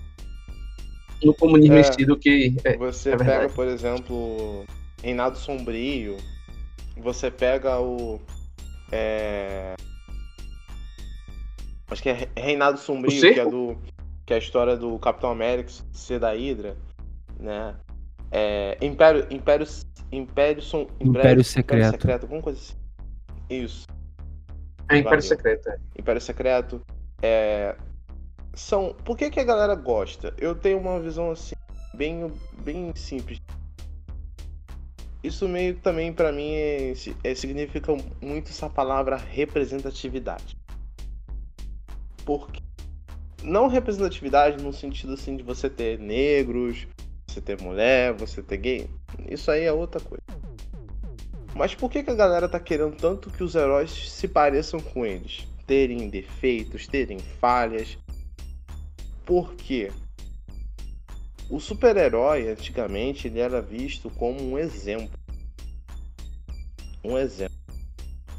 No 1.23 1.33
comunismo 1.33 1.75
é, 1.75 2.05
do 2.05 2.17
que. 2.17 2.55
É, 2.63 2.77
você 2.77 3.11
é 3.11 3.17
pega, 3.17 3.49
por 3.49 3.67
exemplo, 3.67 4.65
Reinado 5.01 5.37
Sombrio, 5.37 6.17
você 6.97 7.31
pega 7.31 7.79
o. 7.79 8.19
É... 8.91 9.75
Acho 11.89 12.03
que 12.03 12.09
é 12.09 12.29
Reinado 12.37 12.77
Sombrio, 12.77 13.19
que 13.33 13.39
é 13.39 13.45
do 13.45 13.77
que 14.27 14.33
é 14.33 14.35
a 14.35 14.39
história 14.39 14.75
do 14.75 14.99
Capitão 14.99 15.31
América 15.31 15.71
ser 15.93 16.19
da 16.19 16.33
Hydra, 16.33 16.75
né? 17.39 17.73
É, 18.29 18.77
Império, 18.81 19.25
Império, 19.31 19.65
Império, 20.11 20.61
Som, 20.61 20.81
Império, 20.99 21.09
Império 21.09 21.43
Secreto. 21.45 21.79
Império 21.79 22.01
Secreto, 22.01 22.23
alguma 22.23 22.41
coisa 22.41 22.59
assim. 22.59 22.75
Isso. 23.49 23.87
É 24.89 24.97
Império 24.97 25.03
Valeu. 25.03 25.21
Secreto, 25.21 25.69
é. 25.69 25.77
Império 25.97 26.21
Secreto. 26.21 26.81
É... 27.21 27.75
São. 28.57 28.95
Por 29.05 29.15
que, 29.15 29.29
que 29.29 29.39
a 29.39 29.43
galera 29.43 29.75
gosta? 29.75 30.33
Eu 30.37 30.55
tenho 30.55 30.79
uma 30.79 30.99
visão 30.99 31.31
assim, 31.31 31.55
bem, 31.93 32.31
bem 32.63 32.93
simples. 32.95 33.39
Isso 35.23 35.47
meio 35.47 35.75
também 35.75 36.11
para 36.11 36.31
mim 36.31 36.51
é, 36.53 36.93
é, 37.23 37.35
significa 37.35 37.95
muito 38.21 38.49
essa 38.49 38.69
palavra 38.69 39.15
representatividade. 39.15 40.57
Porque 42.25 42.61
não 43.43 43.67
representatividade 43.67 44.63
no 44.63 44.73
sentido 44.73 45.13
assim 45.13 45.35
de 45.35 45.43
você 45.43 45.69
ter 45.69 45.99
negros, 45.99 46.87
você 47.27 47.39
ter 47.39 47.61
mulher, 47.61 48.13
você 48.13 48.41
ter 48.41 48.57
gay. 48.57 48.89
Isso 49.29 49.51
aí 49.51 49.63
é 49.65 49.71
outra 49.71 50.01
coisa. 50.01 50.23
Mas 51.55 51.75
por 51.75 51.89
que, 51.89 52.03
que 52.03 52.11
a 52.11 52.15
galera 52.15 52.49
tá 52.49 52.59
querendo 52.59 52.95
tanto 52.95 53.29
que 53.29 53.43
os 53.43 53.55
heróis 53.55 53.91
se 53.91 54.27
pareçam 54.27 54.79
com 54.79 55.05
eles? 55.05 55.47
Terem 55.65 56.09
defeitos, 56.09 56.87
terem 56.87 57.19
falhas. 57.19 57.97
Por 59.27 59.55
quê? 59.55 59.91
O 61.49 61.59
super-herói, 61.59 62.47
antigamente, 62.47 63.27
ele 63.27 63.39
era 63.39 63.61
visto 63.61 64.09
como 64.09 64.41
um 64.41 64.57
exemplo. 64.57 65.19
Um 67.03 67.17
exemplo. 67.17 67.57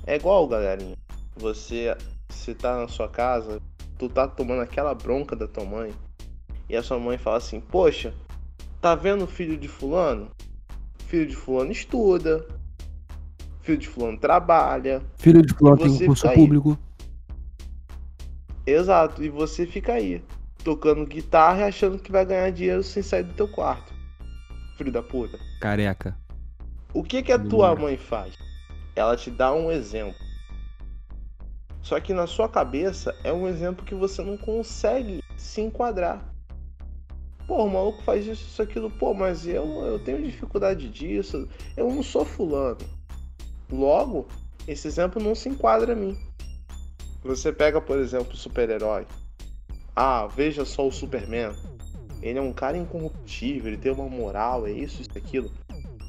É 0.06 0.16
igual, 0.16 0.48
galerinha. 0.48 0.96
Você, 1.36 1.94
você 2.26 2.54
tá 2.54 2.78
na 2.78 2.88
sua 2.88 3.06
casa, 3.06 3.60
tu 3.98 4.08
tá 4.08 4.26
tomando 4.26 4.62
aquela 4.62 4.94
bronca 4.94 5.36
da 5.36 5.46
tua 5.46 5.66
mãe 5.66 5.92
e 6.70 6.74
a 6.74 6.82
sua 6.82 6.98
mãe 6.98 7.18
fala 7.18 7.36
assim: 7.36 7.60
Poxa, 7.60 8.14
tá 8.80 8.94
vendo 8.94 9.24
o 9.24 9.28
filho 9.28 9.58
de 9.58 9.68
Fulano? 9.68 10.30
Filho 11.06 11.26
de 11.26 11.36
Fulano 11.36 11.70
estuda, 11.70 12.46
filho 13.60 13.76
de 13.76 13.88
Fulano 13.88 14.18
trabalha, 14.18 15.02
filho 15.18 15.42
de 15.42 15.52
Fulano 15.52 15.76
tem 15.76 15.90
um 15.90 15.98
curso 16.06 16.32
público. 16.32 16.78
Exato, 18.66 19.22
e 19.22 19.28
você 19.28 19.66
fica 19.66 19.92
aí, 19.92 20.22
tocando 20.68 21.06
guitarra 21.06 21.60
e 21.60 21.64
achando 21.64 21.98
que 21.98 22.12
vai 22.12 22.26
ganhar 22.26 22.52
dinheiro 22.52 22.82
sem 22.82 23.02
sair 23.02 23.22
do 23.22 23.32
teu 23.32 23.48
quarto. 23.48 23.90
Filho 24.76 24.92
da 24.92 25.02
puta. 25.02 25.38
Careca. 25.62 26.14
O 26.92 27.02
que 27.02 27.22
que 27.22 27.32
a 27.32 27.38
tua 27.38 27.74
mãe 27.74 27.96
faz? 27.96 28.34
Ela 28.94 29.16
te 29.16 29.30
dá 29.30 29.50
um 29.50 29.72
exemplo. 29.72 30.20
Só 31.80 31.98
que 31.98 32.12
na 32.12 32.26
sua 32.26 32.50
cabeça 32.50 33.16
é 33.24 33.32
um 33.32 33.48
exemplo 33.48 33.82
que 33.82 33.94
você 33.94 34.22
não 34.22 34.36
consegue 34.36 35.24
se 35.38 35.62
enquadrar. 35.62 36.22
Pô, 37.46 37.64
o 37.64 37.70
maluco 37.70 38.02
faz 38.02 38.26
isso, 38.26 38.44
isso, 38.44 38.60
aquilo, 38.60 38.90
pô, 38.90 39.14
mas 39.14 39.46
eu, 39.46 39.64
eu 39.86 39.98
tenho 39.98 40.22
dificuldade 40.22 40.90
disso, 40.90 41.48
eu 41.78 41.88
não 41.88 42.02
sou 42.02 42.26
fulano. 42.26 42.76
Logo, 43.72 44.28
esse 44.66 44.86
exemplo 44.86 45.22
não 45.22 45.34
se 45.34 45.48
enquadra 45.48 45.94
a 45.94 45.96
mim. 45.96 46.14
Você 47.24 47.50
pega, 47.54 47.80
por 47.80 47.98
exemplo, 47.98 48.34
o 48.34 48.36
super-herói. 48.36 49.06
Ah, 50.00 50.28
veja 50.28 50.64
só 50.64 50.86
o 50.86 50.92
Superman. 50.92 51.56
Ele 52.22 52.38
é 52.38 52.40
um 52.40 52.52
cara 52.52 52.76
incorruptível, 52.76 53.66
ele 53.66 53.76
tem 53.76 53.90
uma 53.90 54.08
moral, 54.08 54.64
é 54.64 54.70
isso, 54.70 55.02
isso, 55.02 55.10
aquilo. 55.16 55.50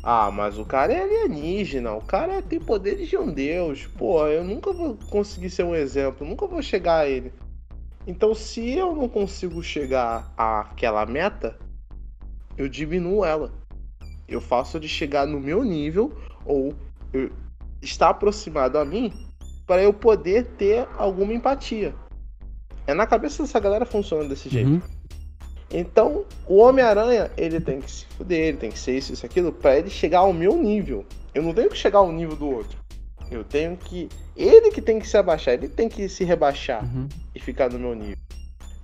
Ah, 0.04 0.30
mas 0.30 0.60
o 0.60 0.64
cara 0.64 0.94
é 0.94 1.02
alienígena, 1.02 1.96
o 1.96 2.02
cara 2.02 2.40
tem 2.40 2.60
poderes 2.60 3.10
de 3.10 3.18
um 3.18 3.34
deus. 3.34 3.88
Pô, 3.88 4.28
eu 4.28 4.44
nunca 4.44 4.72
vou 4.72 4.96
conseguir 5.10 5.50
ser 5.50 5.64
um 5.64 5.74
exemplo, 5.74 6.28
nunca 6.28 6.46
vou 6.46 6.62
chegar 6.62 7.00
a 7.00 7.10
ele. 7.10 7.34
Então, 8.06 8.36
se 8.36 8.70
eu 8.78 8.96
não 8.96 9.10
consigo 9.10 9.64
chegar 9.64 10.32
àquela 10.38 11.04
meta, 11.08 11.58
eu 12.56 12.70
diminuo 12.70 13.26
ela. 13.26 13.52
Eu 14.28 14.40
faço 14.40 14.80
de 14.80 14.88
chegar 14.88 15.26
no 15.26 15.40
meu 15.40 15.64
nível 15.64 16.16
ou 16.46 16.76
estar 17.82 18.10
aproximado 18.10 18.78
a 18.78 18.86
mim 18.86 19.12
para 19.66 19.82
eu 19.82 19.92
poder 19.92 20.46
ter 20.58 20.88
alguma 20.96 21.34
empatia. 21.34 21.96
É 22.90 22.94
na 22.94 23.06
cabeça 23.06 23.44
dessa 23.44 23.60
galera 23.60 23.86
funciona 23.86 24.28
desse 24.28 24.50
jeito. 24.50 24.70
Uhum. 24.70 24.82
Então, 25.72 26.26
o 26.48 26.58
Homem-Aranha, 26.58 27.30
ele 27.38 27.62
tem 27.62 27.80
que 27.80 27.92
se 27.92 28.06
fuder, 28.18 28.48
ele 28.48 28.58
tem 28.58 28.72
que 28.72 28.80
ser 28.80 28.98
isso, 28.98 29.14
isso, 29.14 29.24
aquilo, 29.24 29.52
para 29.52 29.78
ele 29.78 29.92
chegar 29.92 30.20
ao 30.20 30.34
meu 30.34 30.58
nível. 30.58 31.06
Eu 31.36 31.44
não 31.44 31.54
tenho 31.54 31.70
que 31.70 31.78
chegar 31.78 32.00
ao 32.00 32.12
nível 32.12 32.36
do 32.36 32.50
outro. 32.50 32.80
Eu 33.30 33.44
tenho 33.44 33.78
que. 33.78 34.10
Ele 34.36 34.72
que 34.72 34.82
tem 34.82 34.98
que 34.98 35.08
se 35.08 35.16
abaixar, 35.16 35.54
ele 35.54 35.68
tem 35.68 35.88
que 35.88 36.10
se 36.10 36.24
rebaixar 36.24 36.84
uhum. 36.84 37.08
e 37.36 37.40
ficar 37.40 37.70
no 37.70 37.78
meu 37.78 37.94
nível. 37.94 38.18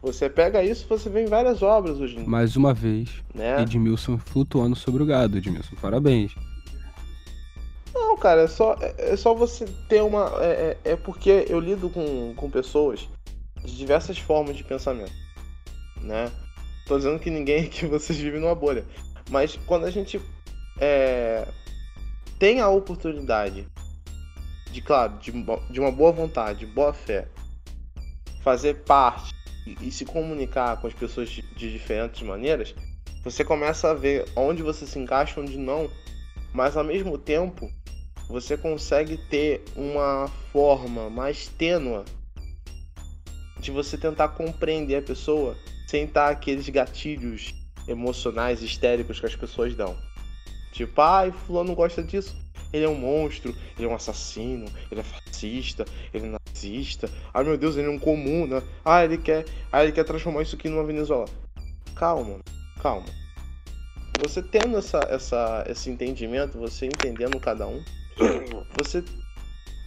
Você 0.03 0.29
pega 0.29 0.63
isso, 0.63 0.85
você 0.87 1.09
vê 1.09 1.23
em 1.23 1.27
várias 1.27 1.63
obras 1.63 1.99
hoje 1.99 2.13
em 2.13 2.19
dia. 2.19 2.29
Mais 2.29 2.55
uma 2.55 2.75
vez, 2.75 3.09
né? 3.33 3.59
Edmilson 3.59 4.19
flutuando 4.19 4.75
sobre 4.75 5.01
o 5.01 5.05
gado, 5.07 5.35
Edmilson. 5.35 5.75
Parabéns. 5.81 6.35
Não, 7.91 8.15
cara, 8.15 8.41
é 8.41 8.47
só, 8.47 8.75
é, 8.79 9.13
é 9.13 9.17
só 9.17 9.33
você 9.33 9.65
ter 9.89 10.03
uma. 10.03 10.31
É, 10.41 10.77
é, 10.85 10.91
é 10.91 10.95
porque 10.95 11.47
eu 11.49 11.59
lido 11.59 11.89
com, 11.89 12.35
com 12.35 12.51
pessoas 12.51 13.09
de 13.65 13.75
diversas 13.75 14.17
formas 14.17 14.55
de 14.55 14.63
pensamento, 14.63 15.13
né? 16.01 16.31
Tô 16.85 16.97
dizendo 16.97 17.19
que 17.19 17.29
ninguém 17.29 17.67
que 17.67 17.85
vocês 17.87 18.17
vivem 18.17 18.39
numa 18.39 18.55
bolha. 18.55 18.85
Mas 19.29 19.57
quando 19.65 19.85
a 19.85 19.91
gente 19.91 20.21
é, 20.79 21.47
tem 22.37 22.61
a 22.61 22.69
oportunidade 22.69 23.67
de, 24.71 24.81
claro, 24.81 25.17
de, 25.19 25.31
de 25.71 25.79
uma 25.79 25.91
boa 25.91 26.11
vontade, 26.11 26.65
boa 26.65 26.93
fé, 26.93 27.27
fazer 28.43 28.83
parte 28.83 29.33
e, 29.65 29.87
e 29.87 29.91
se 29.91 30.05
comunicar 30.05 30.79
com 30.79 30.87
as 30.87 30.93
pessoas 30.93 31.29
de, 31.29 31.41
de 31.55 31.71
diferentes 31.71 32.21
maneiras, 32.21 32.75
você 33.23 33.43
começa 33.43 33.89
a 33.89 33.93
ver 33.93 34.25
onde 34.35 34.61
você 34.61 34.85
se 34.85 34.99
encaixa, 34.99 35.41
onde 35.41 35.57
não, 35.57 35.89
mas 36.53 36.77
ao 36.77 36.83
mesmo 36.83 37.17
tempo 37.17 37.71
você 38.27 38.55
consegue 38.57 39.17
ter 39.29 39.63
uma 39.75 40.27
forma 40.51 41.09
mais 41.09 41.47
tênua 41.47 42.05
de 43.59 43.71
você 43.71 43.97
tentar 43.97 44.29
compreender 44.29 44.97
a 44.97 45.01
pessoa 45.01 45.57
sem 45.87 46.05
estar 46.05 46.29
aqueles 46.29 46.67
gatilhos 46.69 47.53
emocionais 47.87 48.61
histéricos 48.61 49.19
que 49.19 49.25
as 49.25 49.35
pessoas 49.35 49.75
dão. 49.75 49.95
Tipo, 50.71 51.01
ai, 51.01 51.29
ah, 51.29 51.31
fulano 51.31 51.73
gosta 51.73 52.03
disso. 52.03 52.35
Ele 52.73 52.83
é 52.83 52.89
um 52.89 52.95
monstro, 52.95 53.55
ele 53.77 53.87
é 53.87 53.89
um 53.89 53.95
assassino, 53.95 54.65
ele 54.91 54.99
é 54.99 55.03
fascista, 55.03 55.85
ele 56.13 56.25
é 56.27 56.29
nazista. 56.29 57.09
Ai 57.33 57.43
meu 57.43 57.57
Deus, 57.57 57.77
ele 57.77 57.87
é 57.87 57.89
um 57.89 57.99
comuna. 57.99 58.61
Ah, 58.83 59.05
ele 59.05 59.17
quer. 59.17 59.45
Ah, 59.71 59.83
ele 59.83 59.93
quer 59.93 60.03
transformar 60.03 60.41
isso 60.41 60.55
aqui 60.55 60.67
numa 60.67 60.83
Venezuela. 60.83 61.25
Calma, 61.95 62.39
calma. 62.81 63.05
Você 64.21 64.41
tendo 64.41 64.77
essa, 64.77 64.99
essa, 65.09 65.63
esse 65.69 65.89
entendimento, 65.89 66.57
você 66.57 66.87
entendendo 66.87 67.39
cada 67.39 67.67
um, 67.67 67.81
você 68.77 69.03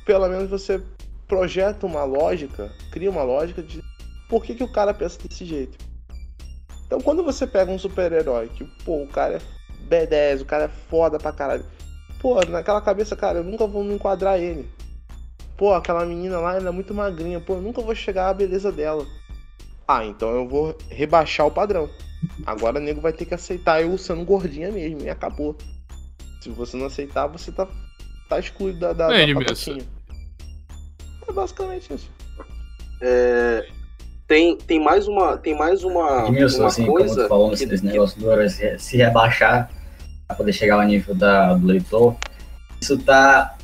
pelo 0.07 0.29
menos 0.29 0.49
você 0.49 0.83
projeta 1.29 1.87
uma 1.87 2.03
lógica, 2.05 2.73
cria 2.91 3.11
uma 3.11 3.23
lógica 3.23 3.63
de 3.63 3.85
por 4.29 4.43
que, 4.43 4.55
que 4.55 4.65
o 4.65 4.73
cara 4.73 4.95
pensa 4.95 5.19
desse 5.23 5.45
jeito. 5.45 5.77
Então 6.87 7.01
quando 7.01 7.23
você 7.23 7.47
pega 7.47 7.71
um 7.71 7.79
super-herói 7.79 8.49
que, 8.49 8.65
pô, 8.85 9.03
o 9.03 9.09
cara 9.09 9.37
é 9.37 10.07
B10, 10.07 10.41
o 10.41 10.47
cara 10.47 10.65
é 10.65 10.69
foda 10.69 11.19
pra 11.19 11.33
caralho. 11.33 11.65
Pô, 12.19 12.41
naquela 12.47 12.81
cabeça, 12.81 13.15
cara, 13.15 13.39
eu 13.39 13.45
nunca 13.45 13.67
vou 13.67 13.85
me 13.85 13.95
enquadrar 13.95 14.41
ele. 14.41 14.69
Pô, 15.57 15.75
aquela 15.75 16.05
menina 16.07 16.39
lá, 16.39 16.57
ela 16.57 16.69
é 16.69 16.73
muito 16.73 16.95
magrinha. 16.95 17.41
Pô, 17.41 17.55
eu 17.55 17.61
nunca 17.61 17.83
vou 17.83 17.95
chegar 17.95 18.29
à 18.29 18.35
beleza 18.35 18.73
dela. 18.73 19.07
Ah, 19.87 20.05
então 20.05 20.31
eu 20.31 20.49
vou 20.49 20.77
rebaixar 20.89 21.47
o 21.47 21.51
padrão. 21.51 21.89
Agora 22.45 22.79
o 22.79 22.83
nego 22.83 23.01
vai 23.01 23.13
ter 23.13 23.25
que 23.25 23.35
aceitar 23.35 23.83
eu 23.83 23.97
sendo 23.97 24.25
gordinha 24.25 24.71
mesmo 24.71 25.03
e 25.03 25.11
acabou. 25.11 25.57
Se 26.41 26.49
você 26.51 26.77
não 26.77 26.87
aceitar, 26.87 27.27
você 27.27 27.51
tá, 27.51 27.67
tá 28.29 28.39
excluído 28.39 28.79
da, 28.79 28.93
da, 28.93 29.15
é, 29.15 29.33
da 29.33 29.55
É 31.29 31.33
basicamente 31.33 31.93
isso. 31.93 32.11
É, 33.01 33.67
tem, 34.29 34.57
tem 34.57 34.79
mais 34.79 35.09
uma 35.09 35.39
tem 35.39 35.57
mais 35.57 35.83
uma, 35.83 36.27
Edmilson, 36.29 36.59
uma 36.59 36.67
assim, 36.67 36.87
coisa 36.87 37.09
como 37.15 37.23
tu 37.23 37.29
falou 37.29 37.51
que, 37.53 37.67
nesse 37.67 37.87
negócio 37.87 38.21
do 38.21 38.29
se 38.79 38.97
rebaixar 38.97 39.71
para 40.27 40.37
poder 40.37 40.53
chegar 40.53 40.81
ao 40.81 40.87
nível 40.87 41.15
da, 41.15 41.55
do 41.55 41.67
leitor 41.67 42.17
isso 42.81 42.99
tá 42.99 43.57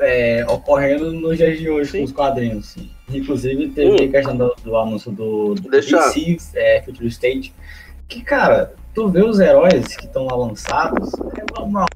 é, 0.00 0.44
ocorrendo 0.48 1.12
nos 1.12 1.36
dias 1.36 1.58
de 1.58 1.70
hoje 1.70 1.92
Sim. 1.92 1.98
com 1.98 2.04
os 2.04 2.12
quadrinhos 2.12 2.70
assim. 2.70 2.90
inclusive 3.08 3.68
teve 3.68 3.90
hum. 3.90 4.08
a 4.08 4.10
questão 4.10 4.36
do, 4.36 4.56
do, 4.64 4.76
anúncio 4.76 5.12
do, 5.12 5.54
do 5.54 5.70
Deixa... 5.70 5.98
DC 6.08 6.38
é, 6.54 6.82
Future 6.82 7.06
State 7.06 7.54
que 8.08 8.22
cara 8.22 8.74
tu 8.92 9.08
vê 9.08 9.22
os 9.22 9.38
heróis 9.38 9.96
que 9.96 10.06
estão 10.06 10.26
lá 10.26 10.34
lançados 10.34 11.12
é 11.14 11.62
uma, 11.62 11.86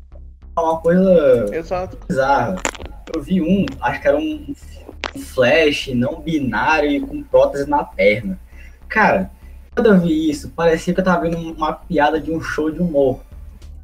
uma 0.56 0.80
coisa 0.80 1.46
Exato. 1.52 1.98
bizarra 2.06 2.56
eu 3.12 3.20
vi 3.20 3.40
um 3.40 3.66
acho 3.80 4.00
que 4.00 4.06
era 4.06 4.16
um 4.16 4.54
flash 5.18 5.88
não 5.94 6.20
binário 6.20 6.90
e 6.90 7.00
com 7.00 7.22
prótese 7.22 7.68
na 7.68 7.84
perna. 7.84 8.38
Cara, 8.88 9.30
quando 9.74 9.86
eu 9.86 10.00
vi 10.00 10.30
isso, 10.30 10.50
parecia 10.50 10.92
que 10.92 11.00
eu 11.00 11.04
tava 11.04 11.22
vendo 11.22 11.38
uma 11.38 11.72
piada 11.72 12.20
de 12.20 12.30
um 12.30 12.40
show 12.40 12.70
de 12.70 12.80
humor. 12.80 13.20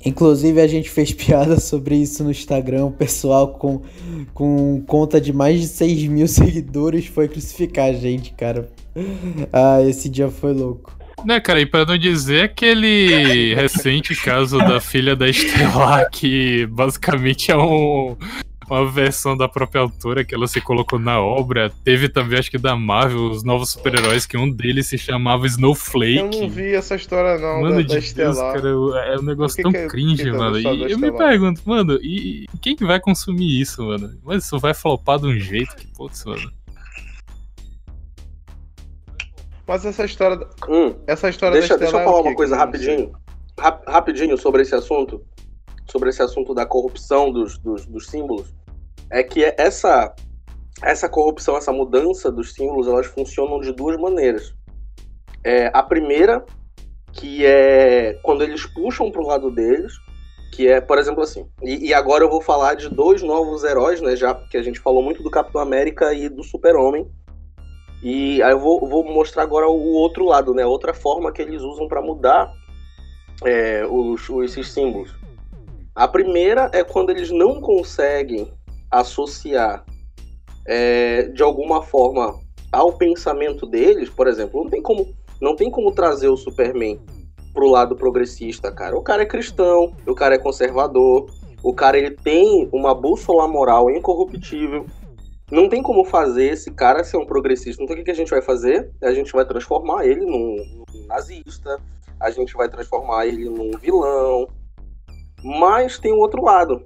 Inclusive 0.05 0.60
a 0.60 0.66
gente 0.66 0.90
fez 0.90 1.12
piada 1.14 1.59
sobre 1.59 1.97
isso 1.97 2.22
no 2.22 2.30
Instagram, 2.30 2.86
o 2.86 2.93
pessoal 2.93 3.48
com, 3.48 3.82
com 4.34 4.82
conta 4.86 5.20
de 5.20 5.32
mais 5.32 5.60
de 5.60 5.66
6 5.68 6.05
mil 6.05 6.28
seguidores 6.28 7.06
foi 7.06 7.28
crucificar 7.28 7.86
a 7.86 7.93
gente, 7.93 8.32
cara. 8.32 8.70
Ah, 9.52 9.80
esse 9.82 10.09
dia 10.09 10.30
foi 10.30 10.52
louco. 10.52 10.97
Né, 11.24 11.40
cara, 11.40 11.60
e 11.60 11.66
pra 11.66 11.84
não 11.84 11.98
dizer 11.98 12.44
aquele 12.44 13.55
recente 13.55 14.14
caso 14.14 14.59
da 14.59 14.80
filha 14.80 15.16
da 15.16 15.28
Estelar, 15.28 16.09
que 16.10 16.66
basicamente 16.66 17.51
é 17.51 17.56
um, 17.56 18.16
uma 18.68 18.90
versão 18.90 19.36
da 19.36 19.48
própria 19.48 19.80
autora 19.80 20.24
que 20.24 20.34
ela 20.34 20.47
se 20.47 20.60
colocou 20.60 20.98
na 20.98 21.20
obra. 21.20 21.72
Teve 21.84 22.09
também, 22.09 22.38
acho 22.38 22.51
que 22.51 22.59
da 22.59 22.76
Marvel, 22.76 23.30
os 23.30 23.44
novos 23.44 23.70
super-heróis, 23.70 24.26
que 24.26 24.36
um 24.36 24.51
deles 24.51 24.88
se 24.88 24.98
chamava 24.98 25.47
Snowflake. 25.47 26.18
Eu 26.18 26.43
não 26.43 26.48
vi 26.48 26.74
essa 26.74 26.97
história, 26.97 27.38
não. 27.38 27.62
Mano, 27.62 27.76
da, 27.76 27.98
de 27.98 28.14
da 28.14 28.24
Deus, 28.24 28.38
cara, 28.38 28.68
é 29.06 29.18
um 29.18 29.22
negócio 29.22 29.62
tão 29.62 29.72
que 29.72 29.86
cringe, 29.86 30.24
que 30.24 30.32
mano. 30.32 30.59
E 30.59 30.90
eu 30.90 30.98
me 30.98 31.12
pergunto, 31.12 31.62
mano, 31.64 31.98
e 32.02 32.47
quem 32.60 32.74
que 32.74 32.84
vai 32.84 32.98
consumir 32.98 33.60
isso, 33.60 33.84
mano? 33.84 34.18
Mas 34.24 34.44
isso 34.44 34.59
vai 34.59 34.74
flopar 34.74 35.18
de 35.18 35.26
um 35.26 35.38
jeito 35.38 35.74
que, 35.76 35.86
putz, 35.86 36.24
mano. 36.24 36.51
Mas 39.66 39.84
essa 39.84 40.05
história. 40.05 40.47
Hum, 40.68 40.94
essa 41.06 41.28
história 41.28 41.59
deixa, 41.59 41.76
deixa 41.76 41.97
eu 41.97 42.01
é 42.01 42.05
falar 42.05 42.20
uma 42.20 42.34
coisa 42.34 42.56
rapidinho. 42.56 43.12
Rap, 43.59 43.82
rapidinho 43.88 44.36
sobre 44.36 44.62
esse 44.62 44.74
assunto 44.74 45.24
sobre 45.90 46.10
esse 46.10 46.22
assunto 46.22 46.54
da 46.54 46.66
corrupção 46.66 47.30
dos, 47.30 47.58
dos, 47.58 47.86
dos 47.86 48.06
símbolos 48.06 48.54
é 49.10 49.22
que 49.22 49.44
essa, 49.56 50.14
essa 50.82 51.08
corrupção, 51.08 51.56
essa 51.56 51.72
mudança 51.72 52.30
dos 52.30 52.52
símbolos, 52.52 52.88
elas 52.88 53.06
funcionam 53.06 53.60
de 53.60 53.72
duas 53.72 53.96
maneiras. 53.98 54.54
É, 55.44 55.70
a 55.72 55.82
primeira, 55.82 56.44
que 57.12 57.46
é 57.46 58.18
quando 58.22 58.42
eles 58.42 58.66
puxam 58.66 59.10
para 59.10 59.22
o 59.22 59.26
lado 59.26 59.50
deles, 59.50 59.92
que 60.52 60.66
é, 60.68 60.80
por 60.80 60.98
exemplo, 60.98 61.22
assim. 61.22 61.46
E, 61.62 61.88
e, 61.88 61.94
agora 61.94 62.24
eu 62.24 62.30
vou 62.30 62.40
falar 62.40 62.74
de 62.74 62.88
dois 62.88 63.22
novos 63.22 63.62
heróis, 63.62 64.00
né? 64.00 64.16
Já 64.16 64.34
que 64.34 64.56
a 64.56 64.62
gente 64.62 64.80
falou 64.80 65.02
muito 65.02 65.22
do 65.22 65.30
Capitão 65.30 65.60
América 65.60 66.14
e 66.14 66.28
do 66.28 66.42
Super-Homem. 66.42 67.06
E 68.02 68.42
aí 68.42 68.52
eu 68.52 68.58
vou, 68.58 68.86
vou, 68.88 69.04
mostrar 69.04 69.42
agora 69.42 69.68
o 69.68 69.92
outro 69.92 70.24
lado, 70.24 70.54
né? 70.54 70.64
Outra 70.64 70.94
forma 70.94 71.32
que 71.32 71.42
eles 71.42 71.62
usam 71.62 71.88
para 71.88 72.02
mudar 72.02 72.52
é, 73.44 73.86
os, 73.86 74.28
esses 74.44 74.72
símbolos. 74.72 75.14
A 75.97 76.06
primeira 76.06 76.70
é 76.74 76.85
quando 76.85 77.09
eles 77.09 77.31
não 77.31 77.59
conseguem 77.59 78.52
associar 78.90 79.82
é, 80.66 81.23
de 81.23 81.43
alguma 81.43 81.81
forma 81.81 82.39
ao 82.70 82.93
pensamento 82.93 83.64
deles, 83.64 84.10
por 84.10 84.27
exemplo, 84.27 84.62
não 84.62 84.68
tem 84.68 84.82
como, 84.82 85.14
não 85.40 85.56
tem 85.56 85.70
como 85.70 85.90
trazer 85.90 86.28
o 86.28 86.36
Superman 86.36 87.01
pro 87.55 87.70
lado 87.70 87.97
progressista, 87.97 88.70
cara. 88.70 88.94
O 88.94 89.01
cara 89.01 89.23
é 89.23 89.27
cristão, 89.27 89.94
o 90.06 90.14
cara 90.14 90.35
é 90.35 90.39
conservador, 90.39 91.31
o 91.62 91.73
cara 91.73 91.97
ele 91.97 92.10
tem 92.10 92.68
uma 92.70 92.94
bússola 92.94 93.48
moral 93.48 93.90
incorruptível. 93.90 94.85
Não 95.51 95.66
tem 95.66 95.82
como 95.82 96.05
fazer 96.05 96.52
esse 96.52 96.70
cara 96.73 97.05
ser 97.05 97.16
um 97.16 97.24
progressista. 97.24 97.82
Então 97.82 97.97
o 97.97 98.05
que, 98.05 98.10
a 98.10 98.14
gente 98.14 98.31
vai 98.31 98.43
fazer? 98.43 98.90
A 99.02 99.14
gente 99.14 99.32
vai 99.32 99.47
transformar 99.47 100.05
ele 100.05 100.27
num, 100.27 100.85
num 100.93 101.06
nazista, 101.06 101.81
a 102.20 102.31
gente 102.31 102.52
vai 102.52 102.68
transformar 102.68 103.27
ele 103.27 103.48
num 103.48 103.70
vilão, 103.78 104.47
mas 105.47 105.98
tem 105.98 106.12
o 106.12 106.18
outro 106.18 106.43
lado. 106.43 106.82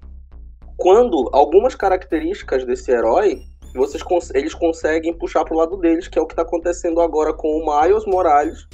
Quando 0.76 1.28
algumas 1.32 1.74
características 1.74 2.64
desse 2.64 2.90
herói, 2.90 3.40
vocês 3.74 4.02
eles 4.34 4.54
conseguem 4.54 5.12
puxar 5.14 5.44
pro 5.44 5.56
lado 5.56 5.76
deles, 5.76 6.08
que 6.08 6.18
é 6.18 6.22
o 6.22 6.26
que 6.26 6.32
está 6.32 6.42
acontecendo 6.42 7.00
agora 7.00 7.32
com 7.32 7.48
o 7.48 7.64
Miles 7.82 8.04
Morales 8.06 8.66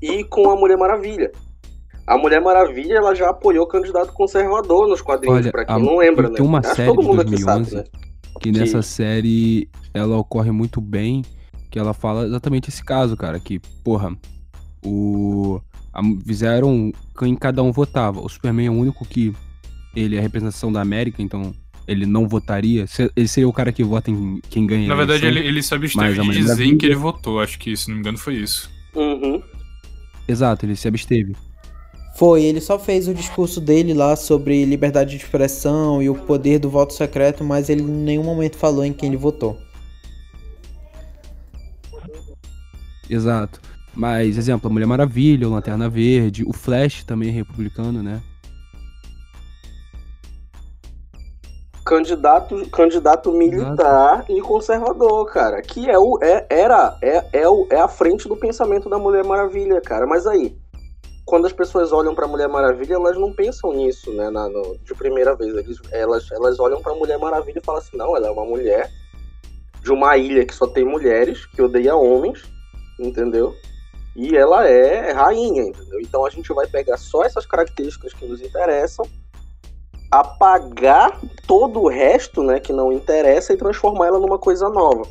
e 0.00 0.24
com 0.24 0.48
a 0.50 0.56
Mulher 0.56 0.76
Maravilha. 0.78 1.30
A 2.06 2.16
Mulher 2.18 2.40
Maravilha 2.40 2.94
ela 2.96 3.14
já 3.14 3.30
apoiou 3.30 3.64
o 3.64 3.68
candidato 3.68 4.12
conservador 4.12 4.88
nos 4.88 5.00
quadrinhos, 5.02 5.38
Olha, 5.40 5.52
pra 5.52 5.64
quem 5.64 5.74
a- 5.74 5.78
não 5.78 5.96
lembra, 5.98 6.28
né? 6.28 6.36
tem 6.36 6.44
uma 6.44 6.58
Acho 6.58 6.70
que 6.70 6.76
série 6.76 6.88
todo 6.88 7.00
de 7.02 7.06
mundo 7.06 7.20
aqui 7.20 7.30
2011 7.30 7.70
sabe, 7.70 7.82
né? 7.82 7.84
que 8.40 8.52
nessa 8.52 8.82
série 8.82 9.68
ela 9.94 10.16
ocorre 10.18 10.50
muito 10.50 10.80
bem, 10.80 11.22
que 11.70 11.78
ela 11.78 11.92
fala 11.94 12.24
exatamente 12.26 12.68
esse 12.70 12.84
caso, 12.84 13.16
cara, 13.16 13.38
que, 13.38 13.60
porra, 13.84 14.16
o 14.84 15.60
fizeram 16.26 16.92
quem 17.18 17.34
cada 17.36 17.62
um 17.62 17.72
votava. 17.72 18.20
O 18.20 18.28
Superman 18.28 18.66
é 18.66 18.70
o 18.70 18.74
único 18.74 19.04
que 19.04 19.32
ele 19.94 20.16
é 20.16 20.18
a 20.18 20.22
representação 20.22 20.72
da 20.72 20.80
América, 20.80 21.22
então 21.22 21.54
ele 21.86 22.06
não 22.06 22.28
votaria. 22.28 22.86
Ele 23.16 23.28
seria 23.28 23.48
o 23.48 23.52
cara 23.52 23.72
que 23.72 23.84
vota 23.84 24.10
em 24.10 24.40
quem 24.48 24.66
ganha. 24.66 24.88
Na 24.88 24.94
verdade, 24.94 25.26
ele, 25.26 25.40
ele 25.40 25.62
se 25.62 25.74
absteve 25.74 26.20
de 26.20 26.30
dizer 26.30 26.64
em 26.64 26.76
que 26.76 26.86
ele 26.86 26.94
votou. 26.94 27.40
Acho 27.40 27.58
que, 27.58 27.76
se 27.76 27.88
não 27.88 27.96
me 27.96 28.00
engano, 28.00 28.18
foi 28.18 28.36
isso. 28.36 28.70
Uhum. 28.94 29.42
Exato, 30.26 30.64
ele 30.64 30.76
se 30.76 30.88
absteve. 30.88 31.34
Foi, 32.14 32.42
ele 32.44 32.60
só 32.60 32.78
fez 32.78 33.08
o 33.08 33.14
discurso 33.14 33.60
dele 33.60 33.94
lá 33.94 34.14
sobre 34.16 34.64
liberdade 34.64 35.10
de 35.10 35.16
expressão 35.16 36.02
e 36.02 36.10
o 36.10 36.14
poder 36.14 36.58
do 36.58 36.68
voto 36.68 36.92
secreto, 36.92 37.42
mas 37.42 37.70
ele 37.70 37.82
em 37.82 37.86
nenhum 37.86 38.22
momento 38.22 38.56
falou 38.56 38.84
em 38.84 38.92
quem 38.92 39.08
ele 39.08 39.16
votou. 39.16 39.58
Exato. 43.08 43.60
Mas, 43.94 44.38
exemplo, 44.38 44.68
a 44.68 44.72
Mulher 44.72 44.86
Maravilha, 44.86 45.46
o 45.46 45.50
Lanterna 45.50 45.88
Verde, 45.88 46.44
o 46.46 46.52
Flash 46.52 47.04
também 47.04 47.28
é 47.28 47.32
republicano, 47.32 48.02
né? 48.02 48.22
Candidato, 51.84 52.70
candidato 52.70 53.32
militar 53.32 54.24
e 54.30 54.40
conservador, 54.40 55.26
cara. 55.26 55.60
Que 55.60 55.90
é 55.90 55.98
o. 55.98 56.16
É, 56.22 56.46
era. 56.48 56.96
É, 57.02 57.40
é, 57.40 57.48
o, 57.48 57.66
é 57.70 57.80
a 57.80 57.88
frente 57.88 58.28
do 58.28 58.36
pensamento 58.36 58.88
da 58.88 58.98
Mulher 58.98 59.24
Maravilha, 59.24 59.80
cara. 59.80 60.06
Mas 60.06 60.24
aí, 60.26 60.56
quando 61.26 61.44
as 61.46 61.52
pessoas 61.52 61.92
olham 61.92 62.14
pra 62.14 62.28
Mulher 62.28 62.48
Maravilha, 62.48 62.94
elas 62.94 63.18
não 63.18 63.32
pensam 63.32 63.72
nisso, 63.72 64.12
né? 64.12 64.30
Na, 64.30 64.48
no- 64.48 64.78
de 64.78 64.94
primeira 64.94 65.34
vez. 65.34 65.54
Eles, 65.56 65.78
elas, 65.90 66.30
elas 66.30 66.60
olham 66.60 66.80
pra 66.80 66.94
Mulher 66.94 67.18
Maravilha 67.18 67.58
e 67.58 67.64
falam 67.64 67.80
assim, 67.80 67.96
não, 67.96 68.16
ela 68.16 68.28
é 68.28 68.30
uma 68.30 68.44
mulher 68.44 68.88
de 69.82 69.90
uma 69.90 70.16
ilha 70.16 70.46
que 70.46 70.54
só 70.54 70.68
tem 70.68 70.84
mulheres, 70.84 71.44
que 71.46 71.60
odeia 71.60 71.96
homens, 71.96 72.44
entendeu? 73.00 73.52
E 74.14 74.36
ela 74.36 74.68
é 74.68 75.12
rainha, 75.12 75.62
entendeu? 75.62 76.00
Então 76.00 76.26
a 76.26 76.30
gente 76.30 76.52
vai 76.52 76.66
pegar 76.66 76.96
só 76.96 77.24
essas 77.24 77.46
características 77.46 78.12
que 78.12 78.26
nos 78.26 78.42
interessam, 78.42 79.06
apagar 80.10 81.18
todo 81.46 81.80
o 81.80 81.88
resto, 81.88 82.42
né, 82.42 82.60
que 82.60 82.72
não 82.72 82.92
interessa 82.92 83.52
e 83.52 83.56
transformar 83.56 84.08
ela 84.08 84.18
numa 84.18 84.38
coisa 84.38 84.68
nova. 84.68 85.02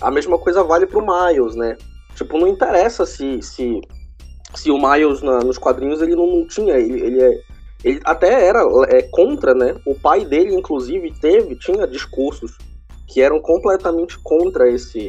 A 0.00 0.10
mesma 0.10 0.38
coisa 0.38 0.64
vale 0.64 0.86
pro 0.86 1.04
Miles, 1.04 1.54
né? 1.54 1.76
Tipo, 2.14 2.38
não 2.38 2.48
interessa 2.48 3.04
se 3.04 3.42
se, 3.42 3.80
se 4.54 4.70
o 4.70 4.78
Miles 4.78 5.20
na- 5.20 5.40
nos 5.40 5.58
quadrinhos 5.58 6.00
ele 6.00 6.16
não, 6.16 6.26
não 6.26 6.46
tinha, 6.46 6.74
ele, 6.74 7.00
ele 7.00 7.22
é 7.22 7.42
ele 7.84 8.00
até 8.04 8.46
era 8.46 8.60
é, 8.88 9.02
contra, 9.02 9.54
né? 9.54 9.76
O 9.86 9.94
pai 9.94 10.24
dele, 10.24 10.54
inclusive, 10.54 11.12
teve, 11.20 11.54
tinha 11.56 11.86
discursos 11.86 12.56
que 13.06 13.20
eram 13.22 13.40
completamente 13.40 14.18
contra 14.18 14.68
esse 14.68 15.08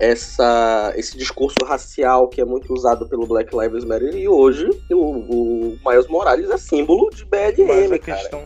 essa, 0.00 0.94
esse 0.96 1.16
discurso 1.18 1.62
racial 1.62 2.26
que 2.26 2.40
é 2.40 2.44
muito 2.44 2.72
usado 2.72 3.06
pelo 3.06 3.26
Black 3.26 3.54
Lives 3.54 3.84
Matter 3.84 4.16
e 4.16 4.26
hoje 4.26 4.66
o, 4.90 4.96
o 4.96 5.78
Miles 5.86 6.08
Morales 6.08 6.48
é 6.48 6.56
símbolo 6.56 7.10
de 7.10 7.26
Mas 7.30 7.54
BLM, 7.54 7.94
a 7.94 7.98
cara. 7.98 8.18
questão. 8.18 8.40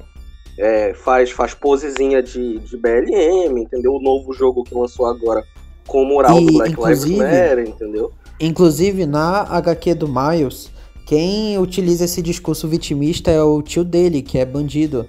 É, 0.59 0.93
faz, 0.95 1.31
faz 1.31 1.55
posezinha 1.55 2.23
de, 2.23 2.59
de 2.59 2.77
BLM, 2.77 3.57
entendeu? 3.61 3.95
O 3.95 4.03
novo 4.03 4.33
jogo 4.33 4.65
que 4.65 4.75
lançou 4.75 5.07
agora 5.07 5.45
com 5.87 6.03
o 6.03 6.07
mural 6.07 6.41
E, 6.41 6.47
do 6.47 6.53
Black 6.55 6.77
Lives 6.77 7.05
Matter, 7.05 7.59
entendeu? 7.61 8.13
Inclusive, 8.41 9.07
na 9.07 9.43
HQ 9.43 9.95
do 9.95 10.09
Miles, 10.09 10.73
quem 11.07 11.57
utiliza 11.59 12.05
esse 12.05 12.21
discurso 12.21 12.67
vitimista 12.67 13.31
é 13.31 13.43
o 13.43 13.63
tio 13.63 13.85
dele, 13.85 14.23
que 14.23 14.39
é 14.39 14.45
bandido, 14.45 15.07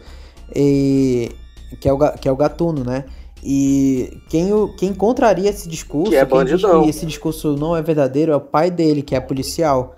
e 0.56 1.32
que 1.80 1.90
é 1.90 1.94
o, 1.94 1.98
que 2.18 2.28
é 2.28 2.32
o 2.32 2.36
gatuno, 2.36 2.84
né? 2.84 3.06
E 3.48 4.18
quem, 4.28 4.50
quem 4.76 4.92
contraria 4.92 5.52
esse 5.52 5.70
discurso, 5.70 6.10
Que 6.10 6.18
é 6.18 6.26
quem 6.26 6.44
diz 6.46 6.52
bandidão. 6.62 6.82
que 6.84 6.90
esse 6.90 7.06
discurso 7.06 7.56
não 7.56 7.78
é 7.78 7.82
verdadeiro, 7.84 8.32
é 8.32 8.36
o 8.36 8.42
pai 8.42 8.72
dele, 8.72 9.04
que 9.04 9.14
é 9.16 9.20
policial. 9.20 9.96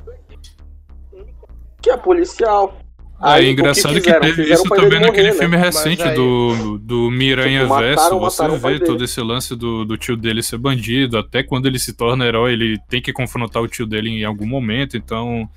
Que 1.81 1.89
é 1.89 1.95
policial. 1.97 2.77
Ah, 3.19 3.33
Aí, 3.33 3.43
é 3.43 3.45
que 3.47 3.51
engraçado 3.53 3.93
que, 3.95 4.01
fizeram? 4.01 4.19
teve 4.21 4.33
Fizeram 4.43 4.53
isso 4.61 4.69
também 4.69 4.99
naquele 4.99 5.07
morrer, 5.07 5.23
né? 5.23 5.33
filme 5.33 5.57
recente 5.57 6.03
aí- 6.03 6.13
do, 6.15 6.77
do 6.77 7.09
Miranha 7.09 7.61
Tipo, 7.61 7.73
mataram- 7.73 8.19
Verso. 8.19 8.19
Você 8.19 8.57
vê 8.57 8.73
dele. 8.73 8.85
todo 8.85 9.03
esse 9.03 9.21
lance 9.21 9.55
do, 9.55 9.85
do 9.85 9.97
tio 9.97 10.15
dele 10.17 10.43
ser 10.43 10.57
bandido. 10.57 11.17
Até 11.17 11.41
quando 11.41 11.65
ele 11.67 11.79
se 11.79 11.93
torna 11.93 12.25
herói, 12.25 12.53
ele 12.53 12.77
tem 12.89 13.01
que 13.01 13.11
confrontar 13.13 13.63
o 13.63 13.67
tio 13.67 13.87
dele 13.87 14.09
em 14.09 14.23
algum 14.23 14.45
momento. 14.45 14.95
Então, 14.97 15.49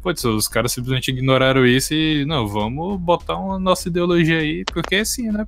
putz, 0.00 0.22
os 0.24 0.46
caras 0.46 0.70
simplesmente 0.70 1.10
ignoraram 1.10 1.66
isso 1.66 1.92
e, 1.92 2.24
não, 2.24 2.46
vamos 2.46 3.00
botar 3.00 3.36
uma 3.36 3.58
nossa 3.58 3.88
ideologia 3.88 4.38
aí, 4.38 4.64
porque 4.72 4.94
é 4.96 5.00
assim, 5.00 5.28
né? 5.32 5.44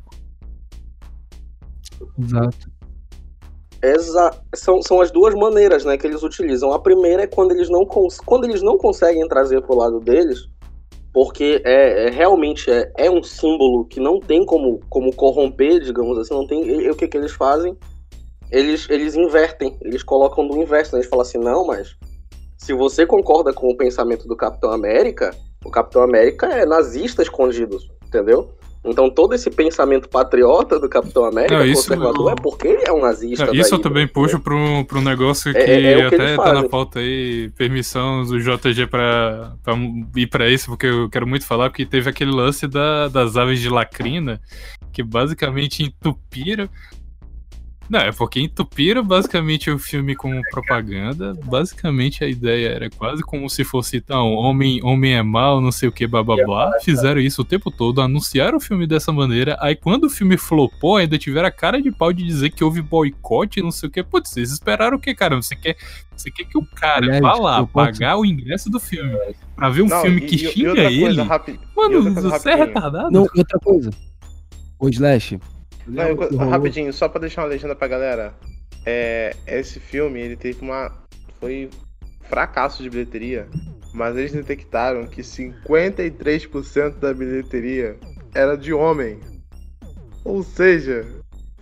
Exato. 2.18 2.70
Exa 3.82 4.30
são, 4.54 4.82
são 4.82 5.00
as 5.00 5.10
duas 5.10 5.34
maneiras 5.34 5.84
né, 5.84 5.96
que 5.96 6.06
eles 6.06 6.22
utilizam. 6.22 6.72
A 6.72 6.78
primeira 6.78 7.22
é 7.22 7.26
quando 7.26 7.52
eles 7.52 7.70
não, 7.70 7.86
quando 7.86 8.44
eles 8.44 8.62
não 8.62 8.76
conseguem 8.76 9.26
trazer 9.26 9.62
pro 9.62 9.76
lado 9.76 10.00
deles, 10.00 10.48
porque 11.12 11.62
é, 11.64 12.06
é- 12.06 12.10
realmente 12.10 12.70
é, 12.70 12.92
é 12.96 13.10
um 13.10 13.22
símbolo 13.22 13.86
que 13.86 13.98
não 13.98 14.20
tem 14.20 14.44
como, 14.44 14.80
como 14.88 15.14
corromper, 15.14 15.80
digamos 15.80 16.18
assim, 16.18 16.34
não 16.34 16.46
tem. 16.46 16.62
E, 16.62 16.82
e 16.82 16.90
o 16.90 16.96
que, 16.96 17.08
que 17.08 17.16
eles 17.16 17.32
fazem? 17.32 17.76
Eles, 18.50 18.88
eles 18.90 19.14
invertem, 19.14 19.76
eles 19.80 20.02
colocam 20.02 20.46
do 20.46 20.58
inverso, 20.58 20.92
né? 20.92 21.00
Eles 21.00 21.08
falam 21.08 21.22
assim, 21.22 21.38
não, 21.38 21.64
mas 21.64 21.96
se 22.58 22.74
você 22.74 23.06
concorda 23.06 23.52
com 23.52 23.68
o 23.68 23.76
pensamento 23.76 24.28
do 24.28 24.36
Capitão 24.36 24.70
América, 24.70 25.34
o 25.64 25.70
Capitão 25.70 26.02
América 26.02 26.46
é 26.46 26.66
nazista 26.66 27.22
escondido, 27.22 27.78
entendeu? 28.06 28.50
Então 28.82 29.10
todo 29.10 29.34
esse 29.34 29.50
pensamento 29.50 30.08
patriota 30.08 30.78
do 30.80 30.88
Capitão 30.88 31.24
América, 31.26 31.58
Não, 31.58 31.74
conservador, 31.74 32.32
é 32.32 32.34
porque 32.34 32.66
ele 32.66 32.82
é 32.86 32.92
um 32.92 33.02
nazista. 33.02 33.44
Não, 33.46 33.52
isso 33.54 33.70
daí, 33.70 33.78
eu 33.78 33.82
também 33.82 34.04
né? 34.04 34.10
puxo 34.12 34.40
para 34.40 34.54
um, 34.54 35.02
negócio 35.02 35.52
que 35.52 35.58
É- 35.58 35.82
é- 35.82 35.92
é 36.00 36.06
o 36.06 36.08
que 36.08 36.14
até 36.14 36.36
tá 36.36 36.52
na 36.54 36.66
pauta 36.66 36.98
aí, 36.98 37.50
permissão 37.58 38.24
do 38.24 38.40
JG 38.40 38.86
pra 38.86 39.52
ir 40.16 40.26
pra 40.28 40.48
isso, 40.48 40.66
porque 40.70 40.86
eu 40.86 41.10
quero 41.10 41.26
muito 41.26 41.44
falar, 41.46 41.68
porque 41.68 41.84
teve 41.84 42.08
aquele 42.08 42.30
lance 42.30 42.66
da, 42.66 43.08
das 43.08 43.36
aves 43.36 43.60
de 43.60 43.68
lacrina, 43.68 44.40
que 44.92 45.02
basicamente 45.02 45.82
entupiram. 45.82 46.66
Não, 47.90 47.98
é 47.98 48.12
porque 48.12 48.38
entupiram 48.40 49.02
basicamente 49.02 49.68
o 49.68 49.76
filme 49.76 50.14
com 50.14 50.40
propaganda. 50.52 51.34
Basicamente 51.44 52.22
a 52.22 52.28
ideia 52.28 52.68
era 52.68 52.88
quase 52.88 53.20
como 53.20 53.50
se 53.50 53.64
fosse, 53.64 53.96
então, 53.96 54.32
homem, 54.34 54.80
homem 54.84 55.14
é 55.16 55.22
mal, 55.24 55.60
não 55.60 55.72
sei 55.72 55.88
o 55.88 55.92
que, 55.92 56.06
blá 56.06 56.22
blá 56.22 56.36
blá. 56.36 56.70
Fizeram 56.84 57.20
isso 57.20 57.42
o 57.42 57.44
tempo 57.44 57.68
todo, 57.68 58.00
anunciaram 58.00 58.58
o 58.58 58.60
filme 58.60 58.86
dessa 58.86 59.10
maneira. 59.12 59.56
Aí 59.60 59.74
quando 59.74 60.04
o 60.04 60.08
filme 60.10 60.36
flopou, 60.36 60.98
ainda 60.98 61.18
tiveram 61.18 61.48
a 61.48 61.50
cara 61.50 61.82
de 61.82 61.90
pau 61.90 62.12
de 62.12 62.22
dizer 62.24 62.50
que 62.50 62.62
houve 62.62 62.80
boicote, 62.80 63.60
não 63.60 63.72
sei 63.72 63.88
o 63.88 63.92
que. 63.92 64.04
Putz, 64.04 64.30
vocês 64.30 64.52
esperaram 64.52 64.96
o 64.96 65.00
que, 65.00 65.12
caramba? 65.12 65.42
Você 65.42 65.56
quer, 65.56 65.76
você 66.16 66.30
quer 66.30 66.44
que 66.44 66.56
o 66.56 66.64
cara 66.64 67.06
Aliás, 67.06 67.20
vá 67.20 67.34
lá 67.34 67.66
posso- 67.66 67.72
pagar 67.72 68.16
o 68.18 68.24
ingresso 68.24 68.70
do 68.70 68.78
filme 68.78 69.18
pra 69.56 69.68
ver 69.68 69.82
um 69.82 69.88
Não, 69.88 70.00
filme 70.02 70.18
e- 70.18 70.26
que 70.26 70.36
e- 70.36 70.52
xinga 70.52 70.80
ele? 70.88 71.22
rapi- 71.22 71.58
Mano, 71.76 72.14
você 72.14 72.50
é 72.50 72.54
retardado? 72.54 73.10
Não, 73.10 73.22
outra 73.36 73.58
coisa. 73.58 73.90
O 74.78 74.88
Slash. 74.88 75.40
Não, 75.86 76.08
eu- 76.08 76.36
rapidinho, 76.36 76.92
só 76.92 77.08
pra 77.08 77.20
deixar 77.20 77.42
uma 77.42 77.48
legenda 77.48 77.74
pra 77.74 77.88
galera. 77.88 78.34
É, 78.84 79.34
esse 79.46 79.78
filme, 79.80 80.20
ele 80.20 80.36
teve 80.36 80.60
uma. 80.62 80.92
Foi 81.38 81.68
fracasso 82.22 82.82
de 82.82 82.90
bilheteria. 82.90 83.48
Mas 83.92 84.16
eles 84.16 84.32
detectaram 84.32 85.04
que 85.06 85.22
53% 85.22 86.98
da 87.00 87.12
bilheteria 87.12 87.96
era 88.32 88.56
de 88.56 88.72
homem. 88.72 89.18
Ou 90.24 90.44
seja, 90.44 91.04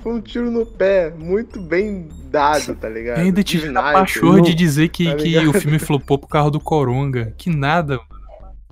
foi 0.00 0.12
um 0.12 0.20
tiro 0.20 0.50
no 0.50 0.66
pé 0.66 1.10
muito 1.10 1.60
bem 1.60 2.08
dado, 2.30 2.74
tá 2.74 2.88
ligado? 2.88 3.18
Ainda 3.18 3.42
De 3.42 3.44
tiveram 3.44 3.80
a 3.80 3.92
pachorra 3.92 4.42
de 4.42 4.54
dizer 4.54 4.88
que, 4.88 5.06
Tá 5.06 5.16
que 5.16 5.38
o 5.38 5.52
filme 5.54 5.78
flopou 5.78 6.18
por 6.18 6.28
causa 6.28 6.50
do 6.50 6.60
Coronga. 6.60 7.32
Que 7.38 7.48
nada. 7.48 7.98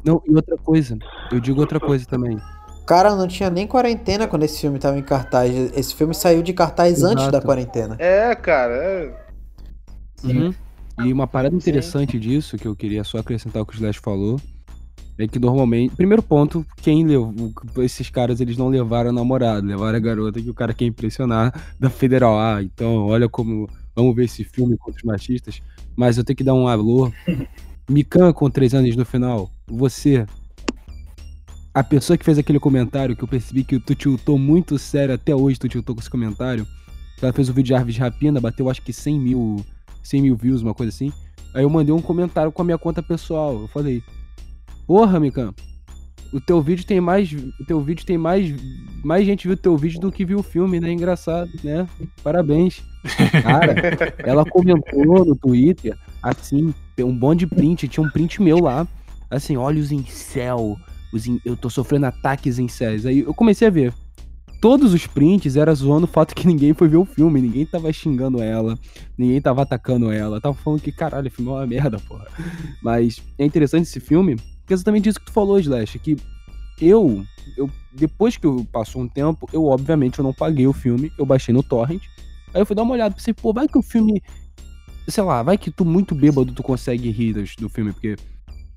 Não, 0.04 0.22
e 0.28 0.34
outra 0.34 0.56
coisa. 0.58 0.98
Eu 1.32 1.40
digo 1.40 1.60
outra 1.60 1.80
coisa 1.80 2.06
também. 2.06 2.38
Cara, 2.86 3.16
não 3.16 3.26
tinha 3.26 3.50
nem 3.50 3.66
quarentena 3.66 4.28
quando 4.28 4.44
esse 4.44 4.60
filme 4.60 4.78
tava 4.78 4.96
em 4.96 5.02
cartaz. 5.02 5.52
Esse 5.76 5.94
filme 5.94 6.14
saiu 6.14 6.42
de 6.42 6.52
cartaz 6.52 7.02
antes 7.02 7.24
Exato. 7.24 7.32
da 7.32 7.40
quarentena. 7.40 7.96
É, 7.98 8.34
cara, 8.34 8.74
é. 8.74 9.26
Uhum. 10.22 10.54
E 11.04 11.12
uma 11.12 11.26
parada 11.26 11.54
interessante 11.54 12.18
disso, 12.18 12.56
que 12.56 12.66
eu 12.66 12.74
queria 12.74 13.04
só 13.04 13.18
acrescentar 13.18 13.62
o 13.62 13.66
que 13.66 13.74
o 13.74 13.76
Slash 13.76 13.98
falou, 13.98 14.40
é 15.18 15.26
que 15.26 15.38
normalmente. 15.38 15.94
Primeiro 15.96 16.22
ponto, 16.22 16.64
quem 16.76 17.04
levou. 17.04 17.32
Esses 17.78 18.08
caras 18.08 18.40
eles 18.40 18.56
não 18.56 18.68
levaram 18.68 19.10
a 19.10 19.12
namorada, 19.12 19.66
levaram 19.66 19.96
a 19.96 20.00
garota 20.00 20.40
que 20.40 20.50
o 20.50 20.54
cara 20.54 20.72
quer 20.72 20.84
impressionar 20.84 21.52
da 21.80 21.90
Federal. 21.90 22.38
Ah, 22.38 22.62
então, 22.62 23.06
olha 23.06 23.28
como. 23.28 23.68
Vamos 23.94 24.14
ver 24.14 24.24
esse 24.24 24.44
filme 24.44 24.76
contra 24.76 24.98
os 24.98 25.04
machistas. 25.04 25.62
Mas 25.96 26.18
eu 26.18 26.24
tenho 26.24 26.36
que 26.36 26.44
dar 26.44 26.54
um 26.54 26.68
alô. 26.68 27.10
Mikan 27.88 28.32
com 28.32 28.50
três 28.50 28.74
anos 28.74 28.94
no 28.94 29.04
final. 29.04 29.50
Você. 29.66 30.26
A 31.76 31.84
pessoa 31.84 32.16
que 32.16 32.24
fez 32.24 32.38
aquele 32.38 32.58
comentário, 32.58 33.14
que 33.14 33.22
eu 33.22 33.28
percebi 33.28 33.62
que 33.62 33.78
tu 33.78 33.94
tiltou 33.94 34.38
muito 34.38 34.78
sério, 34.78 35.14
até 35.14 35.36
hoje 35.36 35.58
tu 35.58 35.68
tiltou 35.68 35.94
com 35.94 36.00
esse 36.00 36.08
comentário. 36.08 36.66
Ela 37.20 37.34
fez 37.34 37.50
o 37.50 37.52
vídeo 37.52 37.76
de 37.76 37.92
de 37.92 38.00
Rapina, 38.00 38.40
bateu 38.40 38.70
acho 38.70 38.80
que 38.80 38.94
100 38.94 39.20
mil 39.20 39.56
100 40.02 40.22
mil 40.22 40.34
views, 40.34 40.62
uma 40.62 40.72
coisa 40.72 40.88
assim. 40.88 41.12
Aí 41.52 41.64
eu 41.64 41.68
mandei 41.68 41.94
um 41.94 42.00
comentário 42.00 42.50
com 42.50 42.62
a 42.62 42.64
minha 42.64 42.78
conta 42.78 43.02
pessoal. 43.02 43.60
Eu 43.60 43.68
falei: 43.68 44.02
Porra, 44.86 45.20
Mikan. 45.20 45.52
O 46.32 46.40
teu 46.40 46.62
vídeo 46.62 46.86
tem 46.86 46.98
mais. 46.98 47.30
O 47.30 47.64
teu 47.66 47.78
vídeo 47.82 48.06
tem 48.06 48.16
mais. 48.16 48.54
Mais 49.04 49.26
gente 49.26 49.46
viu 49.46 49.52
o 49.52 49.60
teu 49.60 49.76
vídeo 49.76 50.00
do 50.00 50.10
que 50.10 50.24
viu 50.24 50.38
o 50.38 50.42
filme, 50.42 50.80
né? 50.80 50.90
Engraçado, 50.90 51.50
né? 51.62 51.86
Parabéns. 52.24 52.82
Cara, 53.42 53.74
ela 54.24 54.46
comentou 54.46 55.26
no 55.26 55.36
Twitter, 55.36 55.94
assim, 56.22 56.72
tem 56.96 57.04
um 57.04 57.14
bom 57.14 57.34
de 57.34 57.46
print, 57.46 57.86
tinha 57.86 58.04
um 58.04 58.08
print 58.08 58.40
meu 58.40 58.60
lá. 58.60 58.88
Assim, 59.30 59.58
olhos 59.58 59.92
em 59.92 60.06
céu. 60.06 60.78
Os 61.12 61.26
in- 61.26 61.40
Eu 61.44 61.56
tô 61.56 61.68
sofrendo 61.70 62.06
ataques 62.06 62.58
em 62.58 62.68
céus. 62.68 63.06
Aí 63.06 63.20
eu 63.20 63.34
comecei 63.34 63.66
a 63.68 63.70
ver. 63.70 63.92
Todos 64.60 64.94
os 64.94 65.06
prints 65.06 65.54
era 65.56 65.74
zoando 65.74 66.06
o 66.06 66.08
fato 66.08 66.34
que 66.34 66.46
ninguém 66.48 66.72
foi 66.72 66.88
ver 66.88 66.96
o 66.96 67.04
filme, 67.04 67.40
ninguém 67.42 67.66
tava 67.66 67.92
xingando 67.92 68.40
ela, 68.42 68.76
ninguém 69.16 69.40
tava 69.40 69.62
atacando 69.62 70.10
ela, 70.10 70.40
tava 70.40 70.54
falando 70.54 70.80
que 70.80 70.90
caralho, 70.90 71.28
o 71.28 71.30
filme 71.30 71.50
é 71.50 71.54
uma 71.54 71.66
merda, 71.66 71.98
porra. 72.00 72.26
Mas 72.82 73.22
é 73.38 73.44
interessante 73.44 73.82
esse 73.84 74.00
filme, 74.00 74.36
porque 74.36 74.72
é 74.72 74.74
exatamente 74.74 75.08
isso 75.10 75.20
que 75.20 75.26
tu 75.26 75.32
falou, 75.32 75.58
Slash, 75.60 75.98
que 75.98 76.16
eu, 76.80 77.22
eu 77.56 77.70
depois 77.92 78.36
que 78.38 78.46
eu 78.46 78.66
passou 78.72 79.02
um 79.02 79.08
tempo, 79.08 79.48
eu 79.52 79.64
obviamente 79.66 80.18
eu 80.18 80.24
não 80.24 80.32
paguei 80.32 80.66
o 80.66 80.72
filme, 80.72 81.12
eu 81.18 81.26
baixei 81.26 81.52
no 81.54 81.62
torrent. 81.62 82.02
Aí 82.54 82.60
eu 82.62 82.66
fui 82.66 82.74
dar 82.74 82.82
uma 82.82 82.94
olhada, 82.94 83.14
pensei, 83.14 83.34
pô, 83.34 83.52
vai 83.52 83.68
que 83.68 83.76
o 83.78 83.82
filme, 83.82 84.22
sei 85.06 85.22
lá, 85.22 85.42
vai 85.42 85.58
que 85.58 85.70
tu 85.70 85.84
muito 85.84 86.14
bêbado 86.14 86.52
tu 86.52 86.62
consegue 86.62 87.10
rir 87.10 87.34
do 87.58 87.68
filme 87.68 87.92
porque 87.92 88.16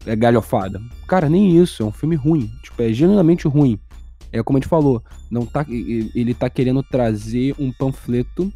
é 0.06 0.16
galhofada. 0.16 0.82
Cara, 1.08 1.30
nem 1.30 1.58
isso, 1.58 1.84
é 1.84 1.86
um 1.86 1.92
filme 1.92 2.16
ruim, 2.16 2.52
tipo, 2.64 2.82
é 2.82 2.92
genuinamente 2.94 3.48
ruim. 3.48 3.80
É 4.32 4.44
como 4.44 4.58
a 4.58 4.62
gente 4.62 4.70
falou, 4.70 5.04
não 5.30 5.46
tá 5.46 5.66
ele 5.70 6.34
tá 6.34 6.50
querendo 6.50 6.84
trazer 6.84 7.56
um 7.58 7.72
panfleto, 7.72 8.54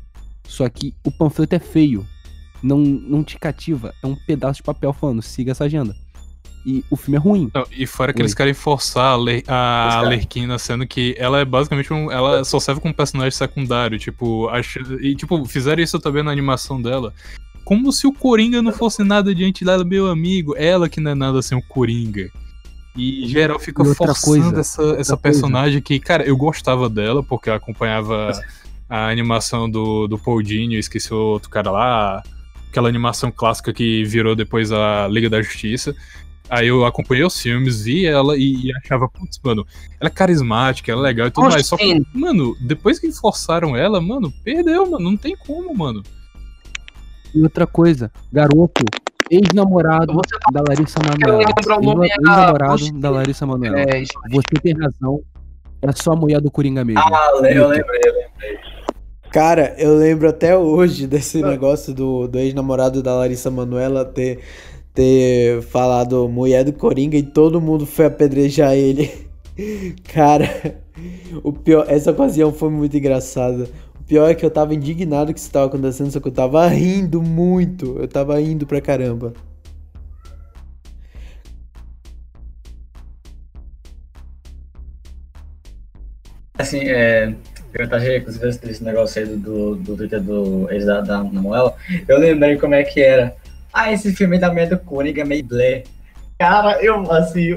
só 0.48 0.68
que 0.70 0.94
o 1.04 1.12
panfleto 1.12 1.56
é 1.56 1.60
feio. 1.60 2.06
Não, 2.62 2.78
não 2.78 3.24
te 3.24 3.38
cativa, 3.38 3.94
é 4.02 4.08
um 4.08 4.16
pedaço 4.16 4.58
de 4.58 4.64
papel 4.64 4.94
falando, 4.94 5.22
siga 5.22 5.52
essa 5.52 5.66
agenda. 5.66 5.96
E 6.66 6.82
o 6.90 6.96
filme 6.96 7.18
é 7.18 7.20
ruim. 7.20 7.52
Não, 7.54 7.66
e 7.78 7.86
fora 7.86 8.14
que 8.14 8.20
Oi. 8.20 8.24
eles 8.24 8.34
querem 8.34 8.54
forçar 8.54 9.12
a, 9.14 9.16
Ler- 9.18 9.44
a 9.48 10.02
Lerquina, 10.08 10.58
sendo 10.58 10.88
que 10.88 11.14
ela 11.18 11.40
é 11.40 11.44
basicamente 11.44 11.92
um. 11.92 12.10
Ela 12.10 12.46
só 12.46 12.58
serve 12.58 12.80
como 12.80 12.94
personagem 12.94 13.32
secundário. 13.32 14.00
Tipo, 14.00 14.48
acho, 14.48 14.80
e 15.02 15.14
tipo, 15.14 15.44
fizeram 15.44 15.84
isso 15.84 16.00
também 16.00 16.24
na 16.24 16.32
animação 16.32 16.82
dela. 16.82 17.14
Como 17.64 17.92
se 17.92 18.06
o 18.06 18.14
Coringa 18.14 18.62
não 18.62 18.72
fosse 18.72 19.04
nada 19.04 19.34
diante 19.34 19.64
dela, 19.64 19.84
meu 19.84 20.08
amigo. 20.08 20.56
Ela 20.58 20.90
que 20.90 21.00
não 21.00 21.12
é 21.12 21.16
nada 21.16 21.42
sem 21.42 21.58
o 21.58 21.62
Coringa. 21.62 22.30
E 22.96 23.28
geral 23.28 23.60
fica 23.60 23.82
E 23.82 23.96
forçando 23.96 24.42
coisa, 24.42 24.60
essa, 24.60 24.82
essa 24.82 24.94
coisa. 24.94 25.18
personagem 25.18 25.82
que, 25.82 26.00
cara, 26.00 26.24
eu 26.24 26.38
gostava 26.38 26.90
dela, 26.90 27.24
porque 27.24 27.50
eu 27.50 27.54
acompanhava 27.54 28.32
a 28.88 29.10
animação 29.10 29.70
do, 29.70 30.08
do 30.08 30.18
Paul 30.20 30.44
Dini, 30.44 30.78
esqueci 30.78 31.12
o 31.12 31.18
outro 31.18 31.50
cara 31.50 31.72
lá, 31.72 32.22
aquela 32.70 32.88
animação 32.88 33.32
clássica 33.32 33.74
que 33.74 34.04
virou 34.04 34.36
depois 34.36 34.72
a 34.72 35.08
Liga 35.08 35.30
da 35.30 35.42
Justiça. 35.42 35.96
Aí 36.50 36.68
eu 36.68 36.86
acompanhei 36.86 37.24
os 37.24 37.40
filmes, 37.42 37.82
vi 37.84 38.06
ela 38.06 38.38
e, 38.38 38.68
e 38.68 38.76
achava, 38.78 39.08
putz, 39.10 39.40
mano, 39.44 39.66
ela 40.00 40.10
é 40.10 40.14
carismática, 40.14 40.92
ela 40.92 41.02
é 41.02 41.04
legal 41.06 41.28
e 41.28 41.32
tudo 41.32 41.50
mais. 41.50 41.66
Só 41.66 41.78
que, 41.78 42.06
mano, 42.14 42.56
depois 42.62 43.00
que 43.00 43.12
forçaram 43.12 43.76
ela, 43.76 44.00
mano, 44.00 44.32
perdeu, 44.44 44.86
mano. 44.86 45.04
Não 45.04 45.18
tem 45.18 45.36
como, 45.36 45.74
mano. 45.74 46.04
E 47.34 47.42
outra 47.42 47.66
coisa, 47.66 48.12
garoto, 48.32 48.84
ex-namorado 49.30 50.14
da 50.52 50.62
Larissa 50.68 51.00
Manoela. 51.00 51.44
Ex-namorado 51.44 53.00
da 53.00 53.10
Larissa 53.10 53.46
Manoela. 53.46 53.80
É, 53.80 54.04
Você 54.32 54.62
tem 54.62 54.74
razão. 54.74 55.22
É 55.82 55.92
só 55.92 56.14
a 56.14 56.16
mulher 56.16 56.40
do 56.40 56.50
Coringa 56.50 56.86
mesmo. 56.86 57.02
Ah, 57.02 57.32
eu 57.34 57.42
lembrei, 57.42 57.62
eu 57.62 57.68
lembrei. 57.68 58.60
Cara, 59.32 59.74
eu 59.80 59.98
lembro 59.98 60.30
até 60.30 60.56
hoje 60.56 61.08
desse 61.08 61.42
negócio 61.42 61.94
do, 61.94 62.28
do 62.28 62.38
ex-namorado 62.38 63.02
da 63.02 63.16
Larissa 63.16 63.50
Manoela 63.50 64.06
ter, 64.06 64.40
ter 64.94 65.62
falado 65.64 66.30
mulher 66.30 66.64
do 66.64 66.72
Coringa 66.72 67.18
e 67.18 67.24
todo 67.24 67.60
mundo 67.60 67.86
foi 67.86 68.06
apedrejar 68.06 68.76
ele. 68.76 69.12
Cara, 70.14 70.48
o 71.44 71.52
pior, 71.52 71.86
essa 71.90 72.12
ocasião 72.12 72.54
foi 72.54 72.70
muito 72.70 72.96
engraçada. 72.96 73.68
Pior 74.08 74.30
é 74.30 74.36
que 74.36 74.46
eu 74.46 74.52
tava 74.52 74.74
indignado 74.76 75.34
que 75.34 75.40
isso 75.40 75.52
tava 75.52 75.68
acontecendo, 75.68 76.12
só 76.12 76.20
que 76.20 76.28
eu 76.28 76.32
tava 76.32 76.68
rindo 76.68 77.22
muito. 77.22 77.98
Eu 78.00 78.08
tava 78.08 78.40
rindo 78.40 78.66
pra 78.68 78.82
caramba. 78.82 79.34
Assim, 86.58 86.80
é. 86.88 87.34
Perguntar 87.72 87.98
inclusive 88.18 88.48
esse 88.48 88.70
esse 88.70 88.84
negócio 88.84 89.22
aí 89.22 89.28
do, 89.28 89.76
do, 89.76 89.98
Twitter 89.98 90.22
do 90.22 90.70
ex 90.70 90.86
da, 90.86 91.02
da 91.02 91.24
Manuela. 91.24 91.76
Eu 92.08 92.20
lembrei 92.20 92.58
como 92.58 92.76
é 92.76 92.84
que 92.84 93.02
era. 93.02 93.36
Ah, 93.74 93.92
esse 93.92 94.14
filme 94.14 94.38
da 94.38 94.54
merda 94.54 94.78
do 94.78 95.22
é 95.22 95.26
meio 95.26 95.44
blé. 95.44 95.84
Cara, 96.38 96.84
eu, 96.84 97.12
assim, 97.12 97.54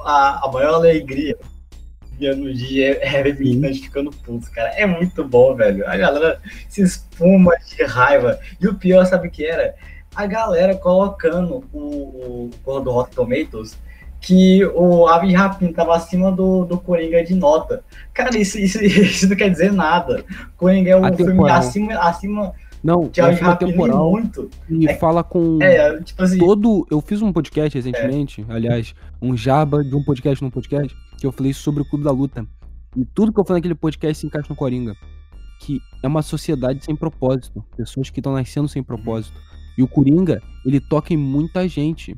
a, 0.00 0.46
a, 0.46 0.50
maior 0.52 0.74
alegria 0.74 1.36
no 2.20 2.52
dia 2.52 2.98
é 3.02 3.22
ver 3.22 3.38
meninas 3.38 3.78
ficando 3.78 4.10
putos, 4.10 4.48
cara. 4.48 4.70
É 4.70 4.86
muito 4.86 5.24
bom, 5.24 5.54
velho. 5.54 5.86
A 5.88 5.96
galera 5.96 6.40
se 6.68 6.82
espuma 6.82 7.52
de 7.58 7.82
raiva. 7.84 8.38
E 8.60 8.68
o 8.68 8.74
pior, 8.74 9.04
sabe 9.06 9.28
o 9.28 9.30
que 9.30 9.44
era? 9.44 9.74
A 10.14 10.26
galera 10.26 10.76
colocando 10.76 11.64
o, 11.72 12.50
o 12.64 12.80
do 12.80 12.90
Rotten 12.90 13.14
Tomatoes 13.14 13.78
que 14.20 14.64
o 14.66 15.06
Ave 15.06 15.32
Rapina 15.32 15.72
tava 15.72 15.96
acima 15.96 16.30
do, 16.30 16.64
do 16.66 16.78
Coringa 16.78 17.24
de 17.24 17.34
nota. 17.34 17.82
Cara, 18.12 18.36
isso, 18.36 18.58
isso, 18.58 18.78
isso 18.84 19.28
não 19.28 19.36
quer 19.36 19.48
dizer 19.48 19.72
nada. 19.72 20.24
Coringa 20.56 20.90
é 20.90 20.96
um 20.96 21.16
filme 21.16 21.50
acima, 21.50 21.94
acima 21.94 22.52
Não, 22.82 23.08
de 23.08 23.20
é 23.20 23.32
e 23.32 23.56
temporal 23.56 24.10
muito. 24.10 24.48
e 24.68 24.86
É- 24.86 24.94
fala 24.96 25.22
com 25.22 25.58
É, 25.62 26.00
tipo 26.02 26.22
assim, 26.22 26.38
todo. 26.38 26.86
Eu 26.90 27.00
fiz 27.00 27.20
um 27.20 27.32
podcast 27.32 27.76
recentemente, 27.76 28.44
aliás, 28.48 28.94
um 29.20 29.36
jaba 29.36 29.84
de 29.84 29.94
um 29.94 30.02
podcast 30.02 30.42
num 30.42 30.50
podcast, 30.50 30.96
que 31.18 31.26
eu 31.26 31.32
falei 31.32 31.52
sobre 31.52 31.82
o 31.82 31.84
Clube 31.84 32.04
da 32.04 32.10
Luta. 32.10 32.46
E 32.96 33.04
tudo 33.04 33.32
que 33.32 33.38
eu 33.38 33.44
falei 33.44 33.58
naquele 33.58 33.74
podcast 33.74 34.18
se 34.20 34.26
encaixa 34.26 34.48
no 34.48 34.56
Coringa. 34.56 34.94
Que 35.60 35.78
é 36.02 36.08
uma 36.08 36.22
sociedade 36.22 36.84
sem 36.84 36.96
propósito. 36.96 37.62
Pessoas 37.76 38.08
que 38.08 38.20
estão 38.20 38.32
nascendo 38.32 38.66
sem 38.66 38.82
propósito. 38.82 39.38
E 39.76 39.82
o 39.82 39.88
Coringa, 39.88 40.42
ele 40.64 40.80
toca 40.80 41.12
em 41.12 41.16
muita 41.18 41.68
gente. 41.68 42.16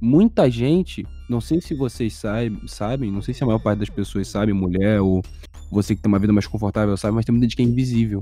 Muita 0.00 0.50
gente, 0.50 1.06
não 1.28 1.40
sei 1.40 1.60
se 1.60 1.74
vocês 1.74 2.12
sabe, 2.14 2.60
sabem, 2.66 3.10
não 3.10 3.22
sei 3.22 3.32
se 3.32 3.42
a 3.42 3.46
maior 3.46 3.60
parte 3.60 3.78
das 3.78 3.88
pessoas 3.88 4.26
sabe, 4.26 4.52
mulher 4.52 5.00
ou 5.00 5.22
você 5.70 5.94
que 5.94 6.02
tem 6.02 6.08
uma 6.10 6.18
vida 6.18 6.32
mais 6.32 6.46
confortável 6.46 6.96
sabe, 6.96 7.14
mas 7.14 7.24
tem 7.24 7.32
muita 7.32 7.44
gente 7.46 7.56
que 7.56 7.62
é 7.62 7.64
invisível. 7.64 8.20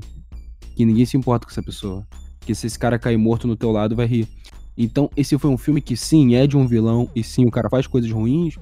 Que 0.75 0.85
ninguém 0.85 1.05
se 1.05 1.17
importa 1.17 1.47
com 1.47 1.53
essa 1.53 1.63
pessoa. 1.63 2.07
Que 2.41 2.55
se 2.55 2.67
esse 2.67 2.79
cara 2.79 2.99
cair 2.99 3.17
morto 3.17 3.47
no 3.47 3.57
teu 3.57 3.71
lado, 3.71 3.95
vai 3.97 4.07
rir. 4.07 4.29
Então, 4.77 5.11
esse 5.17 5.37
foi 5.39 5.51
um 5.51 5.59
filme 5.59 5.81
que 5.81 5.97
sim, 5.97 6.35
é 6.35 6.47
de 6.47 6.57
um 6.57 6.67
vilão, 6.67 7.11
e 7.15 7.23
sim, 7.23 7.45
o 7.45 7.51
cara 7.51 7.69
faz 7.69 7.87
coisas 7.87 8.11
ruins, 8.11 8.57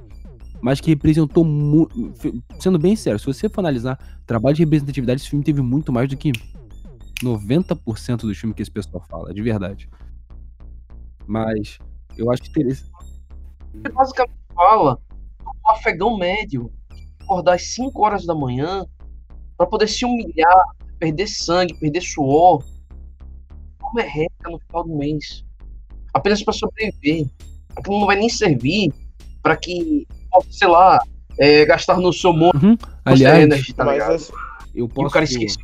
mas 0.60 0.80
que 0.80 0.90
representou 0.90 1.44
muito. 1.44 1.94
Sendo 2.58 2.78
bem 2.78 2.96
sério, 2.96 3.18
se 3.18 3.26
você 3.26 3.48
for 3.48 3.60
analisar 3.60 3.98
trabalho 4.26 4.56
de 4.56 4.64
representatividade, 4.64 5.20
esse 5.20 5.30
filme 5.30 5.44
teve 5.44 5.62
muito 5.62 5.92
mais 5.92 6.08
do 6.08 6.16
que 6.16 6.32
90% 7.22 8.22
dos 8.22 8.36
filmes 8.36 8.56
que 8.56 8.62
esse 8.62 8.70
pessoal 8.70 9.04
fala, 9.08 9.32
de 9.32 9.42
verdade. 9.42 9.88
Mas 11.26 11.78
eu 12.16 12.30
acho 12.32 12.42
que 12.42 12.52
teria. 12.52 12.72
Ele 13.74 13.92
basicamente 13.92 14.34
fala 14.54 14.98
do 15.44 15.70
afegão 15.70 16.18
médio 16.18 16.72
acordar 17.20 17.54
às 17.54 17.62
5 17.74 18.02
horas 18.02 18.26
da 18.26 18.34
manhã 18.34 18.84
para 19.56 19.66
poder 19.66 19.88
se 19.88 20.04
humilhar, 20.04 20.64
perder 20.98 21.26
sangue, 21.26 21.74
perder 21.74 22.00
suor, 22.00 22.64
uma 23.80 23.92
merreca 23.94 24.50
no 24.50 24.58
final 24.58 24.84
do 24.84 24.96
mês. 24.96 25.44
Apenas 26.14 26.42
para 26.42 26.54
sobreviver. 26.54 27.26
Aquilo 27.76 28.00
não 28.00 28.06
vai 28.06 28.16
nem 28.16 28.28
servir 28.28 28.92
para 29.42 29.56
que, 29.56 30.06
possa, 30.30 30.48
sei 30.50 30.68
lá, 30.68 30.98
é, 31.38 31.64
gastar 31.64 31.98
no 31.98 32.12
seu 32.12 32.32
monte 32.32 32.64
Uhum. 32.64 32.76
Aliás, 33.04 33.44
energia, 33.44 33.74
tá 33.74 33.84
Mas 33.84 34.02
assim, 34.02 34.32
eu 34.74 34.86
E 34.86 34.88
posso. 34.88 35.08
o 35.08 35.10
cara 35.10 35.24
esquece. 35.24 35.56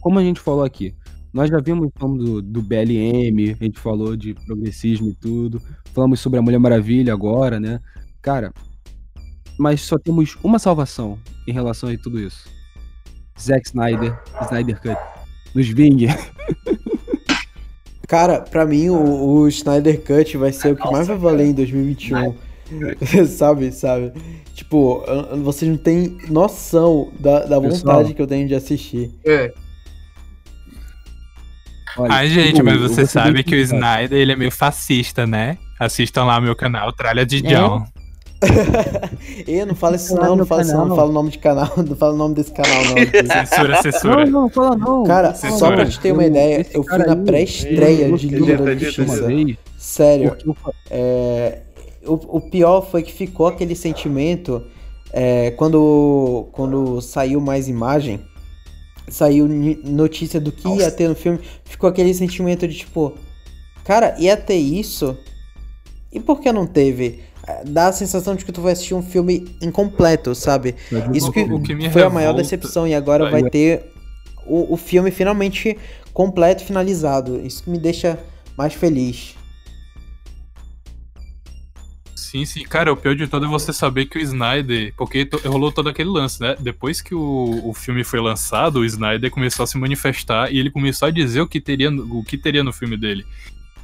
como 0.00 0.18
a 0.18 0.22
gente 0.22 0.40
falou 0.40 0.64
aqui, 0.64 0.94
nós 1.32 1.50
já 1.50 1.58
vimos 1.58 1.90
falando 1.96 2.24
do, 2.24 2.42
do 2.42 2.62
BLM, 2.62 3.56
a 3.58 3.64
gente 3.64 3.80
falou 3.80 4.16
de 4.16 4.34
progressismo 4.34 5.08
e 5.08 5.14
tudo, 5.14 5.60
falamos 5.92 6.20
sobre 6.20 6.38
a 6.38 6.42
Mulher 6.42 6.58
Maravilha 6.58 7.12
agora, 7.12 7.58
né? 7.58 7.80
Cara, 8.22 8.52
mas 9.58 9.80
só 9.80 9.98
temos 9.98 10.36
uma 10.44 10.58
salvação 10.58 11.18
em 11.46 11.52
relação 11.52 11.88
a 11.88 11.98
tudo 11.98 12.20
isso. 12.20 12.48
Zack 13.40 13.66
Snyder, 13.68 14.18
Snyder 14.42 14.80
Cut. 14.80 14.96
Nos 15.54 15.68
vingue. 15.68 16.08
Cara, 18.08 18.40
pra 18.40 18.64
mim 18.66 18.90
o, 18.90 19.40
o 19.40 19.48
Snyder 19.48 20.00
Cut 20.02 20.36
vai 20.36 20.52
ser 20.52 20.72
o 20.72 20.76
que 20.76 20.90
mais 20.90 21.06
vai 21.06 21.16
valer 21.16 21.46
em 21.46 21.52
2021. 21.54 22.34
sabe, 23.28 23.72
sabe? 23.72 24.12
Tipo, 24.54 25.04
vocês 25.42 25.70
não 25.70 25.78
têm 25.78 26.16
noção 26.28 27.12
da, 27.18 27.40
da 27.44 27.60
Pessoal. 27.60 27.96
vontade 27.98 28.14
que 28.14 28.22
eu 28.22 28.26
tenho 28.26 28.46
de 28.48 28.54
assistir. 28.54 29.10
É, 29.24 29.52
Olha, 31.96 32.12
Ai, 32.12 32.28
gente, 32.28 32.58
eu- 32.58 32.64
mas 32.64 32.80
você 32.80 33.06
sabe 33.06 33.44
que 33.44 33.54
o 33.54 33.60
sincero. 33.60 33.76
Snyder, 33.80 34.18
ele 34.18 34.32
é 34.32 34.36
meio 34.36 34.50
fascista, 34.50 35.26
né? 35.26 35.56
Assistam 35.78 36.24
lá 36.24 36.40
meu 36.40 36.56
canal, 36.56 36.92
Tralha 36.92 37.24
de 37.24 37.38
É? 37.46 37.50
John. 37.50 37.84
E 39.46 39.64
não 39.64 39.74
fala 39.74 39.96
isso 39.96 40.14
não, 40.14 40.36
não 40.36 40.46
fala 40.46 40.62
isso 40.62 40.72
não, 40.72 40.86
não 40.86 40.96
fala 40.96 41.10
o 41.10 41.12
nome 41.12 41.30
de 41.30 41.38
canal, 41.38 41.72
não 41.76 41.96
fala 41.96 42.14
o 42.14 42.16
nome 42.16 42.34
desse 42.34 42.52
canal 42.52 42.84
não. 42.84 43.46
Censura, 43.46 43.68
Não, 43.68 43.82
censura. 43.82 44.26
não, 44.26 44.48
fala 44.50 44.76
não. 44.76 45.04
Cara, 45.04 45.28
Não 45.28 45.34
fala 45.34 45.58
só 45.58 45.68
não. 45.68 45.76
pra 45.76 45.86
te 45.86 46.00
ter 46.00 46.12
uma 46.12 46.24
ideia, 46.24 46.60
esse 46.60 46.74
eu 46.74 46.82
fui 46.82 46.98
na 46.98 47.16
pré-estreia 47.16 48.12
de 48.16 48.28
Liga 48.28 48.56
da 48.56 48.74
Justiça. 48.76 49.26
Sério, 49.78 50.36
é, 50.90 51.58
o, 52.06 52.36
o 52.36 52.40
pior 52.40 52.82
foi 52.82 53.02
que 53.02 53.12
ficou 53.12 53.46
aquele 53.46 53.74
sentimento 53.74 54.62
é, 55.12 55.52
quando, 55.52 56.48
quando 56.52 57.00
saiu 57.00 57.40
mais 57.40 57.68
imagem, 57.68 58.20
saiu 59.08 59.46
notícia 59.48 60.40
do 60.40 60.50
que 60.50 60.64
Nossa. 60.64 60.82
ia 60.82 60.90
ter 60.90 61.08
no 61.08 61.14
filme, 61.14 61.38
ficou 61.64 61.88
aquele 61.88 62.12
sentimento 62.12 62.66
de 62.66 62.74
tipo, 62.78 63.12
cara, 63.84 64.16
ia 64.18 64.36
ter 64.36 64.56
isso? 64.56 65.16
E 66.12 66.18
por 66.18 66.40
que 66.40 66.50
não 66.52 66.66
teve? 66.66 67.22
Dá 67.66 67.88
a 67.88 67.92
sensação 67.92 68.34
de 68.34 68.44
que 68.44 68.52
tu 68.52 68.60
vai 68.60 68.72
assistir 68.72 68.94
um 68.94 69.02
filme 69.02 69.46
incompleto, 69.60 70.34
sabe? 70.34 70.74
Isso 71.12 71.30
que, 71.30 71.44
que 71.44 71.90
foi 71.90 72.02
a 72.02 72.10
maior 72.10 72.32
decepção. 72.32 72.86
E 72.86 72.94
agora 72.94 73.30
vai 73.30 73.42
ter 73.42 73.92
o, 74.46 74.74
o 74.74 74.76
filme 74.76 75.10
finalmente 75.10 75.76
completo, 76.12 76.64
finalizado. 76.64 77.40
Isso 77.44 77.64
que 77.64 77.70
me 77.70 77.78
deixa 77.78 78.18
mais 78.56 78.74
feliz. 78.74 79.34
Sim, 82.34 82.44
sim. 82.44 82.64
Cara, 82.64 82.92
o 82.92 82.96
pior 82.96 83.14
de 83.14 83.28
tudo 83.28 83.46
é 83.46 83.48
você 83.48 83.72
saber 83.72 84.06
que 84.06 84.18
o 84.18 84.20
Snyder. 84.20 84.92
Porque 84.96 85.28
rolou 85.44 85.70
todo 85.70 85.88
aquele 85.88 86.10
lance, 86.10 86.40
né? 86.40 86.56
Depois 86.58 87.00
que 87.00 87.14
o, 87.14 87.60
o 87.64 87.72
filme 87.72 88.02
foi 88.02 88.20
lançado, 88.20 88.80
o 88.80 88.84
Snyder 88.84 89.30
começou 89.30 89.62
a 89.62 89.66
se 89.68 89.78
manifestar 89.78 90.52
e 90.52 90.58
ele 90.58 90.68
começou 90.68 91.06
a 91.06 91.10
dizer 91.12 91.42
o 91.42 91.46
que 91.46 91.60
teria, 91.60 91.90
o 91.90 92.24
que 92.24 92.36
teria 92.36 92.64
no 92.64 92.72
filme 92.72 92.96
dele. 92.96 93.24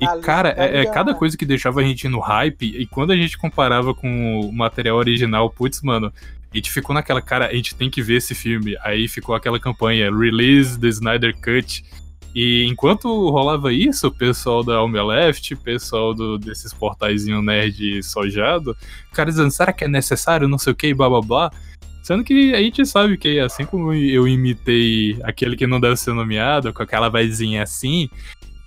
E, 0.01 0.21
cara, 0.21 0.55
é, 0.57 0.81
é, 0.81 0.87
cada 0.87 1.15
coisa 1.15 1.37
que 1.37 1.45
deixava 1.45 1.81
a 1.81 1.85
gente 1.85 2.09
no 2.09 2.21
hype, 2.21 2.65
e 2.65 2.87
quando 2.87 3.11
a 3.11 3.17
gente 3.17 3.37
comparava 3.37 3.95
com 3.95 4.41
o 4.41 4.53
material 4.53 4.97
original, 4.97 5.51
putz, 5.51 5.83
mano, 5.83 6.13
a 6.53 6.57
gente 6.57 6.71
ficou 6.71 6.95
naquela, 6.95 7.23
cara, 7.23 7.47
a 7.47 7.55
gente 7.55 7.75
tem 7.75 7.89
que 7.89 8.03
ver 8.03 8.17
esse 8.17 8.35
filme. 8.35 8.77
Aí 8.83 9.07
ficou 9.07 9.35
aquela 9.35 9.61
campanha, 9.61 10.11
Release 10.11 10.79
the 10.79 10.89
Snyder 10.89 11.35
Cut. 11.41 11.85
E 12.35 12.65
enquanto 12.65 13.31
rolava 13.31 13.73
isso, 13.73 14.09
o 14.09 14.13
pessoal 14.13 14.63
da 14.63 14.83
Left, 14.85 15.55
o 15.55 15.57
pessoal 15.57 16.15
do, 16.15 16.39
desses 16.39 16.73
portaizinho 16.73 17.43
nerd 17.43 18.03
sojado, 18.03 18.77
o 19.11 19.15
cara 19.15 19.31
dizendo, 19.31 19.51
será 19.51 19.73
que 19.73 19.85
é 19.85 19.89
necessário, 19.89 20.49
não 20.49 20.59
sei 20.59 20.73
o 20.73 20.77
que, 20.77 20.95
blá 20.95 21.09
blá 21.09 21.21
blá. 21.21 21.51
Sendo 22.03 22.25
que 22.25 22.55
a 22.55 22.59
gente 22.59 22.87
sabe 22.87 23.19
que 23.19 23.39
assim 23.39 23.65
como 23.65 23.93
eu 23.93 24.27
imitei 24.27 25.19
aquele 25.23 25.57
que 25.57 25.67
não 25.67 25.79
deve 25.79 25.97
ser 25.97 26.13
nomeado, 26.13 26.73
com 26.73 26.83
aquela 26.83 27.09
vozinha 27.09 27.63
assim, 27.63 28.09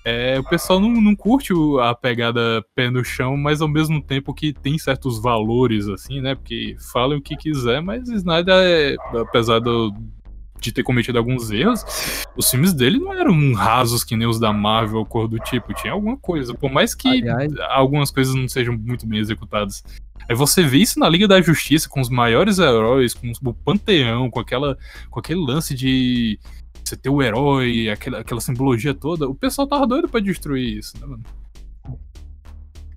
é, 0.06 0.38
o 0.38 0.44
pessoal 0.44 0.80
não, 0.80 0.90
não 0.90 1.16
curte 1.16 1.54
a 1.82 1.96
pegada 1.96 2.64
pé 2.76 2.90
no 2.90 3.04
chão, 3.06 3.38
mas 3.38 3.62
ao 3.62 3.68
mesmo 3.70 4.02
tempo 4.02 4.34
que 4.34 4.52
tem 4.52 4.78
certos 4.78 5.22
valores, 5.22 5.88
assim, 5.88 6.20
né? 6.20 6.36
Porque 6.36 6.76
falem 6.92 7.18
o 7.18 7.22
que 7.22 7.38
quiser, 7.38 7.82
mas 7.82 8.10
Snyder, 8.10 8.54
é, 8.54 8.96
apesar 9.22 9.60
do, 9.60 9.94
de 10.60 10.74
ter 10.74 10.84
cometido 10.84 11.18
alguns 11.18 11.52
erros, 11.52 11.86
os 12.36 12.50
filmes 12.50 12.74
dele 12.74 13.00
não 13.00 13.14
eram 13.14 13.54
rasos 13.54 14.04
que 14.04 14.16
nem 14.16 14.28
os 14.28 14.40
da 14.40 14.52
Marvel 14.52 15.00
ou 15.00 15.06
cor 15.06 15.28
do 15.28 15.38
tipo, 15.40 15.74
tinha 15.74 15.94
alguma 15.94 16.18
coisa. 16.18 16.54
Por 16.54 16.70
mais 16.70 16.94
que 16.94 17.08
Aliás. 17.08 17.54
algumas 17.70 18.12
coisas 18.12 18.36
não 18.36 18.48
sejam 18.48 18.78
muito 18.78 19.08
bem 19.08 19.20
executadas. 19.20 19.84
Aí 20.28 20.36
você 20.36 20.64
vê 20.64 20.78
isso 20.78 21.00
na 21.00 21.08
Liga 21.08 21.28
da 21.28 21.42
Justiça, 21.42 21.88
com 21.88 22.02
os 22.02 22.10
maiores 22.10 22.60
heróis, 22.60 23.14
com 23.14 23.32
o 23.44 23.54
panteão, 23.54 24.30
com, 24.30 24.40
aquela, 24.40 24.78
com 25.10 25.20
aquele 25.20 25.40
lance 25.40 25.74
de 25.74 26.40
você 26.90 26.98
ter 26.98 27.10
o 27.10 27.22
herói, 27.22 27.90
aquela, 27.90 28.20
aquela 28.20 28.42
simbologia 28.42 28.94
toda. 28.94 29.28
O 29.28 29.36
pessoal 29.36 29.68
tava 29.68 29.88
doido 29.88 30.10
pra 30.10 30.20
destruir 30.20 30.78
isso, 30.78 31.00
né, 31.00 31.08
mano? 31.08 31.24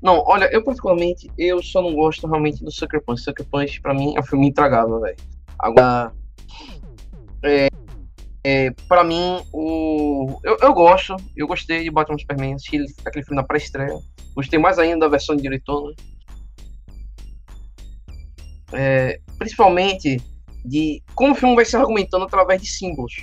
Não, 0.03 0.23
olha, 0.27 0.49
eu 0.53 0.63
particularmente, 0.63 1.31
eu 1.37 1.63
só 1.63 1.83
não 1.83 1.95
gosto 1.95 2.27
realmente 2.27 2.63
do 2.63 2.71
Sucker 2.71 3.03
Punch. 3.05 3.23
Sucker 3.23 3.47
Punch, 3.47 3.81
pra 3.81 3.95
mim, 3.95 4.15
é 4.17 4.21
um 4.21 4.23
filme 4.23 4.49
intragável, 4.49 5.01
velho. 5.01 5.17
Agora, 5.59 6.13
é, 7.43 7.69
é, 8.45 8.71
pra 8.87 9.03
mim, 9.03 9.41
o... 9.53 10.39
Eu, 10.45 10.59
eu 10.61 10.73
gosto, 10.75 11.17
eu 11.35 11.47
gostei 11.47 11.83
de 11.83 11.91
Batman 11.91 12.19
Superman, 12.19 12.55
assisti 12.55 12.79
aquele 13.05 13.25
filme 13.25 13.41
na 13.41 13.47
pré-estreia. 13.47 13.99
Gostei 14.35 14.59
mais 14.59 14.79
ainda 14.79 15.01
da 15.01 15.09
versão 15.09 15.35
de 15.35 15.43
diretor, 15.43 15.89
né? 15.89 15.95
É, 18.73 19.21
principalmente 19.39 20.21
de 20.65 21.03
como 21.15 21.33
o 21.33 21.35
filme 21.35 21.55
vai 21.55 21.65
se 21.65 21.77
argumentando 21.77 22.25
através 22.25 22.61
de 22.61 22.69
símbolos, 22.69 23.15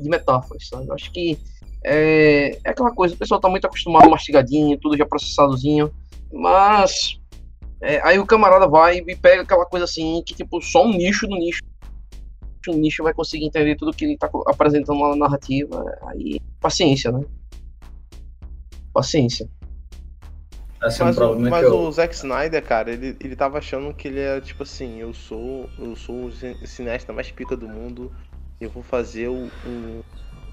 de 0.00 0.08
metáforas, 0.08 0.68
sabe? 0.68 0.88
Eu 0.88 0.94
acho 0.94 1.10
que 1.12 1.38
é, 1.84 2.58
é, 2.64 2.70
aquela 2.70 2.92
coisa, 2.92 3.14
o 3.14 3.18
pessoal 3.18 3.40
tá 3.40 3.48
muito 3.48 3.66
acostumado 3.66 4.10
mastigadinho, 4.10 4.78
tudo 4.78 4.96
já 4.96 5.06
processadozinho, 5.06 5.92
mas 6.32 7.18
é, 7.80 8.00
aí 8.06 8.18
o 8.18 8.26
camarada 8.26 8.68
vai 8.68 8.98
e 8.98 9.16
pega 9.16 9.42
aquela 9.42 9.64
coisa 9.64 9.84
assim, 9.84 10.22
que 10.24 10.34
tipo, 10.34 10.60
só 10.60 10.84
um 10.84 10.92
nicho 10.92 11.26
do 11.26 11.36
nicho 11.36 11.60
o 12.68 12.74
nicho 12.74 13.02
vai 13.02 13.14
conseguir 13.14 13.46
entender 13.46 13.76
tudo 13.76 13.92
que 13.92 14.04
ele 14.04 14.14
está 14.14 14.28
apresentando 14.46 15.00
lá 15.00 15.10
na 15.10 15.16
narrativa. 15.16 15.82
Aí, 16.08 16.38
paciência, 16.60 17.10
né? 17.10 17.24
Paciência. 18.92 19.48
Assim, 20.82 21.04
mas, 21.04 21.18
o, 21.18 21.38
mas 21.38 21.64
eu... 21.64 21.78
o 21.78 21.92
Zack 21.92 22.14
Snyder, 22.14 22.62
cara, 22.62 22.90
ele, 22.90 23.16
ele 23.20 23.36
tava 23.36 23.58
achando 23.58 23.92
que 23.92 24.08
ele 24.08 24.20
é 24.20 24.40
tipo 24.40 24.62
assim, 24.62 24.98
eu 24.98 25.12
sou 25.12 25.68
eu 25.78 25.94
sou 25.94 26.26
o 26.26 26.32
cineasta 26.66 27.12
mais 27.12 27.30
pica 27.30 27.54
do 27.54 27.68
mundo, 27.68 28.10
eu 28.60 28.70
vou 28.70 28.82
fazer 28.82 29.28
um, 29.28 29.48
um, 29.66 30.02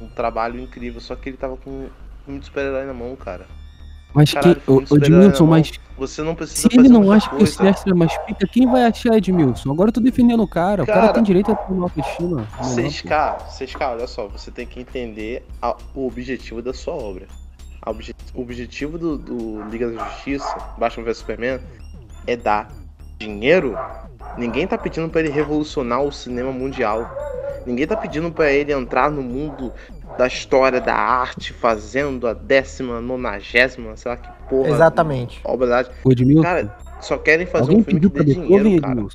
um 0.01 0.07
trabalho 0.07 0.59
incrível, 0.59 1.01
só 1.01 1.15
que 1.15 1.29
ele 1.29 1.37
tava 1.37 1.57
com 1.57 1.69
um 1.69 1.89
filme 2.23 2.39
de 2.39 2.45
super-herói 2.45 2.85
na 2.85 2.93
mão, 2.93 3.15
cara. 3.15 3.45
Mas 4.13 4.33
Caralho, 4.33 4.55
que, 4.55 4.71
o, 4.71 4.97
Edmilson, 4.97 5.45
mas. 5.45 5.71
Você 5.97 6.21
não 6.21 6.35
precisa 6.35 6.69
Se 6.69 6.77
ele 6.77 6.87
não 6.89 7.11
acha 7.11 7.29
coisa. 7.29 7.45
que 7.45 7.51
o 7.51 7.53
cineasta 7.55 7.89
é 7.89 7.93
mais 7.93 8.17
pica, 8.19 8.47
quem 8.47 8.65
vai 8.65 8.83
achar 8.83 9.15
Edmilson? 9.15 9.71
Agora 9.71 9.89
eu 9.89 9.93
tô 9.93 9.99
defendendo 9.99 10.41
o 10.41 10.47
cara. 10.47 10.85
cara 10.85 10.99
o 10.99 11.01
cara 11.01 11.13
tem 11.13 11.23
direito 11.23 11.51
a 11.51 11.55
ter 11.55 11.73
uma 11.73 11.83
autoestima. 11.85 12.47
6K, 12.61 13.37
6K, 13.47 13.91
olha 13.91 14.07
só, 14.07 14.27
você 14.27 14.49
tem 14.51 14.65
que 14.65 14.79
entender 14.79 15.45
a, 15.61 15.75
o 15.93 16.07
objetivo 16.07 16.61
da 16.61 16.73
sua 16.73 16.93
obra. 16.93 17.27
Obje, 17.85 18.13
o 18.33 18.41
objetivo 18.41 18.97
do, 18.97 19.17
do 19.17 19.63
Liga 19.69 19.91
da 19.91 20.03
Justiça, 20.05 20.57
Batman 20.77 21.05
vs 21.05 21.17
Superman, 21.17 21.59
é 22.25 22.35
dar 22.35 22.69
dinheiro. 23.17 23.77
Ninguém 24.37 24.67
tá 24.67 24.77
pedindo 24.77 25.09
para 25.09 25.21
ele 25.21 25.29
revolucionar 25.29 26.01
o 26.01 26.11
cinema 26.11 26.51
mundial. 26.51 27.09
Ninguém 27.65 27.87
tá 27.87 27.97
pedindo 27.97 28.31
para 28.31 28.51
ele 28.51 28.71
entrar 28.71 29.11
no 29.11 29.21
mundo 29.21 29.73
da 30.17 30.27
história 30.27 30.79
da 30.79 30.95
arte, 30.95 31.51
fazendo 31.53 32.27
a 32.27 32.33
décima, 32.33 33.01
nonagésima, 33.01 33.95
sei 33.97 34.11
lá 34.11 34.17
que 34.17 34.29
porra. 34.49 34.69
Exatamente. 34.69 35.41
Obra 35.43 35.67
da 35.67 35.83
Cara, 36.41 36.75
só 37.01 37.17
querem 37.17 37.45
fazer 37.45 37.63
Alguém 37.63 37.77
um 37.79 37.83
filme 37.83 37.99
pediu 37.99 38.11
que 38.11 38.23
dê 38.23 38.33
dinheiro, 38.33 38.81
cara. 38.81 39.05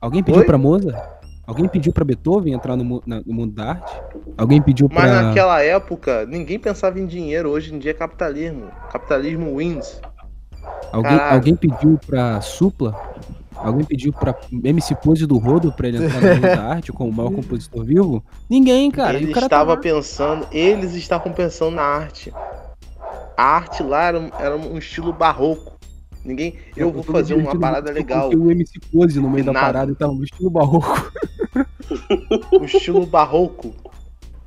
Alguém 0.00 0.22
pediu 0.22 0.40
Oi? 0.40 0.46
pra 0.46 0.56
Mozart? 0.56 1.20
Alguém 1.46 1.66
pediu 1.66 1.92
pra 1.92 2.04
Beethoven 2.04 2.54
entrar 2.54 2.76
no, 2.76 3.02
na, 3.04 3.20
no 3.26 3.34
mundo 3.34 3.52
da 3.52 3.70
arte? 3.70 4.00
Alguém 4.38 4.62
pediu 4.62 4.88
pra... 4.88 5.02
Mas 5.02 5.10
naquela 5.10 5.60
época, 5.60 6.24
ninguém 6.24 6.60
pensava 6.60 7.00
em 7.00 7.06
dinheiro. 7.06 7.50
Hoje 7.50 7.74
em 7.74 7.78
dia 7.80 7.90
é 7.90 7.94
capitalismo. 7.94 8.68
Capitalismo 8.92 9.56
wins. 9.56 10.00
Alguém, 10.92 11.18
alguém 11.18 11.56
pediu 11.56 11.98
pra 12.06 12.40
Supla 12.40 12.94
Alguém 13.62 13.84
pediu 13.84 14.12
pra 14.12 14.34
MC 14.50 14.94
Pose 14.96 15.26
do 15.26 15.36
Rodo 15.36 15.70
pra 15.70 15.88
ele 15.88 16.02
entrar 16.02 16.20
no 16.20 16.28
mundo 16.28 16.40
da 16.40 16.64
arte 16.72 16.92
como 16.92 17.10
o 17.10 17.12
maior 17.12 17.30
compositor 17.30 17.84
vivo? 17.84 18.24
Ninguém, 18.48 18.90
cara. 18.90 19.18
Ele 19.18 19.32
cara 19.32 19.46
estava 19.46 19.76
tá 19.76 19.82
pensando, 19.82 20.46
eles 20.50 20.94
estavam 20.94 21.32
pensando 21.32 21.76
na 21.76 21.82
arte. 21.82 22.32
A 23.36 23.42
arte 23.42 23.82
lá 23.82 24.04
era, 24.04 24.30
era 24.38 24.56
um 24.56 24.78
estilo 24.78 25.12
barroco. 25.12 25.78
Ninguém. 26.24 26.56
Eu, 26.76 26.88
eu 26.88 26.92
vou 26.92 27.02
fazer 27.02 27.34
uma 27.34 27.58
parada 27.58 27.90
legal. 27.90 28.30
o 28.30 28.50
MC 28.50 28.80
Pose 28.92 29.20
no 29.20 29.28
meio 29.28 29.44
Nada. 29.44 29.58
da 29.58 29.66
parada 29.66 29.92
e 29.92 29.94
tava 29.94 30.12
no 30.12 30.24
estilo 30.24 30.50
barroco. 30.50 31.12
o 32.52 32.64
estilo 32.64 33.06
barroco. 33.06 33.74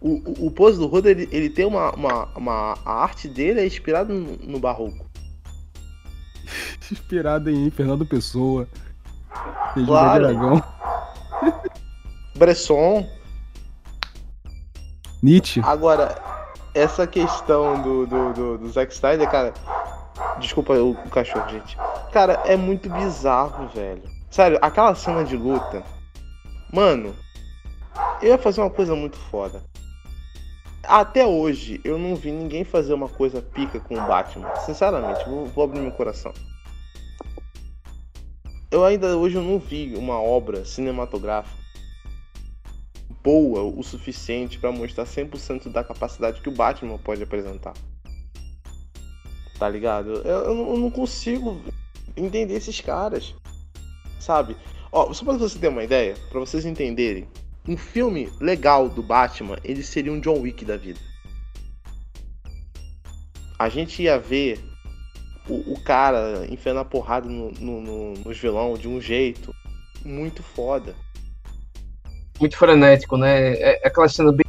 O, 0.01 0.09
o, 0.09 0.47
o 0.47 0.51
Pose 0.51 0.77
do 0.77 0.87
Rodo, 0.87 1.07
ele, 1.07 1.29
ele 1.31 1.49
tem 1.49 1.65
uma, 1.65 1.91
uma, 1.91 2.27
uma. 2.35 2.77
A 2.83 3.03
arte 3.03 3.27
dele 3.27 3.59
é 3.59 3.65
inspirada 3.65 4.11
no, 4.13 4.37
no 4.37 4.59
barroco. 4.59 5.12
inspirada 6.91 7.51
em 7.51 7.69
Fernando 7.69 8.05
Pessoa. 8.05 8.67
Claro. 9.85 10.63
Bresson. 12.35 13.07
Nietzsche. 15.21 15.61
Agora, 15.63 16.21
essa 16.73 17.07
questão 17.07 17.81
do, 17.81 18.05
do, 18.05 18.33
do, 18.33 18.57
do 18.57 18.69
Zack 18.69 18.93
Snyder, 18.93 19.29
cara. 19.29 19.53
Desculpa 20.39 20.73
o, 20.73 20.91
o 20.91 21.09
cachorro, 21.09 21.49
gente. 21.49 21.77
Cara, 22.11 22.41
é 22.45 22.55
muito 22.55 22.89
bizarro, 22.89 23.67
velho. 23.69 24.03
Sério, 24.29 24.57
aquela 24.61 24.93
cena 24.95 25.23
de 25.23 25.37
luta. 25.37 25.83
Mano, 26.71 27.15
eu 28.21 28.29
ia 28.29 28.37
fazer 28.37 28.61
uma 28.61 28.69
coisa 28.69 28.95
muito 28.95 29.17
foda. 29.17 29.61
Até 30.83 31.25
hoje, 31.25 31.79
eu 31.83 31.97
não 31.97 32.15
vi 32.15 32.31
ninguém 32.31 32.63
fazer 32.63 32.93
uma 32.93 33.07
coisa 33.07 33.41
pica 33.41 33.79
com 33.79 33.95
o 33.95 34.07
Batman. 34.07 34.53
Sinceramente, 34.57 35.23
vou, 35.25 35.45
vou 35.47 35.63
abrir 35.63 35.79
meu 35.79 35.91
coração 35.91 36.33
eu 38.73 38.83
ainda 38.83 39.15
hoje 39.15 39.35
eu 39.35 39.43
não 39.43 39.59
vi 39.59 39.93
uma 39.95 40.19
obra 40.19 40.65
cinematográfica 40.65 41.61
boa 43.23 43.61
o 43.61 43.83
suficiente 43.83 44.57
para 44.57 44.71
mostrar 44.71 45.05
100% 45.05 45.71
da 45.71 45.83
capacidade 45.83 46.41
que 46.41 46.49
o 46.49 46.51
Batman 46.51 46.97
pode 46.97 47.21
apresentar. 47.21 47.73
Tá 49.59 49.69
ligado? 49.69 50.09
Eu, 50.27 50.45
eu 50.45 50.77
não 50.77 50.89
consigo 50.89 51.61
entender 52.17 52.55
esses 52.55 52.81
caras. 52.81 53.33
Sabe? 54.19 54.57
Ó, 54.91 55.13
só 55.13 55.23
pra 55.23 55.37
você 55.37 55.57
ter 55.57 55.67
uma 55.67 55.83
ideia, 55.83 56.15
para 56.29 56.39
vocês 56.39 56.65
entenderem, 56.65 57.27
um 57.67 57.77
filme 57.77 58.29
legal 58.39 58.89
do 58.89 59.01
Batman, 59.01 59.57
ele 59.63 59.83
seria 59.83 60.11
um 60.11 60.19
John 60.19 60.39
Wick 60.41 60.65
da 60.65 60.77
vida. 60.77 60.99
A 63.57 63.69
gente 63.69 64.03
ia 64.03 64.19
ver 64.19 64.59
o, 65.47 65.73
o 65.73 65.83
cara 65.83 66.45
enfiando 66.49 66.79
a 66.79 66.85
porrada 66.85 67.29
no, 67.29 67.51
no, 67.51 67.81
no, 67.81 68.13
nos 68.13 68.37
vilão 68.37 68.73
de 68.73 68.87
um 68.87 68.99
jeito 68.99 69.53
muito 70.03 70.43
foda. 70.43 70.95
Muito 72.39 72.57
frenético, 72.57 73.15
né? 73.15 73.53
É, 73.53 73.83
é 73.83 73.87
aquela 73.87 74.09
cena 74.09 74.31
bem. 74.31 74.43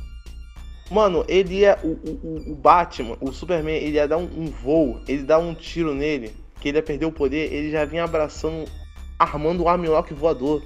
Mano, 0.91 1.25
ele 1.29 1.61
ia. 1.61 1.79
O, 1.83 1.89
o, 1.89 2.53
o 2.53 2.55
Batman, 2.55 3.17
o 3.21 3.33
Superman, 3.33 3.77
ele 3.77 3.97
ia 3.97 4.09
dar 4.09 4.17
um, 4.17 4.25
um 4.25 4.47
voo, 4.47 5.01
ele 5.07 5.23
dá 5.23 5.39
um 5.39 5.55
tiro 5.55 5.95
nele, 5.95 6.35
que 6.61 6.69
ele 6.69 6.79
ia 6.79 6.83
perder 6.83 7.07
o 7.07 7.13
poder, 7.13 7.53
ele 7.53 7.71
já 7.71 7.85
vinha 7.85 8.05
abraçando, 8.05 8.69
armando 9.19 9.65
um 9.65 9.69
armlock 9.69 10.13
voador. 10.13 10.63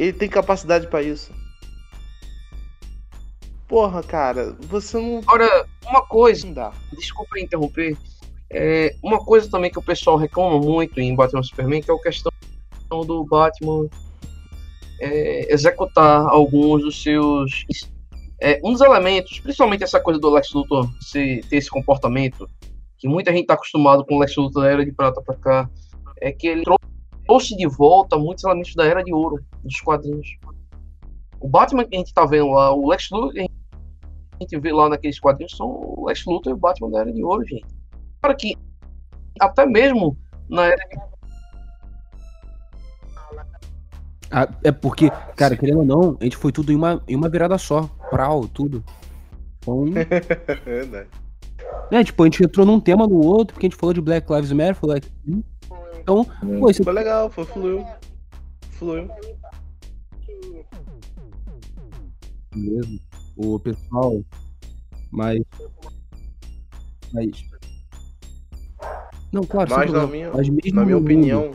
Ele 0.00 0.14
tem 0.14 0.30
capacidade 0.30 0.86
para 0.86 1.02
isso. 1.02 1.30
Porra, 3.68 4.02
cara, 4.02 4.56
você 4.60 4.98
não. 4.98 5.18
Agora, 5.18 5.66
uma 5.86 6.02
coisa, 6.06 6.46
Não 6.46 6.54
dá. 6.54 6.72
desculpa 6.98 7.38
interromper. 7.38 7.98
É, 8.48 8.96
uma 9.02 9.22
coisa 9.22 9.48
também 9.50 9.70
que 9.70 9.78
o 9.78 9.82
pessoal 9.82 10.16
reclama 10.16 10.58
muito 10.58 10.98
em 10.98 11.14
Batman 11.14 11.42
Superman, 11.42 11.82
que 11.82 11.90
é 11.90 11.94
a 11.94 11.98
questão 11.98 12.32
do 13.06 13.24
Batman 13.24 13.88
é, 15.00 15.52
executar 15.52 16.26
alguns 16.26 16.82
dos 16.82 17.02
seus. 17.02 17.66
é, 18.40 18.58
um 18.64 18.72
dos 18.72 18.80
elementos, 18.80 19.38
principalmente 19.38 19.84
essa 19.84 20.00
coisa 20.00 20.18
do 20.18 20.30
Lex 20.30 20.50
Luthor 20.54 20.90
se, 20.98 21.42
ter 21.50 21.58
esse 21.58 21.68
comportamento, 21.68 22.48
que 22.98 23.06
muita 23.06 23.30
gente 23.32 23.42
está 23.42 23.54
acostumado 23.54 24.02
com 24.06 24.16
o 24.16 24.18
Lex 24.18 24.34
Luthor 24.34 24.62
da 24.62 24.70
Era 24.70 24.84
de 24.84 24.92
Prata 24.92 25.20
para 25.20 25.36
cá, 25.36 25.70
é 26.22 26.32
que 26.32 26.46
ele 26.48 26.64
trouxe 27.30 27.56
de 27.56 27.68
volta 27.68 28.18
muitos 28.18 28.42
elementos 28.42 28.74
da 28.74 28.84
Era 28.84 29.04
de 29.04 29.14
Ouro 29.14 29.40
dos 29.62 29.80
quadrinhos. 29.80 30.36
O 31.38 31.48
Batman 31.48 31.84
que 31.84 31.94
a 31.94 31.98
gente 32.00 32.12
tá 32.12 32.26
vendo 32.26 32.50
lá, 32.50 32.74
o 32.74 32.88
Lex 32.88 33.08
Luthor 33.12 33.32
que 33.32 33.40
a 33.40 33.46
gente 34.40 34.58
vê 34.58 34.72
lá 34.72 34.88
naqueles 34.88 35.20
quadrinhos 35.20 35.56
são 35.56 35.68
o 35.68 36.06
Lex 36.08 36.24
Luthor 36.26 36.50
e 36.50 36.54
o 36.54 36.58
Batman 36.58 36.90
da 36.90 37.00
Era 37.00 37.12
de 37.12 37.22
Ouro, 37.22 37.46
gente. 37.46 37.66
Para 38.20 38.34
que 38.34 38.56
até 39.40 39.64
mesmo 39.64 40.18
na 40.48 40.64
Era 40.64 40.84
de 40.88 41.10
Ah, 44.32 44.48
é 44.64 44.72
porque, 44.72 45.08
cara, 45.36 45.56
querendo 45.56 45.78
ou 45.78 45.86
não, 45.86 46.16
a 46.20 46.24
gente 46.24 46.36
foi 46.36 46.50
tudo 46.50 46.72
em 46.72 46.76
uma, 46.76 47.00
em 47.06 47.14
uma 47.14 47.28
virada 47.28 47.56
só. 47.58 47.88
Prau, 48.10 48.48
tudo. 48.48 48.82
Então, 49.58 49.84
Verdade. 50.64 51.08
né, 51.92 52.02
tipo, 52.02 52.22
a 52.24 52.26
gente 52.26 52.42
entrou 52.42 52.66
num 52.66 52.80
tema 52.80 53.06
no 53.06 53.24
outro, 53.24 53.54
porque 53.54 53.66
a 53.66 53.70
gente 53.70 53.78
falou 53.78 53.92
de 53.92 54.00
Black 54.00 54.32
Lives 54.32 54.50
Matter, 54.50 54.74
falou 54.74 54.96
aqui. 54.96 55.08
Então, 56.00 56.24
pô, 56.24 56.70
isso 56.70 56.82
Foi 56.82 56.92
legal, 56.92 57.30
foi 57.30 57.44
fluiu. 57.44 57.86
Fluiu. 58.72 59.08
mesmo. 62.54 63.00
O 63.36 63.58
pessoal, 63.60 64.22
mas. 65.10 65.40
Mas. 67.12 67.44
Não, 69.32 69.42
claro, 69.44 69.70
Mas 69.70 69.92
na 69.92 70.06
minha, 70.06 70.30
Mas 70.32 70.48
mesmo 70.48 70.74
na 70.74 70.84
minha 70.84 70.96
mundo- 70.96 71.04
opinião, 71.04 71.52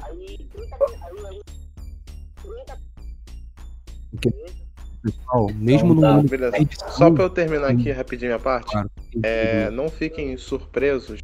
Pessoal, 5.04 5.48
mesmo 5.54 5.94
no 5.94 6.02
mundo. 6.02 6.28
beleza. 6.30 6.56
Só 6.90 7.12
pra 7.12 7.24
eu 7.26 7.30
terminar 7.30 7.70
aqui 7.70 7.92
rapidinho 7.92 8.34
a 8.36 8.40
parte. 8.40 8.72
Claro. 8.72 8.90
É, 9.24 9.70
não 9.70 9.88
fiquem 9.90 10.36
surpresos. 10.38 11.20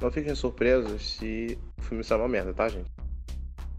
Não 0.00 0.10
fiquem 0.10 0.34
surpresos 0.34 1.16
se 1.16 1.58
o 1.78 1.82
filme 1.82 2.04
sair 2.04 2.18
uma 2.18 2.28
merda, 2.28 2.52
tá, 2.52 2.68
gente? 2.68 2.90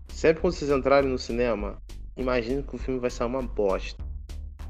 Sempre 0.08 0.42
quando 0.42 0.54
vocês 0.54 0.72
entrarem 0.72 1.10
no 1.10 1.18
cinema, 1.18 1.78
imagine 2.16 2.64
que 2.64 2.76
o 2.76 2.78
filme 2.80 3.00
vai 3.00 3.12
sair 3.12 3.28
uma 3.28 3.42
bosta. 3.42 4.04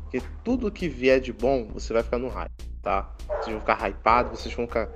Porque 0.03 0.21
tudo 0.43 0.71
que 0.71 0.89
vier 0.89 1.19
de 1.21 1.31
bom, 1.31 1.67
você 1.73 1.93
vai 1.93 2.03
ficar 2.03 2.17
no 2.17 2.27
hype, 2.27 2.51
tá? 2.81 3.13
Vocês 3.27 3.51
vão 3.51 3.59
ficar 3.59 3.89
hypados, 3.89 4.39
vocês 4.39 4.53
vão 4.53 4.67
ficar. 4.67 4.89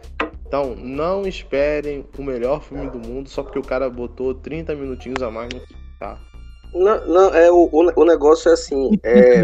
Então, 0.45 0.75
não 0.75 1.25
esperem 1.25 2.05
o 2.17 2.23
melhor 2.23 2.61
filme 2.61 2.89
do 2.89 2.99
mundo 2.99 3.29
só 3.29 3.41
porque 3.43 3.59
o 3.59 3.63
cara 3.63 3.89
botou 3.89 4.35
30 4.35 4.75
minutinhos 4.75 5.23
a 5.23 5.31
mais 5.31 5.49
no 5.53 5.61
filme, 5.61 5.83
tá? 5.97 6.19
Não, 6.73 7.05
não, 7.05 7.35
é, 7.35 7.51
o, 7.51 7.69
o, 7.71 8.01
o 8.01 8.05
negócio 8.05 8.49
é 8.49 8.53
assim. 8.53 8.91
É, 9.03 9.41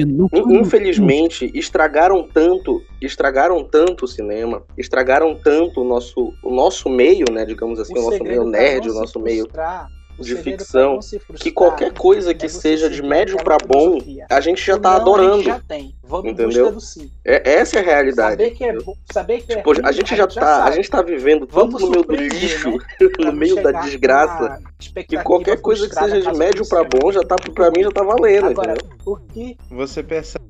infelizmente, 0.50 1.52
estragaram 1.54 2.24
tanto, 2.24 2.82
estragaram 3.02 3.64
tanto 3.64 4.06
o 4.06 4.08
cinema, 4.08 4.64
estragaram 4.78 5.36
tanto 5.36 5.82
o 5.82 5.84
nosso, 5.84 6.34
o 6.42 6.54
nosso 6.54 6.90
meio, 6.90 7.26
né? 7.32 7.46
Digamos 7.46 7.80
assim, 7.80 7.98
o, 7.98 8.02
nosso 8.02 8.24
meio 8.24 8.42
pra 8.44 8.52
nerd, 8.52 8.90
o 8.90 8.94
nosso 8.94 9.20
meio 9.20 9.44
frustrar, 9.44 9.90
o 10.18 10.24
de 10.24 10.36
ficção, 10.36 11.00
frustrar 11.02 11.40
que 11.40 11.52
qualquer 11.52 11.94
coisa 11.94 12.34
que 12.34 12.46
é 12.46 12.50
seja 12.50 12.90
de 12.90 13.02
médio 13.02 13.38
pra 13.44 13.58
bom, 13.58 13.98
a 14.30 14.42
gente 14.42 14.66
já 14.66 14.78
tá 14.78 14.90
não, 14.92 14.98
A 14.98 15.02
adorando. 15.02 15.36
gente 15.38 15.46
já 15.46 15.60
tem. 15.60 15.96
Vamos 16.04 16.32
Entendeu? 16.32 16.78
É, 17.26 17.54
essa 17.60 17.78
é 17.78 17.82
a 17.82 17.84
realidade. 17.84 18.32
Saber 18.32 18.52
que 18.52 18.64
é 18.64 18.74
bom, 18.74 18.96
saber 19.12 19.42
que 19.42 19.54
é 19.54 19.56
Tipo, 19.58 19.74
ruim, 19.74 19.82
a 19.84 19.92
gente 19.92 20.16
já 20.16 20.26
tá, 20.28 20.56
a 20.58 20.64
sabe. 20.64 20.76
gente 20.78 20.90
tá 20.90 21.02
vivendo 21.02 21.46
tanto 21.46 21.56
Vamos 21.78 21.82
no 21.82 21.90
meio 21.90 22.04
do 22.04 22.16
lixo, 22.16 22.72
né? 22.72 22.78
No 23.20 23.34
meio 23.34 23.62
da 23.62 23.72
desgraça, 23.72 24.60
que 25.08 25.22
qualquer 25.24 25.60
coisa 25.62 25.88
que 25.90 25.96
seja 25.96 26.22
de 26.22 26.38
médio 26.38 26.66
filme 26.66 26.88
bom 26.90 27.12
já 27.12 27.22
tá, 27.22 27.36
pra 27.54 27.70
mim 27.72 27.84
já 27.84 27.92
tá 27.92 28.04
valendo, 28.04 28.48
Agora, 28.48 28.74
entendeu? 28.74 28.98
o 29.06 29.16
que 29.18 29.58
Você 29.70 30.02
percebe. 30.02 30.46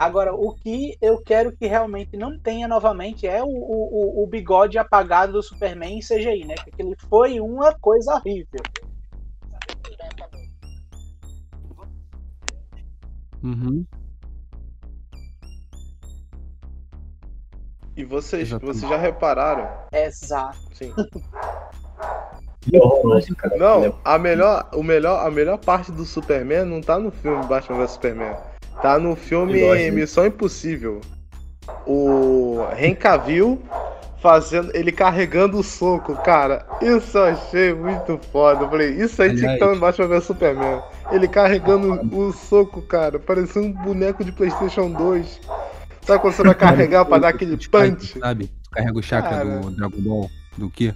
Agora, 0.00 0.34
o 0.34 0.54
que 0.54 0.96
eu 0.98 1.20
quero 1.22 1.54
que 1.54 1.66
realmente 1.66 2.16
não 2.16 2.38
tenha 2.38 2.66
novamente 2.66 3.26
é 3.26 3.42
o, 3.42 3.46
o, 3.46 4.22
o- 4.22 4.26
bigode 4.26 4.78
apagado 4.78 5.34
do 5.34 5.42
Superman 5.42 5.98
em 5.98 6.00
CGI, 6.00 6.46
né? 6.46 6.54
Porque 6.54 6.80
ele 6.80 6.96
foi 7.10 7.38
uma 7.38 7.74
coisa 7.78 8.14
horrível. 8.14 8.62
Uhum. 13.44 13.84
E 17.94 18.02
vocês, 18.04 18.48
Exatamente. 18.48 18.76
vocês 18.78 18.90
já 18.90 18.96
repararam? 18.96 19.68
Exato. 19.92 20.56
Sim. 20.72 20.92
Cara. 23.36 23.54
Ele 23.54 23.54
é- 23.54 23.58
Não, 23.58 23.98
a 24.02 24.18
melhor, 24.18 24.70
o 24.74 24.82
melhor, 24.82 25.26
a 25.26 25.30
melhor 25.30 25.58
parte 25.58 25.92
do 25.92 26.06
Superman 26.06 26.64
não 26.64 26.80
tá 26.80 26.98
no 26.98 27.10
filme 27.10 27.44
Batman 27.46 27.78
vs 27.78 27.90
Superman. 27.90 28.36
Tá 28.82 28.98
no 28.98 29.14
filme? 29.16 29.90
Missão 29.90 30.26
Impossível. 30.26 31.00
O 31.86 32.58
Henry 32.78 32.94
Cavill 32.96 33.60
fazendo, 34.22 34.70
ele 34.74 34.92
carregando 34.92 35.58
o 35.58 35.62
soco, 35.62 36.14
cara. 36.22 36.66
Isso 36.80 37.16
eu 37.16 37.24
achei 37.24 37.74
muito 37.74 38.18
foda. 38.32 38.64
Eu 38.64 38.70
falei, 38.70 38.90
isso 38.90 39.20
aí 39.22 39.34
tinha 39.34 39.48
que 39.48 39.54
estar 39.54 39.68
no 39.74 39.80
Batman 39.80 40.08
vs 40.08 40.24
Superman. 40.24 40.82
Ele 41.10 41.26
carregando 41.28 42.16
o 42.16 42.32
soco, 42.32 42.82
cara, 42.82 43.18
parecendo 43.18 43.66
um 43.68 43.72
boneco 43.72 44.24
de 44.24 44.32
PlayStation 44.32 44.90
2. 44.90 45.40
Sabe 46.02 46.20
quando 46.20 46.34
você 46.34 46.42
vai 46.42 46.54
carregar 46.54 47.04
pra 47.04 47.18
dar 47.18 47.28
aquele 47.28 47.56
punch? 47.56 48.18
Sabe? 48.18 48.46
Tu 48.62 48.70
carrega 48.70 48.98
o 48.98 49.02
chakra 49.02 49.30
Cara. 49.30 49.58
do 49.60 49.70
Dragon 49.70 50.00
Ball. 50.00 50.30
Do 50.56 50.70
quê? 50.70 50.94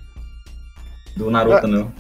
Do 1.17 1.31
Naruto, 1.31 1.67
não. 1.67 1.93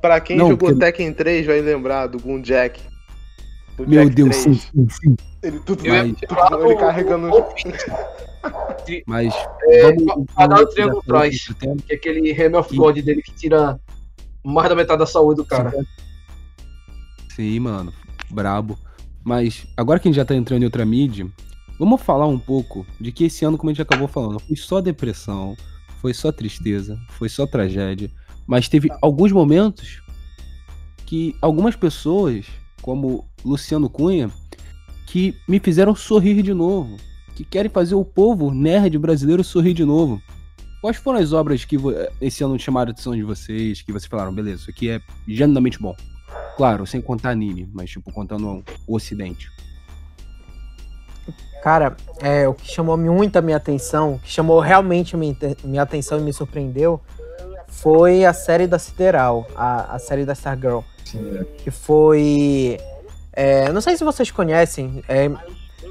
Pra 0.00 0.20
quem 0.20 0.36
Não, 0.36 0.48
jogou 0.50 0.70
porque- 0.70 0.84
Tekken 0.84 1.12
3 1.12 1.46
vai 1.46 1.60
lembrar 1.60 2.06
do 2.06 2.18
Gun 2.18 2.40
Jack. 2.40 2.80
Do 3.76 3.86
Meu 3.86 4.04
Jack 4.04 4.14
Deus, 4.16 4.36
3. 4.42 4.42
sim, 4.42 4.54
sim, 4.54 4.88
sim. 4.88 5.16
Ele 5.42 5.58
tudo, 5.60 5.84
Eu 5.86 5.92
Mas- 5.92 6.16
falar 6.28 6.50
tudo 6.50 6.64
ele 6.64 6.74
do- 6.74 6.80
carregando. 6.80 7.30
Mas. 9.06 9.34
É, 9.68 9.82
vamos. 9.92 10.26
quadrado 10.34 10.60
vamos- 10.60 10.74
triângulo 10.74 11.00
já 11.02 11.06
falou 11.06 11.20
atrás. 11.22 11.46
tema. 11.58 11.76
que 11.86 11.92
é 11.92 11.96
aquele 11.96 12.32
Hammer 12.32 12.56
of 12.60 12.76
God 12.76 12.98
dele 13.00 13.22
que 13.22 13.32
tira 13.32 13.78
mais 14.44 14.68
da 14.68 14.74
metade 14.76 14.98
da 15.00 15.06
saúde 15.06 15.36
do 15.38 15.44
cara. 15.44 15.72
Sim, 17.34 17.60
mano. 17.60 17.92
Brabo. 18.30 18.78
Mas 19.24 19.66
agora 19.76 19.98
que 19.98 20.08
a 20.08 20.10
gente 20.10 20.16
já 20.16 20.24
tá 20.24 20.34
entrando 20.34 20.62
em 20.62 20.66
outra 20.66 20.84
mídia, 20.86 21.26
vamos 21.78 22.00
falar 22.00 22.26
um 22.26 22.38
pouco 22.38 22.86
de 23.00 23.10
que 23.10 23.24
esse 23.24 23.44
ano, 23.44 23.58
como 23.58 23.70
a 23.70 23.72
gente 23.72 23.82
acabou 23.82 24.06
falando, 24.06 24.38
foi 24.40 24.56
só 24.56 24.80
depressão, 24.80 25.56
foi 26.00 26.14
só 26.14 26.30
tristeza, 26.30 26.96
foi 27.10 27.28
só 27.28 27.44
tragédia. 27.46 28.08
Mas 28.46 28.68
teve 28.68 28.88
alguns 29.02 29.32
momentos 29.32 30.00
que 31.04 31.34
algumas 31.42 31.74
pessoas, 31.74 32.46
como 32.80 33.28
Luciano 33.46 33.88
Cunha, 33.88 34.30
que 35.06 35.34
me 35.46 35.60
fizeram 35.60 35.94
sorrir 35.94 36.42
de 36.42 36.52
novo. 36.52 36.96
Que 37.34 37.44
querem 37.44 37.70
fazer 37.70 37.94
o 37.94 38.04
povo 38.04 38.50
nerd 38.50 38.98
brasileiro 38.98 39.44
sorrir 39.44 39.74
de 39.74 39.84
novo. 39.84 40.20
Quais 40.80 40.96
foram 40.96 41.18
as 41.18 41.32
obras 41.32 41.64
que 41.64 41.76
esse 42.20 42.42
ano 42.44 42.58
chamaram 42.58 42.90
a 42.90 42.92
atenção 42.92 43.14
de 43.14 43.22
vocês, 43.22 43.82
que 43.82 43.92
vocês 43.92 44.06
falaram, 44.06 44.32
beleza, 44.32 44.62
isso 44.62 44.70
aqui 44.70 44.90
é 44.90 45.00
genuinamente 45.26 45.80
bom? 45.80 45.94
Claro, 46.56 46.86
sem 46.86 47.00
contar 47.00 47.30
anime, 47.30 47.68
mas 47.72 47.90
tipo, 47.90 48.12
contando 48.12 48.62
o 48.86 48.94
ocidente. 48.94 49.50
Cara, 51.62 51.96
é, 52.20 52.46
o 52.46 52.54
que 52.54 52.70
chamou 52.70 52.96
muito 52.96 53.36
a 53.36 53.42
minha 53.42 53.56
atenção, 53.56 54.14
o 54.14 54.18
que 54.20 54.30
chamou 54.30 54.60
realmente 54.60 55.14
a 55.16 55.18
minha, 55.18 55.36
minha 55.64 55.82
atenção 55.82 56.18
e 56.18 56.22
me 56.22 56.32
surpreendeu, 56.32 57.00
foi 57.66 58.24
a 58.24 58.32
série 58.32 58.66
da 58.66 58.78
Sideral, 58.78 59.46
a, 59.56 59.96
a 59.96 59.98
série 59.98 60.24
da 60.24 60.32
Stargirl, 60.32 60.80
Sim, 61.04 61.44
que 61.58 61.70
foi... 61.70 62.78
é, 63.36 63.70
não 63.70 63.82
sei 63.82 63.98
se 63.98 64.02
vocês 64.02 64.30
conhecem, 64.30 65.04
é, 65.06 65.30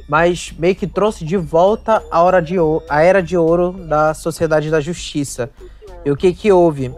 mas 0.10 0.52
meio 0.58 0.76
que 0.76 0.88
trouxe 0.88 1.24
de 1.24 1.38
volta 1.38 2.04
a, 2.10 2.24
hora 2.24 2.42
de, 2.42 2.56
a 2.90 3.04
Era 3.04 3.22
de 3.22 3.38
Ouro 3.38 3.72
da 3.72 4.16
Sociedade 4.16 4.72
da 4.72 4.82
Justiça. 4.82 5.52
E 6.04 6.10
o 6.10 6.18
que 6.18 6.34
que 6.34 6.52
houve? 6.52 6.92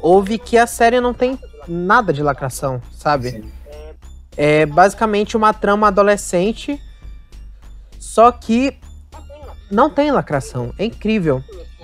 Houve 0.00 0.38
que 0.38 0.56
a 0.56 0.66
série 0.66 1.00
não 1.00 1.12
tem 1.12 1.36
nada 1.66 2.12
de 2.12 2.22
lacração, 2.22 2.80
sabe? 2.92 3.44
É 4.36 4.64
basicamente 4.64 5.36
uma 5.36 5.52
trama 5.52 5.88
adolescente, 5.88 6.80
só 7.98 8.30
que 8.30 8.78
não 9.70 9.90
tem 9.90 10.12
lacração. 10.12 10.72
É 10.78 10.84
incrível. 10.84 11.42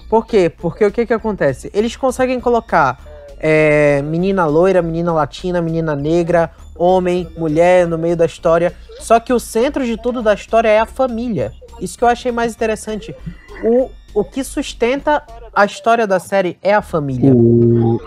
Por 0.08 0.26
quê? 0.26 0.48
Porque 0.48 0.84
o 0.84 0.92
que 0.92 1.06
que 1.06 1.12
acontece? 1.12 1.70
Eles 1.74 1.96
conseguem 1.96 2.40
colocar 2.40 3.00
é, 3.38 4.00
menina 4.02 4.46
loira, 4.46 4.80
menina 4.80 5.12
latina, 5.12 5.60
menina 5.60 5.94
negra, 5.94 6.50
homem, 6.78 7.28
mulher 7.36 7.86
no 7.86 7.98
meio 7.98 8.16
da 8.16 8.26
história. 8.26 8.72
Só 9.00 9.20
que 9.20 9.32
o 9.32 9.40
centro 9.40 9.84
de 9.84 9.96
tudo 9.96 10.22
da 10.22 10.34
história 10.34 10.68
é 10.68 10.78
a 10.78 10.86
família. 10.86 11.52
Isso 11.80 11.98
que 11.98 12.04
eu 12.04 12.08
achei 12.08 12.32
mais 12.32 12.54
interessante. 12.54 13.14
O, 13.62 13.90
o 14.14 14.24
que 14.24 14.42
sustenta 14.42 15.22
a 15.54 15.64
história 15.64 16.06
da 16.06 16.18
série 16.18 16.58
é 16.62 16.74
a 16.74 16.82
família. 16.82 17.32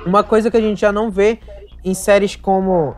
Uma 0.05 0.23
coisa 0.23 0.49
que 0.49 0.57
a 0.57 0.61
gente 0.61 0.81
já 0.81 0.91
não 0.91 1.09
vê 1.09 1.39
em 1.83 1.93
séries 1.93 2.35
como. 2.35 2.95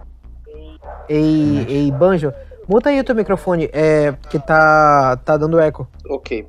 Ei, 1.07 1.65
ei 1.67 1.91
Banjo. 1.91 2.33
Muta 2.67 2.89
aí 2.89 2.99
o 2.99 3.03
teu 3.03 3.15
microfone, 3.15 3.69
é, 3.73 4.13
que 4.29 4.39
tá, 4.39 5.17
tá 5.17 5.35
dando 5.35 5.59
eco. 5.59 5.87
Ok. 6.09 6.47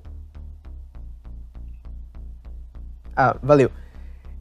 Ah, 3.16 3.36
valeu. 3.42 3.70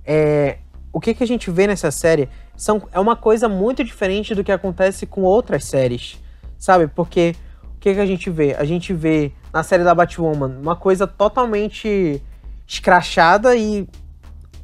É, 0.05 0.57
o 0.93 0.99
que, 0.99 1.13
que 1.13 1.23
a 1.23 1.27
gente 1.27 1.49
vê 1.49 1.67
nessa 1.67 1.89
série 1.89 2.29
são, 2.61 2.87
é 2.91 2.99
uma 2.99 3.15
coisa 3.15 3.49
muito 3.49 3.83
diferente 3.83 4.35
do 4.35 4.43
que 4.43 4.51
acontece 4.51 5.07
com 5.07 5.23
outras 5.23 5.65
séries, 5.65 6.19
sabe? 6.59 6.85
Porque 6.85 7.33
o 7.75 7.79
que, 7.79 7.95
que 7.95 7.99
a 7.99 8.05
gente 8.05 8.29
vê? 8.29 8.53
A 8.53 8.63
gente 8.63 8.93
vê 8.93 9.31
na 9.51 9.63
série 9.63 9.83
da 9.83 9.95
Batwoman 9.95 10.59
uma 10.61 10.75
coisa 10.75 11.07
totalmente 11.07 12.21
escrachada 12.67 13.55
e 13.55 13.89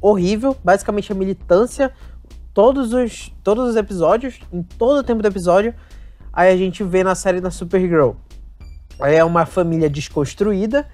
horrível, 0.00 0.56
basicamente 0.62 1.10
a 1.10 1.14
militância, 1.16 1.92
todos 2.54 2.92
os, 2.92 3.32
todos 3.42 3.70
os 3.70 3.74
episódios, 3.74 4.38
em 4.52 4.62
todo 4.62 4.98
o 4.98 5.02
tempo 5.02 5.20
do 5.20 5.26
episódio. 5.26 5.74
Aí 6.32 6.52
a 6.52 6.56
gente 6.56 6.84
vê 6.84 7.02
na 7.02 7.16
série 7.16 7.40
da 7.40 7.50
Supergirl. 7.50 8.12
Aí 9.00 9.16
é 9.16 9.24
uma 9.24 9.44
família 9.44 9.90
desconstruída. 9.90 10.86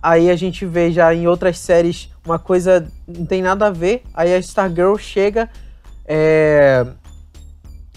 Aí 0.00 0.30
a 0.30 0.36
gente 0.36 0.64
vê 0.64 0.92
já 0.92 1.12
em 1.12 1.26
outras 1.26 1.58
séries 1.58 2.12
uma 2.24 2.38
coisa 2.38 2.88
não 3.08 3.26
tem 3.26 3.42
nada 3.42 3.66
a 3.66 3.70
ver. 3.70 4.04
Aí 4.14 4.32
a 4.32 4.38
Stargirl 4.38 4.94
chega 4.96 5.50
é, 6.04 6.86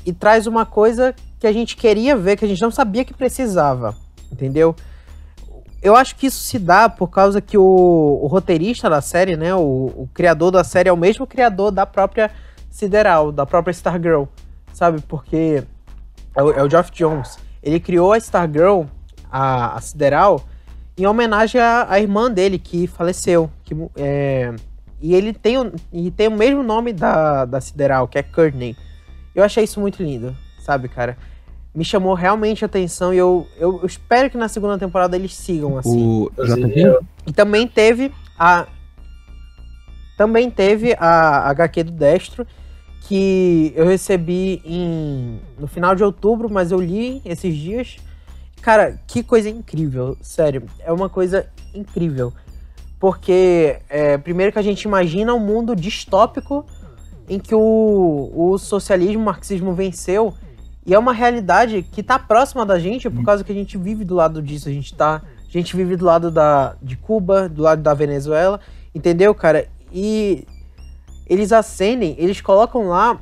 e 0.06 0.14
traz 0.14 0.48
uma 0.48 0.66
coisa 0.66 1.16
que 1.40 1.48
a 1.48 1.52
gente 1.52 1.76
queria 1.76 2.16
ver, 2.16 2.38
que 2.38 2.46
a 2.46 2.48
gente 2.48 2.62
não 2.62 2.72
sabia 2.72 3.04
que 3.04 3.14
precisava, 3.14 3.96
entendeu? 4.32 4.76
Eu 5.82 5.96
acho 5.96 6.16
que 6.16 6.28
isso 6.28 6.40
se 6.40 6.58
dá 6.58 6.90
por 6.90 7.10
causa 7.10 7.40
que 7.40 7.58
o, 7.58 8.20
o 8.24 8.28
roteirista 8.28 8.90
da 8.90 9.02
série, 9.02 9.38
né, 9.38 9.54
o, 9.54 9.92
o, 9.96 10.10
criador 10.14 10.52
da 10.52 10.64
série 10.64 10.90
é 10.90 10.94
o 10.94 10.98
mesmo 10.98 11.28
criador 11.28 11.72
da 11.72 11.86
própria 11.86 12.32
Sideral, 12.72 13.32
da 13.32 13.46
própria 13.46 13.72
Stargirl, 13.72 14.24
sabe? 14.74 15.00
Porque 15.02 15.64
é 16.36 16.44
o, 16.44 16.52
é 16.52 16.64
o 16.64 16.70
Geoff 16.70 16.92
Jones. 16.92 17.38
Ele 17.62 17.80
criou 17.80 18.14
a 18.14 18.18
Stargirl, 18.18 18.84
a, 19.32 19.76
a 19.76 19.82
Sideral, 19.82 20.44
em 20.98 21.06
homenagem 21.06 21.62
à, 21.62 21.86
à, 21.90 22.00
irmã 22.00 22.32
dele 22.32 22.58
que 22.58 22.88
faleceu. 22.88 23.50
Que, 23.64 23.76
é, 23.96 24.54
e 25.06 25.14
ele 25.14 25.34
tem, 25.34 25.60
o, 25.60 25.72
e 25.94 26.10
tem 26.10 26.28
o 26.28 26.32
mesmo 26.32 26.64
nome 26.64 26.92
da, 26.92 27.46
da 27.46 27.62
Sideral, 27.62 28.08
que 28.08 28.18
é 28.18 28.24
Courtney. 28.24 28.76
Eu 29.36 29.44
achei 29.44 29.64
isso 29.64 29.80
muito 29.80 30.02
lindo, 30.02 30.36
sabe, 30.60 30.88
cara? 30.90 31.16
Me 31.76 31.86
chamou 31.86 32.16
realmente 32.16 32.66
a 32.66 32.68
atenção 32.68 33.14
e 33.14 33.18
eu, 33.18 33.46
eu, 33.56 33.82
eu 33.82 33.86
espero 33.86 34.32
que 34.32 34.38
na 34.38 34.48
segunda 34.48 34.80
temporada 34.80 35.16
eles 35.16 35.36
sigam 35.36 35.78
assim. 35.78 36.08
O 36.08 36.32
E 37.28 37.32
também 37.32 37.68
teve 37.68 38.12
a. 38.40 38.66
Também 40.18 40.50
teve 40.50 40.96
a 40.98 41.50
HQ 41.52 41.84
do 41.84 41.92
Destro, 41.92 42.48
que 43.02 43.74
eu 43.76 43.86
recebi 43.86 44.60
em, 44.66 45.40
no 45.60 45.68
final 45.68 45.94
de 45.94 46.04
outubro, 46.04 46.50
mas 46.50 46.72
eu 46.72 46.82
li 46.82 47.22
esses 47.24 47.56
dias. 47.56 47.98
Cara, 48.60 49.00
que 49.06 49.22
coisa 49.22 49.50
incrível, 49.50 50.18
sério. 50.20 50.64
É 50.80 50.92
uma 50.92 51.10
coisa 51.10 51.46
incrível. 51.76 52.34
Porque, 53.06 53.78
é, 53.88 54.18
primeiro 54.18 54.52
que 54.52 54.58
a 54.58 54.64
gente 54.64 54.82
imagina 54.82 55.32
um 55.32 55.40
mundo 55.40 55.76
distópico 55.76 56.66
em 57.30 57.38
que 57.38 57.54
o, 57.54 58.32
o 58.34 58.58
socialismo, 58.58 59.22
o 59.22 59.26
marxismo 59.26 59.76
venceu. 59.76 60.34
E 60.84 60.92
é 60.92 60.98
uma 60.98 61.14
realidade 61.14 61.84
que 61.84 62.02
está 62.02 62.18
próxima 62.18 62.66
da 62.66 62.80
gente 62.80 63.08
por 63.08 63.24
causa 63.24 63.44
que 63.44 63.52
a 63.52 63.56
gente 63.56 63.78
vive 63.78 64.04
do 64.04 64.16
lado 64.16 64.42
disso. 64.42 64.70
A 64.70 64.72
gente 64.72 64.92
tá. 64.96 65.22
A 65.48 65.52
gente 65.52 65.76
vive 65.76 65.96
do 65.96 66.04
lado 66.04 66.32
da, 66.32 66.76
de 66.82 66.96
Cuba, 66.96 67.48
do 67.48 67.62
lado 67.62 67.84
da 67.84 67.94
Venezuela, 67.94 68.60
entendeu, 68.96 69.36
cara? 69.36 69.68
E 69.94 70.44
eles 71.28 71.52
acendem, 71.52 72.16
eles 72.18 72.42
colocam 72.42 72.88
lá 72.88 73.22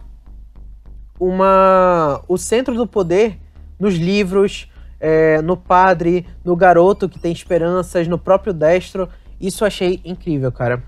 uma 1.20 2.24
o 2.26 2.38
centro 2.38 2.74
do 2.74 2.88
poder 2.88 3.38
nos 3.78 3.96
livros, 3.96 4.72
é, 4.98 5.42
no 5.42 5.58
padre, 5.58 6.26
no 6.42 6.56
garoto 6.56 7.10
que 7.10 7.20
tem 7.20 7.34
esperanças, 7.34 8.08
no 8.08 8.18
próprio 8.18 8.54
destro. 8.54 9.10
Isso 9.44 9.66
eu 9.66 9.68
achei 9.68 10.00
incrível, 10.06 10.54
cara. 10.54 10.82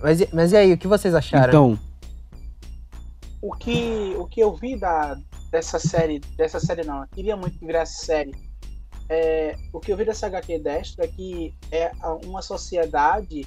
Mas, 0.00 0.28
mas 0.32 0.50
e 0.50 0.56
aí, 0.56 0.72
o 0.72 0.76
que 0.76 0.88
vocês 0.88 1.14
acharam? 1.14 1.48
Então. 1.48 1.78
O 3.40 3.52
que, 3.52 4.12
o 4.18 4.26
que 4.26 4.40
eu 4.40 4.52
vi 4.56 4.76
da, 4.76 5.16
dessa 5.52 5.78
série. 5.78 6.18
Dessa 6.36 6.58
série 6.58 6.82
não, 6.82 7.02
eu 7.02 7.08
queria 7.08 7.36
muito 7.36 7.56
que 7.56 7.64
virasse 7.64 8.04
série. 8.04 8.34
É, 9.08 9.56
o 9.72 9.78
que 9.78 9.92
eu 9.92 9.96
vi 9.96 10.04
dessa 10.04 10.26
HQ 10.26 10.58
Destro 10.58 11.04
é 11.04 11.06
que 11.06 11.54
é 11.70 11.92
uma 12.24 12.42
sociedade, 12.42 13.46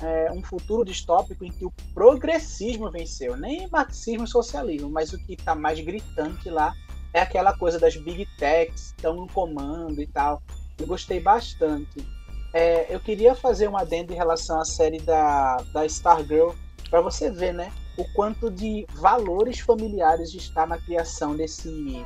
é, 0.00 0.30
um 0.30 0.44
futuro 0.44 0.84
distópico 0.84 1.44
em 1.44 1.50
que 1.50 1.66
o 1.66 1.72
progressismo 1.92 2.88
venceu. 2.88 3.36
Nem 3.36 3.68
marxismo 3.68 4.26
e 4.26 4.28
socialismo, 4.28 4.88
mas 4.88 5.12
o 5.12 5.18
que 5.18 5.32
está 5.32 5.56
mais 5.56 5.80
gritante 5.80 6.48
lá 6.48 6.72
é 7.12 7.20
aquela 7.20 7.56
coisa 7.58 7.80
das 7.80 7.96
big 7.96 8.28
techs 8.38 8.94
estão 8.96 9.16
no 9.16 9.26
comando 9.26 10.00
e 10.00 10.06
tal. 10.06 10.40
Eu 10.78 10.86
gostei 10.86 11.18
bastante. 11.18 12.15
É, 12.56 12.86
eu 12.88 12.98
queria 12.98 13.34
fazer 13.34 13.68
um 13.68 13.76
adendo 13.76 14.14
em 14.14 14.16
relação 14.16 14.58
à 14.58 14.64
série 14.64 14.98
da, 14.98 15.58
da 15.74 15.84
Stargirl, 15.84 16.52
para 16.88 17.02
você 17.02 17.30
ver, 17.30 17.52
né? 17.52 17.70
O 17.98 18.04
quanto 18.14 18.50
de 18.50 18.86
valores 18.94 19.60
familiares 19.60 20.32
está 20.32 20.66
na 20.66 20.78
criação 20.78 21.36
desse, 21.36 22.02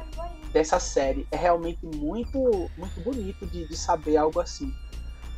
dessa 0.52 0.80
série. 0.80 1.24
É 1.30 1.36
realmente 1.36 1.86
muito, 1.86 2.68
muito 2.76 3.00
bonito 3.00 3.46
de, 3.46 3.68
de 3.68 3.76
saber 3.76 4.16
algo 4.16 4.40
assim. 4.40 4.74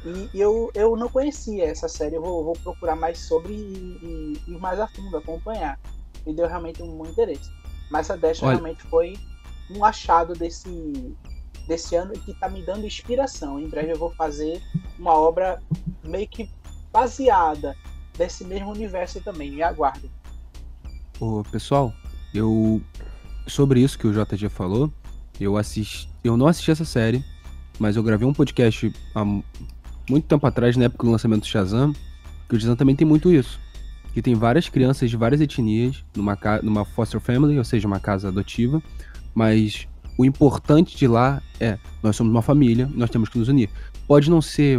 E 0.02 0.40
eu, 0.40 0.70
eu 0.74 0.96
não 0.96 1.10
conhecia 1.10 1.66
essa 1.66 1.88
série, 1.88 2.16
eu 2.16 2.22
vou, 2.22 2.42
vou 2.42 2.54
procurar 2.54 2.96
mais 2.96 3.18
sobre 3.18 3.52
e, 3.52 3.98
e, 4.02 4.42
e, 4.48 4.58
mais 4.58 4.80
a 4.80 4.88
fundo, 4.88 5.14
acompanhar. 5.18 5.78
Me 6.26 6.32
deu 6.32 6.48
realmente 6.48 6.82
um 6.82 6.86
muito 6.86 7.12
interesse. 7.12 7.50
Mas 7.90 8.10
a 8.10 8.16
Dash 8.16 8.40
realmente 8.40 8.82
foi 8.84 9.18
um 9.76 9.84
achado 9.84 10.32
desse, 10.32 11.14
desse 11.66 11.94
ano 11.96 12.12
e 12.14 12.18
que 12.18 12.32
está 12.32 12.48
me 12.48 12.62
dando 12.62 12.86
inspiração. 12.86 13.58
Em 13.58 13.68
breve 13.68 13.92
eu 13.92 13.98
vou 13.98 14.10
fazer 14.10 14.62
uma 14.98 15.14
obra 15.14 15.60
meio 16.02 16.28
que 16.28 16.48
baseada 16.92 17.76
desse 18.16 18.44
mesmo 18.44 18.70
universo 18.70 19.20
também. 19.20 19.50
Me 19.50 19.62
aguardem. 19.62 20.10
Ô, 21.20 21.42
pessoal, 21.50 21.92
eu 22.34 22.80
sobre 23.46 23.80
isso 23.80 23.98
que 23.98 24.06
o 24.06 24.12
JG 24.12 24.48
falou, 24.48 24.92
eu 25.40 25.56
assisti, 25.56 26.08
eu 26.22 26.36
não 26.36 26.46
assisti 26.46 26.70
essa 26.70 26.84
série, 26.84 27.24
mas 27.78 27.96
eu 27.96 28.02
gravei 28.02 28.26
um 28.26 28.32
podcast 28.32 28.92
há 29.14 29.24
muito 29.24 30.26
tempo 30.26 30.46
atrás, 30.46 30.76
na 30.76 30.84
época 30.84 31.04
do 31.04 31.10
lançamento 31.10 31.40
do 31.40 31.46
Shazam, 31.46 31.92
que 32.48 32.56
o 32.56 32.60
Shazam 32.60 32.76
também 32.76 32.94
tem 32.94 33.06
muito 33.06 33.30
isso. 33.30 33.60
Que 34.12 34.20
tem 34.20 34.34
várias 34.34 34.68
crianças 34.68 35.08
de 35.08 35.16
várias 35.16 35.40
etnias 35.40 36.04
numa, 36.14 36.38
numa 36.62 36.84
foster 36.84 37.18
family, 37.18 37.56
ou 37.56 37.64
seja, 37.64 37.86
uma 37.88 37.98
casa 37.98 38.28
adotiva, 38.28 38.82
mas 39.34 39.88
o 40.16 40.24
importante 40.24 40.96
de 40.96 41.06
lá 41.06 41.42
é 41.58 41.78
nós 42.02 42.16
somos 42.16 42.32
uma 42.32 42.42
família, 42.42 42.90
nós 42.94 43.10
temos 43.10 43.28
que 43.28 43.38
nos 43.38 43.48
unir. 43.48 43.70
Pode 44.06 44.28
não 44.28 44.42
ser 44.42 44.78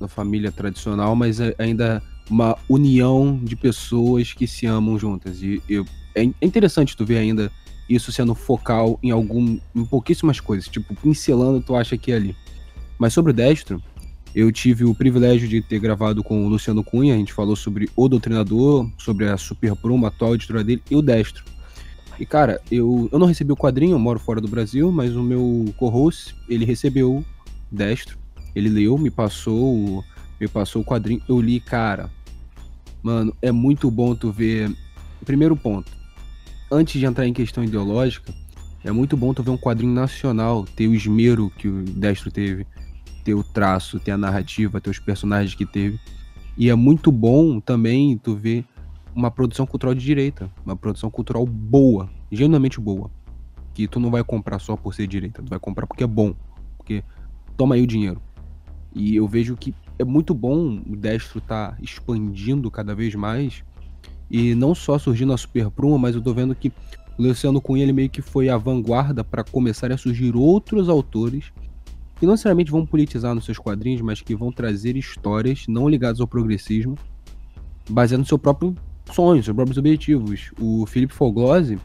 a 0.00 0.08
família 0.08 0.50
tradicional, 0.50 1.14
mas 1.14 1.40
é 1.40 1.54
ainda 1.58 2.02
uma 2.30 2.56
união 2.68 3.38
de 3.42 3.56
pessoas 3.56 4.32
que 4.32 4.46
se 4.46 4.66
amam 4.66 4.98
juntas. 4.98 5.42
E 5.42 5.62
eu, 5.68 5.84
é, 6.14 6.22
é 6.22 6.46
interessante 6.46 6.96
tu 6.96 7.04
ver 7.04 7.18
ainda 7.18 7.50
isso 7.88 8.10
sendo 8.10 8.34
focal 8.34 8.98
em 9.02 9.10
algum 9.10 9.58
em 9.74 9.84
pouquíssimas 9.84 10.40
coisas, 10.40 10.68
tipo 10.68 10.94
pincelando 10.94 11.60
tu 11.60 11.76
acha 11.76 11.96
que 11.96 12.12
é 12.12 12.16
ali. 12.16 12.36
Mas 12.98 13.12
sobre 13.12 13.30
o 13.30 13.34
Destro, 13.34 13.82
eu 14.34 14.50
tive 14.50 14.84
o 14.84 14.94
privilégio 14.94 15.48
de 15.48 15.62
ter 15.62 15.78
gravado 15.78 16.22
com 16.22 16.44
o 16.44 16.48
Luciano 16.48 16.82
Cunha, 16.82 17.14
a 17.14 17.16
gente 17.16 17.32
falou 17.32 17.54
sobre 17.54 17.88
o 17.94 18.08
Doutrinador, 18.08 18.90
sobre 18.98 19.28
a 19.28 19.36
Super 19.36 19.76
Prumo, 19.76 20.06
a 20.06 20.08
atual 20.08 20.34
editora 20.34 20.64
dele, 20.64 20.82
e 20.90 20.96
o 20.96 21.02
Destro. 21.02 21.44
E, 22.18 22.24
cara, 22.24 22.60
eu, 22.70 23.08
eu 23.10 23.18
não 23.18 23.26
recebi 23.26 23.52
o 23.52 23.56
quadrinho, 23.56 23.94
eu 23.94 23.98
moro 23.98 24.18
fora 24.18 24.40
do 24.40 24.48
Brasil, 24.48 24.90
mas 24.92 25.16
o 25.16 25.22
meu 25.22 25.72
co-host, 25.76 26.34
ele 26.48 26.64
recebeu 26.64 27.24
destro. 27.70 28.18
Ele 28.54 28.68
leu, 28.68 28.96
me 28.96 29.10
passou, 29.10 30.04
me 30.40 30.46
passou 30.46 30.82
o 30.82 30.84
quadrinho. 30.84 31.20
Eu 31.28 31.40
li, 31.40 31.58
cara. 31.60 32.10
Mano, 33.02 33.34
é 33.42 33.50
muito 33.50 33.90
bom 33.90 34.14
tu 34.14 34.30
ver. 34.30 34.70
Primeiro 35.24 35.56
ponto. 35.56 35.90
Antes 36.70 36.98
de 36.98 37.06
entrar 37.06 37.26
em 37.26 37.32
questão 37.32 37.64
ideológica, 37.64 38.32
é 38.84 38.92
muito 38.92 39.16
bom 39.16 39.34
tu 39.34 39.42
ver 39.42 39.50
um 39.50 39.56
quadrinho 39.56 39.92
nacional, 39.92 40.64
ter 40.76 40.86
o 40.86 40.94
esmero 40.94 41.50
que 41.58 41.68
o 41.68 41.82
Destro 41.82 42.30
teve, 42.30 42.66
ter 43.24 43.34
o 43.34 43.42
traço, 43.42 43.98
ter 43.98 44.12
a 44.12 44.18
narrativa, 44.18 44.80
ter 44.80 44.90
os 44.90 44.98
personagens 44.98 45.54
que 45.54 45.66
teve. 45.66 45.98
E 46.56 46.70
é 46.70 46.74
muito 46.74 47.10
bom 47.10 47.58
também 47.58 48.16
tu 48.18 48.36
ver 48.36 48.64
uma 49.14 49.30
produção 49.30 49.66
cultural 49.66 49.94
de 49.94 50.04
direita, 50.04 50.50
uma 50.64 50.76
produção 50.76 51.10
cultural 51.10 51.46
boa, 51.46 52.10
genuinamente 52.30 52.80
boa, 52.80 53.10
que 53.72 53.86
tu 53.86 54.00
não 54.00 54.10
vai 54.10 54.24
comprar 54.24 54.58
só 54.58 54.76
por 54.76 54.94
ser 54.94 55.06
direita, 55.06 55.42
tu 55.42 55.48
vai 55.48 55.58
comprar 55.58 55.86
porque 55.86 56.04
é 56.04 56.06
bom, 56.06 56.34
porque 56.76 57.02
toma 57.56 57.74
aí 57.74 57.82
o 57.82 57.86
dinheiro. 57.86 58.20
E 58.94 59.16
eu 59.16 59.26
vejo 59.26 59.56
que 59.56 59.74
é 59.98 60.04
muito 60.04 60.34
bom 60.34 60.80
o 60.88 60.96
Destro 60.96 61.40
tá 61.40 61.76
expandindo 61.80 62.70
cada 62.70 62.94
vez 62.94 63.14
mais. 63.14 63.64
E 64.30 64.54
não 64.54 64.74
só 64.74 64.98
surgindo 64.98 65.32
a 65.32 65.36
Super 65.36 65.70
Pruma, 65.70 65.98
mas 65.98 66.14
eu 66.14 66.22
tô 66.22 66.32
vendo 66.32 66.54
que 66.54 66.72
o 67.18 67.22
Luciano 67.22 67.60
Cunha 67.60 67.82
ele 67.82 67.92
meio 67.92 68.10
que 68.10 68.22
foi 68.22 68.48
a 68.48 68.56
vanguarda 68.56 69.22
para 69.22 69.44
começar 69.44 69.92
a 69.92 69.98
surgir 69.98 70.34
outros 70.34 70.88
autores 70.88 71.52
que 72.16 72.26
não 72.26 72.32
necessariamente 72.32 72.70
vão 72.70 72.86
politizar 72.86 73.34
nos 73.34 73.44
seus 73.44 73.58
quadrinhos, 73.58 74.00
mas 74.00 74.20
que 74.20 74.34
vão 74.34 74.52
trazer 74.52 74.96
histórias 74.96 75.66
não 75.68 75.88
ligadas 75.88 76.20
ao 76.20 76.28
progressismo, 76.28 76.96
baseado 77.88 78.20
no 78.20 78.26
seu 78.26 78.38
próprio 78.38 78.74
sonho, 79.12 79.42
seus 79.42 79.54
próprios 79.54 79.78
objetivos. 79.78 80.50
O 80.58 80.86
Felipe 80.86 81.14
Foglose, 81.14 81.78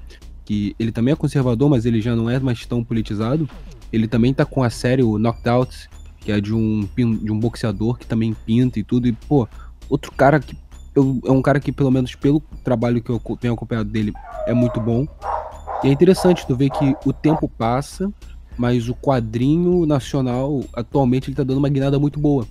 que 0.45 0.75
ele 0.79 0.91
também 0.91 1.13
é 1.13 1.15
conservador, 1.15 1.69
mas 1.69 1.85
ele 1.85 2.01
já 2.01 2.15
não 2.15 2.29
é 2.29 2.39
mais 2.39 2.65
tão 2.65 2.83
politizado, 2.83 3.49
ele 3.91 4.07
também 4.07 4.33
tá 4.33 4.45
com 4.45 4.63
a 4.63 4.69
série 4.69 5.03
o 5.03 5.17
Knocked 5.17 5.49
Out, 5.49 5.89
que 6.19 6.31
é 6.31 6.39
de 6.39 6.53
um, 6.53 6.87
de 6.95 7.31
um 7.31 7.39
boxeador 7.39 7.97
que 7.97 8.05
também 8.05 8.35
pinta 8.45 8.79
e 8.79 8.83
tudo. 8.83 9.07
E, 9.07 9.13
pô, 9.13 9.47
outro 9.89 10.11
cara 10.11 10.39
que. 10.39 10.55
Eu, 10.95 11.19
é 11.25 11.31
um 11.31 11.41
cara 11.41 11.59
que, 11.59 11.71
pelo 11.71 11.91
menos 11.91 12.15
pelo 12.15 12.41
trabalho 12.63 13.01
que 13.01 13.09
eu 13.09 13.21
tenho 13.39 13.53
acompanhado 13.53 13.89
dele, 13.89 14.11
é 14.47 14.53
muito 14.53 14.79
bom. 14.79 15.07
E 15.83 15.87
é 15.87 15.91
interessante 15.91 16.45
tu 16.45 16.55
ver 16.55 16.69
que 16.71 16.95
o 17.05 17.13
tempo 17.13 17.47
passa, 17.47 18.11
mas 18.57 18.89
o 18.89 18.95
quadrinho 18.95 19.85
nacional, 19.85 20.63
atualmente, 20.73 21.29
ele 21.29 21.35
tá 21.37 21.43
dando 21.43 21.59
uma 21.59 21.69
guinada 21.69 21.97
muito 21.97 22.19
boa. 22.19 22.45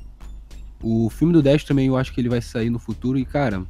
O 0.82 1.10
filme 1.10 1.32
do 1.32 1.42
Dash 1.42 1.64
também 1.64 1.88
eu 1.88 1.96
acho 1.96 2.12
que 2.14 2.20
ele 2.20 2.28
vai 2.28 2.40
sair 2.40 2.70
no 2.70 2.78
futuro 2.78 3.18
e, 3.18 3.24
cara, 3.24 3.64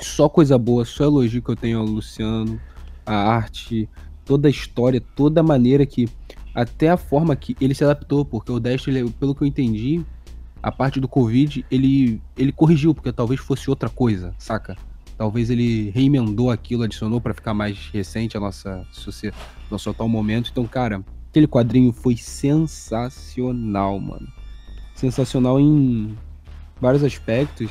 só 0.00 0.28
coisa 0.28 0.58
boa, 0.58 0.84
só 0.84 1.04
elogio 1.04 1.42
que 1.42 1.50
eu 1.50 1.56
tenho 1.56 1.78
ao 1.78 1.84
Luciano, 1.84 2.60
a 3.06 3.14
arte, 3.14 3.88
toda 4.24 4.48
a 4.48 4.50
história, 4.50 5.00
toda 5.14 5.40
a 5.40 5.44
maneira 5.44 5.84
que 5.86 6.08
até 6.54 6.88
a 6.88 6.96
forma 6.96 7.34
que 7.34 7.56
ele 7.60 7.74
se 7.74 7.84
adaptou, 7.84 8.24
porque 8.24 8.50
o 8.52 8.60
Dash, 8.60 8.86
ele, 8.86 9.10
pelo 9.10 9.34
que 9.34 9.42
eu 9.42 9.46
entendi, 9.46 10.04
a 10.62 10.70
parte 10.70 11.00
do 11.00 11.08
Covid, 11.08 11.64
ele, 11.70 12.22
ele 12.36 12.52
corrigiu, 12.52 12.94
porque 12.94 13.12
talvez 13.12 13.40
fosse 13.40 13.68
outra 13.68 13.88
coisa, 13.88 14.34
saca? 14.38 14.76
Talvez 15.16 15.50
ele 15.50 15.90
reemendou 15.90 16.50
aquilo, 16.50 16.82
adicionou 16.82 17.20
para 17.20 17.34
ficar 17.34 17.54
mais 17.54 17.90
recente 17.92 18.36
a 18.36 18.40
nossa 18.40 18.86
nosso 19.70 19.90
atual 19.90 20.08
momento. 20.08 20.50
Então, 20.50 20.66
cara, 20.66 21.04
aquele 21.28 21.46
quadrinho 21.46 21.92
foi 21.92 22.16
sensacional, 22.16 24.00
mano. 24.00 24.26
Sensacional 24.94 25.60
em 25.60 26.16
vários 26.80 27.04
aspectos. 27.04 27.70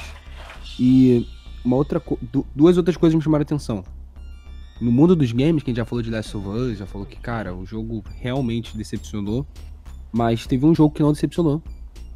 E 0.80 1.28
uma 1.64 1.76
outra 1.76 2.02
duas 2.56 2.78
outras 2.78 2.98
coisas 2.98 3.16
me 3.16 3.22
chamaram 3.22 3.42
a 3.42 3.44
atenção 3.44 3.84
no 4.84 4.92
mundo 4.92 5.16
dos 5.16 5.32
games, 5.32 5.64
que 5.64 5.70
a 5.70 5.72
gente 5.72 5.78
já 5.78 5.86
falou 5.86 6.02
de 6.02 6.10
Last 6.10 6.36
of 6.36 6.48
Us, 6.48 6.78
já 6.78 6.86
falou 6.86 7.08
que, 7.08 7.16
cara, 7.18 7.56
o 7.56 7.66
jogo 7.66 8.04
realmente 8.20 8.76
decepcionou. 8.76 9.46
Mas 10.12 10.46
teve 10.46 10.66
um 10.66 10.76
jogo 10.76 10.94
que 10.94 11.02
não 11.02 11.14
decepcionou. 11.14 11.62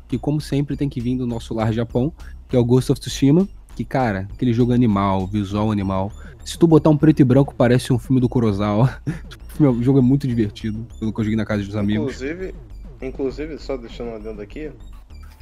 Que, 0.08 0.18
como 0.18 0.42
sempre, 0.42 0.76
tem 0.76 0.90
que 0.90 1.00
vir 1.00 1.18
do 1.18 1.26
nosso 1.26 1.54
lar 1.54 1.72
Japão, 1.72 2.14
que 2.48 2.56
é 2.56 2.60
o 2.60 2.66
Ghost 2.66 2.92
of 2.92 3.00
Tsushima. 3.00 3.48
Que, 3.76 3.86
cara, 3.86 4.28
aquele 4.34 4.54
jogo 4.54 4.74
animal, 4.74 5.26
visual 5.28 5.72
animal. 5.72 6.12
Se 6.44 6.58
tu 6.58 6.68
botar 6.68 6.90
um 6.90 6.98
preto 6.98 7.22
e 7.22 7.24
branco, 7.24 7.56
parece 7.56 7.94
um 7.94 8.00
filme 8.00 8.20
do 8.20 8.28
Kurosawa. 8.28 9.02
tipo, 9.30 9.64
o 9.64 9.84
jogo 9.84 10.00
é 10.00 10.02
muito 10.02 10.28
divertido, 10.28 10.86
pelo 11.00 11.14
que 11.14 11.20
eu 11.20 11.24
joguei 11.24 11.38
na 11.38 11.46
casa 11.46 11.64
dos 11.64 11.76
amigos. 11.76 12.16
Inclusive, 12.16 12.56
inclusive 13.02 13.58
só 13.60 13.78
deixando 13.78 14.10
uma 14.10 14.20
dentro 14.20 14.42
aqui, 14.42 14.72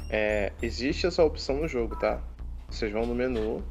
é, 0.08 0.52
existe 0.62 1.06
essa 1.06 1.24
opção 1.24 1.60
no 1.60 1.68
jogo, 1.68 1.96
tá? 1.96 2.20
Vocês 2.68 2.92
vão 2.92 3.06
no 3.06 3.14
menu, 3.14 3.62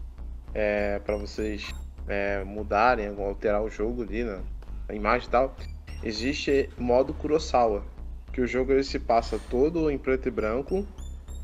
é, 0.55 0.99
para 0.99 1.17
vocês 1.17 1.75
é, 2.07 2.43
mudarem, 2.45 3.07
alterar 3.07 3.61
o 3.61 3.69
jogo 3.69 4.03
ali, 4.03 4.23
né? 4.23 4.39
a 4.87 4.93
imagem 4.93 5.27
e 5.27 5.31
tal, 5.31 5.55
existe 6.01 6.69
modo 6.77 7.13
Kurosawa, 7.13 7.83
que 8.31 8.39
o 8.39 8.47
jogo 8.47 8.71
ele 8.71 8.83
se 8.83 8.97
passa 8.97 9.39
todo 9.49 9.91
em 9.91 9.97
preto 9.97 10.27
e 10.27 10.31
branco 10.31 10.87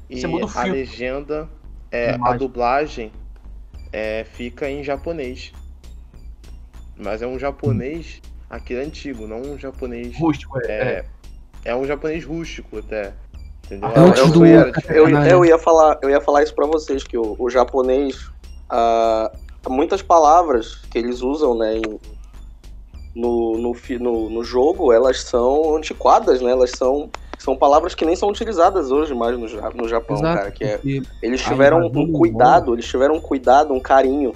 e 0.10 0.22
a 0.56 0.64
legenda, 0.64 1.50
é, 1.92 2.18
a 2.22 2.34
dublagem 2.38 3.12
é, 3.92 4.24
fica 4.24 4.70
em 4.70 4.84
japonês. 4.84 5.52
Mas 6.96 7.22
é 7.22 7.28
um 7.28 7.38
japonês 7.38 8.22
aquele 8.50 8.82
antigo, 8.82 9.28
não 9.28 9.42
um 9.42 9.58
japonês 9.58 10.16
rústico. 10.18 10.60
É, 10.62 10.72
é, 10.74 11.06
é 11.66 11.76
um 11.76 11.86
japonês 11.86 12.24
rústico 12.24 12.78
até. 12.78 13.14
Entendeu? 13.66 13.90
Antes 13.96 14.22
eu, 14.22 14.32
do... 14.32 14.46
eu, 14.46 14.72
eu, 14.90 15.10
eu, 15.10 15.46
ia 15.46 15.58
falar, 15.58 15.98
eu 16.02 16.10
ia 16.10 16.22
falar 16.22 16.44
isso 16.44 16.54
para 16.54 16.68
vocês 16.68 17.04
que 17.04 17.18
o, 17.18 17.36
o 17.40 17.50
japonês 17.50 18.30
uh, 18.72 19.69
muitas 19.69 20.02
palavras 20.02 20.76
que 20.89 20.98
eles 20.98 21.22
usam, 21.22 21.57
né, 21.57 21.77
em, 21.77 21.99
no, 23.15 23.57
no, 23.57 23.76
no, 23.99 24.30
no, 24.30 24.43
jogo, 24.43 24.91
elas 24.91 25.22
são 25.22 25.76
antiquadas, 25.76 26.41
né? 26.41 26.52
Elas 26.52 26.72
são, 26.72 27.10
são 27.38 27.56
palavras 27.56 27.93
que 27.93 28.06
nem 28.06 28.15
são 28.15 28.30
utilizadas 28.30 28.89
hoje 28.89 29.14
mais 29.14 29.38
no, 29.38 29.48
no 29.76 29.88
Japão, 29.88 30.18
Exato, 30.18 30.38
cara. 30.38 30.52
Que 30.52 30.64
é, 30.64 30.80
eles 31.22 31.41
tiveram 31.41 31.85
um 31.88 32.11
cuidado, 32.11 32.73
eles 32.73 32.85
tiveram 32.85 33.15
um 33.15 33.22
cuidado, 33.22 33.73
um 33.73 33.80
carinho 33.80 34.34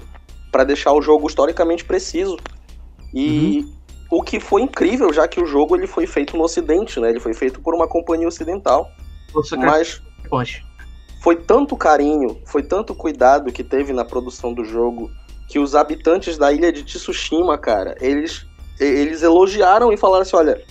para 0.52 0.64
deixar 0.64 0.92
o 0.92 1.00
jogo 1.00 1.26
historicamente 1.26 1.84
preciso. 1.84 2.36
E 3.14 3.60
uhum. 4.10 4.18
o 4.18 4.22
que 4.22 4.38
foi 4.38 4.62
incrível, 4.62 5.12
já 5.12 5.26
que 5.26 5.40
o 5.40 5.46
jogo 5.46 5.74
ele 5.74 5.86
foi 5.86 6.06
feito 6.06 6.36
no 6.36 6.44
Ocidente, 6.44 7.00
né? 7.00 7.08
Ele 7.08 7.20
foi 7.20 7.32
feito 7.32 7.60
por 7.60 7.74
uma 7.74 7.88
companhia 7.88 8.28
ocidental. 8.28 8.90
Você 9.32 9.56
mas 9.56 10.02
quer 10.28 10.56
foi 11.26 11.34
tanto 11.34 11.76
carinho, 11.76 12.38
foi 12.44 12.62
tanto 12.62 12.94
cuidado 12.94 13.50
que 13.50 13.64
teve 13.64 13.92
na 13.92 14.04
produção 14.04 14.54
do 14.54 14.64
jogo 14.64 15.10
que 15.48 15.58
os 15.58 15.74
habitantes 15.74 16.38
da 16.38 16.52
ilha 16.52 16.72
de 16.72 16.84
Tsushima, 16.84 17.58
cara, 17.58 17.96
eles, 18.00 18.46
eles 18.78 19.24
elogiaram 19.24 19.92
e 19.92 19.96
falaram 19.96 20.22
assim: 20.22 20.36
olha, 20.36 20.62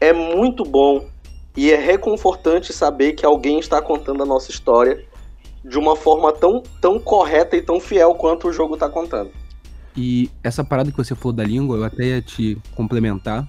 é 0.00 0.12
muito 0.12 0.64
bom 0.64 1.06
e 1.56 1.70
é 1.70 1.76
reconfortante 1.76 2.72
saber 2.72 3.12
que 3.12 3.24
alguém 3.24 3.60
está 3.60 3.80
contando 3.80 4.24
a 4.24 4.26
nossa 4.26 4.50
história 4.50 5.04
de 5.64 5.78
uma 5.78 5.94
forma 5.94 6.32
tão, 6.32 6.64
tão 6.80 6.98
correta 6.98 7.56
e 7.56 7.62
tão 7.62 7.78
fiel 7.78 8.16
quanto 8.16 8.48
o 8.48 8.52
jogo 8.52 8.74
está 8.74 8.88
contando. 8.88 9.30
E 9.96 10.28
essa 10.42 10.64
parada 10.64 10.90
que 10.90 10.96
você 10.96 11.14
falou 11.14 11.32
da 11.32 11.44
língua, 11.44 11.76
eu 11.76 11.84
até 11.84 12.06
ia 12.06 12.20
te 12.20 12.58
complementar 12.74 13.48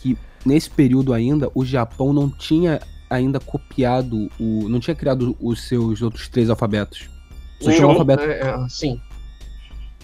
que 0.00 0.16
nesse 0.46 0.70
período 0.70 1.12
ainda 1.12 1.50
o 1.56 1.64
Japão 1.64 2.12
não 2.12 2.30
tinha 2.30 2.78
ainda 3.08 3.40
copiado 3.40 4.30
o. 4.38 4.68
não 4.68 4.80
tinha 4.80 4.94
criado 4.94 5.36
os 5.40 5.62
seus 5.62 6.02
outros 6.02 6.28
três 6.28 6.50
alfabetos. 6.50 7.08
Só 7.60 7.70
tinha 7.70 7.86
o 7.86 7.90
alfabeto. 7.90 8.22
É, 8.24 8.40
é, 8.40 8.68
sim. 8.68 9.00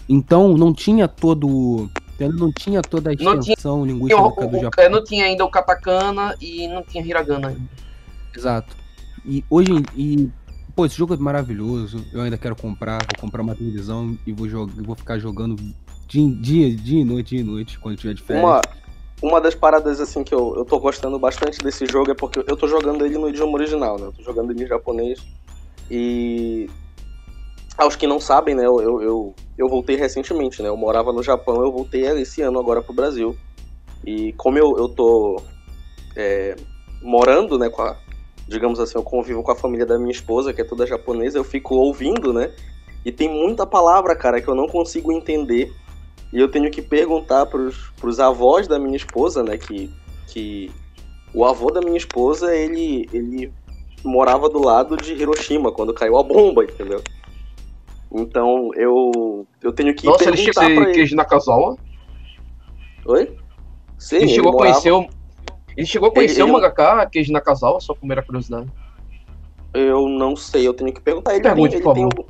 Então 0.07 0.57
não 0.57 0.73
tinha 0.73 1.07
todo. 1.07 1.89
Não 2.17 2.51
tinha 2.51 2.81
toda 2.81 3.09
a 3.09 3.13
extensão 3.13 3.83
tinha, 3.83 3.93
linguística 3.93 4.23
o, 4.23 4.47
do 4.47 4.59
Japão. 4.59 4.83
É, 4.83 4.87
não 4.87 5.03
tinha 5.03 5.25
ainda 5.25 5.43
o 5.43 5.49
katakana 5.49 6.33
e 6.39 6.65
não 6.67 6.81
tinha 6.81 7.03
hiragana 7.03 7.49
ainda. 7.49 7.69
Exato. 8.33 8.75
E 9.25 9.43
hoje 9.49 9.71
e 9.95 10.29
pô, 10.75 10.85
esse 10.85 10.97
jogo 10.97 11.13
é 11.13 11.17
maravilhoso. 11.17 12.05
Eu 12.13 12.21
ainda 12.21 12.37
quero 12.37 12.55
comprar, 12.55 12.99
vou 12.99 13.19
comprar 13.19 13.41
uma 13.41 13.55
televisão 13.55 14.17
e 14.25 14.31
vou 14.31 14.47
jogar, 14.47 14.73
vou 14.81 14.95
ficar 14.95 15.19
jogando 15.19 15.55
dia, 16.07 16.35
dia, 16.35 16.75
dia 16.75 17.01
e 17.01 17.03
noite, 17.03 17.29
dia 17.29 17.39
e 17.41 17.43
noite 17.43 17.79
quando 17.79 17.97
tiver 17.97 18.13
de 18.13 18.21
férias. 18.21 18.45
Uma, 18.45 18.61
uma 19.25 19.41
das 19.41 19.55
paradas 19.55 19.99
assim 19.99 20.23
que 20.23 20.33
eu, 20.33 20.53
eu 20.55 20.63
tô 20.63 20.79
gostando 20.79 21.17
bastante 21.17 21.59
desse 21.59 21.85
jogo 21.87 22.11
é 22.11 22.13
porque 22.13 22.39
eu 22.39 22.55
tô 22.55 22.67
jogando 22.67 23.03
ele 23.03 23.17
no 23.17 23.27
idioma 23.27 23.53
original, 23.53 23.97
né? 23.97 24.05
Eu 24.05 24.13
tô 24.13 24.21
jogando 24.21 24.51
ele 24.51 24.63
em 24.63 24.67
japonês. 24.67 25.19
E 25.89 26.69
aos 27.75 27.95
que 27.95 28.05
não 28.05 28.19
sabem, 28.19 28.53
né, 28.53 28.65
eu, 28.65 28.79
eu, 29.01 29.35
eu 29.57 29.67
voltei 29.67 29.95
recentemente, 29.95 30.61
né? 30.61 30.69
Eu 30.69 30.77
morava 30.77 31.11
no 31.11 31.23
Japão, 31.23 31.61
eu 31.63 31.71
voltei 31.71 32.05
esse 32.21 32.41
ano 32.43 32.59
agora 32.59 32.83
pro 32.83 32.93
Brasil. 32.93 33.35
E 34.05 34.31
como 34.33 34.59
eu, 34.59 34.77
eu 34.77 34.87
tô 34.87 35.41
é, 36.15 36.55
morando, 37.01 37.57
né, 37.57 37.67
com 37.67 37.81
a, 37.81 37.97
digamos 38.47 38.79
assim, 38.79 38.97
eu 38.97 39.03
convivo 39.03 39.41
com 39.41 39.51
a 39.51 39.55
família 39.55 39.87
da 39.87 39.97
minha 39.97 40.11
esposa, 40.11 40.53
que 40.53 40.61
é 40.61 40.63
toda 40.63 40.85
japonesa, 40.85 41.39
eu 41.39 41.43
fico 41.43 41.75
ouvindo, 41.75 42.31
né? 42.31 42.51
E 43.03 43.11
tem 43.11 43.27
muita 43.27 43.65
palavra, 43.65 44.15
cara, 44.15 44.39
que 44.39 44.47
eu 44.47 44.55
não 44.55 44.67
consigo 44.67 45.11
entender 45.11 45.73
e 46.35 46.39
eu 46.41 46.49
tenho 46.49 46.69
que 46.69 46.81
perguntar 46.81 47.45
pros, 47.45 47.93
pros 47.97 48.19
avós 48.19 48.67
da 48.67 48.77
minha 48.77 48.97
esposa, 48.97 49.41
né, 49.41 49.57
que, 49.57 49.89
que 50.27 50.69
o 51.33 51.45
avô 51.45 51.71
da 51.71 51.79
minha 51.79 51.95
esposa, 51.95 52.53
ele, 52.53 53.07
ele 53.13 53.53
morava 54.03 54.49
do 54.49 54.61
lado 54.61 54.97
de 54.97 55.13
Hiroshima, 55.13 55.71
quando 55.71 55.93
caiu 55.93 56.17
a 56.17 56.23
bomba, 56.23 56.65
entendeu? 56.65 57.01
Então, 58.11 58.69
eu, 58.75 59.47
eu 59.63 59.71
tenho 59.71 59.95
que 59.95 60.05
Nossa, 60.05 60.27
ele 60.27 60.35
chegou 60.35 60.61
a 60.61 60.65
conhecer 60.65 60.91
queijo 60.91 61.15
Nakazawa? 61.15 61.77
Oi? 63.05 63.37
Sim, 63.97 64.17
ele, 64.17 64.25
ele 64.25 64.33
chegou 64.33 64.51
morava... 64.51 64.71
a 64.71 64.73
conhecer 64.73 64.91
o... 64.91 65.07
Ele 65.77 65.87
chegou 65.87 66.09
a 66.09 66.11
conhecer 66.11 66.41
ele, 66.41 66.49
o 66.49 66.53
mangaka 66.53 67.05
Keiji 67.05 67.31
Nakazawa, 67.31 67.79
só 67.79 67.93
primeira 67.93 68.21
curiosidade. 68.21 68.69
Eu 69.73 70.09
não 70.09 70.35
sei, 70.35 70.67
eu 70.67 70.73
tenho 70.73 70.91
que 70.91 70.99
perguntar. 70.99 71.33
Ele, 71.33 71.43
Pergunte, 71.43 71.81
tem, 71.81 72.03
ele, 72.03 72.09
tem, 72.09 72.25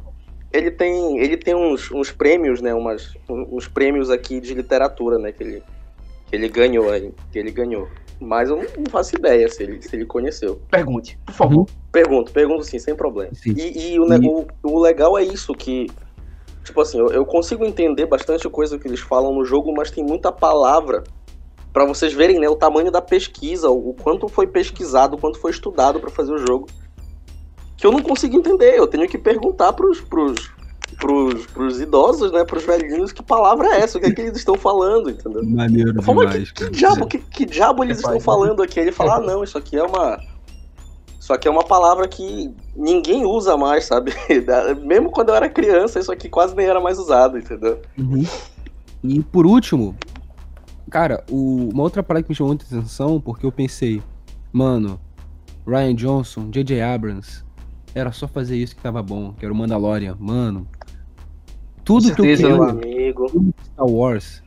ele 0.52 0.72
tem, 0.72 1.20
ele 1.20 1.38
tem 1.38 1.56
uns, 1.56 1.92
uns 1.92 2.12
prêmios, 2.12 2.62
né? 2.62 2.74
Umas, 2.74 3.14
uns 3.30 3.68
prêmios 3.68 4.10
aqui 4.10 4.40
de 4.40 4.54
literatura, 4.54 5.18
né? 5.18 5.32
Que 5.32 5.44
ele, 5.44 5.64
que 6.28 6.36
ele 6.36 6.50
ganhou 6.50 6.90
aí. 6.90 7.14
Que 7.32 7.40
ele 7.40 7.52
ganhou. 7.52 7.88
Mas 8.20 8.50
eu 8.50 8.58
não 8.58 8.86
faço 8.90 9.16
ideia 9.16 9.48
se 9.50 9.62
ele, 9.64 9.82
se 9.82 9.96
ele 9.96 10.06
conheceu. 10.06 10.62
Pergunte, 10.72 11.18
por 11.26 11.34
favor. 11.34 11.68
Pergunto, 11.92 12.32
pergunto 12.32 12.64
sim, 12.64 12.80
sem 12.80 12.96
problema. 12.96 13.34
Sim. 13.34 13.54
E, 13.58 13.94
e, 13.94 14.00
o, 14.00 14.06
e... 14.14 14.28
O, 14.28 14.48
o, 14.64 14.80
legal 14.80 15.18
é 15.18 15.24
isso, 15.24 15.54
que. 15.54 15.88
Tipo 16.64 16.82
assim, 16.82 16.98
eu, 16.98 17.12
eu 17.12 17.26
consigo 17.26 17.66
entender 17.66 18.06
bastante 18.06 18.50
coisa 18.50 18.80
que 18.80 18.88
eles 18.88 19.00
falam 19.00 19.34
no 19.34 19.46
jogo, 19.46 19.74
mas 19.76 19.92
tem 19.92 20.04
muita 20.04 20.32
palavra 20.32 21.04
para 21.72 21.86
vocês 21.86 22.14
verem 22.14 22.40
né, 22.40 22.48
o 22.48 22.56
tamanho 22.56 22.90
da 22.90 23.02
pesquisa, 23.02 23.70
o 23.70 23.94
quanto 23.94 24.30
foi 24.30 24.48
pesquisado, 24.48 25.18
o 25.18 25.20
quanto 25.20 25.38
foi 25.38 25.52
estudado 25.52 26.00
para 26.00 26.10
fazer 26.10 26.34
o 26.34 26.38
jogo. 26.38 26.68
Que 27.78 27.86
eu 27.86 27.92
não 27.92 28.02
consigo 28.02 28.38
entender. 28.38 28.76
Eu 28.78 28.88
tenho 28.88 29.08
que 29.08 29.18
perguntar 29.18 29.74
pros, 29.74 30.02
pros, 30.02 30.52
pros, 31.00 31.46
pros 31.48 31.80
idosos, 31.80 32.32
né? 32.32 32.44
Pros 32.44 32.64
velhinhos, 32.64 33.12
que 33.12 33.22
palavra 33.24 33.68
é 33.68 33.80
essa? 33.82 33.98
O 33.98 34.02
que 34.02 34.08
é 34.08 34.12
que 34.12 34.22
eles 34.22 34.38
estão 34.38 34.56
falando, 34.56 35.10
entendeu? 35.10 35.44
Maneiro 35.46 35.94
Eu 35.98 36.02
falo, 36.02 36.22
demais, 36.26 36.52
que, 36.52 36.66
que 36.66 36.72
diabo, 36.72 37.08
que, 37.08 37.18
que 37.20 37.46
diabo 37.46 37.84
eles 37.84 37.98
estão 37.98 38.20
falando 38.20 38.62
aqui? 38.64 38.80
Ele 38.80 38.92
fala, 38.92 39.16
ah 39.18 39.20
não, 39.22 39.44
isso 39.44 39.58
aqui 39.58 39.76
é 39.78 39.84
uma. 39.84 40.20
Isso 41.20 41.34
aqui 41.34 41.48
é 41.48 41.52
uma 41.52 41.64
palavra 41.64 42.08
que 42.08 42.54
ninguém 42.76 43.26
usa 43.26 43.58
mais, 43.58 43.86
sabe? 43.86 44.14
Mesmo 44.86 45.10
quando 45.10 45.30
eu 45.30 45.36
era 45.36 45.50
criança, 45.50 46.00
isso 46.00 46.12
aqui 46.12 46.30
quase 46.30 46.56
nem 46.56 46.68
era 46.68 46.80
mais 46.80 47.00
usado, 47.00 47.38
entendeu? 47.38 47.82
Uhum. 47.98 48.24
E 49.04 49.24
por 49.24 49.46
último, 49.46 49.96
cara, 50.90 51.24
o- 51.30 51.70
uma 51.74 51.82
outra 51.84 52.04
parada 52.04 52.24
que 52.24 52.30
me 52.30 52.36
chamou 52.36 52.50
muita 52.54 52.66
atenção, 52.66 53.20
porque 53.20 53.44
eu 53.46 53.52
pensei, 53.52 54.04
mano, 54.54 55.00
Ryan 55.66 55.96
Johnson, 55.96 56.50
J.J. 56.52 56.82
Abrams, 56.82 57.44
era 57.96 58.12
só 58.12 58.28
fazer 58.28 58.58
isso 58.58 58.76
que 58.76 58.82
tava 58.82 59.02
bom, 59.02 59.34
que 59.34 59.46
era 59.46 59.54
o 59.54 59.58
Mandalorian, 59.58 60.18
mano. 60.20 60.68
Tudo 61.86 62.14
que 62.14 62.22
eu 62.22 62.38
quero 62.38 62.64
amigo. 62.64 63.28
tudo 63.32 63.56
Star 63.64 63.88
Wars, 63.88 64.44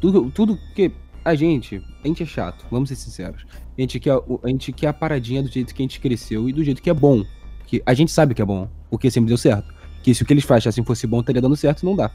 tudo, 0.00 0.30
tudo 0.30 0.58
que 0.74 0.90
a 1.22 1.34
gente, 1.34 1.84
a 2.02 2.08
gente 2.08 2.22
é 2.22 2.26
chato, 2.26 2.64
vamos 2.70 2.88
ser 2.88 2.96
sinceros. 2.96 3.44
A 3.76 3.80
gente 3.80 4.00
quer, 4.00 4.14
a 4.14 4.48
gente 4.48 4.72
quer 4.72 4.88
a 4.88 4.92
paradinha 4.92 5.42
do 5.42 5.50
jeito 5.50 5.74
que 5.74 5.82
a 5.82 5.84
gente 5.84 6.00
cresceu 6.00 6.48
e 6.48 6.52
do 6.52 6.64
jeito 6.64 6.80
que 6.80 6.88
é 6.88 6.94
bom. 6.94 7.22
Que 7.66 7.82
a 7.84 7.92
gente 7.92 8.10
sabe 8.10 8.34
que 8.34 8.40
é 8.40 8.44
bom, 8.44 8.68
porque 8.88 9.10
sempre 9.10 9.28
deu 9.28 9.36
certo. 9.36 9.72
Que 10.02 10.14
se 10.14 10.22
o 10.22 10.26
que 10.26 10.32
eles 10.32 10.44
fazem 10.44 10.70
assim 10.70 10.82
fosse 10.82 11.06
bom, 11.06 11.20
estaria 11.20 11.42
dando 11.42 11.56
certo, 11.56 11.84
não 11.84 11.94
dá. 11.94 12.10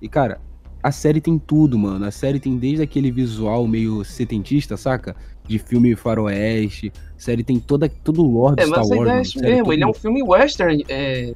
E 0.00 0.08
cara, 0.08 0.40
a 0.82 0.90
série 0.92 1.20
tem 1.20 1.38
tudo, 1.38 1.78
mano. 1.78 2.04
A 2.04 2.10
série 2.10 2.40
tem 2.40 2.56
desde 2.56 2.82
aquele 2.82 3.10
visual 3.10 3.66
meio 3.66 4.04
setentista, 4.04 4.76
saca? 4.76 5.14
De 5.46 5.58
filme 5.58 5.94
faroeste. 5.96 6.92
A 7.16 7.20
série 7.20 7.42
tem 7.44 7.58
toda, 7.60 7.88
todo 7.88 8.22
o 8.22 8.30
lore 8.30 8.56
do 8.56 8.62
É, 8.62 8.66
Star 8.66 8.78
mas 8.80 8.90
a 8.90 8.94
Wars. 8.94 9.00
ideia 9.00 9.10
é 9.10 9.12
mano. 9.14 9.22
isso 9.22 9.40
mesmo. 9.40 9.72
Ele 9.72 9.82
é 9.82 9.86
um 9.86 9.94
filme 9.94 10.22
western. 10.22 10.84
É... 10.88 11.34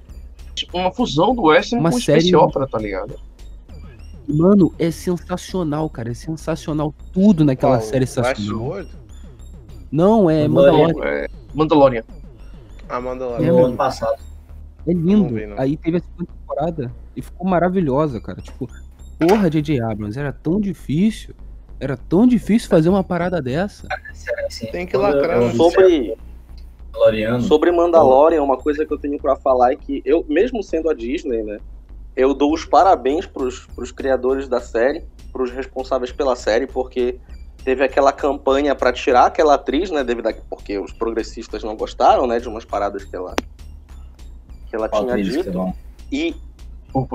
tipo, 0.55 0.79
Uma 0.79 0.91
fusão 0.93 1.35
do 1.35 1.43
western 1.43 1.81
Uma 1.81 1.91
com 1.91 2.01
série- 2.01 2.21
space 2.23 2.37
opera, 2.37 2.67
tá 2.67 2.79
ligado? 2.79 3.15
Mano, 4.29 4.73
é 4.79 4.91
sensacional, 4.91 5.89
cara. 5.89 6.11
É 6.11 6.15
sensacional 6.15 6.93
tudo 7.13 7.45
naquela 7.45 7.79
Qual? 7.79 7.89
série 7.89 8.05
é 8.05 8.07
sensacional. 8.07 8.61
Westworld? 8.71 8.91
Não, 9.93 10.29
é 10.29 10.49
Mandalorian. 10.49 10.87
Mandalorian. 10.89 11.23
É, 11.25 11.29
Mandalorian. 11.55 12.05
A 12.89 12.97
É, 12.97 13.01
Mandalorian. 13.01 13.47
No 13.49 13.55
mano. 13.55 13.67
ano 13.69 13.77
passado. 13.77 14.21
É 14.87 14.93
lindo. 14.93 15.35
Aí 15.57 15.77
teve 15.77 15.97
a 15.99 16.01
segunda 16.01 16.31
temporada 16.41 16.93
e 17.17 17.23
ficou 17.23 17.47
maravilhosa, 17.47 18.21
cara. 18.21 18.41
Tipo, 18.41 18.69
porra, 19.19 19.51
J.J. 19.51 19.81
Abrams, 19.81 20.19
era 20.19 20.33
tão 20.33 20.61
difícil. 20.61 21.35
Era 21.79 21.97
tão 21.97 22.27
difícil 22.27 22.71
fazer 22.71 22.89
uma 22.89 23.05
parada 23.05 23.41
dessa. 23.43 23.87
Tem 24.73 24.87
que 24.87 24.97
lacrar, 24.97 25.37
eu 25.43 25.49
né? 25.49 25.55
Sobre, 25.55 26.17
Mandaloriano, 26.93 27.41
sobre 27.43 27.71
Mandalorian, 27.71 28.43
uma 28.43 28.57
coisa 28.57 28.87
que 28.87 28.93
eu 28.93 28.99
tenho 28.99 29.19
pra 29.19 29.37
falar 29.37 29.73
é 29.73 29.77
que 29.77 30.01
eu, 30.05 30.25
mesmo 30.29 30.63
sendo 30.63 30.89
a 30.89 30.95
Disney, 30.95 31.43
né? 31.43 31.59
Eu 32.17 32.33
dou 32.33 32.55
os 32.55 32.65
parabéns 32.65 33.27
pros, 33.27 33.67
pros 33.67 33.93
criadores 33.93 34.49
da 34.49 34.59
série, 34.59 35.05
pros 35.31 35.51
responsáveis 35.51 36.11
pela 36.11 36.35
série, 36.35 36.67
porque 36.67 37.19
teve 37.63 37.85
aquela 37.85 38.11
campanha 38.11 38.75
pra 38.75 38.91
tirar 38.91 39.27
aquela 39.27 39.55
atriz, 39.55 39.91
né? 39.91 40.03
Devido 40.03 40.29
a, 40.29 40.35
porque 40.49 40.79
os 40.79 40.93
progressistas 40.93 41.63
não 41.63 41.77
gostaram, 41.77 42.27
né? 42.27 42.41
De 42.41 42.49
umas 42.49 42.65
paradas 42.65 43.05
que 43.05 43.15
ela, 43.15 43.35
que 44.71 44.75
ela 44.75 44.89
tinha 44.89 45.17
dito. 45.23 45.75
E 46.11 46.35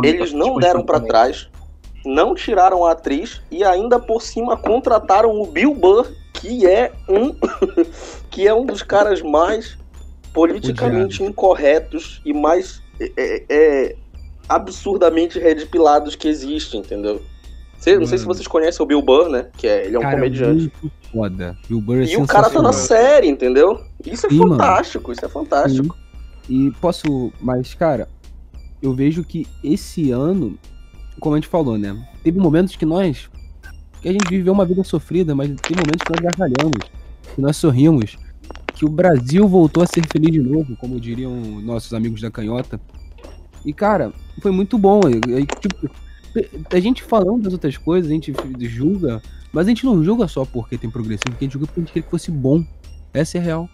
Eles 0.04 0.34
não 0.34 0.48
tipo, 0.50 0.60
deram 0.60 0.84
pra 0.84 0.98
instantaneamente. 0.98 1.50
trás, 1.50 1.61
não 2.06 2.34
tiraram 2.34 2.86
a 2.86 2.92
atriz 2.92 3.42
e 3.52 3.64
ainda 3.64 4.00
por 4.00 4.22
cima 4.22 4.58
contrataram 4.58 5.40
o 5.40 5.46
Bill 5.46 5.74
Burr, 5.74 6.08
que 6.34 6.66
é 6.66 6.92
um 7.08 7.36
que 8.30 8.48
é 8.48 8.54
um 8.54 8.66
dos 8.66 8.82
caras 8.82 9.22
mais 9.22 9.78
politicamente 10.34 11.24
incorretos 11.24 12.22
e 12.26 12.34
mais 12.34 12.82
é, 13.00 13.12
é, 13.18 13.46
é, 13.50 13.96
absurdamente 14.48 15.40
redipilados 15.40 16.16
que 16.16 16.28
existe, 16.28 16.78
entendeu? 16.78 17.22
Cê- 17.78 17.98
não 17.98 18.06
sei 18.06 18.18
se 18.20 18.26
Mano. 18.26 18.36
vocês 18.36 18.48
conhecem 18.48 18.84
o 18.84 18.86
Bill 18.86 19.02
Burr, 19.02 19.30
né? 19.30 19.48
Que 19.58 19.68
é, 19.68 19.86
ele 19.88 19.96
é 19.96 20.00
um 20.00 20.04
cara, 20.04 20.16
comediante. 20.16 20.72
muito 20.82 20.92
foda. 21.12 21.58
Bill 21.68 21.82
Burr 21.82 22.02
é 22.02 22.06
E 22.06 22.18
o 22.18 22.28
cara 22.28 22.50
tá 22.50 22.62
na 22.62 22.72
série, 22.74 23.28
entendeu? 23.28 23.82
Isso 24.06 24.28
é 24.28 24.30
Sim, 24.30 24.38
mano. 24.38 24.52
fantástico, 24.52 25.12
isso 25.12 25.26
é 25.26 25.30
fantástico. 25.30 25.98
E 26.48 26.72
posso. 26.80 27.34
Mas, 27.42 27.74
cara, 27.74 28.08
eu 28.82 28.94
vejo 28.94 29.24
que 29.24 29.48
esse 29.64 30.12
ano, 30.12 30.58
como 31.22 31.36
a 31.36 31.38
gente 31.38 31.48
falou, 31.48 31.78
né? 31.78 31.96
Teve 32.24 32.40
momentos 32.40 32.76
que 32.76 32.86
nós. 32.86 33.30
Que 34.02 34.10
a 34.10 34.12
gente 34.12 34.28
viveu 34.28 34.52
uma 34.52 34.66
vida 34.66 34.84
sofrida, 34.84 35.36
mas 35.36 35.48
tem 35.62 35.78
momentos 35.78 36.04
que 36.04 36.12
nós 36.12 36.20
gargalhamos, 36.20 36.92
que 37.36 37.40
nós 37.40 37.56
sorrimos, 37.56 38.18
que 38.74 38.84
o 38.84 38.90
Brasil 38.90 39.48
voltou 39.48 39.84
a 39.84 39.86
ser 39.86 40.04
feliz 40.08 40.32
de 40.32 40.40
novo, 40.40 40.76
como 40.76 41.00
diriam 41.00 41.40
nossos 41.62 41.94
amigos 41.94 42.20
da 42.20 42.32
canhota. 42.32 42.82
E, 43.64 43.72
cara, 43.72 44.12
foi 44.42 44.50
muito 44.52 44.76
bom. 44.80 45.02
E, 45.08 45.46
tipo, 45.46 45.90
a 46.76 46.80
gente 46.80 47.04
falando 47.04 47.44
das 47.44 47.54
outras 47.54 47.78
coisas, 47.78 48.10
a 48.10 48.14
gente 48.14 48.34
julga, 48.62 49.22
mas 49.54 49.68
a 49.68 49.70
gente 49.70 49.86
não 49.86 50.04
julga 50.04 50.28
só 50.28 50.44
porque 50.44 50.80
tem 50.80 50.90
progressivo, 50.90 51.30
porque 51.30 51.46
a 51.46 51.48
gente 51.48 51.54
julga 51.54 51.68
porque 51.68 51.80
a 51.80 51.84
gente 51.84 51.94
queria 51.94 52.04
que 52.04 52.10
fosse 52.10 52.32
bom. 52.32 52.66
Essa 53.14 53.38
é 53.38 53.42
a 53.42 53.44
real. 53.44 53.70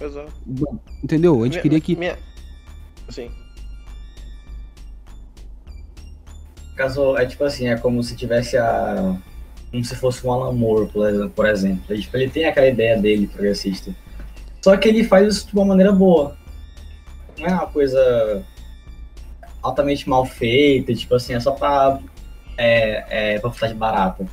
Exato. 0.00 0.32
Entendeu? 1.02 1.40
A 1.40 1.44
gente 1.44 1.52
Minha- 1.52 1.62
queria 1.62 1.80
que. 1.80 1.94
Minha... 1.94 2.18
Sim. 3.10 3.30
Caso 6.74 7.16
é 7.16 7.26
tipo 7.26 7.44
assim, 7.44 7.68
é 7.68 7.76
como 7.76 8.02
se 8.02 8.16
tivesse 8.16 8.56
a. 8.56 9.16
Como 9.70 9.84
se 9.84 9.96
fosse 9.96 10.24
um 10.26 10.32
Alan 10.32 10.52
Moore, 10.52 10.88
por 11.34 11.46
exemplo. 11.46 11.82
Ele, 11.90 12.00
tipo, 12.02 12.16
ele 12.16 12.30
tem 12.30 12.44
aquela 12.44 12.68
ideia 12.68 12.96
dele 13.00 13.26
progressista. 13.26 13.92
Só 14.62 14.76
que 14.76 14.88
ele 14.88 15.02
faz 15.04 15.34
isso 15.36 15.48
de 15.48 15.54
uma 15.54 15.64
maneira 15.64 15.92
boa. 15.92 16.36
Não 17.38 17.46
é 17.46 17.52
uma 17.52 17.66
coisa 17.66 18.44
altamente 19.62 20.08
mal 20.08 20.24
feita, 20.24 20.94
tipo 20.94 21.14
assim, 21.14 21.34
é 21.34 21.40
só 21.40 21.52
pra. 21.52 21.98
É, 22.56 23.34
é 23.34 23.38
pra 23.40 23.50
ficar 23.50 23.66
de 23.68 23.74
barata. 23.74 24.24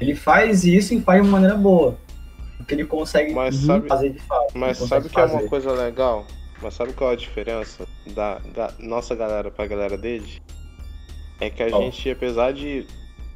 Ele 0.00 0.14
faz 0.14 0.64
isso 0.64 0.94
e 0.94 1.00
faz 1.00 1.20
de 1.20 1.28
uma 1.28 1.32
maneira 1.38 1.56
boa. 1.56 1.98
Porque 2.58 2.74
ele 2.74 2.84
consegue 2.84 3.32
Mas 3.34 3.56
sabe, 3.56 3.88
fazer 3.88 4.10
de 4.10 4.18
fato. 4.20 4.52
mas 4.56 4.78
sabe 4.78 5.08
que 5.08 5.18
é 5.18 5.24
uma 5.24 5.28
fazer. 5.36 5.48
coisa 5.48 5.72
legal? 5.72 6.24
Mas 6.62 6.74
sabe 6.74 6.92
qual 6.92 7.10
é 7.10 7.14
a 7.14 7.16
diferença 7.16 7.86
da, 8.14 8.38
da 8.54 8.72
nossa 8.78 9.14
galera 9.14 9.50
pra 9.50 9.66
galera 9.66 9.96
deles? 9.98 10.40
É 11.40 11.50
que 11.50 11.62
a 11.62 11.68
gente, 11.68 12.10
apesar 12.10 12.52
de 12.52 12.86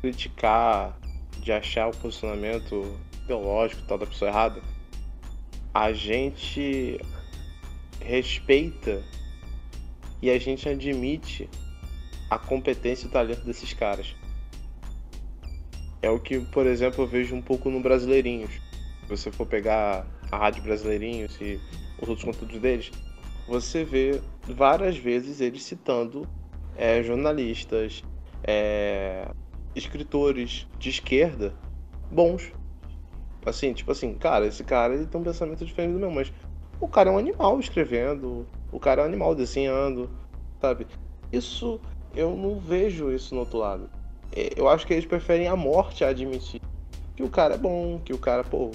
criticar, 0.00 0.98
de 1.38 1.52
achar 1.52 1.88
o 1.88 1.96
posicionamento 1.96 2.98
teológico 3.26 3.82
e 3.82 3.84
tal 3.86 3.98
da 3.98 4.06
pessoa 4.06 4.30
errada, 4.30 4.62
a 5.72 5.92
gente 5.92 6.98
respeita 8.00 9.02
e 10.22 10.30
a 10.30 10.38
gente 10.38 10.68
admite 10.68 11.48
a 12.30 12.38
competência 12.38 13.06
e 13.06 13.08
o 13.08 13.12
talento 13.12 13.44
desses 13.44 13.72
caras. 13.72 14.14
É 16.02 16.08
o 16.08 16.18
que, 16.18 16.40
por 16.40 16.66
exemplo, 16.66 17.04
eu 17.04 17.08
vejo 17.08 17.34
um 17.34 17.42
pouco 17.42 17.70
no 17.70 17.80
Brasileirinhos. 17.80 18.52
Se 18.52 19.08
você 19.08 19.30
for 19.30 19.46
pegar 19.46 20.06
a 20.30 20.36
Rádio 20.36 20.62
Brasileirinhos 20.62 21.38
e 21.40 21.60
os 22.00 22.08
outros 22.08 22.24
conteúdos 22.24 22.58
deles, 22.58 22.90
você 23.46 23.84
vê 23.84 24.20
várias 24.46 24.96
vezes 24.96 25.40
eles 25.40 25.62
citando 25.62 26.26
é, 26.80 27.02
jornalistas, 27.02 28.02
é, 28.42 29.28
escritores 29.76 30.66
de 30.78 30.88
esquerda 30.88 31.52
bons. 32.10 32.50
Assim, 33.44 33.74
tipo 33.74 33.92
assim, 33.92 34.14
cara, 34.14 34.46
esse 34.46 34.64
cara 34.64 34.94
ele 34.94 35.06
tem 35.06 35.20
um 35.20 35.24
pensamento 35.24 35.62
diferente 35.62 35.92
do 35.92 35.98
meu, 35.98 36.10
mas 36.10 36.32
o 36.80 36.88
cara 36.88 37.10
é 37.10 37.12
um 37.12 37.18
animal 37.18 37.60
escrevendo, 37.60 38.46
o 38.72 38.80
cara 38.80 39.02
é 39.02 39.04
um 39.04 39.08
animal 39.08 39.34
desenhando, 39.34 40.08
sabe? 40.58 40.86
Isso 41.30 41.78
eu 42.14 42.34
não 42.34 42.58
vejo 42.58 43.12
isso 43.12 43.34
no 43.34 43.40
outro 43.40 43.58
lado. 43.58 43.90
É, 44.34 44.48
Eu 44.56 44.66
acho 44.66 44.86
que 44.86 44.94
eles 44.94 45.04
preferem 45.04 45.48
a 45.48 45.56
morte 45.56 46.02
a 46.02 46.08
admitir 46.08 46.60
que 47.14 47.22
o 47.22 47.28
cara 47.28 47.54
é 47.54 47.58
bom, 47.58 48.00
que 48.02 48.14
o 48.14 48.18
cara, 48.18 48.42
pô. 48.42 48.70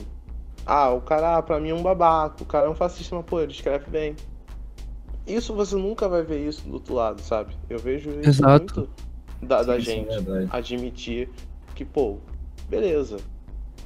Ah, 0.64 0.91
o 0.91 1.02
cara, 1.02 1.41
pra 1.41 1.60
mim 1.60 1.69
é 1.69 1.73
um 1.73 1.82
babaca, 1.82 2.44
o 2.44 2.45
cara 2.45 2.68
é 2.68 2.69
um 2.69 2.76
fascista, 2.76 3.15
mas 3.15 3.26
pô, 3.26 3.41
ele 3.41 3.52
escreve 3.52 3.90
bem. 3.90 4.15
Isso 5.28 5.54
você 5.54 5.76
nunca 5.76 6.08
vai 6.08 6.22
ver 6.24 6.48
isso 6.48 6.62
do 6.68 6.74
outro 6.76 6.94
lado, 6.94 7.22
sabe? 7.22 7.56
Eu 7.70 7.80
vejo 7.80 8.10
isso 8.12 8.30
Exato. 8.30 8.76
muito 8.82 8.90
da, 9.42 9.64
da 9.64 9.80
gente 9.80 10.08
é 10.10 10.48
admitir 10.52 11.30
que, 11.74 11.84
pô, 11.84 12.18
beleza. 12.70 13.18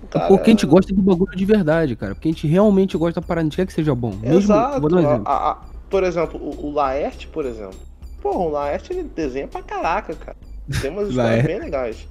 Cara 0.09 0.27
Porque 0.27 0.49
a 0.49 0.53
gente 0.53 0.65
é- 0.65 0.67
gosta 0.67 0.93
do 0.93 1.01
bagulho 1.01 1.35
de 1.35 1.45
verdade, 1.45 1.95
cara. 1.95 2.13
Porque 2.15 2.29
a 2.29 2.31
gente 2.31 2.47
realmente 2.47 2.97
gosta 2.97 3.19
da 3.21 3.25
parada, 3.27 3.41
a 3.41 3.49
gente 3.49 3.55
quer 3.55 3.65
que 3.67 3.73
seja 3.73 3.93
bom. 3.95 4.11
Mesmo, 4.15 4.37
Exato. 4.37 4.79
Vou 4.81 4.89
dar 4.89 4.95
um 4.97 4.99
A- 4.99 5.03
exemplo. 5.03 5.23
a- 5.27 5.51
a- 5.51 5.57
por 5.89 6.03
exemplo, 6.03 6.39
o, 6.41 6.67
o 6.67 6.71
Laerte, 6.73 7.27
por 7.27 7.45
exemplo. 7.45 7.79
Porra, 8.21 8.39
o 8.39 8.49
Laerte 8.49 8.93
ele 8.93 9.03
desenha 9.03 9.47
pra 9.47 9.61
caraca, 9.61 10.13
cara. 10.15 10.37
Tem 10.81 10.91
umas 10.91 11.09
histórias 11.09 11.15
Laerte. 11.15 11.47
bem 11.47 11.59
legais. 11.59 12.07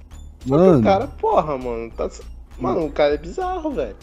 Só 0.47 0.57
que 0.57 0.63
Mano, 0.65 0.81
o 0.81 0.83
cara, 0.83 1.07
porra, 1.07 1.59
mano, 1.59 1.91
tá... 1.97 2.11
Mano, 2.59 2.87
o 2.87 2.91
cara 2.91 3.15
é 3.15 3.19
bizarro, 3.19 3.71
velho. 3.71 3.95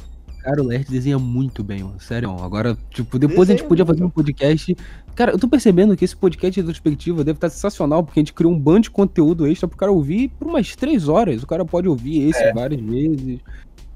cara, 0.41 0.61
o 0.61 0.67
Laerte 0.67 0.89
desenha 0.91 1.19
muito 1.19 1.63
bem, 1.63 1.83
mano. 1.83 1.99
Sério. 1.99 2.31
Agora, 2.41 2.77
tipo, 2.89 3.19
depois 3.19 3.49
a 3.49 3.51
gente 3.51 3.57
Desenha 3.63 3.69
podia 3.69 3.85
fazer 3.85 4.03
um 4.03 4.09
podcast. 4.09 4.75
Cara, 5.15 5.31
eu 5.31 5.39
tô 5.39 5.47
percebendo 5.47 5.95
que 5.95 6.03
esse 6.03 6.15
podcast 6.15 6.53
de 6.53 6.59
retrospectiva 6.67 7.23
deve 7.23 7.37
estar 7.37 7.49
sensacional, 7.49 8.03
porque 8.03 8.19
a 8.19 8.21
gente 8.21 8.33
criou 8.33 8.51
um 8.51 8.59
bando 8.59 8.81
de 8.81 8.91
conteúdo 8.91 9.47
extra 9.47 9.67
pro 9.67 9.77
cara 9.77 9.91
ouvir 9.91 10.29
por 10.37 10.47
umas 10.47 10.75
três 10.75 11.07
horas. 11.07 11.41
O 11.41 11.47
cara 11.47 11.63
pode 11.63 11.87
ouvir 11.87 12.27
esse 12.29 12.43
É. 12.43 12.53
várias 12.53 12.81
vezes. 12.81 13.39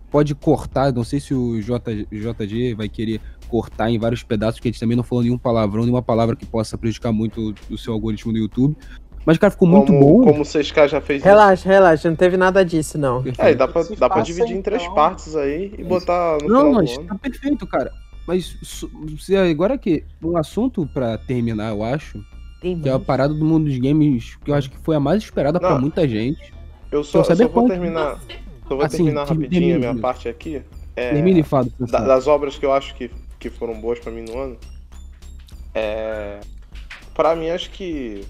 Pode 0.10 0.34
cortar, 0.34 0.92
não 0.94 1.04
sei 1.04 1.20
se 1.20 1.34
o 1.36 1.62
J, 1.62 2.08
JG 2.10 2.74
vai 2.74 2.88
querer 2.90 3.20
cortar 3.48 3.92
em 3.92 4.00
vários 4.00 4.24
pedaços, 4.24 4.56
porque 4.56 4.70
a 4.70 4.72
gente 4.72 4.80
também 4.80 4.96
não 4.98 5.04
falou 5.04 5.24
nenhum 5.24 5.38
palavrão, 5.38 5.84
nenhuma 5.84 6.02
palavra 6.02 6.36
que 6.36 6.46
possa 6.46 6.78
prejudicar 6.78 7.12
muito 7.12 7.54
o 7.70 7.78
seu 7.78 7.94
algoritmo 7.94 8.32
do 8.32 8.40
YouTube. 8.40 8.76
Mas, 9.26 9.38
cara, 9.38 9.52
ficou 9.52 9.68
muito 9.68 9.92
como, 9.92 10.00
bom. 10.00 10.24
Como 10.24 10.42
o 10.42 10.46
6K 10.46 10.88
já 10.88 11.02
fez 11.02 11.22
Relaxa, 11.22 11.68
relaxa, 11.70 12.10
não 12.10 12.16
teve 12.16 12.38
nada 12.38 12.64
disso, 12.66 12.98
não. 12.98 13.22
isso. 13.28 13.40
É, 13.40 13.54
dá 13.54 13.68
pra, 13.68 13.84
dá 13.98 14.10
pra 14.10 14.22
dividir 14.22 14.56
em 14.56 14.62
três 14.62 14.82
então. 14.82 14.96
partes 14.96 15.36
aí 15.36 15.76
e 15.78 15.84
botar 15.84 16.38
no 16.42 16.48
Não, 16.48 16.60
final 16.60 16.74
mas 16.74 16.94
do 16.94 17.00
ano. 17.02 17.08
tá 17.10 17.16
perfeito, 17.16 17.68
cara. 17.68 17.92
Mas 18.30 18.56
agora 19.50 19.76
que 19.76 20.04
um 20.24 20.38
assunto 20.38 20.86
pra 20.94 21.18
terminar, 21.18 21.72
eu 21.72 21.84
acho, 21.84 22.24
Tem 22.62 22.80
que 22.80 22.88
é 22.88 22.92
a 22.92 23.00
parada 23.00 23.34
do 23.34 23.44
mundo 23.44 23.66
dos 23.66 23.80
games, 23.80 24.36
que 24.46 24.52
eu 24.52 24.56
acho 24.56 24.70
que 24.70 24.78
foi 24.78 24.96
a 24.96 25.00
mais 25.00 25.24
esperada 25.24 25.60
pra 25.60 25.72
Não. 25.72 25.82
muita 25.82 26.08
gente. 26.08 26.54
Eu 26.92 27.04
só, 27.04 27.22
Então, 27.22 27.32
eu 27.32 27.38
só 27.38 27.48
vou 27.48 27.68
terminar. 27.68 28.20
Só 28.68 28.76
vou 28.76 28.86
Assim, 28.86 28.98
terminar 28.98 29.26
termina, 29.26 29.46
rapidinho 29.48 29.76
a 29.76 29.80
minha 29.80 29.96
parte 29.96 30.30
aqui. 30.30 30.62
É, 30.96 31.12
Termina 31.14 31.40
e 31.40 31.44
fala. 31.44 31.68
da- 31.80 32.02
das 32.02 32.28
obras 32.28 32.56
que 32.56 32.64
eu 32.64 32.72
acho 32.72 32.94
que, 32.94 33.10
que 33.40 33.50
foram 33.50 33.82
boas 33.82 33.98
pra 33.98 34.12
mim 34.12 34.22
no 34.30 34.38
ano. 34.40 34.58
É. 35.74 36.40
Pra 37.16 37.36
mim, 37.36 37.50
acho 37.50 37.72
que. 37.72 38.24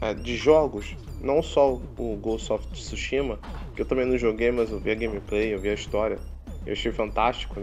é, 0.00 0.14
de 0.14 0.34
jogos, 0.36 0.96
não 1.20 1.42
só 1.42 1.74
o 1.98 2.16
Ghost 2.22 2.50
of 2.52 2.66
Tsushima, 2.68 3.38
que 3.76 3.82
eu 3.82 3.86
também 3.86 4.06
não 4.06 4.16
joguei, 4.16 4.50
mas 4.50 4.70
eu 4.70 4.78
vi 4.80 4.90
a 4.90 4.94
gameplay, 4.94 5.52
eu 5.52 5.58
vi 5.60 5.68
a 5.68 5.74
história. 5.74 6.18
Eu 6.64 6.72
achei 6.72 6.90
fantástico. 6.92 7.60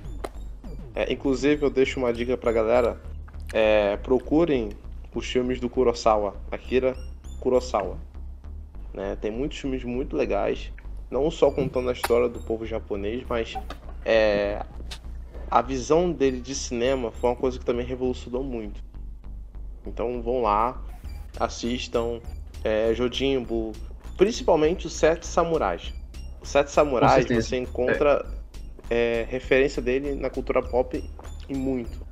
É, 0.95 1.11
inclusive, 1.11 1.63
eu 1.63 1.69
deixo 1.69 1.99
uma 1.99 2.11
dica 2.11 2.37
pra 2.37 2.51
galera: 2.51 2.99
é, 3.53 3.97
procurem 3.97 4.69
os 5.13 5.25
filmes 5.25 5.59
do 5.59 5.69
Kurosawa, 5.69 6.35
Akira 6.51 6.95
Kurosawa. 7.39 7.97
Né? 8.93 9.17
Tem 9.19 9.31
muitos 9.31 9.57
filmes 9.57 9.83
muito 9.83 10.15
legais, 10.15 10.71
não 11.09 11.29
só 11.31 11.51
contando 11.51 11.89
a 11.89 11.93
história 11.93 12.27
do 12.27 12.39
povo 12.39 12.65
japonês, 12.65 13.23
mas 13.27 13.55
é, 14.05 14.65
a 15.49 15.61
visão 15.61 16.11
dele 16.11 16.39
de 16.39 16.55
cinema 16.55 17.11
foi 17.11 17.29
uma 17.29 17.35
coisa 17.35 17.59
que 17.59 17.65
também 17.65 17.85
revolucionou 17.85 18.43
muito. 18.43 18.81
Então 19.85 20.21
vão 20.21 20.41
lá, 20.41 20.81
assistam 21.39 22.19
é, 22.63 22.93
Jojimbo, 22.93 23.71
principalmente 24.17 24.87
os 24.87 24.93
Sete 24.93 25.25
Samurais. 25.25 25.93
Os 26.41 26.49
Sete 26.49 26.71
Samurais 26.71 27.25
você 27.25 27.57
encontra 27.57 28.25
é, 28.91 29.25
referência 29.29 29.81
dele 29.81 30.15
na 30.15 30.29
cultura 30.29 30.61
pop 30.61 31.01
e 31.47 31.53
muito, 31.53 32.05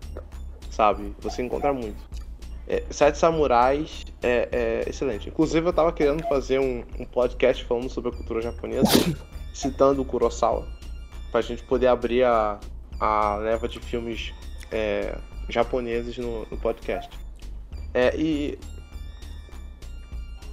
sabe? 0.72 1.14
Você 1.20 1.42
encontra 1.42 1.74
muito. 1.74 2.02
É, 2.70 2.82
Sete 2.90 3.18
Samurais 3.18 4.06
é, 4.24 4.48
é 4.50 4.90
excelente. 4.90 5.28
Inclusive 5.28 5.68
eu 5.68 5.74
tava 5.74 5.92
querendo 5.92 6.26
fazer 6.30 6.58
um, 6.58 6.86
um 6.98 7.04
podcast 7.04 7.66
falando 7.66 7.90
sobre 7.90 8.12
a 8.12 8.14
cultura 8.14 8.42
japonesa, 8.42 8.90
citando 9.54 10.02
o 10.02 10.06
Kurosawa, 10.06 10.66
pra 11.34 11.42
gente 11.42 11.64
poder 11.64 11.88
abrir 11.88 12.24
a, 12.24 12.58
a 12.98 13.36
leva 13.36 13.68
de 13.68 13.82
filmes 13.82 14.34
é, 14.72 15.18
japoneses 15.50 16.18
no, 16.18 16.48
no 16.50 16.58
podcast. 16.58 17.10
É, 17.94 18.16
e 18.16 18.58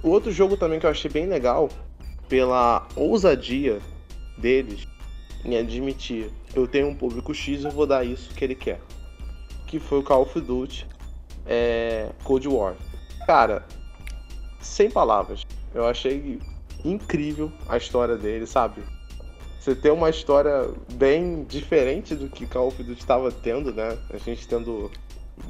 o 0.03 0.09
outro 0.09 0.29
jogo 0.29 0.57
também 0.57 0.77
que 0.77 0.85
eu 0.85 0.89
achei 0.89 1.09
bem 1.09 1.25
legal, 1.25 1.69
pela 2.27 2.85
ousadia 2.97 3.79
deles 4.37 4.85
em 5.45 5.57
admitir, 5.57 6.31
eu 6.53 6.67
tenho 6.67 6.87
um 6.87 6.95
público 6.95 7.33
X, 7.33 7.63
eu 7.63 7.71
vou 7.71 7.85
dar 7.85 8.05
isso 8.05 8.33
que 8.33 8.43
ele 8.43 8.55
quer. 8.55 8.79
Que 9.65 9.79
foi 9.79 9.99
o 9.99 10.03
Call 10.03 10.23
of 10.23 10.39
Duty 10.39 10.87
é, 11.45 12.09
Cold 12.23 12.47
War. 12.47 12.75
Cara, 13.25 13.65
sem 14.61 14.89
palavras. 14.89 15.43
Eu 15.73 15.85
achei 15.85 16.39
incrível 16.83 17.51
a 17.67 17.77
história 17.77 18.17
dele, 18.17 18.45
sabe? 18.45 18.81
Você 19.59 19.75
tem 19.75 19.91
uma 19.91 20.09
história 20.09 20.69
bem 20.93 21.43
diferente 21.43 22.15
do 22.15 22.29
que 22.29 22.45
Call 22.45 22.67
of 22.67 22.81
Duty 22.81 22.99
estava 22.99 23.31
tendo, 23.31 23.73
né? 23.73 23.97
A 24.09 24.17
gente 24.17 24.47
tendo 24.47 24.89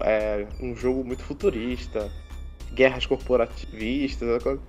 é, 0.01 0.47
um 0.59 0.75
jogo 0.75 1.03
muito 1.03 1.23
futurista, 1.23 2.11
guerras 2.73 3.05
corporativistas. 3.05 4.41
coisa. 4.41 4.61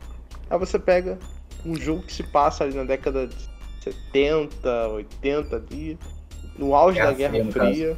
Aí 0.51 0.59
você 0.59 0.79
pega 0.79 1.19
um 1.65 1.75
jogo 1.75 2.03
que 2.03 2.13
se 2.13 2.23
passa 2.23 2.65
ali 2.65 2.75
na 2.75 2.85
década 2.85 3.27
de 3.27 3.49
70, 3.81 4.89
80 4.89 5.57
ali, 5.57 5.99
no 6.59 6.75
auge 6.75 6.99
Guerra 6.99 7.11
da 7.11 7.17
Guerra 7.17 7.53
Fria, 7.53 7.91
no. 7.91 7.97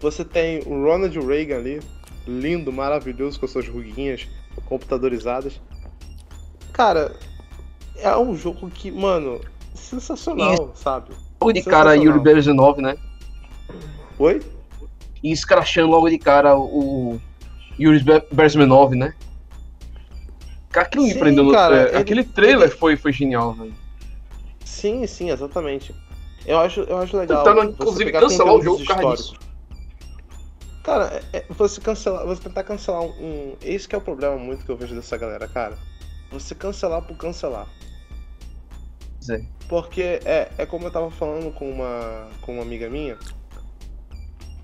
Você 0.00 0.24
tem 0.24 0.60
o 0.64 0.82
Ronald 0.84 1.18
Reagan 1.18 1.56
ali, 1.58 1.80
lindo, 2.26 2.72
maravilhoso, 2.72 3.38
com 3.40 3.46
suas 3.46 3.66
ruguinhas 3.68 4.28
computadorizadas. 4.66 5.60
Cara, 6.72 7.16
é 7.96 8.16
um 8.16 8.36
jogo 8.36 8.70
que, 8.70 8.90
mano, 8.90 9.40
sensacional, 9.74 10.72
sabe? 10.74 11.12
Logo 11.40 11.52
de 11.52 11.62
cara. 11.62 11.94
Yuri 11.96 12.20
Berzanov, 12.20 12.78
né? 12.80 12.96
Oi? 14.18 14.40
E 15.22 15.32
escrachando 15.32 15.88
logo 15.90 16.08
de 16.08 16.18
cara 16.18 16.56
o 16.56 17.20
Yuri 17.78 18.00
Be- 18.02 18.26
Berzmenov, 18.30 18.94
né? 18.94 19.14
Cara, 20.70 20.86
aquilo 20.86 21.04
me 21.04 21.12
Sim, 21.12 21.18
prendeu 21.18 21.44
no 21.44 21.52
cara, 21.52 21.76
é, 21.76 21.88
ele- 21.88 21.96
Aquele 21.96 22.24
trailer 22.24 22.68
ele- 22.68 22.76
foi, 22.76 22.96
foi 22.96 23.12
genial, 23.12 23.52
velho. 23.54 23.74
Sim, 24.68 25.06
sim, 25.06 25.30
exatamente. 25.30 25.94
Eu 26.46 26.58
acho, 26.58 26.80
eu 26.80 26.98
acho 26.98 27.16
legal. 27.16 27.42
Tentando, 27.42 27.62
você 27.62 27.72
inclusive, 27.72 28.12
cancelar 28.12 28.54
o 28.54 28.62
jogo 28.62 28.78
por 28.78 28.86
causa 28.86 29.14
históricos. 29.14 29.48
Cara, 30.84 31.22
é- 31.32 31.38
é- 31.38 31.44
você 31.48 31.80
cancelar, 31.80 32.26
você 32.26 32.42
tentar 32.42 32.62
cancelar 32.64 33.00
um, 33.02 33.08
um. 33.18 33.56
Esse 33.62 33.88
que 33.88 33.94
é 33.94 33.98
o 33.98 34.02
problema 34.02 34.36
muito 34.36 34.64
que 34.64 34.70
eu 34.70 34.76
vejo 34.76 34.94
dessa 34.94 35.16
galera, 35.16 35.48
cara. 35.48 35.76
Você 36.30 36.54
cancelar 36.54 37.02
por 37.02 37.16
cancelar. 37.16 37.66
Zé. 39.24 39.42
Porque 39.68 40.20
é, 40.24 40.50
é 40.58 40.66
como 40.66 40.86
eu 40.86 40.90
tava 40.90 41.10
falando 41.10 41.50
com 41.52 41.68
uma, 41.70 42.28
com 42.42 42.52
uma 42.54 42.62
amiga 42.62 42.88
minha, 42.90 43.18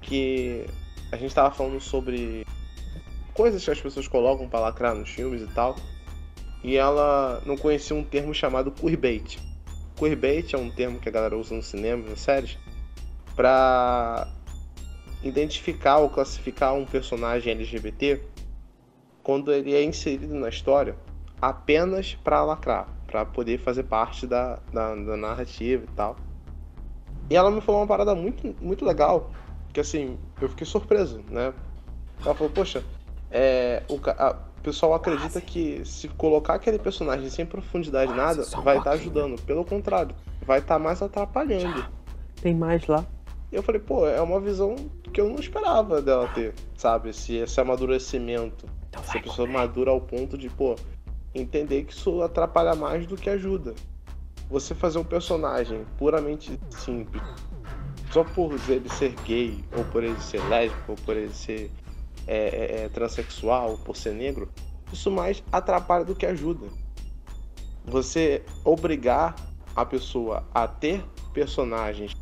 que 0.03 0.67
a 1.11 1.17
gente 1.17 1.35
tava 1.35 1.53
falando 1.53 1.81
sobre 1.81 2.47
coisas 3.33 3.65
que 3.65 3.71
as 3.71 3.81
pessoas 3.81 4.07
colocam 4.07 4.49
pra 4.49 4.61
lacrar 4.61 4.95
nos 4.95 5.09
filmes 5.11 5.43
e 5.43 5.47
tal. 5.49 5.77
E 6.63 6.77
ela 6.77 7.43
não 7.45 7.57
conhecia 7.57 7.97
um 7.97 8.05
termo 8.05 8.33
chamado 8.35 8.71
queerbait. 8.71 9.39
Queerbait 9.97 10.53
é 10.55 10.59
um 10.59 10.71
termo 10.71 10.99
que 10.99 11.09
a 11.09 11.13
galera 11.13 11.37
usa 11.37 11.55
no 11.55 11.63
cinema, 11.63 12.09
nas 12.09 12.21
séries, 12.21 12.59
pra 13.37 14.27
identificar 15.23 15.99
ou 15.99 16.11
classificar 16.11 16.75
um 16.75 16.85
personagem 16.85 17.53
LGBT 17.53 18.21
quando 19.23 19.53
ele 19.53 19.75
é 19.75 19.83
inserido 19.83 20.35
na 20.35 20.49
história 20.49 20.97
apenas 21.41 22.15
pra 22.15 22.45
lacrar, 22.45 22.89
pra 23.07 23.25
poder 23.25 23.59
fazer 23.59 23.85
parte 23.85 24.27
da, 24.27 24.59
da, 24.73 24.95
da 24.95 25.17
narrativa 25.17 25.85
e 25.85 25.89
tal. 25.89 26.17
E 27.31 27.37
ela 27.37 27.51
me 27.51 27.61
falou 27.61 27.81
uma 27.81 27.87
parada 27.87 28.15
muito, 28.15 28.55
muito 28.61 28.85
legal, 28.85 29.31
que 29.73 29.81
assim, 29.81 30.19
eu 30.41 30.49
fiquei 30.49 30.67
surpreso, 30.67 31.23
né? 31.29 31.53
Ela 32.25 32.35
falou, 32.35 32.53
poxa, 32.53 32.85
é, 33.31 33.83
o, 33.89 33.99
a- 34.11 34.37
pessoal 34.65 34.95
acredita 34.95 35.41
que 35.41 35.85
se 35.85 36.09
colocar 36.09 36.55
aquele 36.55 36.79
personagem 36.79 37.29
sem 37.29 37.45
profundidade 37.45 38.13
nada, 38.15 38.43
só 38.45 38.61
um 38.61 38.63
vai 38.63 38.79
estar 38.79 38.93
pouquinho. 38.93 39.13
ajudando. 39.13 39.43
Pelo 39.43 39.65
contrário, 39.65 40.17
vai 40.45 40.59
estar 40.59 40.79
mais 40.79 41.03
atrapalhando. 41.03 41.87
Tem 42.41 42.55
mais 42.55 42.87
lá. 42.87 43.05
Eu 43.53 43.63
falei, 43.63 43.81
pô, 43.81 44.09
é 44.09 44.21
uma 44.21 44.41
visão 44.41 44.75
que 45.13 45.21
eu 45.21 45.29
não 45.29 45.37
esperava 45.37 46.01
dela 46.03 46.27
ter, 46.29 46.55
sabe? 46.77 47.11
Esse, 47.11 47.37
esse 47.37 47.61
amadurecimento. 47.61 48.67
Se 49.05 49.19
a 49.19 49.23
pessoa 49.23 49.47
madura 49.47 49.91
ao 49.91 50.01
ponto 50.01 50.39
de, 50.39 50.49
pô, 50.49 50.77
entender 51.35 51.85
que 51.85 51.93
isso 51.93 52.23
atrapalha 52.23 52.75
mais 52.75 53.07
do 53.07 53.17
que 53.17 53.29
ajuda. 53.29 53.75
Você 54.49 54.75
fazer 54.75 54.99
um 54.99 55.05
personagem 55.05 55.85
puramente 55.99 56.59
simples, 56.71 57.23
só 58.11 58.25
por 58.25 58.55
ele 58.69 58.89
ser 58.89 59.15
gay, 59.25 59.63
ou 59.77 59.85
por 59.85 60.03
ele 60.03 60.19
ser 60.21 60.43
lésbico, 60.49 60.93
ou 60.93 60.97
por 60.97 61.17
ele 61.17 61.33
ser 61.33 61.71
é, 62.27 62.37
é, 62.37 62.85
é, 62.85 62.89
transexual, 62.89 63.79
por 63.79 63.97
ser 63.97 64.15
negro, 64.15 64.49
isso 64.93 65.11
mais 65.11 65.43
atrapalha 65.51 66.05
do 66.05 66.15
que 66.15 66.27
ajuda. 66.27 66.67
Você 67.85 68.43
obrigar 68.65 69.35
a 69.75 69.85
pessoa 69.85 70.45
a 70.55 70.67
ter 70.67 71.05
personagens 71.33 72.17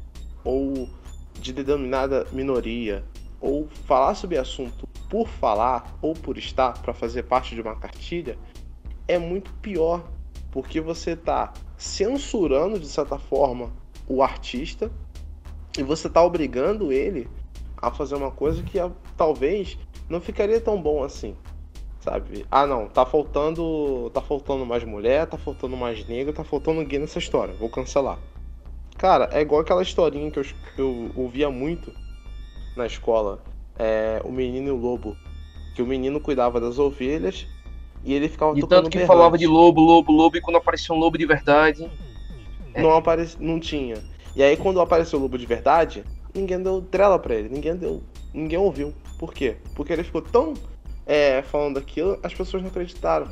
ou 0.44 0.88
de 1.34 1.52
denominada 1.52 2.26
minoria, 2.32 3.04
ou 3.40 3.68
falar 3.86 4.14
sobre 4.14 4.38
assunto 4.38 4.86
por 5.10 5.28
falar 5.28 5.98
ou 6.00 6.14
por 6.14 6.38
estar 6.38 6.72
para 6.80 6.94
fazer 6.94 7.24
parte 7.24 7.54
de 7.54 7.60
uma 7.60 7.76
cartilha, 7.76 8.38
é 9.06 9.18
muito 9.18 9.52
pior, 9.54 10.08
porque 10.50 10.80
você 10.80 11.10
está 11.10 11.52
censurando 11.76 12.78
de 12.78 12.86
certa 12.86 13.18
forma 13.18 13.72
o 14.08 14.22
artista 14.22 14.90
e 15.76 15.82
você 15.82 16.06
está 16.06 16.22
obrigando 16.22 16.92
ele 16.92 17.28
a 17.76 17.90
fazer 17.90 18.14
uma 18.14 18.30
coisa 18.30 18.62
que 18.62 18.78
ah, 18.78 18.90
talvez 19.16 19.76
não 20.08 20.20
ficaria 20.20 20.60
tão 20.60 20.80
bom 20.80 21.02
assim. 21.02 21.36
Sabe? 22.00 22.44
Ah 22.50 22.66
não, 22.66 22.88
tá 22.88 23.06
faltando. 23.06 24.10
tá 24.12 24.20
faltando 24.20 24.66
mais 24.66 24.82
mulher, 24.82 25.26
tá 25.26 25.38
faltando 25.38 25.76
mais 25.76 26.06
negro, 26.06 26.32
tá 26.32 26.42
faltando 26.42 26.84
gay 26.84 26.98
nessa 26.98 27.18
história. 27.18 27.54
Vou 27.54 27.68
cancelar. 27.68 28.18
Cara, 28.98 29.28
é 29.32 29.40
igual 29.40 29.60
aquela 29.60 29.82
historinha 29.82 30.30
que 30.30 30.38
eu, 30.38 30.44
eu 30.78 31.10
ouvia 31.14 31.48
muito 31.50 31.92
na 32.76 32.86
escola. 32.86 33.40
É, 33.78 34.20
o 34.24 34.32
menino 34.32 34.68
e 34.68 34.70
o 34.72 34.76
lobo. 34.76 35.16
Que 35.74 35.82
o 35.82 35.86
menino 35.86 36.20
cuidava 36.20 36.60
das 36.60 36.78
ovelhas 36.78 37.46
e 38.04 38.12
ele 38.12 38.28
ficava 38.28 38.52
tocando 38.54 38.68
tanto 38.68 38.90
que 38.90 38.98
berrante. 38.98 39.06
falava 39.06 39.38
de 39.38 39.46
lobo, 39.46 39.80
lobo, 39.80 40.12
lobo, 40.12 40.36
e 40.36 40.40
quando 40.40 40.56
aparecia 40.56 40.94
um 40.94 40.98
lobo 40.98 41.16
de 41.16 41.24
verdade. 41.24 41.88
Não 42.76 42.94
aparecia, 42.96 43.38
não 43.40 43.60
tinha. 43.60 43.96
E 44.34 44.42
aí 44.42 44.56
quando 44.56 44.80
apareceu 44.80 45.18
o 45.18 45.22
lobo 45.22 45.38
de 45.38 45.46
verdade, 45.46 46.04
ninguém 46.34 46.60
deu 46.60 46.82
trela 46.82 47.18
pra 47.18 47.34
ele, 47.34 47.48
ninguém 47.48 47.76
deu. 47.76 48.02
Ninguém 48.32 48.58
ouviu. 48.58 48.92
Por 49.22 49.32
quê? 49.32 49.56
Porque 49.76 49.92
ele 49.92 50.02
ficou 50.02 50.20
tão 50.20 50.52
é, 51.06 51.42
falando 51.42 51.78
aquilo, 51.78 52.18
as 52.24 52.34
pessoas 52.34 52.60
não 52.60 52.70
acreditaram. 52.70 53.28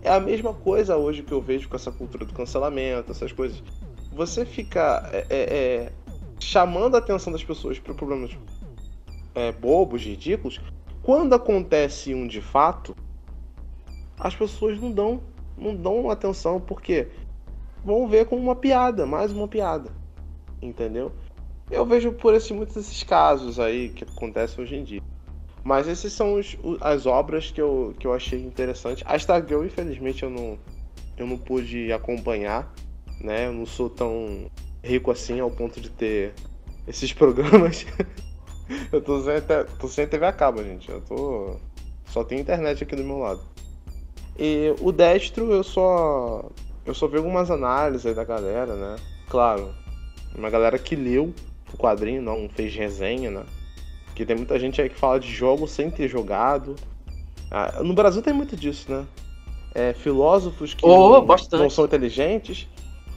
É 0.00 0.10
a 0.10 0.18
mesma 0.18 0.54
coisa 0.54 0.96
hoje 0.96 1.22
que 1.22 1.32
eu 1.32 1.42
vejo 1.42 1.68
com 1.68 1.76
essa 1.76 1.92
cultura 1.92 2.24
do 2.24 2.32
cancelamento, 2.32 3.12
essas 3.12 3.30
coisas. 3.30 3.62
Você 4.10 4.46
fica 4.46 5.06
é, 5.12 5.26
é, 5.28 5.36
é 5.38 5.92
chamando 6.40 6.94
a 6.94 6.98
atenção 6.98 7.30
das 7.30 7.44
pessoas 7.44 7.78
para 7.78 7.92
problemas 7.92 8.30
é, 9.34 9.52
bobos, 9.52 10.02
ridículos, 10.02 10.62
quando 11.02 11.34
acontece 11.34 12.14
um 12.14 12.26
de 12.26 12.40
fato, 12.40 12.96
as 14.18 14.34
pessoas 14.34 14.80
não 14.80 14.90
dão, 14.90 15.20
não 15.58 15.76
dão 15.76 16.08
atenção, 16.08 16.58
porque 16.58 17.08
vão 17.84 18.08
ver 18.08 18.24
como 18.24 18.40
uma 18.40 18.56
piada, 18.56 19.04
mais 19.04 19.30
uma 19.30 19.46
piada. 19.46 19.90
Entendeu? 20.62 21.12
Eu 21.70 21.84
vejo 21.84 22.12
por 22.12 22.32
esse, 22.32 22.54
muitos 22.54 22.76
desses 22.76 23.02
casos 23.02 23.60
aí 23.60 23.90
que 23.90 24.04
acontecem 24.04 24.64
hoje 24.64 24.76
em 24.76 24.82
dia. 24.82 25.02
Mas 25.64 25.88
esses 25.88 26.12
são 26.12 26.34
os, 26.34 26.56
as 26.82 27.06
obras 27.06 27.50
que 27.50 27.60
eu, 27.60 27.94
que 27.98 28.06
eu 28.06 28.12
achei 28.12 28.38
interessante. 28.38 29.02
A 29.06 29.16
Stargirl, 29.16 29.64
infelizmente, 29.64 30.22
eu 30.22 30.28
não, 30.28 30.58
eu 31.16 31.26
não 31.26 31.38
pude 31.38 31.90
acompanhar, 31.90 32.70
né? 33.18 33.46
Eu 33.46 33.52
não 33.54 33.64
sou 33.64 33.88
tão 33.88 34.50
rico 34.82 35.10
assim 35.10 35.40
ao 35.40 35.50
ponto 35.50 35.80
de 35.80 35.88
ter 35.88 36.34
esses 36.86 37.10
programas. 37.14 37.86
eu 38.92 39.00
tô 39.00 39.22
sem, 39.22 39.34
tô 39.78 39.88
sem 39.88 40.06
TV 40.06 40.26
a 40.26 40.32
cabo, 40.32 40.62
gente. 40.62 40.90
Eu 40.90 41.00
tô. 41.00 41.56
Só 42.06 42.22
tenho 42.22 42.42
internet 42.42 42.84
aqui 42.84 42.94
do 42.94 43.02
meu 43.02 43.18
lado. 43.18 43.40
E 44.38 44.74
o 44.80 44.92
Destro 44.92 45.50
eu 45.50 45.64
só. 45.64 46.50
Eu 46.84 46.92
só 46.92 47.08
vi 47.08 47.16
algumas 47.16 47.50
análises 47.50 48.14
da 48.14 48.24
galera, 48.24 48.74
né? 48.74 48.96
Claro. 49.30 49.74
Uma 50.36 50.50
galera 50.50 50.78
que 50.78 50.94
leu 50.94 51.32
o 51.72 51.76
quadrinho, 51.78 52.20
não 52.20 52.48
fez 52.50 52.74
resenha, 52.74 53.30
né? 53.30 53.44
Que 54.14 54.24
tem 54.24 54.36
muita 54.36 54.58
gente 54.58 54.80
aí 54.80 54.88
que 54.88 54.96
fala 54.96 55.18
de 55.18 55.30
jogos 55.30 55.70
sem 55.70 55.90
ter 55.90 56.08
jogado. 56.08 56.76
Ah, 57.50 57.82
no 57.82 57.94
Brasil 57.94 58.22
tem 58.22 58.32
muito 58.32 58.56
disso, 58.56 58.90
né? 58.90 59.04
É, 59.74 59.92
filósofos 59.92 60.72
que 60.72 60.86
oh, 60.86 61.24
não, 61.24 61.36
não, 61.58 61.70
são 61.70 61.84
inteligentes, 61.84 62.68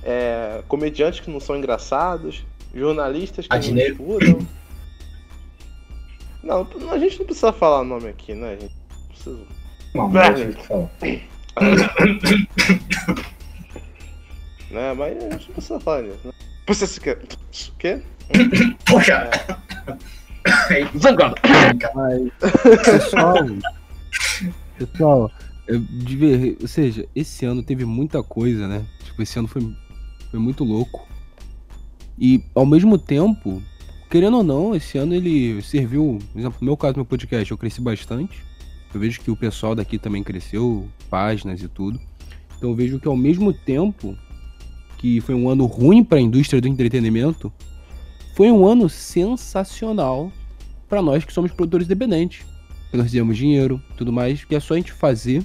é, 0.03 0.63
comediantes 0.67 1.19
que 1.19 1.29
não 1.29 1.39
são 1.39 1.55
engraçados, 1.55 2.43
jornalistas 2.73 3.47
que 3.47 3.55
Adinheiro. 3.55 3.95
não 3.99 4.17
estudam. 4.17 4.47
Não, 6.43 6.67
a 6.91 6.97
gente 6.97 7.19
não 7.19 7.25
precisa 7.25 7.51
falar 7.51 7.81
o 7.81 7.83
nome 7.83 8.07
aqui, 8.07 8.33
né? 8.33 8.53
A 8.53 8.55
gente 8.55 8.75
não 8.89 9.07
precisa. 9.07 9.39
Não, 9.93 10.07
não 10.07 10.13
né? 14.71 14.93
Mas 14.93 15.17
a 15.17 15.29
gente 15.29 15.47
não 15.47 15.53
precisa 15.53 15.79
falar 15.79 16.03
nisso, 16.03 16.19
né? 16.23 16.31
Você 16.67 16.99
quer. 16.99 17.17
O 17.17 17.75
quê? 17.77 18.01
Poxa! 18.85 19.29
Zangado! 20.97 21.35
pessoal, 22.83 23.35
pessoal, 24.77 25.31
de 25.67 26.15
ver, 26.15 26.57
ou 26.61 26.67
seja, 26.67 27.07
esse 27.15 27.45
ano 27.45 27.61
teve 27.63 27.85
muita 27.85 28.23
coisa, 28.23 28.67
né? 28.67 28.85
Tipo, 29.03 29.21
esse 29.21 29.37
ano 29.37 29.47
foi, 29.47 29.73
foi 30.31 30.39
muito 30.39 30.63
louco. 30.63 31.07
E 32.17 32.43
ao 32.55 32.65
mesmo 32.65 32.97
tempo, 32.97 33.61
querendo 34.09 34.37
ou 34.37 34.43
não, 34.43 34.75
esse 34.75 34.97
ano 34.97 35.13
ele 35.13 35.61
serviu, 35.61 36.19
por 36.31 36.39
exemplo, 36.39 36.57
no 36.61 36.65
meu 36.65 36.77
caso, 36.77 36.95
meu 36.95 37.05
podcast, 37.05 37.51
eu 37.51 37.57
cresci 37.57 37.81
bastante. 37.81 38.43
Eu 38.93 38.99
vejo 38.99 39.19
que 39.21 39.29
o 39.29 39.35
pessoal 39.35 39.75
daqui 39.75 39.99
também 39.99 40.23
cresceu, 40.23 40.87
páginas 41.09 41.61
e 41.61 41.67
tudo. 41.67 41.99
Então 42.57 42.69
eu 42.69 42.75
vejo 42.75 42.99
que 42.99 43.07
ao 43.07 43.15
mesmo 43.15 43.53
tempo 43.53 44.17
que 44.97 45.21
foi 45.21 45.35
um 45.35 45.49
ano 45.49 45.65
ruim 45.65 46.03
para 46.03 46.17
a 46.17 46.21
indústria 46.21 46.59
do 46.59 46.67
entretenimento, 46.67 47.53
foi 48.37 48.51
um 48.51 48.67
ano 48.67 48.87
sensacional 48.87 50.31
para 50.87 51.01
nós 51.01 51.25
que 51.25 51.33
somos 51.33 51.51
produtores 51.51 51.87
independentes. 51.87 52.45
Que 52.91 52.95
nós 52.95 53.07
fizemos 53.07 53.35
dinheiro, 53.35 53.81
tudo 53.97 54.13
mais, 54.13 54.45
que 54.45 54.53
é 54.53 54.59
só 54.59 54.75
a 54.75 54.77
gente 54.77 54.91
fazer. 54.91 55.43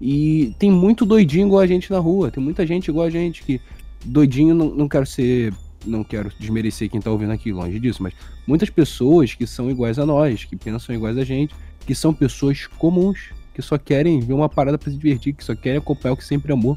E 0.00 0.52
tem 0.58 0.68
muito 0.68 1.06
doidinho 1.06 1.46
igual 1.46 1.60
a 1.60 1.66
gente 1.68 1.92
na 1.92 2.00
rua. 2.00 2.28
Tem 2.28 2.42
muita 2.42 2.66
gente 2.66 2.88
igual 2.88 3.06
a 3.06 3.10
gente 3.10 3.44
que. 3.44 3.60
Doidinho, 4.04 4.52
não, 4.52 4.68
não 4.68 4.88
quero 4.88 5.06
ser. 5.06 5.54
Não 5.86 6.02
quero 6.02 6.32
desmerecer 6.40 6.90
quem 6.90 7.00
tá 7.00 7.08
ouvindo 7.08 7.30
aqui, 7.30 7.52
longe 7.52 7.78
disso, 7.78 8.02
mas 8.02 8.12
muitas 8.48 8.68
pessoas 8.68 9.32
que 9.32 9.46
são 9.46 9.70
iguais 9.70 9.96
a 9.96 10.04
nós, 10.04 10.44
que 10.44 10.56
pensam 10.56 10.92
iguais 10.92 11.16
a 11.16 11.22
gente, 11.22 11.54
que 11.86 11.94
são 11.94 12.12
pessoas 12.12 12.66
comuns, 12.66 13.30
que 13.54 13.62
só 13.62 13.78
querem 13.78 14.18
ver 14.18 14.32
uma 14.32 14.48
parada 14.48 14.76
para 14.76 14.90
se 14.90 14.98
divertir, 14.98 15.34
que 15.34 15.44
só 15.44 15.54
querem 15.54 15.78
acompanhar 15.78 16.14
o 16.14 16.16
que 16.16 16.24
sempre 16.24 16.52
amou. 16.52 16.76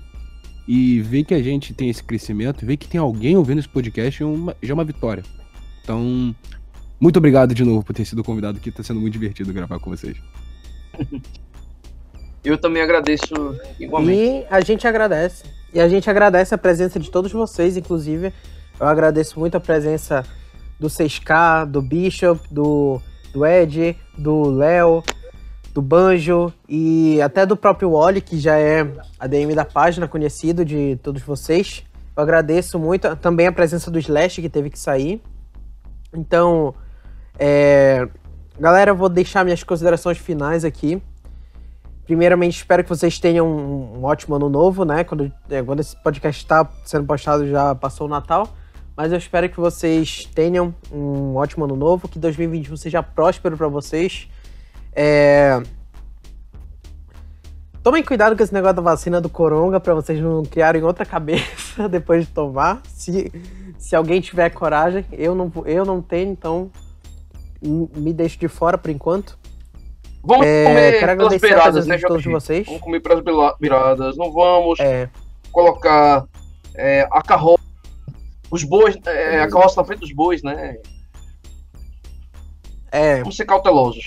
E 0.68 1.02
ver 1.02 1.24
que 1.24 1.34
a 1.34 1.42
gente 1.42 1.74
tem 1.74 1.90
esse 1.90 2.04
crescimento, 2.04 2.66
ver 2.66 2.78
que 2.78 2.88
tem 2.88 3.00
alguém 3.00 3.36
ouvindo 3.36 3.60
esse 3.60 3.68
podcast 3.68 4.22
é 4.22 4.26
uma, 4.26 4.56
já 4.62 4.72
é 4.72 4.74
uma 4.74 4.86
vitória. 4.86 5.24
Então, 5.84 6.36
muito 7.00 7.18
obrigado 7.18 7.54
de 7.56 7.64
novo 7.64 7.84
por 7.84 7.94
ter 7.94 8.06
sido 8.06 8.24
convidado 8.24 8.58
aqui, 8.58 8.72
tá 8.72 8.84
sendo 8.84 9.00
muito 9.00 9.14
divertido 9.14 9.52
gravar 9.52 9.80
com 9.80 9.90
vocês. 9.90 10.18
Eu 12.44 12.58
também 12.58 12.82
agradeço 12.82 13.56
igualmente. 13.80 14.20
E 14.20 14.46
a 14.50 14.62
gente 14.62 14.88
agradece. 14.88 15.44
E 15.74 15.80
a 15.80 15.88
gente 15.88 16.10
agradece 16.10 16.54
a 16.54 16.58
presença 16.58 17.00
de 17.00 17.10
todos 17.10 17.32
vocês, 17.32 17.78
inclusive. 17.78 18.34
Eu 18.80 18.88
agradeço 18.88 19.40
muito 19.40 19.56
a 19.56 19.60
presença 19.60 20.26
do 20.80 20.88
6K, 20.88 21.66
do 21.66 21.82
Bishop, 21.82 22.42
do, 22.52 23.00
do 23.32 23.46
Ed, 23.46 23.96
do 24.18 24.50
Léo, 24.50 25.04
do 25.74 25.82
Banjo 25.82 26.54
e 26.68 27.22
até 27.22 27.46
do 27.46 27.56
próprio 27.56 27.92
Wally, 27.92 28.22
que 28.22 28.40
já 28.40 28.58
é 28.58 28.82
ADM 29.20 29.54
da 29.56 29.66
página, 29.66 30.08
conhecido 30.08 30.66
de 30.66 30.98
todos 31.02 31.22
vocês. 31.22 31.84
Eu 32.16 32.24
agradeço 32.24 32.78
muito 32.78 33.16
também 33.18 33.48
a 33.48 33.52
presença 33.52 33.90
do 33.90 33.98
Slash, 33.98 34.42
que 34.42 34.50
teve 34.50 34.70
que 34.70 34.78
sair. 34.78 35.22
Então, 36.14 36.74
é... 37.40 38.08
galera, 38.60 38.92
eu 38.92 38.96
vou 38.96 39.08
deixar 39.08 39.46
minhas 39.46 39.64
considerações 39.64 40.18
finais 40.18 40.66
aqui. 40.66 41.02
Primeiramente, 42.06 42.58
espero 42.58 42.84
que 42.84 42.90
vocês 42.90 43.18
tenham 43.18 43.48
um, 43.48 44.00
um 44.00 44.04
ótimo 44.04 44.36
ano 44.36 44.50
novo, 44.50 44.84
né? 44.84 45.06
Quando, 45.06 45.32
é, 45.50 45.64
quando 45.64 45.80
esse 45.80 45.96
podcast 46.04 46.42
está 46.44 46.70
sendo 46.84 47.06
postado, 47.06 47.48
já 47.48 47.74
passou 47.74 48.08
o 48.08 48.10
Natal. 48.10 48.50
Mas 48.98 49.14
eu 49.14 49.18
espero 49.18 49.48
que 49.48 49.58
vocês 49.58 50.26
tenham 50.36 50.76
um 50.92 51.36
ótimo 51.38 51.64
ano 51.64 51.78
novo, 51.78 52.10
que 52.10 52.20
2021 52.20 52.76
seja 52.76 53.02
próspero 53.02 53.56
para 53.56 53.70
vocês. 53.70 54.28
É... 54.94 55.62
Tomem 57.84 58.04
cuidado 58.04 58.38
com 58.38 58.44
esse 58.44 58.54
negócio 58.54 58.76
da 58.76 58.82
vacina 58.82 59.20
do 59.20 59.28
coronga 59.30 59.80
para 59.80 59.96
vocês 59.96 60.20
não 60.20 60.44
criarem 60.44 60.84
outra 60.84 61.06
cabeça 61.06 61.88
depois 61.90 62.28
de 62.28 62.32
tomar. 62.32 62.82
Se, 62.86 63.32
se 63.80 63.96
alguém 63.96 64.22
tiver 64.22 64.50
coragem, 64.52 65.04
eu 65.12 65.34
não, 65.34 65.52
eu 65.66 65.84
não 65.84 66.02
tenho, 66.02 66.32
então 66.32 66.70
me 67.62 68.14
deixo 68.14 68.38
de 68.40 68.48
fora 68.48 68.78
por 68.78 68.92
enquanto. 68.92 69.38
Vamos 70.24 70.46
É, 70.46 70.66
comer 70.66 71.18
pelas 71.18 71.42
beiradas, 71.42 71.88
né, 71.88 71.98
de 71.98 72.04
todos 72.04 72.24
vocês. 72.24 72.68
Vamos 72.68 72.82
comer 72.82 73.00
pelas 73.00 73.24
beiradas. 73.60 74.16
Não 74.16 74.32
vamos 74.32 74.80
É, 74.80 75.10
colocar 75.52 76.26
é, 76.76 77.08
a 77.12 77.22
carroça, 77.24 77.64
os 78.52 78.64
bois, 78.64 78.96
é, 79.08 79.42
a 79.42 79.50
carroça 79.50 79.82
na 79.82 79.88
frente 79.88 80.02
dos 80.02 80.12
bois, 80.12 80.44
né? 80.44 80.78
é, 82.92 83.20
Vamos 83.22 83.36
ser 83.36 83.46
cautelosos. 83.46 84.06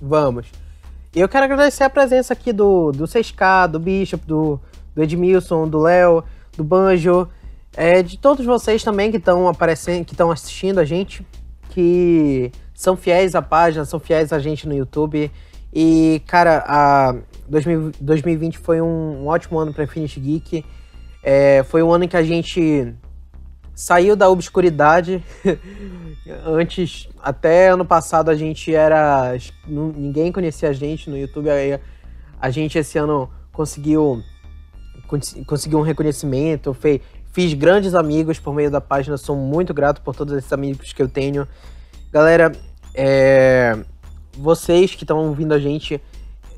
Vamos. 0.00 0.46
Eu 1.14 1.28
quero 1.28 1.44
agradecer 1.44 1.84
a 1.84 1.90
presença 1.90 2.32
aqui 2.32 2.52
do, 2.52 2.92
do 2.92 3.04
6K, 3.04 3.68
do 3.68 3.80
Bishop, 3.80 4.24
do, 4.24 4.60
do 4.94 5.02
Edmilson, 5.02 5.68
do 5.68 5.78
Léo, 5.78 6.22
do 6.56 6.62
Banjo, 6.62 7.28
é, 7.76 8.02
de 8.02 8.18
todos 8.18 8.44
vocês 8.46 8.82
também 8.82 9.10
que 9.10 9.16
estão 9.16 9.48
aparecendo, 9.48 10.04
que 10.04 10.12
estão 10.12 10.30
assistindo 10.30 10.78
a 10.78 10.84
gente, 10.84 11.26
que 11.70 12.52
são 12.74 12.96
fiéis 12.96 13.34
à 13.34 13.42
página, 13.42 13.84
são 13.84 14.00
fiéis 14.00 14.32
a 14.32 14.38
gente 14.38 14.66
no 14.66 14.74
YouTube. 14.74 15.30
E, 15.72 16.22
cara, 16.26 16.64
a 16.66 17.14
2000 17.48 17.92
2020 18.00 18.58
foi 18.58 18.80
um, 18.80 19.22
um 19.22 19.26
ótimo 19.26 19.58
ano 19.58 19.72
para 19.72 19.84
Infinity 19.84 20.18
Geek. 20.18 20.64
É, 21.22 21.62
foi 21.64 21.82
um 21.82 21.92
ano 21.92 22.04
em 22.04 22.08
que 22.08 22.16
a 22.16 22.22
gente 22.22 22.94
saiu 23.74 24.16
da 24.16 24.28
obscuridade. 24.28 25.22
Antes, 26.46 27.08
até 27.22 27.68
ano 27.68 27.84
passado, 27.84 28.30
a 28.30 28.34
gente 28.34 28.74
era. 28.74 29.36
Ninguém 29.66 30.32
conhecia 30.32 30.68
a 30.70 30.72
gente 30.72 31.08
no 31.10 31.16
YouTube. 31.16 31.50
Aí 31.50 31.78
a 32.40 32.50
gente 32.50 32.78
esse 32.78 32.98
ano 32.98 33.28
conseguiu, 33.52 34.22
cons- 35.06 35.36
conseguiu 35.46 35.78
um 35.78 35.82
reconhecimento. 35.82 36.72
Fei, 36.74 37.00
fiz 37.32 37.54
grandes 37.54 37.94
amigos 37.94 38.38
por 38.38 38.54
meio 38.54 38.70
da 38.70 38.80
página. 38.80 39.16
Sou 39.16 39.36
muito 39.36 39.72
grato 39.74 40.00
por 40.02 40.14
todos 40.14 40.34
esses 40.34 40.52
amigos 40.52 40.92
que 40.92 41.02
eu 41.02 41.08
tenho. 41.08 41.46
Galera, 42.12 42.52
é, 42.94 43.78
vocês 44.36 44.94
que 44.94 45.04
estão 45.04 45.18
ouvindo 45.28 45.52
a 45.52 45.58
gente. 45.58 46.00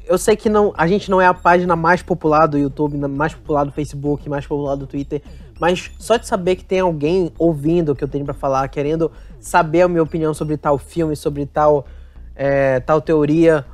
Eu 0.04 0.18
sei 0.18 0.34
que 0.34 0.48
não, 0.48 0.74
a 0.76 0.86
gente 0.86 1.10
não 1.10 1.20
é 1.20 1.26
a 1.26 1.32
página 1.32 1.76
mais 1.76 2.02
popular 2.02 2.46
do 2.46 2.58
YouTube, 2.58 2.96
mais 2.98 3.34
popular 3.34 3.64
do 3.64 3.72
Facebook, 3.72 4.28
mais 4.28 4.44
popular 4.44 4.74
do 4.74 4.86
Twitter, 4.86 5.22
mas 5.62 5.92
só 5.96 6.16
de 6.16 6.26
saber 6.26 6.56
que 6.56 6.64
tem 6.64 6.80
alguém 6.80 7.32
ouvindo 7.38 7.92
o 7.92 7.94
que 7.94 8.02
eu 8.02 8.08
tenho 8.08 8.24
pra 8.24 8.34
falar, 8.34 8.66
querendo 8.66 9.12
saber 9.38 9.82
a 9.82 9.88
minha 9.88 10.02
opinião 10.02 10.34
sobre 10.34 10.56
tal 10.56 10.76
filme, 10.76 11.14
sobre 11.14 11.46
tal, 11.46 11.86
é, 12.34 12.80
tal 12.80 13.00
teoria, 13.00 13.64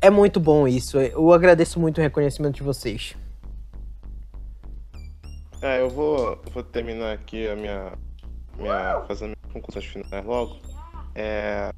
é 0.00 0.10
muito 0.10 0.40
bom 0.40 0.66
isso. 0.66 0.98
Eu 0.98 1.32
agradeço 1.32 1.78
muito 1.78 1.98
o 1.98 2.00
reconhecimento 2.00 2.56
de 2.56 2.64
vocês. 2.64 3.14
É, 5.62 5.80
eu 5.80 5.88
vou, 5.88 6.36
vou 6.52 6.64
terminar 6.64 7.12
aqui 7.12 7.46
a 7.46 7.54
minha 7.54 7.92
minha, 8.58 9.00
fazer 9.06 9.26
minhas 9.26 9.52
conclusões 9.52 9.84
finais 9.84 10.26
logo. 10.26 10.56
É, 11.14 11.72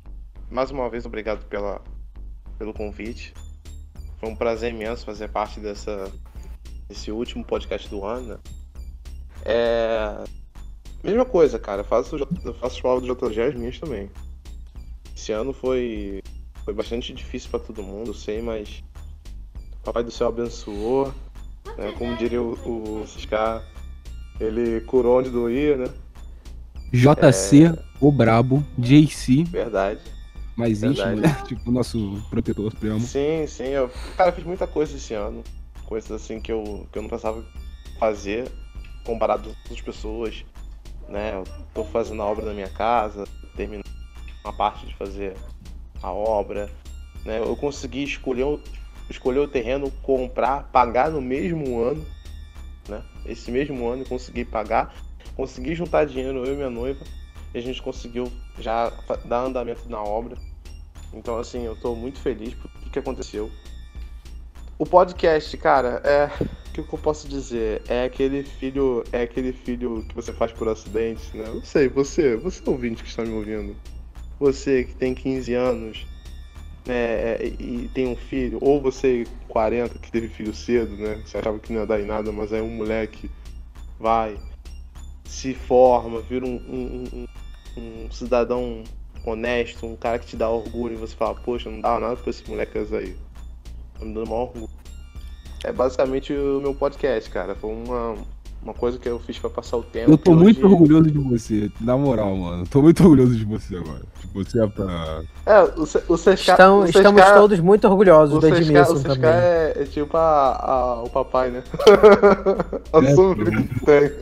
mais 0.51 0.71
uma 0.71 0.89
vez, 0.89 1.05
obrigado 1.05 1.45
pela, 1.49 1.83
pelo 2.59 2.73
convite. 2.73 3.35
Foi 4.19 4.31
um 4.31 4.35
prazer 4.35 4.73
imenso 4.73 5.05
fazer 5.05 5.29
parte 5.29 5.61
dessa, 5.61 6.11
desse 6.89 7.13
último 7.13 7.45
podcast 7.45 7.91
do 7.91 8.07
ano. 8.07 8.29
Né? 8.29 8.62
É, 9.45 10.25
mesma 11.03 11.25
coisa, 11.25 11.59
cara. 11.59 11.83
Faço, 11.85 12.17
faço 12.61 12.77
as 12.77 12.81
palavras 12.81 13.07
do 13.07 13.27
as 13.27 13.55
minhas 13.55 13.79
também. 13.79 14.11
Esse 15.17 15.33
ano 15.33 15.53
foi, 15.53 16.23
foi 16.65 16.75
bastante 16.75 17.13
difícil 17.13 17.51
para 17.51 17.61
todo 17.61 17.83
mundo, 17.83 18.15
sei, 18.15 18.41
mas 18.41 18.83
o 19.81 19.85
Papai 19.85 20.03
do 20.03 20.11
Céu 20.11 20.29
abençoou. 20.29 21.13
Né? 21.77 21.93
Como 21.99 22.17
diria 22.17 22.43
o, 22.43 23.03
o 23.03 23.07
Ciscar, 23.07 23.65
ele 24.41 24.81
curou 24.83 25.19
onde 25.19 25.31
doía, 25.31 25.77
né? 25.77 25.87
JC, 26.93 27.67
é... 27.67 27.79
o 28.01 28.13
Brabo, 28.13 28.65
JC. 28.77 29.45
Verdade. 29.45 30.01
Mais 30.57 30.83
íntimo, 30.83 31.17
né? 31.17 31.35
Tipo, 31.47 31.71
o 31.71 31.73
nosso 31.73 32.23
protetor 32.29 32.71
supremo. 32.71 33.01
Sim, 33.01 33.47
sim. 33.47 33.69
Eu, 33.69 33.91
cara, 34.17 34.31
eu 34.31 34.35
fiz 34.35 34.45
muita 34.45 34.67
coisa 34.67 34.97
esse 34.97 35.15
ano. 35.15 35.43
Coisas 35.87 36.11
assim 36.11 36.41
que 36.41 36.53
eu, 36.53 36.87
que 36.93 36.99
eu 36.99 37.03
não 37.03 37.09
pensava 37.09 37.43
fazer 37.99 38.51
comparado 39.05 39.45
com 39.45 39.49
outras 39.49 39.81
pessoas. 39.81 40.45
Né? 41.09 41.35
Eu 41.35 41.45
tô 41.75 41.85
fazendo 41.85 42.23
a 42.23 42.27
obra 42.27 42.47
na 42.47 42.55
minha 42.55 42.69
casa, 42.69 43.25
terminando 43.57 43.87
uma 44.45 44.53
parte 44.53 44.87
de 44.87 44.95
fazer 44.95 45.37
a 46.03 46.11
obra. 46.11 46.71
Né? 47.25 47.39
Eu 47.39 47.57
consegui 47.57 48.05
escolher, 48.05 48.59
escolher 49.09 49.41
o 49.41 49.49
terreno, 49.49 49.91
comprar, 50.03 50.65
pagar 50.73 51.11
no 51.11 51.21
mesmo 51.21 51.81
ano. 51.81 52.05
Né? 52.89 53.03
Esse 53.27 53.51
mesmo 53.51 53.89
ano 53.89 54.03
eu 54.03 54.07
consegui 54.07 54.45
pagar 54.45 54.95
consegui 55.37 55.75
juntar 55.75 56.05
dinheiro, 56.05 56.45
eu 56.45 56.55
e 56.55 56.57
minha 56.57 56.71
noiva, 56.71 57.05
e 57.55 57.59
a 57.59 57.61
gente 57.61 57.83
conseguiu 57.83 58.31
já 58.59 58.91
dar 59.25 59.45
andamento 59.45 59.89
na 59.89 60.03
obra. 60.03 60.37
Então, 61.13 61.39
assim, 61.39 61.65
eu 61.65 61.77
tô 61.77 61.95
muito 61.95 62.19
feliz 62.19 62.55
por 62.55 62.71
tudo 62.71 62.91
que 62.91 62.99
aconteceu. 62.99 63.51
O 64.83 64.85
podcast, 64.85 65.57
cara, 65.59 66.03
é. 66.05 66.29
O 66.43 66.73
que 66.73 66.81
eu 66.81 66.99
posso 66.99 67.29
dizer? 67.29 67.83
É 67.87 68.03
aquele 68.03 68.43
filho. 68.43 69.05
É 69.13 69.23
aquele 69.23 69.53
filho 69.53 70.05
que 70.09 70.13
você 70.13 70.33
faz 70.33 70.51
por 70.51 70.69
acidente, 70.69 71.37
né? 71.37 71.45
Não 71.47 71.63
sei, 71.63 71.89
você, 71.89 72.37
você 72.37 72.61
ouvinte 72.67 73.01
que 73.01 73.09
está 73.09 73.23
me 73.23 73.33
ouvindo. 73.33 73.77
Você 74.41 74.83
que 74.83 74.97
tem 74.97 75.15
15 75.15 75.55
anos 75.55 76.05
né, 76.85 77.37
e 77.45 77.89
tem 77.95 78.09
um 78.09 78.17
filho, 78.17 78.59
ou 78.61 78.83
você 78.83 79.25
40 79.47 80.01
que 80.01 80.11
teve 80.11 80.27
filho 80.27 80.53
cedo, 80.53 80.97
né? 80.97 81.23
Você 81.25 81.39
achava 81.39 81.61
que 81.61 81.73
não 81.73 81.83
ia 81.83 81.87
dar 81.87 82.01
em 82.01 82.07
nada, 82.07 82.33
mas 82.33 82.53
aí 82.53 82.61
um 82.61 82.75
moleque 82.75 83.31
vai, 84.01 84.37
se 85.25 85.55
forma, 85.55 86.21
vira 86.23 86.45
um, 86.45 86.57
um, 86.57 87.05
um, 87.15 87.27
um, 87.81 88.11
cidadão 88.11 88.83
honesto, 89.25 89.87
um 89.87 89.95
cara 89.95 90.19
que 90.19 90.27
te 90.27 90.37
dá 90.37 90.51
orgulho 90.51 90.95
e 90.95 90.99
você 90.99 91.15
fala, 91.15 91.37
poxa, 91.37 91.71
não 91.71 91.81
dá 91.81 92.01
nada 92.01 92.17
pra 92.17 92.31
esse 92.31 92.51
moleque 92.51 92.79
aí. 92.79 93.17
Tá 93.97 94.05
me 94.05 94.15
dando 94.15 94.29
maior 94.29 94.49
orgulho. 94.49 94.72
É 95.65 95.73
basicamente 95.73 96.33
o 96.33 96.61
meu 96.61 96.75
podcast, 96.75 97.31
cara. 97.31 97.55
Foi 97.55 97.71
uma, 97.71 98.17
uma 98.63 98.75
coisa 98.75 98.99
que 98.99 99.09
eu 99.09 99.19
fiz 99.19 99.39
pra 99.39 99.49
passar 99.51 99.77
o 99.77 99.83
tempo. 99.83 100.11
Eu 100.11 100.19
tô 100.19 100.35
muito 100.35 100.65
hoje... 100.65 100.75
orgulhoso 100.75 101.11
de 101.11 101.19
você, 101.19 101.71
na 101.81 101.97
moral, 101.97 102.37
mano. 102.37 102.67
Tô 102.67 102.83
muito 102.83 103.01
orgulhoso 103.03 103.37
de 103.37 103.45
você 103.45 103.77
agora. 103.77 104.03
Tipo, 104.21 104.45
você 104.45 104.63
é 104.63 104.67
pra. 104.67 105.23
É, 105.47 105.63
o, 105.63 105.83
o 105.83 106.17
CSK, 106.17 106.51
Estão, 106.51 106.81
o 106.81 106.85
CSK, 106.85 106.97
Estamos 106.97 107.23
todos 107.23 107.61
muito 107.61 107.89
orgulhosos 107.89 108.41
do 108.41 108.47
Edmilson 108.47 108.95
o 108.95 109.03
também. 109.03 109.31
É, 109.31 109.73
é 109.77 109.85
tipo 109.85 110.17
a, 110.17 110.57
a, 110.57 111.03
o 111.03 111.11
papai, 111.11 111.51
né? 111.51 111.63
Assume 112.93 113.43
é, 113.43 113.63
que 113.63 113.85
tem. 113.85 114.13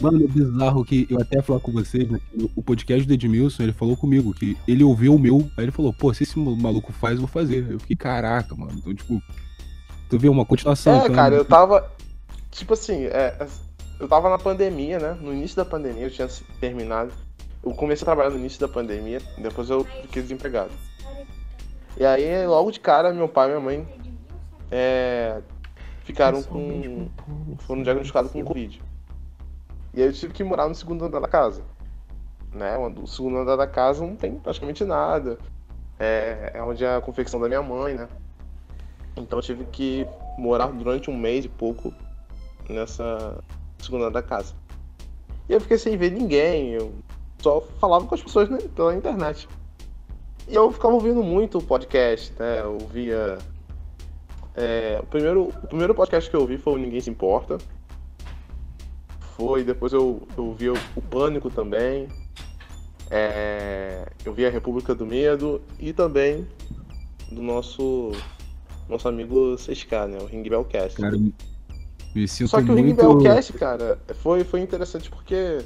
Mano, 0.00 0.24
é 0.24 0.28
bizarro 0.28 0.84
que 0.84 1.06
eu 1.10 1.20
até 1.20 1.42
falar 1.42 1.60
com 1.60 1.72
vocês, 1.72 2.08
né? 2.10 2.18
O 2.54 2.62
podcast 2.62 3.06
do 3.06 3.12
Edmilson, 3.12 3.62
ele 3.62 3.72
falou 3.72 3.96
comigo 3.96 4.32
que 4.32 4.56
ele 4.66 4.82
ouviu 4.82 5.14
o 5.14 5.18
meu, 5.18 5.46
aí 5.56 5.64
ele 5.64 5.72
falou, 5.72 5.92
pô, 5.92 6.12
se 6.14 6.22
esse 6.22 6.38
maluco 6.38 6.92
faz, 6.92 7.14
eu 7.14 7.20
vou 7.20 7.28
fazer. 7.28 7.66
Eu 7.70 7.80
fiquei, 7.80 7.96
caraca, 7.96 8.54
mano. 8.54 8.72
Então, 8.76 8.94
tipo, 8.94 9.22
tu 10.08 10.18
vê 10.18 10.28
uma 10.28 10.44
continuação. 10.44 10.94
É, 10.94 10.98
então, 10.98 11.14
cara, 11.14 11.34
eu 11.34 11.44
tava. 11.44 11.90
Tipo 12.50 12.74
assim, 12.74 13.06
é, 13.06 13.46
eu 14.00 14.08
tava 14.08 14.30
na 14.30 14.38
pandemia, 14.38 14.98
né? 14.98 15.16
No 15.20 15.32
início 15.32 15.56
da 15.56 15.64
pandemia, 15.64 16.04
eu 16.04 16.10
tinha 16.10 16.28
terminado. 16.60 17.12
Eu 17.62 17.72
comecei 17.72 18.04
a 18.04 18.06
trabalhar 18.06 18.30
no 18.30 18.38
início 18.38 18.60
da 18.60 18.68
pandemia, 18.68 19.20
depois 19.38 19.68
eu 19.70 19.84
fiquei 20.02 20.22
desempregado. 20.22 20.70
E 21.98 22.04
aí, 22.04 22.46
logo 22.46 22.70
de 22.70 22.78
cara, 22.78 23.12
meu 23.12 23.28
pai 23.28 23.46
e 23.46 23.48
minha 23.48 23.60
mãe 23.60 23.88
é, 24.70 25.40
ficaram 26.04 26.42
com. 26.42 27.08
foram 27.60 27.82
diagnosticados 27.82 28.30
com 28.30 28.44
Covid. 28.44 28.82
E 29.94 30.02
aí 30.02 30.08
eu 30.08 30.12
tive 30.12 30.32
que 30.32 30.44
morar 30.44 30.68
no 30.68 30.74
segundo 30.74 31.04
andar 31.04 31.20
da 31.20 31.28
casa. 31.28 31.62
Né? 32.52 32.76
O 32.78 33.06
segundo 33.06 33.38
andar 33.38 33.56
da 33.56 33.66
casa 33.66 34.04
não 34.04 34.14
tem 34.14 34.36
praticamente 34.36 34.84
nada. 34.84 35.38
É, 35.98 36.52
é 36.54 36.62
onde 36.62 36.84
é 36.84 36.96
a 36.96 37.00
confecção 37.00 37.40
da 37.40 37.48
minha 37.48 37.62
mãe, 37.62 37.94
né? 37.94 38.08
Então 39.16 39.40
tive 39.40 39.64
que 39.66 40.06
morar 40.38 40.68
durante 40.68 41.10
um 41.10 41.16
mês 41.16 41.44
e 41.44 41.48
pouco 41.48 41.92
nessa, 42.68 43.42
segundo 43.78 44.10
da 44.10 44.22
casa. 44.22 44.54
E 45.48 45.52
eu 45.52 45.60
fiquei 45.60 45.78
sem 45.78 45.96
ver 45.96 46.10
ninguém, 46.10 46.70
eu 46.70 46.92
só 47.38 47.60
falava 47.80 48.06
com 48.06 48.14
as 48.14 48.22
pessoas 48.22 48.48
né, 48.48 48.58
pela 48.74 48.94
internet. 48.94 49.48
E 50.48 50.54
eu 50.54 50.70
ficava 50.70 50.94
ouvindo 50.94 51.22
muito 51.22 51.58
o 51.58 51.62
podcast, 51.62 52.32
né? 52.38 52.60
Eu 52.60 52.78
ouvia. 52.80 53.38
É, 54.54 54.98
o, 55.02 55.06
primeiro, 55.06 55.48
o 55.48 55.66
primeiro 55.66 55.94
podcast 55.94 56.30
que 56.30 56.36
eu 56.36 56.40
ouvi 56.40 56.56
foi 56.56 56.74
o 56.74 56.78
Ninguém 56.78 57.00
Se 57.00 57.10
Importa. 57.10 57.58
Foi, 59.36 59.64
depois 59.64 59.92
eu, 59.92 60.22
eu 60.36 60.46
ouvi 60.46 60.70
o 60.70 61.02
Pânico 61.10 61.50
também. 61.50 62.08
É, 63.10 64.08
eu 64.24 64.32
vi 64.32 64.46
a 64.46 64.50
República 64.50 64.94
do 64.94 65.04
Medo 65.04 65.60
e 65.78 65.92
também 65.92 66.46
do 67.30 67.42
nosso 67.42 68.12
nosso 68.88 69.08
amigo 69.08 69.56
6K, 69.56 70.06
né? 70.08 70.18
O 70.20 70.26
Ring 70.26 70.42
Bellcast. 70.42 71.00
Cara, 71.00 71.16
me 71.16 72.28
sinto 72.28 72.48
Só 72.48 72.58
que 72.58 72.64
muito... 72.64 72.82
o 72.82 72.84
Ring 72.84 72.94
Bellcast, 72.94 73.52
cara, 73.54 73.98
foi, 74.22 74.44
foi 74.44 74.60
interessante 74.60 75.10
porque 75.10 75.58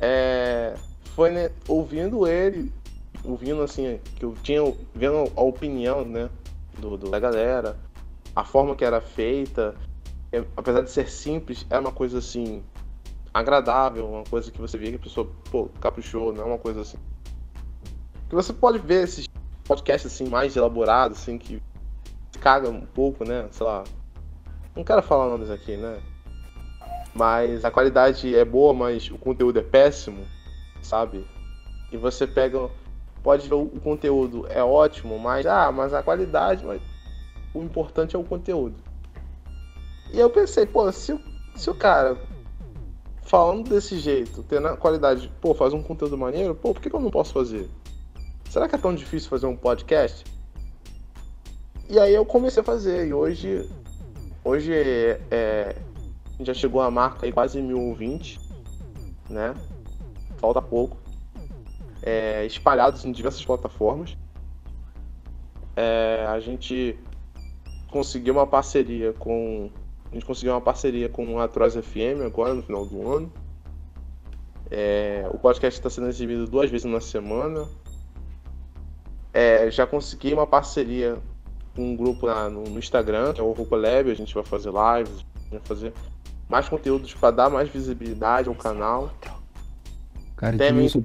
é, 0.00 0.74
foi 1.14 1.30
né, 1.30 1.50
ouvindo 1.68 2.26
ele, 2.26 2.72
ouvindo 3.24 3.62
assim, 3.62 3.98
que 4.16 4.24
eu 4.24 4.34
tinha 4.42 4.60
vendo 4.94 5.30
a 5.36 5.42
opinião, 5.42 6.04
né, 6.04 6.28
do, 6.78 6.96
do 6.96 7.10
da 7.10 7.18
galera, 7.18 7.76
a 8.34 8.44
forma 8.44 8.74
que 8.74 8.84
era 8.84 9.00
feita, 9.00 9.74
é, 10.30 10.44
apesar 10.56 10.82
de 10.82 10.90
ser 10.90 11.08
simples, 11.08 11.66
é 11.68 11.78
uma 11.78 11.92
coisa 11.92 12.18
assim 12.18 12.62
agradável, 13.32 14.08
uma 14.08 14.24
coisa 14.24 14.50
que 14.50 14.60
você 14.60 14.76
via 14.76 14.90
que 14.90 14.96
a 14.96 15.00
pessoa, 15.00 15.30
pô, 15.50 15.68
caprichou, 15.80 16.32
não 16.32 16.42
é 16.42 16.46
uma 16.46 16.58
coisa 16.58 16.82
assim. 16.82 16.98
Que 18.28 18.34
você 18.34 18.52
pode 18.52 18.78
ver 18.78 19.04
esses 19.04 19.28
podcasts 19.64 20.12
assim 20.12 20.28
mais 20.28 20.56
elaborados, 20.56 21.18
assim, 21.18 21.38
que 21.38 21.62
caga 22.42 22.68
um 22.68 22.84
pouco, 22.84 23.24
né? 23.24 23.46
Sei 23.52 23.64
lá, 23.64 23.84
não 24.74 24.82
quero 24.82 25.00
falar 25.02 25.28
nomes 25.28 25.48
aqui, 25.48 25.76
né? 25.76 26.00
Mas 27.14 27.64
a 27.64 27.70
qualidade 27.70 28.34
é 28.34 28.44
boa, 28.44 28.74
mas 28.74 29.10
o 29.10 29.18
conteúdo 29.18 29.58
é 29.58 29.62
péssimo, 29.62 30.26
sabe? 30.82 31.24
E 31.92 31.96
você 31.96 32.26
pega. 32.26 32.68
Pode 33.22 33.48
ver 33.48 33.54
o 33.54 33.68
conteúdo 33.80 34.46
é 34.48 34.62
ótimo, 34.62 35.18
mas. 35.18 35.46
Ah, 35.46 35.70
mas 35.70 35.94
a 35.94 36.02
qualidade. 36.02 36.64
Mas 36.64 36.82
o 37.54 37.62
importante 37.62 38.16
é 38.16 38.18
o 38.18 38.24
conteúdo. 38.24 38.74
E 40.12 40.18
eu 40.18 40.28
pensei, 40.28 40.66
pô, 40.66 40.90
se, 40.90 41.18
se 41.54 41.70
o 41.70 41.74
cara 41.74 42.18
falando 43.22 43.70
desse 43.70 43.98
jeito, 43.98 44.42
tendo 44.42 44.68
a 44.68 44.76
qualidade, 44.76 45.30
pô, 45.40 45.54
faz 45.54 45.72
um 45.72 45.82
conteúdo 45.82 46.18
maneiro, 46.18 46.54
pô, 46.54 46.74
por 46.74 46.82
que, 46.82 46.90
que 46.90 46.96
eu 46.96 47.00
não 47.00 47.10
posso 47.10 47.32
fazer? 47.32 47.70
Será 48.50 48.68
que 48.68 48.74
é 48.74 48.78
tão 48.78 48.94
difícil 48.94 49.30
fazer 49.30 49.46
um 49.46 49.56
podcast? 49.56 50.24
E 51.88 51.98
aí 51.98 52.14
eu 52.14 52.24
comecei 52.24 52.62
a 52.62 52.64
fazer, 52.64 53.06
e 53.06 53.12
hoje 53.12 53.68
Hoje 54.44 54.72
é, 55.30 55.76
gente 56.42 56.48
já 56.48 56.54
chegou 56.54 56.80
a 56.80 56.90
marca 56.90 57.24
aí 57.24 57.32
quase 57.32 57.62
mil 57.62 57.80
ouvintes, 57.80 58.40
né? 59.30 59.54
Falta 60.38 60.60
pouco. 60.60 60.96
É, 62.02 62.44
espalhados 62.44 63.04
em 63.04 63.12
diversas 63.12 63.44
plataformas. 63.44 64.16
É, 65.76 66.26
a 66.28 66.40
gente 66.40 66.98
conseguiu 67.88 68.34
uma 68.34 68.46
parceria 68.46 69.12
com. 69.12 69.70
A 70.10 70.14
gente 70.14 70.26
conseguiu 70.26 70.52
uma 70.52 70.60
parceria 70.60 71.08
com 71.08 71.38
a 71.38 71.46
Troz 71.46 71.74
FM 71.74 72.26
agora 72.26 72.52
no 72.52 72.62
final 72.62 72.84
do 72.84 73.08
ano. 73.08 73.32
É, 74.70 75.24
o 75.32 75.38
podcast 75.38 75.78
está 75.78 75.88
sendo 75.88 76.08
exibido 76.08 76.46
duas 76.46 76.68
vezes 76.68 76.84
na 76.84 77.00
semana. 77.00 77.68
É, 79.32 79.70
já 79.70 79.86
consegui 79.86 80.34
uma 80.34 80.46
parceria 80.46 81.18
um 81.76 81.96
grupo 81.96 82.26
lá 82.26 82.48
no, 82.48 82.64
no 82.64 82.78
Instagram, 82.78 83.32
que 83.32 83.40
é 83.40 83.44
o 83.44 83.52
Roupa 83.52 83.76
Lab, 83.76 84.10
a 84.10 84.14
gente 84.14 84.34
vai 84.34 84.44
fazer 84.44 84.70
lives, 84.70 85.24
vai 85.50 85.60
fazer 85.64 85.92
mais 86.48 86.68
conteúdos 86.68 87.14
para 87.14 87.30
dar 87.30 87.50
mais 87.50 87.68
visibilidade 87.68 88.48
ao 88.48 88.54
canal. 88.54 89.12
Cara, 90.36 90.58
Também... 90.58 90.90
eu 90.92 91.04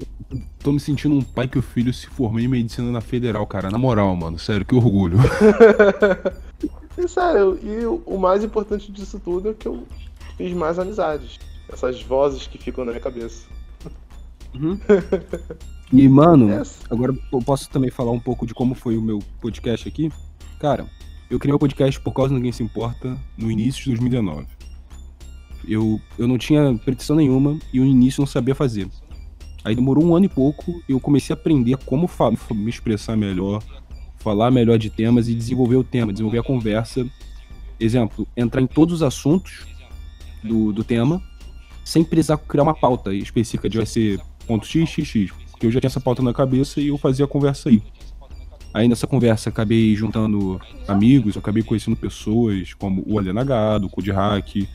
tô 0.60 0.72
me 0.72 0.80
sentindo 0.80 1.16
um 1.16 1.22
pai 1.22 1.48
que 1.48 1.60
o 1.60 1.62
filho 1.62 1.94
se 1.94 2.08
formou 2.08 2.40
em 2.40 2.48
medicina 2.48 2.92
na 2.92 3.02
federal, 3.02 3.46
cara. 3.46 3.70
Na 3.70 3.78
moral, 3.78 4.16
mano, 4.16 4.40
sério, 4.40 4.66
que 4.66 4.76
orgulho. 4.76 5.18
e 6.98 7.08
sério, 7.08 7.60
e 7.62 7.86
o 7.86 8.18
mais 8.18 8.44
importante 8.44 8.92
disso 8.92 9.20
tudo 9.24 9.52
é 9.52 9.54
que 9.54 9.68
eu 9.68 9.84
fiz 10.38 10.52
mais 10.54 10.80
amizades. 10.80 11.40
Essas 11.70 12.02
vozes 12.02 12.48
que 12.48 12.58
ficam 12.58 12.84
na 12.84 12.92
minha 12.92 13.04
cabeça. 13.04 13.48
Uhum. 14.56 14.80
E, 15.92 16.06
mano, 16.10 16.50
Yes. 16.50 16.82
agora 16.90 17.16
eu 17.32 17.40
posso 17.40 17.70
também 17.70 17.90
falar 17.90 18.12
um 18.12 18.20
pouco 18.20 18.46
de 18.46 18.54
como 18.54 18.76
foi 18.76 18.98
o 18.98 19.02
meu 19.02 19.20
podcast 19.40 19.88
aqui. 19.88 20.12
Cara, 20.60 20.88
eu 21.30 21.38
criei 21.38 21.54
o 21.54 21.60
podcast 21.60 22.00
por 22.00 22.12
causa 22.14 22.34
Ninguém 22.34 22.52
Se 22.52 22.64
Importa 22.64 23.18
no 23.38 23.52
início 23.52 23.84
de 23.84 23.90
2019. 23.92 24.48
Eu, 25.68 26.02
eu 26.18 26.28
não 26.28 26.38
tinha 26.38 26.74
pretensão 26.84 27.16
nenhuma 27.16 27.60
e 27.74 27.80
no 27.80 27.86
início 27.86 28.22
não 28.22 28.28
sabia 28.28 28.56
fazer. 28.56 28.88
Aí 29.64 29.76
demorou 29.76 30.04
um 30.04 30.16
ano 30.16 30.26
e 30.26 30.30
pouco 30.30 30.82
e 30.88 30.94
eu 30.94 31.00
comecei 31.00 31.34
a 31.34 31.38
aprender 31.38 31.78
como 31.86 32.10
me 32.52 32.70
expressar 32.70 33.16
melhor, 33.18 33.62
falar 34.18 34.50
melhor 34.50 34.80
de 34.80 34.90
temas 34.90 35.28
e 35.28 35.36
desenvolver 35.36 35.76
o 35.76 35.84
tema, 35.84 36.12
desenvolver 36.12 36.40
a 36.40 36.44
conversa. 36.44 37.06
Exemplo, 37.80 38.28
entrar 38.36 38.62
em 38.62 38.68
todos 38.68 38.96
os 38.96 39.04
assuntos 39.04 39.68
do, 40.44 40.72
do 40.72 40.84
tema 40.84 41.22
sem 41.84 42.04
precisar 42.04 42.38
criar 42.38 42.64
uma 42.64 42.74
pauta 42.74 43.14
específica 43.14 43.70
de 43.70 43.78
vai 43.78 43.86
ser 43.86 44.20
ponto 44.48 44.66
x. 44.66 45.32
Porque 45.52 45.66
eu 45.66 45.72
já 45.72 45.80
tinha 45.80 45.88
essa 45.88 46.00
pauta 46.00 46.24
na 46.24 46.34
cabeça 46.34 46.82
e 46.82 46.88
eu 46.88 46.98
fazia 46.98 47.26
a 47.26 47.28
conversa 47.28 47.70
aí. 47.70 47.82
Aí 48.74 48.88
nessa 48.88 49.08
conversa 49.08 49.50
acabei 49.50 49.96
juntando 49.96 50.62
amigos, 50.88 51.36
acabei 51.36 51.64
conhecendo 51.64 51.96
pessoas 51.96 52.74
como 52.74 53.04
o 53.08 53.18
Alena 53.18 53.44
Gado, 53.44 53.90
o 53.92 54.12
Hack, 54.12 54.68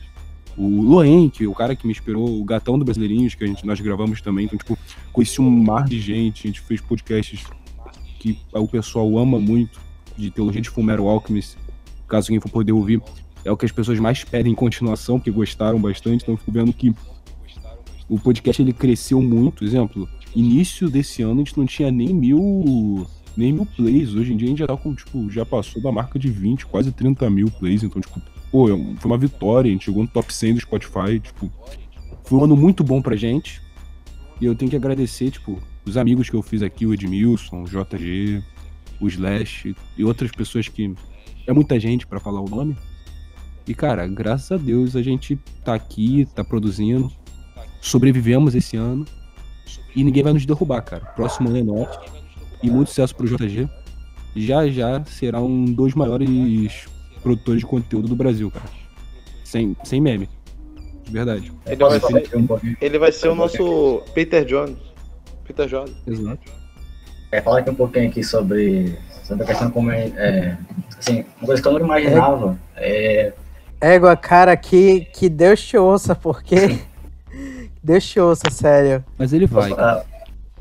o 0.57 0.81
Loen, 0.81 1.29
que 1.29 1.45
é 1.45 1.47
o 1.47 1.53
cara 1.53 1.75
que 1.75 1.85
me 1.85 1.91
inspirou, 1.91 2.39
o 2.39 2.43
Gatão 2.43 2.77
do 2.77 2.85
Brasileirinhos, 2.85 3.33
que 3.35 3.43
a 3.43 3.47
gente, 3.47 3.65
nós 3.65 3.79
gravamos 3.79 4.21
também. 4.21 4.45
Então, 4.45 4.57
tipo, 4.57 4.77
conheci 5.11 5.41
um 5.41 5.49
mar 5.49 5.85
de 5.85 5.99
gente, 5.99 6.45
a 6.45 6.47
gente 6.47 6.61
fez 6.61 6.81
podcasts 6.81 7.43
que 8.19 8.37
o 8.53 8.67
pessoal 8.67 9.17
ama 9.17 9.39
muito, 9.39 9.81
de 10.17 10.29
teologia 10.29 10.61
de 10.61 10.69
Fumero 10.69 11.07
Alchemist. 11.07 11.57
Caso 12.07 12.27
alguém 12.27 12.39
for 12.39 12.49
poder 12.49 12.71
ouvir, 12.71 13.01
é 13.43 13.51
o 13.51 13.57
que 13.57 13.65
as 13.65 13.71
pessoas 13.71 13.99
mais 13.99 14.23
pedem 14.23 14.51
em 14.51 14.55
continuação, 14.55 15.17
porque 15.17 15.31
gostaram 15.31 15.79
bastante. 15.79 16.23
Então, 16.23 16.35
eu 16.35 16.37
fico 16.37 16.51
vendo 16.51 16.71
que 16.71 16.93
o 18.07 18.19
podcast 18.19 18.61
ele 18.61 18.73
cresceu 18.73 19.21
muito. 19.21 19.63
Exemplo, 19.65 20.07
início 20.35 20.89
desse 20.89 21.21
ano 21.23 21.41
a 21.41 21.43
gente 21.43 21.57
não 21.57 21.65
tinha 21.65 21.89
nem 21.89 22.13
mil, 22.13 23.07
nem 23.35 23.51
mil 23.51 23.65
plays. 23.65 24.13
Hoje 24.13 24.33
em 24.33 24.37
dia 24.37 24.47
a 24.47 24.49
gente 24.49 24.59
já 24.59 24.67
tá 24.67 24.77
com, 24.77 24.93
tipo, 24.93 25.29
já 25.29 25.45
passou 25.45 25.81
da 25.81 25.91
marca 25.91 26.17
de 26.17 26.29
20, 26.29 26.65
quase 26.65 26.91
30 26.91 27.29
mil 27.29 27.49
plays. 27.49 27.83
Então, 27.83 28.01
tipo, 28.01 28.21
pô, 28.51 28.69
é 28.69 28.95
foi 28.97 29.11
uma 29.11 29.17
vitória. 29.17 29.69
A 29.69 29.71
gente 29.71 29.85
chegou 29.85 30.03
no 30.03 30.09
top 30.09 30.33
100 30.33 30.55
do 30.55 30.59
Spotify. 30.61 31.19
Tipo, 31.21 31.51
foi 32.23 32.39
um 32.39 32.43
ano 32.43 32.55
muito 32.55 32.83
bom 32.83 33.01
pra 33.01 33.15
gente. 33.15 33.61
E 34.39 34.45
eu 34.45 34.55
tenho 34.55 34.69
que 34.69 34.77
agradecer, 34.77 35.31
tipo, 35.31 35.61
os 35.85 35.97
amigos 35.97 36.29
que 36.29 36.35
eu 36.35 36.41
fiz 36.41 36.61
aqui, 36.61 36.85
o 36.85 36.93
Edmilson, 36.93 37.63
o 37.63 37.65
JG, 37.65 38.43
o 38.99 39.07
Slash 39.07 39.75
e 39.97 40.03
outras 40.03 40.31
pessoas 40.31 40.67
que. 40.67 40.93
É 41.45 41.51
muita 41.51 41.77
gente 41.77 42.07
pra 42.07 42.19
falar 42.19 42.39
o 42.39 42.49
nome. 42.49 42.77
E, 43.67 43.73
cara, 43.73 44.07
graças 44.07 44.51
a 44.51 44.57
Deus 44.57 44.95
a 44.95 45.01
gente 45.01 45.37
tá 45.63 45.73
aqui, 45.73 46.27
tá 46.33 46.43
produzindo. 46.43 47.11
Sobrevivemos 47.81 48.55
esse 48.55 48.77
ano. 48.77 49.05
E 49.95 50.03
ninguém 50.03 50.23
vai 50.23 50.33
nos 50.33 50.45
derrubar, 50.45 50.81
cara. 50.81 51.05
Próximo 51.05 51.49
ano 51.49 51.57
é 51.57 51.63
nosso. 51.63 52.22
E 52.63 52.71
muito 52.71 52.87
sucesso 52.87 53.15
pro 53.15 53.27
JG. 53.27 53.69
Já 54.35 54.67
já 54.67 55.03
será 55.05 55.39
um 55.39 55.65
dos 55.65 55.93
maiores 55.93 56.87
produtores 57.21 57.61
de 57.61 57.67
conteúdo 57.67 58.07
do 58.07 58.15
Brasil, 58.15 58.49
cara. 58.49 58.65
Sem, 59.43 59.75
sem 59.83 60.01
meme. 60.01 60.27
De 61.03 61.11
verdade. 61.11 61.51
Ele 61.67 61.75
vai, 61.75 61.99
ser, 61.99 62.37
um 62.37 62.47
ele 62.81 62.97
vai 62.97 63.11
ser 63.11 63.27
o 63.27 63.35
nosso 63.35 64.01
Peter 64.15 64.43
Jones. 64.45 64.77
Peter 65.45 65.67
Jones. 65.67 65.93
Exato. 66.07 66.51
É, 67.31 67.41
falar 67.41 67.59
aqui 67.59 67.69
um 67.69 67.75
pouquinho 67.75 68.07
aqui 68.07 68.23
sobre, 68.23 68.97
sobre 69.23 69.43
a 69.43 69.47
questão 69.47 69.69
como 69.69 69.91
é, 69.91 70.05
é, 70.15 70.57
assim, 70.97 71.25
uma 71.37 71.47
coisa 71.47 71.61
que 71.61 71.67
eu 71.67 71.73
nunca 71.73 71.85
imaginava 71.85 72.57
é, 72.75 73.33
Égua, 73.83 74.15
cara, 74.15 74.55
que, 74.55 75.01
que 75.13 75.27
Deus 75.27 75.61
te 75.61 75.77
ouça, 75.77 76.15
porque. 76.15 76.79
Deus 77.83 78.05
te 78.07 78.17
ouça, 78.17 78.49
sério. 78.49 79.03
Mas 79.17 79.33
ele 79.33 79.45
vai. 79.45 79.73
ah, 79.73 80.05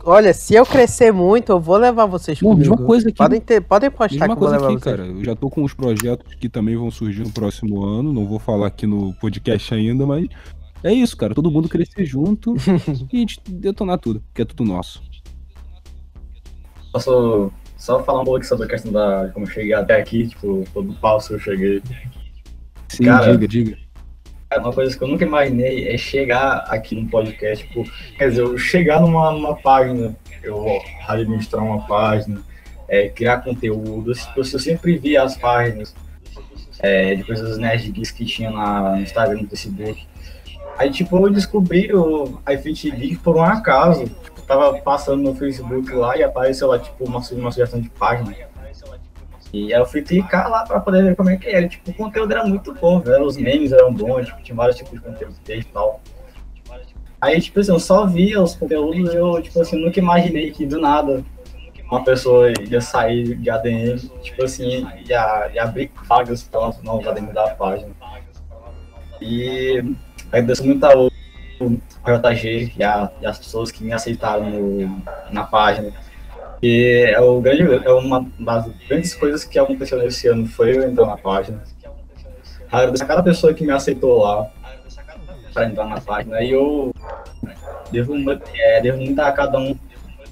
Olha, 0.04 0.34
se 0.34 0.54
eu 0.54 0.66
crescer 0.66 1.12
muito, 1.12 1.52
eu 1.52 1.60
vou 1.60 1.76
levar 1.76 2.06
vocês 2.06 2.40
Não, 2.40 2.50
comigo. 2.50 2.70
mesma 2.70 2.86
coisa 2.86 3.08
aqui. 3.08 3.16
Podem, 3.18 3.40
ter, 3.40 3.60
podem 3.60 3.90
postar 3.90 4.26
Mesma 4.26 4.26
que 4.26 4.32
eu 4.32 4.36
vou 4.36 4.48
coisa 4.48 4.56
levar 4.56 4.66
aqui, 4.72 4.82
vocês. 4.82 4.96
cara. 4.96 5.06
Eu 5.08 5.24
já 5.24 5.36
tô 5.36 5.48
com 5.48 5.62
os 5.62 5.72
projetos 5.74 6.34
que 6.34 6.48
também 6.48 6.76
vão 6.76 6.90
surgir 6.90 7.22
no 7.22 7.30
próximo 7.30 7.84
ano. 7.84 8.12
Não 8.12 8.26
vou 8.26 8.38
falar 8.38 8.66
aqui 8.66 8.86
no 8.86 9.14
podcast 9.14 9.72
ainda, 9.74 10.04
mas 10.04 10.26
é 10.82 10.92
isso, 10.92 11.16
cara. 11.16 11.34
Todo 11.34 11.50
mundo 11.50 11.68
crescer 11.68 12.04
junto 12.04 12.54
e 13.12 13.16
a 13.16 13.20
gente 13.20 13.40
detonar 13.48 13.98
tudo, 13.98 14.20
porque 14.20 14.42
é 14.42 14.44
tudo 14.44 14.64
nosso. 14.64 15.00
posso 16.92 17.52
só 17.76 18.02
falar 18.02 18.22
um 18.22 18.24
pouco 18.24 18.44
sobre 18.44 18.66
a 18.66 18.68
questão 18.68 18.92
da 18.92 19.30
como 19.32 19.46
eu 19.46 19.50
cheguei 19.50 19.72
até 19.74 20.00
aqui, 20.00 20.28
tipo, 20.28 20.64
todo 20.74 20.92
falso 20.94 21.34
eu 21.34 21.38
cheguei. 21.38 21.82
Sim, 22.88 23.04
Cara, 23.04 23.32
diga, 23.32 23.48
diga. 23.48 23.78
Cara, 24.52 24.60
Uma 24.60 24.72
coisa 24.72 24.96
que 24.96 25.02
eu 25.02 25.08
nunca 25.08 25.24
imaginei 25.24 25.88
é 25.88 25.96
chegar 25.96 26.66
aqui 26.68 26.94
num 26.94 27.08
podcast, 27.08 27.66
tipo, 27.66 27.90
quer 28.18 28.28
dizer, 28.28 28.42
eu 28.42 28.58
chegar 28.58 29.00
numa, 29.00 29.30
numa 29.30 29.56
página, 29.56 30.14
eu 30.42 30.78
administrar 31.08 31.64
uma 31.64 31.86
página, 31.86 32.42
é, 32.86 33.08
criar 33.08 33.38
conteúdo, 33.38 34.12
tipo, 34.12 34.40
eu 34.40 34.44
sempre 34.44 34.98
vi 34.98 35.16
as 35.16 35.38
páginas 35.38 35.94
é, 36.80 37.14
de 37.14 37.24
coisas 37.24 37.56
geeks 37.58 38.10
que 38.10 38.26
tinha 38.26 38.50
na, 38.50 38.96
no 38.96 39.00
Instagram, 39.00 39.40
no 39.40 39.48
Facebook. 39.48 40.06
Aí, 40.76 40.90
tipo, 40.90 41.16
eu 41.26 41.32
descobri 41.32 41.90
o 41.94 42.38
iFit 42.50 42.90
Geek 42.90 43.16
por 43.18 43.36
um 43.36 43.42
acaso. 43.42 44.04
Tipo, 44.04 44.42
tava 44.42 44.78
passando 44.80 45.22
no 45.22 45.34
Facebook 45.34 45.90
lá 45.94 46.16
e 46.16 46.22
apareceu 46.22 46.68
lá, 46.68 46.78
tipo, 46.78 47.04
uma, 47.04 47.20
uma 47.20 47.50
sugestão 47.50 47.80
de 47.80 47.88
página. 47.88 48.34
E 49.52 49.70
eu 49.70 49.84
fui 49.84 50.00
clicar 50.02 50.48
lá 50.50 50.64
pra 50.64 50.80
poder 50.80 51.02
ver 51.04 51.14
como 51.16 51.28
é 51.30 51.36
que 51.36 51.48
era. 51.48 51.68
Tipo, 51.68 51.90
o 51.90 51.94
conteúdo 51.94 52.32
era 52.32 52.44
muito 52.44 52.72
bom, 52.74 53.00
velho. 53.00 53.24
Os 53.26 53.36
memes 53.36 53.70
eram 53.72 53.92
bons, 53.92 54.26
tipo, 54.26 54.42
tinha 54.42 54.56
vários 54.56 54.76
tipos 54.78 54.92
de 54.94 55.00
conteúdo 55.00 55.34
e 55.48 55.64
tal. 55.64 56.00
Aí, 57.20 57.40
tipo 57.40 57.60
assim, 57.60 57.70
eu 57.70 57.78
só 57.78 58.06
via 58.06 58.40
os 58.42 58.54
conteúdos 58.54 59.12
e 59.12 59.16
eu, 59.16 59.40
tipo 59.42 59.60
assim, 59.60 59.76
nunca 59.84 59.98
imaginei 60.00 60.50
que 60.50 60.66
do 60.66 60.80
nada 60.80 61.22
uma 61.90 62.02
pessoa 62.02 62.50
ia 62.70 62.80
sair 62.80 63.36
de 63.36 63.50
ADM, 63.50 63.98
tipo 64.22 64.42
assim, 64.42 64.86
ia, 65.06 65.50
ia 65.54 65.62
abrir 65.62 65.90
vagas 66.08 66.42
para 66.42 66.70
os 66.70 66.82
novos 66.82 67.06
ADM 67.06 67.32
da 67.34 67.50
página. 67.54 67.90
E 69.20 69.84
agradeço 70.28 70.64
muito 70.64 70.82
ao 70.84 71.10
JG 71.60 72.72
e, 72.76 72.82
a- 72.82 73.10
e 73.20 73.26
as 73.26 73.38
pessoas 73.38 73.70
que 73.70 73.84
me 73.84 73.92
aceitaram 73.92 74.48
no- 74.50 75.02
na 75.30 75.44
página. 75.44 75.92
E 76.62 77.06
é, 77.12 77.20
o 77.20 77.40
grande, 77.40 77.62
é 77.84 77.93
uma 77.93 78.24
das 78.39 78.66
grandes 78.89 79.14
coisas 79.14 79.43
que 79.44 79.59
aconteceu 79.59 79.98
nesse 79.98 80.28
ano 80.28 80.47
foi 80.47 80.76
eu 80.76 80.89
entrar 80.89 81.06
na 81.06 81.16
página. 81.16 81.60
Agradeço 82.70 83.02
a 83.02 83.06
cada 83.06 83.22
pessoa 83.22 83.52
que 83.52 83.64
me 83.64 83.72
aceitou 83.72 84.22
lá 84.22 84.48
para 85.52 85.66
entrar 85.66 85.86
na 85.86 86.01
página. 86.01 86.40
E 86.40 86.52
eu 86.52 86.94
devo, 87.90 88.14
é, 88.55 88.80
devo 88.80 88.98
muito 88.98 89.18
a 89.20 89.32
cada 89.32 89.59
um 89.59 89.76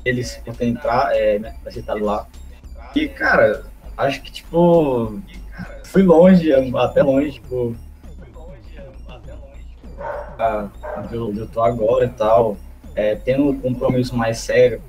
deles 0.05 0.41
por 0.45 0.55
entrar, 0.63 1.15
é, 1.17 1.39
me 1.41 1.49
aceitado 1.67 2.05
lá. 2.05 2.27
E, 2.95 3.09
cara, 3.09 3.65
acho 3.97 4.23
que, 4.23 4.31
tipo, 4.33 5.21
fui 5.85 6.03
longe, 6.03 6.53
até 6.77 7.03
longe, 7.03 7.33
tipo, 7.33 7.75
a- 10.39 10.69
onde 10.99 11.15
eu, 11.15 11.35
eu 11.35 11.47
tô 11.49 11.61
agora 11.63 12.05
e 12.05 12.09
tal, 12.09 12.57
é, 12.95 13.15
tendo 13.17 13.49
um 13.51 13.61
compromisso 13.61 14.17
mais 14.17 14.39
sério, 14.39 14.81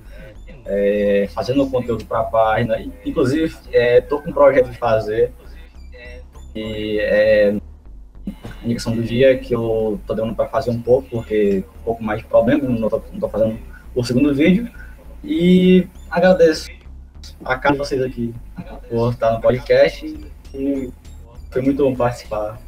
é, 0.65 1.27
fazendo 1.33 1.69
conteúdo 1.69 2.05
para 2.05 2.19
a 2.19 2.23
página, 2.23 2.79
inclusive, 3.05 3.55
é, 3.71 4.01
tô 4.01 4.19
com 4.21 4.29
um 4.29 4.33
projeto 4.33 4.69
de 4.69 4.77
fazer, 4.77 5.31
e 6.55 6.99
é, 6.99 7.55
indicação 8.63 8.95
do 8.95 9.01
dia 9.01 9.37
que 9.37 9.53
eu 9.53 9.99
tô 10.05 10.13
dando 10.13 10.35
para 10.35 10.47
fazer 10.47 10.71
um 10.71 10.81
pouco, 10.81 11.07
porque 11.09 11.63
um 11.79 11.83
pouco 11.83 12.03
mais 12.03 12.19
de 12.19 12.25
problema, 12.25 12.67
não 12.67 12.89
tô 12.89 13.29
fazendo 13.29 13.57
o 13.95 14.03
segundo 14.03 14.33
vídeo, 14.33 14.69
e 15.23 15.87
agradeço 16.09 16.69
a 17.45 17.57
cada 17.57 17.77
vocês 17.77 18.01
aqui 18.01 18.33
por 18.89 19.11
estar 19.11 19.31
no 19.31 19.41
podcast, 19.41 20.05
e 20.53 20.91
foi 21.49 21.61
muito 21.61 21.83
bom 21.83 21.95
participar. 21.95 22.59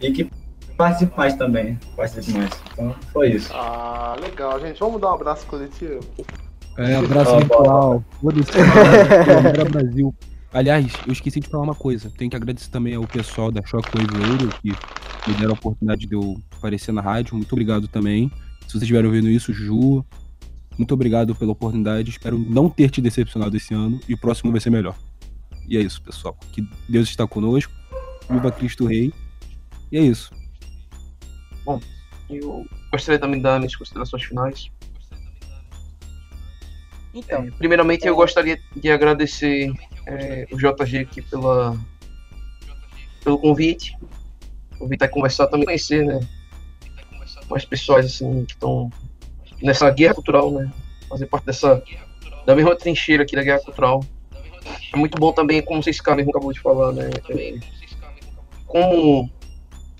E 0.00 0.12
que 0.12 0.30
participe 0.76 1.16
mais 1.16 1.34
também, 1.34 1.78
participe 1.96 2.38
mais. 2.38 2.50
Então, 2.72 2.94
foi 3.12 3.30
isso. 3.30 3.50
Ah, 3.52 4.16
legal, 4.20 4.60
gente. 4.60 4.78
Vamos 4.78 5.00
dar 5.00 5.10
um 5.10 5.14
abraço 5.14 5.44
coletivo. 5.46 6.00
É, 6.78 6.94
abraço 6.94 7.34
Ah, 7.34 7.38
virtual. 7.40 8.04
Foda-se. 8.20 8.52
Câmera 8.52 9.64
Brasil. 9.68 10.14
Aliás, 10.52 10.92
eu 11.06 11.12
esqueci 11.12 11.40
de 11.40 11.48
falar 11.48 11.64
uma 11.64 11.74
coisa. 11.74 12.10
Tenho 12.16 12.30
que 12.30 12.36
agradecer 12.36 12.70
também 12.70 12.94
ao 12.94 13.06
pessoal 13.06 13.50
da 13.50 13.60
Shockwave 13.66 14.06
Euro 14.14 14.48
que 14.62 14.70
me 15.30 15.34
deram 15.36 15.50
a 15.50 15.54
oportunidade 15.54 16.06
de 16.06 16.14
eu 16.14 16.40
aparecer 16.56 16.92
na 16.92 17.02
rádio. 17.02 17.34
Muito 17.34 17.52
obrigado 17.52 17.86
também. 17.88 18.30
Se 18.62 18.72
vocês 18.72 18.82
estiverem 18.82 19.06
ouvindo 19.06 19.28
isso, 19.28 19.52
Ju, 19.52 20.04
muito 20.78 20.94
obrigado 20.94 21.34
pela 21.34 21.52
oportunidade. 21.52 22.10
Espero 22.10 22.38
não 22.38 22.70
ter 22.70 22.90
te 22.90 23.00
decepcionado 23.00 23.56
esse 23.56 23.74
ano 23.74 24.00
e 24.08 24.14
o 24.14 24.18
próximo 24.18 24.50
vai 24.52 24.60
ser 24.60 24.70
melhor. 24.70 24.94
E 25.68 25.76
é 25.76 25.80
isso, 25.80 26.00
pessoal. 26.00 26.36
Que 26.52 26.66
Deus 26.88 27.08
está 27.08 27.26
conosco. 27.26 27.72
Viva 28.30 28.50
Cristo 28.52 28.86
Rei. 28.86 29.12
E 29.92 29.98
é 29.98 30.02
isso. 30.02 30.30
Eu 32.30 32.64
gostaria 32.92 33.18
também 33.18 33.38
de 33.38 33.42
dar 33.42 33.58
minhas 33.58 33.74
considerações 33.76 34.22
finais. 34.22 34.70
Então, 37.18 37.42
É, 37.44 37.50
primeiramente, 37.50 38.06
eu 38.06 38.14
gostaria 38.14 38.58
de 38.76 38.90
agradecer 38.90 39.72
é, 40.06 40.46
o 40.50 40.56
JG 40.56 40.98
aqui 40.98 41.22
pela, 41.22 41.76
pelo 43.24 43.38
convite. 43.38 43.96
Convite 44.78 45.04
a 45.04 45.08
conversar 45.08 45.48
também, 45.48 45.66
conhecer, 45.66 46.04
né? 46.04 46.20
Mais 47.50 47.64
pessoas 47.64 48.06
assim 48.06 48.44
que 48.44 48.52
estão 48.52 48.90
nessa 49.60 49.90
guerra 49.90 50.14
cultural, 50.14 50.50
né? 50.50 50.70
Fazer 51.08 51.26
parte 51.26 51.46
dessa 51.46 51.82
da 52.46 52.54
mesma 52.54 52.76
trincheira 52.76 53.24
aqui 53.24 53.34
da 53.34 53.42
guerra 53.42 53.60
cultural. 53.60 54.04
É 54.92 54.96
muito 54.96 55.18
bom 55.18 55.32
também, 55.32 55.60
como 55.62 55.82
vocês 55.82 56.00
mesmo 56.00 56.30
acabou 56.30 56.52
de 56.52 56.60
falar, 56.60 56.92
né? 56.92 57.10
É, 57.30 57.58
como 58.66 59.28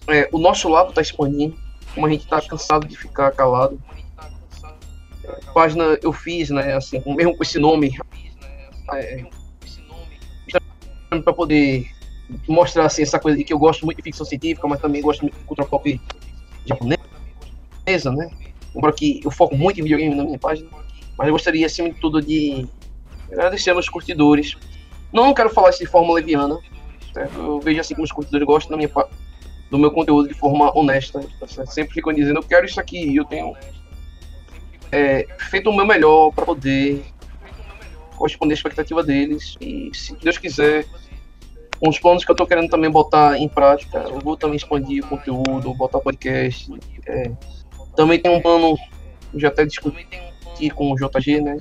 é, 0.06 0.28
o 0.32 0.38
nosso 0.38 0.68
lado 0.68 0.90
está 0.90 1.02
expandindo, 1.02 1.58
como 1.94 2.06
a 2.06 2.10
gente 2.10 2.24
está 2.24 2.40
cansado 2.40 2.86
de 2.86 2.96
ficar 2.96 3.32
calado. 3.32 3.82
Página 5.52 5.98
eu 6.02 6.12
fiz, 6.12 6.50
né? 6.50 6.74
Assim, 6.74 7.02
mesmo 7.06 7.36
com 7.36 7.42
esse 7.42 7.58
nome, 7.58 7.96
é, 8.94 9.24
para 11.22 11.32
poder 11.32 11.86
mostrar 12.46 12.84
assim, 12.86 13.02
essa 13.02 13.18
coisa 13.18 13.42
que 13.42 13.52
eu 13.52 13.58
gosto 13.58 13.86
muito 13.86 13.98
de 13.98 14.02
ficção 14.02 14.26
científica, 14.26 14.66
mas 14.68 14.80
também 14.80 15.00
gosto 15.00 15.22
muito 15.22 15.38
de 15.38 15.44
cultura 15.44 15.68
pop 15.68 16.00
japonesa, 16.66 18.12
né? 18.12 18.30
Embora 18.74 18.92
que 18.92 19.20
eu 19.24 19.30
foco 19.30 19.56
muito 19.56 19.80
em 19.80 19.82
videogame 19.82 20.14
na 20.14 20.24
minha 20.24 20.38
página, 20.38 20.68
mas 21.16 21.26
eu 21.26 21.32
gostaria, 21.32 21.66
acima 21.66 21.90
de 21.90 21.98
tudo, 21.98 22.20
de 22.20 22.66
agradecer 23.32 23.70
aos 23.70 23.88
curtidores. 23.88 24.56
Não, 25.12 25.32
quero 25.32 25.50
falar 25.50 25.70
isso 25.70 25.78
de 25.78 25.86
forma 25.86 26.12
leviana, 26.12 26.58
certo? 27.14 27.38
Eu 27.38 27.60
vejo 27.60 27.80
assim 27.80 27.94
como 27.94 28.04
os 28.04 28.12
curtidores 28.12 28.46
gostam 28.46 28.72
da 28.72 28.76
minha, 28.76 28.90
do 29.70 29.78
meu 29.78 29.90
conteúdo 29.90 30.28
de 30.28 30.34
forma 30.34 30.70
honesta. 30.78 31.20
Tá 31.40 31.66
Sempre 31.66 31.94
ficam 31.94 32.12
dizendo, 32.12 32.38
eu 32.38 32.42
quero 32.42 32.66
isso 32.66 32.78
aqui, 32.78 33.16
eu 33.16 33.24
tenho 33.24 33.54
é, 34.92 35.26
feito 35.38 35.70
o 35.70 35.76
meu 35.76 35.86
melhor 35.86 36.32
para 36.32 36.44
poder 36.44 37.04
corresponder 38.16 38.54
à 38.54 38.56
expectativa 38.56 39.02
deles. 39.02 39.56
E 39.60 39.90
se 39.94 40.14
Deus 40.16 40.38
quiser, 40.38 40.84
os 41.80 41.98
planos 41.98 42.24
que 42.24 42.30
eu 42.30 42.34
estou 42.34 42.46
querendo 42.46 42.68
também 42.68 42.90
botar 42.90 43.38
em 43.38 43.48
prática, 43.48 43.98
eu 43.98 44.18
vou 44.20 44.36
também 44.36 44.56
expandir 44.56 45.04
o 45.04 45.08
conteúdo, 45.08 45.74
botar 45.74 46.00
podcast. 46.00 46.70
É, 47.06 47.30
também 47.96 48.20
tem 48.20 48.30
um 48.30 48.40
plano, 48.40 48.76
já 49.34 49.48
até 49.48 49.64
discuti 49.64 50.06
com 50.74 50.92
o 50.92 50.96
JG, 50.96 51.40
né? 51.40 51.56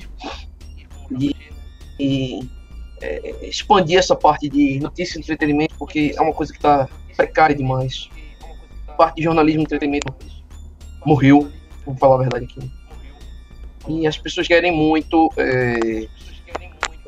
De, 1.12 1.36
de 1.98 2.40
é, 3.02 3.48
expandir 3.48 3.98
essa 4.00 4.16
parte 4.16 4.50
de 4.50 4.80
notícia 4.80 5.18
e 5.18 5.22
entretenimento, 5.22 5.76
porque 5.78 6.14
é 6.18 6.22
uma 6.22 6.34
coisa 6.34 6.52
que 6.52 6.58
está 6.58 6.90
precária 7.16 7.56
demais. 7.56 8.10
Parte 8.98 9.18
de 9.18 9.24
jornalismo 9.24 9.62
e 9.62 9.64
entretenimento 9.64 10.14
morreu, 11.06 11.52
vamos 11.86 12.00
falar 12.00 12.16
a 12.16 12.20
verdade 12.20 12.46
aqui. 12.46 12.72
E 13.88 14.06
as 14.06 14.18
pessoas 14.18 14.48
querem 14.48 14.72
muito 14.72 15.32
é, 15.38 16.08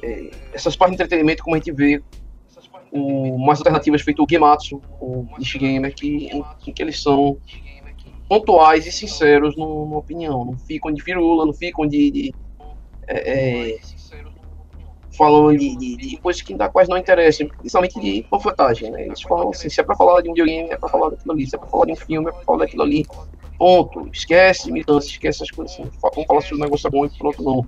é, 0.01 0.31
essas 0.53 0.75
partes 0.75 0.97
de 0.97 1.03
entretenimento, 1.03 1.43
como 1.43 1.55
a 1.55 1.59
gente 1.59 1.71
vê, 1.71 2.01
o, 2.91 3.37
mais 3.37 3.59
alternativas 3.59 4.01
feito 4.01 4.23
o 4.23 4.27
Gematsu, 4.29 4.81
o 4.99 5.27
Gamer, 5.55 5.93
que, 5.93 6.27
em, 6.27 6.43
que 6.73 6.81
eles 6.81 7.01
são 7.01 7.37
pontuais 8.27 8.85
e 8.85 8.91
sinceros 8.91 9.55
no, 9.57 9.89
na 9.89 9.97
opinião. 9.97 10.45
Não 10.45 10.57
ficam 10.57 10.91
de 10.91 11.01
firula, 11.01 11.45
não 11.45 11.53
ficam 11.53 11.85
de. 11.87 12.11
de 12.11 12.33
é, 13.07 13.73
é, 13.73 13.79
falando 15.17 15.57
de, 15.57 15.75
de, 15.75 15.97
de, 15.97 16.17
coisas 16.17 16.41
que 16.41 16.53
ainda 16.53 16.69
quase 16.69 16.89
não 16.89 16.97
interessam, 16.97 17.47
principalmente 17.47 17.99
de 17.99 18.23
panfletagem. 18.29 18.91
Né? 18.91 19.07
Eles 19.07 19.21
falam 19.21 19.49
assim: 19.49 19.69
se 19.69 19.81
é 19.81 19.83
pra 19.83 19.95
falar 19.95 20.21
de 20.21 20.29
um 20.29 20.33
videogame, 20.33 20.69
é 20.69 20.77
pra 20.77 20.87
falar 20.87 21.09
daquilo 21.09 21.33
ali, 21.33 21.47
se 21.47 21.55
é 21.55 21.59
pra 21.59 21.67
falar 21.67 21.85
de 21.87 21.91
um 21.93 21.95
filme, 21.95 22.29
é 22.29 22.31
pra 22.31 22.41
falar 22.43 22.59
daquilo 22.59 22.83
ali. 22.83 23.05
Ponto. 23.59 24.09
Esquece 24.13 24.71
militância, 24.71 25.09
esquece 25.09 25.43
essas 25.43 25.51
coisas 25.51 25.77
assim. 25.77 25.91
Vamos 26.01 26.25
falar 26.25 26.41
se 26.41 26.53
o 26.53 26.57
negócio 26.57 26.87
é 26.87 26.89
bom 26.89 27.05
e 27.05 27.09
pronto, 27.09 27.43
não. 27.43 27.67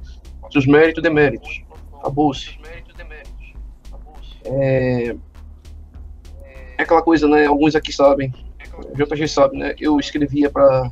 Seus 0.49 0.65
méritos 0.65 0.99
e 0.99 1.03
deméritos. 1.03 1.61
Acabou-se. 1.99 2.57
É... 4.45 5.15
é 6.77 6.81
aquela 6.81 7.01
coisa, 7.01 7.27
né? 7.27 7.45
Alguns 7.45 7.75
aqui 7.75 7.91
sabem. 7.91 8.33
O 8.77 8.95
JG 8.95 9.27
sabe, 9.27 9.57
né? 9.57 9.75
Eu 9.77 9.99
escrevia 9.99 10.49
para 10.49 10.89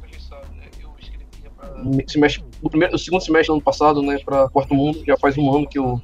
semestre, 2.07 2.43
no 2.61 2.69
primeiro, 2.69 2.91
no 2.91 2.99
segundo 2.99 3.21
semestre 3.21 3.47
do 3.47 3.53
ano 3.53 3.61
passado, 3.61 4.01
né, 4.01 4.17
para 4.19 4.49
Quarto 4.49 4.75
Mundo, 4.75 5.01
já 5.05 5.15
faz 5.17 5.37
um 5.37 5.55
ano 5.55 5.65
que 5.65 5.79
eu 5.79 6.01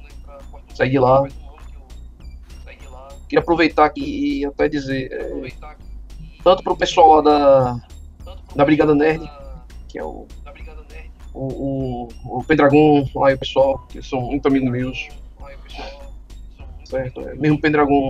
saí 0.74 0.88
de 0.88 0.98
lá. 0.98 1.26
Queria 3.28 3.40
aproveitar 3.40 3.84
aqui 3.84 4.40
e 4.40 4.46
até 4.46 4.68
dizer, 4.68 5.12
é, 5.12 5.52
tanto 6.42 6.62
para 6.62 6.72
o 6.72 6.76
pessoal 6.76 7.16
lá 7.16 7.20
da, 7.20 7.80
da 8.56 8.64
Brigada 8.64 8.94
Nerd, 8.94 9.30
que 9.88 9.98
é 9.98 10.04
o 10.04 10.26
o, 11.36 12.08
o, 12.24 12.38
o 12.38 12.44
Pendragon, 12.44 13.06
e 13.14 13.34
o 13.34 13.38
pessoal, 13.38 13.86
que 13.88 14.02
são 14.02 14.22
muito 14.22 14.48
amigos 14.48 14.70
meus. 14.70 15.08
Certo? 16.84 17.20
É, 17.20 17.34
mesmo 17.34 17.58
o 17.58 17.60
Pendragon 17.60 18.08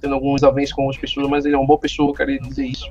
tendo 0.00 0.14
alguns 0.14 0.42
avanços 0.42 0.72
com 0.72 0.88
as 0.88 0.96
pessoas, 0.96 1.28
mas 1.28 1.44
ele 1.44 1.54
é 1.54 1.58
uma 1.58 1.66
boa 1.66 1.78
pessoa, 1.78 2.14
queria 2.14 2.38
dizer 2.38 2.66
isso. 2.66 2.88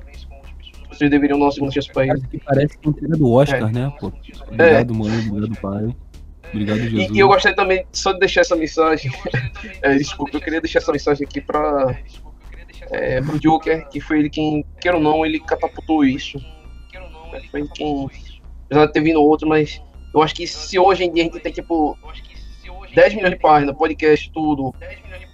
Vocês 0.88 1.10
deveriam 1.10 1.38
dar 1.38 1.46
uma 1.46 1.52
segunda 1.52 1.72
chance 1.72 1.90
pra 1.90 2.06
ele. 2.06 2.22
Parece 2.44 2.76
que 2.78 2.88
é 2.88 3.08
do 3.08 3.32
Oscar, 3.32 3.68
é. 3.68 3.72
né? 3.72 3.92
Pô, 3.98 4.12
obrigado, 4.48 4.92
é. 4.92 4.96
mãe, 4.96 5.28
obrigado, 5.28 5.60
pai. 5.60 5.96
Obrigado, 6.52 6.78
Jesus. 6.78 7.10
E, 7.10 7.18
eu 7.18 7.28
gostaria 7.28 7.56
também 7.56 7.86
só 7.92 8.12
de 8.12 8.18
deixar 8.18 8.42
essa 8.42 8.56
mensagem. 8.56 9.10
é, 9.82 9.94
desculpa, 9.94 10.36
eu 10.36 10.40
queria 10.40 10.60
deixar 10.60 10.80
essa 10.80 10.92
mensagem 10.92 11.26
aqui 11.26 11.40
pra. 11.40 11.96
É, 12.90 13.20
pro 13.22 13.38
Joker, 13.38 13.88
que 13.88 14.00
foi 14.00 14.18
ele 14.18 14.30
quem, 14.30 14.64
quer 14.80 14.94
ou 14.94 15.00
não, 15.00 15.24
ele 15.24 15.38
catapultou 15.38 16.04
isso. 16.04 16.38
Foi 17.50 17.68
quem 17.68 18.10
apesar 18.70 18.86
de 18.86 18.92
ter 18.92 19.00
vindo 19.00 19.20
outro, 19.20 19.48
mas 19.48 19.82
eu 20.14 20.22
acho 20.22 20.34
que 20.34 20.46
se 20.46 20.78
hoje 20.78 21.04
em 21.04 21.12
dia 21.12 21.24
a 21.24 21.26
gente 21.26 21.40
tem 21.40 21.52
tipo 21.52 21.98
10 22.94 23.14
milhões 23.14 23.34
de 23.34 23.40
páginas, 23.40 23.76
podcast, 23.76 24.30
tudo, 24.30 24.72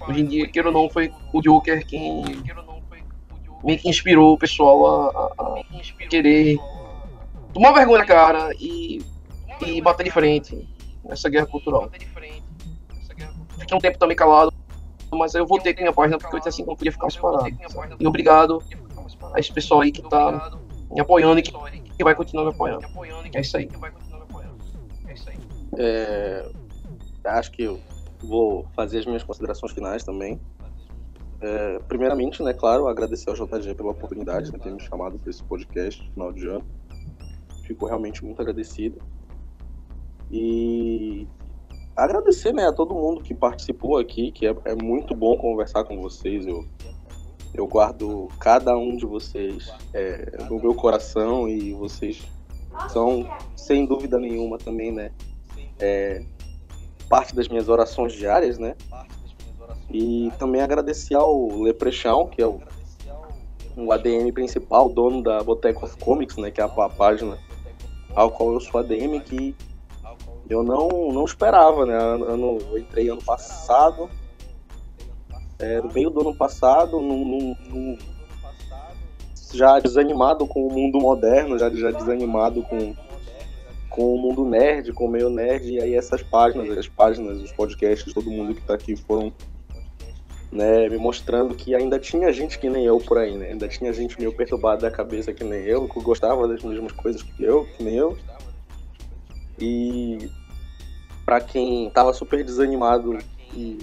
hoje 0.09 0.21
em 0.21 0.27
dia, 0.27 0.49
queira 0.49 0.69
ou 0.69 0.75
não, 0.75 0.89
foi 0.89 1.13
o 1.33 1.43
Joker 1.43 1.87
quem 1.87 2.25
meio 3.63 3.79
que 3.79 3.89
inspirou 3.89 4.35
o 4.35 4.39
pessoal 4.39 4.87
a, 4.87 5.33
a, 5.39 5.63
querer 6.09 6.57
tomar 7.53 7.73
vergonha 7.73 7.99
na 7.99 8.05
cara 8.07 8.51
e, 8.59 9.03
e 9.67 9.81
bater 9.81 10.05
de 10.05 10.11
frente 10.11 10.69
nessa 11.05 11.29
guerra 11.29 11.47
cultural. 11.47 11.91
Fiquei 13.59 13.77
um 13.77 13.81
tempo 13.81 13.99
também 13.99 14.17
calado, 14.17 14.53
mas 15.13 15.35
eu 15.35 15.47
voltei 15.47 15.75
com 15.75 15.81
minha 15.81 15.93
página 15.93 16.19
porque 16.19 16.37
eu 16.37 16.39
disse 16.39 16.49
assim 16.49 16.63
que 16.63 16.69
não 16.69 16.77
podia 16.77 16.93
ficar 16.93 17.05
mais 17.05 17.17
parado. 17.17 17.49
E 17.99 18.07
obrigado 18.07 18.63
a 19.35 19.41
esse 19.41 19.53
pessoal 19.53 19.81
aí 19.81 19.91
que 19.91 20.03
tá 20.03 20.53
me 20.91 21.01
apoiando 21.01 21.41
e 21.41 21.43
que 21.43 21.53
que 21.97 22.05
vai 22.05 22.15
continuar 22.15 22.45
me 22.45 22.51
apoiando. 22.51 22.87
É 23.35 23.41
isso 23.41 23.57
aí. 23.57 23.69
É, 25.79 26.49
acho 27.25 27.51
que 27.53 27.63
eu 27.63 27.81
vou 28.23 28.67
fazer 28.75 28.99
as 28.99 29.07
minhas 29.07 29.23
considerações 29.23 29.73
finais 29.73 30.05
também. 30.05 30.41
É, 31.41 31.79
primeiramente, 31.81 32.43
né, 32.43 32.53
claro, 32.53 32.89
agradecer 32.89 33.29
ao 33.29 33.37
JG 33.37 33.75
pela 33.75 33.91
oportunidade 33.91 34.51
de 34.51 34.59
ter 34.59 34.71
me 34.71 34.81
chamado 34.81 35.19
para 35.19 35.31
esse 35.31 35.43
podcast 35.43 36.03
no 36.03 36.11
final 36.13 36.33
de 36.33 36.49
ano. 36.49 36.65
Fico 37.63 37.87
realmente 37.87 38.25
muito 38.25 38.41
agradecido. 38.41 39.01
E 40.31 41.27
agradecer 41.95 42.53
né, 42.53 42.67
a 42.67 42.73
todo 42.73 42.95
mundo 42.95 43.23
que 43.23 43.35
participou 43.35 43.99
aqui, 43.99 44.31
que 44.31 44.47
é, 44.47 44.57
é 44.65 44.75
muito 44.75 45.15
bom 45.15 45.37
conversar 45.37 45.85
com 45.85 46.01
vocês. 46.01 46.47
Eu 46.47 46.67
eu 47.57 47.67
guardo 47.67 48.29
cada 48.39 48.77
um 48.77 48.97
de 48.97 49.07
vocês 49.07 49.73
é, 49.95 50.37
no 50.49 50.61
meu 50.61 50.75
coração 50.75 51.49
e 51.49 51.73
vocês 51.73 52.23
são, 52.89 53.29
sem 53.57 53.87
dúvida 53.87 54.19
nenhuma, 54.19 54.59
também, 54.59 54.93
né? 54.93 55.11
É, 55.79 56.23
parte 57.09 57.35
das 57.35 57.49
minhas 57.49 57.69
orações 57.69 58.13
diárias, 58.13 58.59
né? 58.59 58.77
E 59.91 60.31
também 60.39 60.61
agradecer 60.61 61.15
ao 61.15 61.49
Leprechaun, 61.63 62.27
que 62.27 62.43
é 62.43 62.47
o, 62.47 62.61
o 63.77 63.93
ADM 63.93 64.31
principal, 64.33 64.89
dono 64.89 65.23
da 65.23 65.43
Boteco 65.43 65.87
of 65.87 65.97
Comics, 65.97 66.37
né? 66.37 66.51
Que 66.51 66.61
é 66.61 66.65
a, 66.65 66.67
a 66.67 66.89
página 66.91 67.39
ao 68.15 68.31
qual 68.31 68.53
eu 68.53 68.61
sou 68.61 68.81
ADM, 68.81 69.21
que 69.21 69.55
eu 70.49 70.63
não, 70.63 71.11
não 71.13 71.25
esperava, 71.25 71.87
né? 71.87 71.97
Ano, 71.97 72.59
eu 72.71 72.79
entrei 72.79 73.09
ano 73.09 73.23
passado 73.23 74.11
é, 75.59 75.81
no 75.81 75.93
meio 75.93 76.11
do 76.11 76.21
ano 76.21 76.35
passado, 76.35 77.01
já 79.53 79.79
desanimado 79.79 80.47
com 80.47 80.67
o 80.67 80.73
mundo 80.73 80.99
moderno, 80.99 81.59
já, 81.59 81.71
já 81.71 81.91
desanimado 81.91 82.63
com, 82.63 82.95
com 83.89 84.15
o 84.15 84.19
mundo 84.19 84.45
nerd, 84.45 84.93
com 84.93 85.07
o 85.07 85.11
meio 85.11 85.31
nerd, 85.31 85.71
e 85.71 85.81
aí 85.81 85.95
essas 85.95 86.23
páginas, 86.23 86.77
as 86.77 86.89
páginas, 86.89 87.41
os 87.41 87.53
podcasts, 87.53 88.13
todo 88.13 88.31
mundo 88.31 88.55
que 88.55 88.61
está 88.61 88.75
aqui 88.75 88.97
foram 88.97 89.33
né, 90.53 90.89
me 90.89 90.97
mostrando 90.97 91.55
que 91.55 91.75
ainda 91.75 91.99
tinha 91.99 92.33
gente 92.33 92.59
que 92.59 92.69
nem 92.69 92.85
eu 92.85 92.99
por 92.99 93.19
aí, 93.19 93.37
né? 93.37 93.49
Ainda 93.51 93.69
tinha 93.69 93.93
gente 93.93 94.19
meio 94.19 94.33
perturbada 94.33 94.83
da 94.83 94.91
cabeça 94.91 95.33
que 95.33 95.45
nem 95.45 95.65
eu, 95.65 95.89
que 95.89 96.01
gostava 96.01 96.47
das 96.47 96.63
mesmas 96.63 96.93
coisas 96.93 97.23
que 97.23 97.43
eu, 97.43 97.67
que 97.77 97.83
nem 97.83 97.95
eu. 97.95 98.17
E 99.59 100.31
para 101.25 101.41
quem 101.41 101.91
tava 101.91 102.13
super 102.13 102.45
desanimado 102.45 103.19
e 103.53 103.79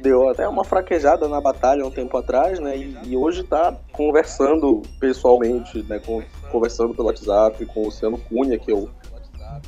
deu 0.00 0.28
até 0.28 0.48
uma 0.48 0.64
fraquejada 0.64 1.28
na 1.28 1.40
batalha 1.40 1.86
um 1.86 1.90
tempo 1.90 2.16
atrás, 2.16 2.58
né? 2.58 2.76
E, 2.76 2.96
e 3.04 3.16
hoje 3.16 3.42
está 3.42 3.76
conversando 3.92 4.82
pessoalmente, 4.98 5.82
né? 5.84 5.98
Com, 5.98 6.22
conversando 6.50 6.94
pelo 6.94 7.08
WhatsApp 7.08 7.64
com 7.66 7.80
o 7.80 7.84
Luciano 7.84 8.18
Cunha, 8.18 8.58
que 8.58 8.72
eu, 8.72 8.88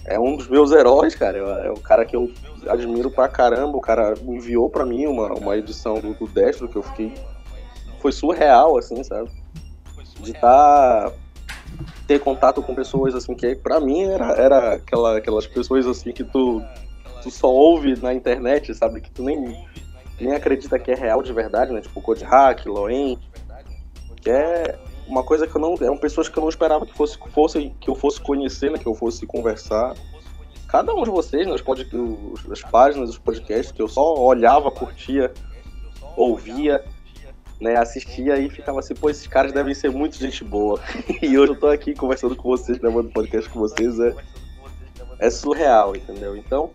é 0.05 0.19
um 0.19 0.37
dos 0.37 0.49
meus 0.49 0.73
heróis, 0.73 1.15
cara. 1.15 1.39
É 1.39 1.71
o 1.71 1.81
cara 1.81 2.05
que 2.05 2.17
eu 2.17 2.33
admiro 2.69 3.11
pra 3.11 3.29
caramba. 3.29 3.77
O 3.77 3.81
cara 3.81 4.15
enviou 4.23 4.69
pra 4.69 4.85
mim 4.85 5.07
uma, 5.07 5.33
uma 5.33 5.57
edição 5.57 5.95
do, 5.95 6.15
do 6.15 6.27
Destro 6.27 6.69
que 6.69 6.77
eu 6.77 6.83
fiquei. 6.83 7.15
Foi 8.01 8.13
surreal, 8.13 8.77
assim, 8.79 9.03
sabe? 9.05 9.31
De 10.21 10.33
tá 10.33 11.13
ter 12.07 12.19
contato 12.21 12.63
com 12.63 12.75
pessoas 12.75 13.15
assim 13.15 13.35
que 13.35 13.55
para 13.55 13.81
mim 13.81 14.03
era, 14.05 14.33
era 14.33 14.75
aquela, 14.75 15.19
aquelas 15.19 15.47
pessoas 15.47 15.87
assim 15.87 16.13
que 16.13 16.25
tu, 16.25 16.63
tu 17.23 17.31
só 17.31 17.49
ouve 17.49 18.01
na 18.01 18.13
internet, 18.13 18.75
sabe? 18.75 19.01
Que 19.01 19.11
tu 19.11 19.23
nem, 19.23 19.57
nem 20.20 20.34
acredita 20.34 20.78
que 20.78 20.90
é 20.90 20.94
real 20.94 21.22
de 21.22 21.32
verdade, 21.32 21.72
né? 21.72 21.80
Tipo 21.80 22.01
Code 22.01 22.24
Hack, 22.24 22.66
Loen. 22.66 23.18
Que 24.16 24.30
é 24.30 24.78
uma 25.06 25.22
coisa 25.22 25.47
que 25.47 25.56
eu 25.56 25.60
não. 25.60 25.74
Eram 25.80 25.97
pessoas 25.97 26.28
que 26.28 26.39
eu 26.39 26.43
não 26.43 26.48
esperava 26.48 26.86
que 26.86 26.94
fosse, 26.94 27.18
fosse 27.30 27.72
que 27.80 27.90
eu 27.90 27.94
fosse 27.94 28.20
conhecer, 28.20 28.70
né? 28.70 28.78
Que 28.78 28.86
eu 28.86 28.94
fosse 28.94 29.26
conversar. 29.26 29.94
Cada 30.68 30.94
um 30.94 31.02
de 31.02 31.10
vocês, 31.10 31.47
nas 31.47 31.60
pod, 31.60 31.86
as 32.51 32.62
páginas, 32.62 33.10
os 33.10 33.18
podcasts, 33.18 33.72
que 33.72 33.82
eu 33.82 33.89
só 33.89 34.14
olhava, 34.14 34.70
curtia, 34.70 35.30
ouvia, 36.16 36.82
né, 37.60 37.76
assistia 37.76 38.39
e 38.39 38.48
ficava 38.48 38.80
assim, 38.80 38.94
pô, 38.94 39.10
esses 39.10 39.26
caras 39.26 39.52
devem 39.52 39.74
ser 39.74 39.90
muito 39.90 40.16
gente 40.16 40.43
boa. 40.43 40.80
e 41.22 41.39
hoje 41.39 41.52
eu 41.52 41.60
tô 41.60 41.68
aqui 41.68 41.94
conversando 41.94 42.34
com 42.34 42.48
vocês, 42.48 42.78
gravando 42.78 43.10
podcast 43.10 43.48
com 43.51 43.60
vocês, 43.60 44.01
é, 44.01 44.14
é 45.18 45.30
surreal, 45.30 45.94
entendeu? 45.94 46.36
Então, 46.36 46.70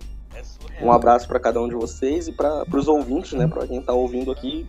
um 0.82 0.92
abraço 0.92 1.28
para 1.28 1.40
cada 1.40 1.62
um 1.62 1.68
de 1.68 1.76
vocês 1.76 2.28
e 2.28 2.32
para 2.32 2.64
os 2.74 2.88
ouvintes, 2.88 3.34
né, 3.34 3.48
para 3.48 3.68
quem 3.68 3.82
tá 3.82 3.94
ouvindo 3.94 4.32
aqui, 4.32 4.68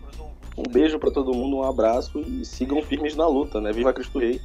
um 0.57 0.63
beijo 0.63 0.99
para 0.99 1.11
todo 1.11 1.33
mundo, 1.33 1.57
um 1.57 1.63
abraço 1.63 2.19
e 2.19 2.43
sigam 2.43 2.81
firmes 2.81 3.15
na 3.15 3.27
luta, 3.27 3.61
né? 3.61 3.71
Viva 3.71 3.93
Cristo 3.93 4.19
Rei. 4.19 4.41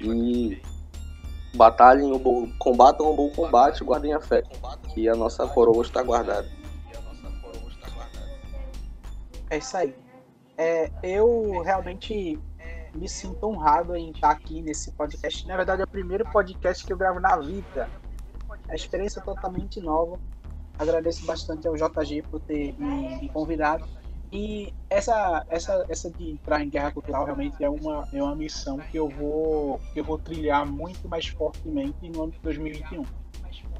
E 0.00 0.62
batalhem 1.54 2.10
o 2.12 2.18
bom, 2.18 2.48
combatam 2.58 3.10
o 3.10 3.14
bom 3.14 3.28
combate, 3.30 3.84
guardem 3.84 4.14
a 4.14 4.20
fé, 4.20 4.42
que 4.94 5.08
a 5.08 5.14
nossa 5.14 5.46
coroa 5.46 5.82
está 5.82 6.02
guardada. 6.02 6.48
É 9.50 9.58
isso 9.58 9.76
aí. 9.76 9.94
É, 10.56 10.90
eu 11.02 11.60
realmente 11.62 12.38
me 12.94 13.08
sinto 13.08 13.46
honrado 13.46 13.96
em 13.96 14.10
estar 14.10 14.30
aqui 14.30 14.62
nesse 14.62 14.92
podcast. 14.92 15.46
Na 15.46 15.56
verdade, 15.56 15.82
é 15.82 15.84
o 15.84 15.88
primeiro 15.88 16.24
podcast 16.30 16.84
que 16.84 16.92
eu 16.92 16.96
gravo 16.96 17.20
na 17.20 17.36
vida. 17.36 17.88
A 18.70 18.74
experiência 18.74 19.20
é 19.20 19.22
totalmente 19.22 19.80
nova. 19.80 20.18
Agradeço 20.78 21.26
bastante 21.26 21.68
ao 21.68 21.74
JG 21.74 22.22
por 22.22 22.40
ter 22.40 22.74
me, 22.78 23.20
me 23.20 23.28
convidado. 23.28 23.84
E 24.32 24.72
essa, 24.88 25.44
essa, 25.48 25.84
essa 25.88 26.08
de 26.10 26.30
entrar 26.30 26.62
em 26.62 26.70
guerra 26.70 26.92
cultural 26.92 27.24
realmente 27.24 27.62
é 27.62 27.68
uma, 27.68 28.08
é 28.12 28.22
uma 28.22 28.36
missão 28.36 28.78
que 28.78 28.96
eu 28.96 29.08
vou 29.08 29.80
que 29.92 29.98
eu 29.98 30.04
vou 30.04 30.18
trilhar 30.18 30.64
muito 30.64 31.08
mais 31.08 31.26
fortemente 31.26 32.08
no 32.08 32.22
ano 32.22 32.32
de 32.32 32.38
2021. 32.38 33.02
Eu 33.02 33.06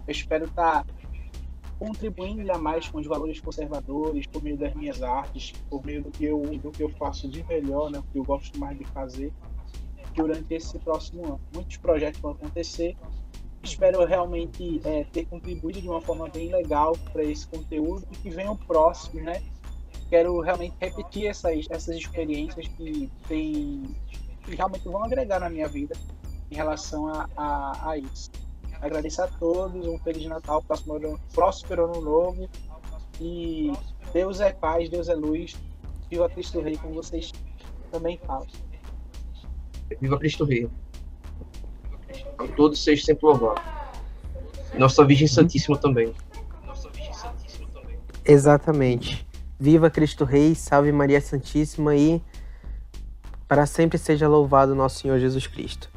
espero 0.08 0.46
estar 0.46 0.84
contribuindo 1.78 2.40
ainda 2.40 2.58
mais 2.58 2.88
com 2.88 2.98
os 2.98 3.06
valores 3.06 3.40
conservadores 3.40 4.26
por 4.26 4.42
meio 4.42 4.58
das 4.58 4.74
minhas 4.74 5.02
artes, 5.02 5.52
por 5.70 5.84
meio 5.86 6.02
do 6.02 6.10
que 6.10 6.24
eu, 6.24 6.42
do 6.42 6.70
que 6.70 6.82
eu 6.82 6.90
faço 6.90 7.28
de 7.28 7.42
melhor, 7.44 7.90
né, 7.90 8.00
o 8.00 8.02
que 8.02 8.18
eu 8.18 8.24
gosto 8.24 8.58
mais 8.58 8.76
de 8.76 8.84
fazer 8.86 9.32
durante 10.14 10.52
esse 10.52 10.78
próximo 10.80 11.24
ano. 11.24 11.40
Muitos 11.54 11.76
projetos 11.76 12.20
vão 12.20 12.32
acontecer. 12.32 12.96
Espero 13.62 14.04
realmente 14.04 14.80
é, 14.84 15.04
ter 15.04 15.26
contribuído 15.26 15.80
de 15.80 15.88
uma 15.88 16.00
forma 16.00 16.28
bem 16.28 16.50
legal 16.50 16.96
para 17.12 17.22
esse 17.22 17.46
conteúdo 17.46 18.06
e 18.10 18.16
que 18.16 18.30
venham 18.30 18.56
próximos, 18.56 19.22
né? 19.22 19.42
quero 20.10 20.40
realmente 20.40 20.74
repetir 20.80 21.28
essas, 21.28 21.66
essas 21.70 21.96
experiências 21.96 22.66
que, 22.66 23.08
tem, 23.28 23.82
que 24.44 24.56
realmente 24.56 24.84
vão 24.84 25.04
agregar 25.04 25.38
na 25.38 25.48
minha 25.48 25.68
vida 25.68 25.94
em 26.50 26.56
relação 26.56 27.06
a, 27.06 27.28
a, 27.36 27.90
a 27.90 27.98
isso. 27.98 28.30
Agradeço 28.82 29.22
a 29.22 29.28
todos, 29.28 29.86
um 29.86 29.98
Feliz 29.98 30.26
Natal, 30.26 30.62
próximo 30.62 30.94
ano, 30.94 31.20
próspero 31.32 31.84
ano 31.84 32.00
novo. 32.00 32.48
E 33.20 33.72
Deus 34.12 34.40
é 34.40 34.52
paz, 34.52 34.88
Deus 34.88 35.08
é 35.08 35.14
luz. 35.14 35.54
Viva 36.10 36.28
Cristo 36.28 36.60
Rei, 36.60 36.76
como 36.76 36.94
vocês 36.94 37.30
também 37.92 38.18
falam. 38.26 38.46
Viva 40.00 40.18
Cristo 40.18 40.44
Rei. 40.44 40.68
A 42.38 42.46
todos 42.48 42.82
sejam 42.82 43.04
sempre 43.04 43.26
louvados. 43.26 43.62
Nossa 44.74 45.04
Virgem 45.04 45.28
Santíssima 45.28 45.76
também. 45.76 46.14
Exatamente. 48.24 49.26
Viva 49.58 49.90
Cristo 49.90 50.24
Rei, 50.24 50.54
salve 50.54 50.92
Maria 50.92 51.20
Santíssima 51.20 51.94
e 51.94 52.22
para 53.46 53.66
sempre 53.66 53.98
seja 53.98 54.28
louvado 54.28 54.74
nosso 54.74 55.00
Senhor 55.00 55.18
Jesus 55.18 55.46
Cristo. 55.46 55.90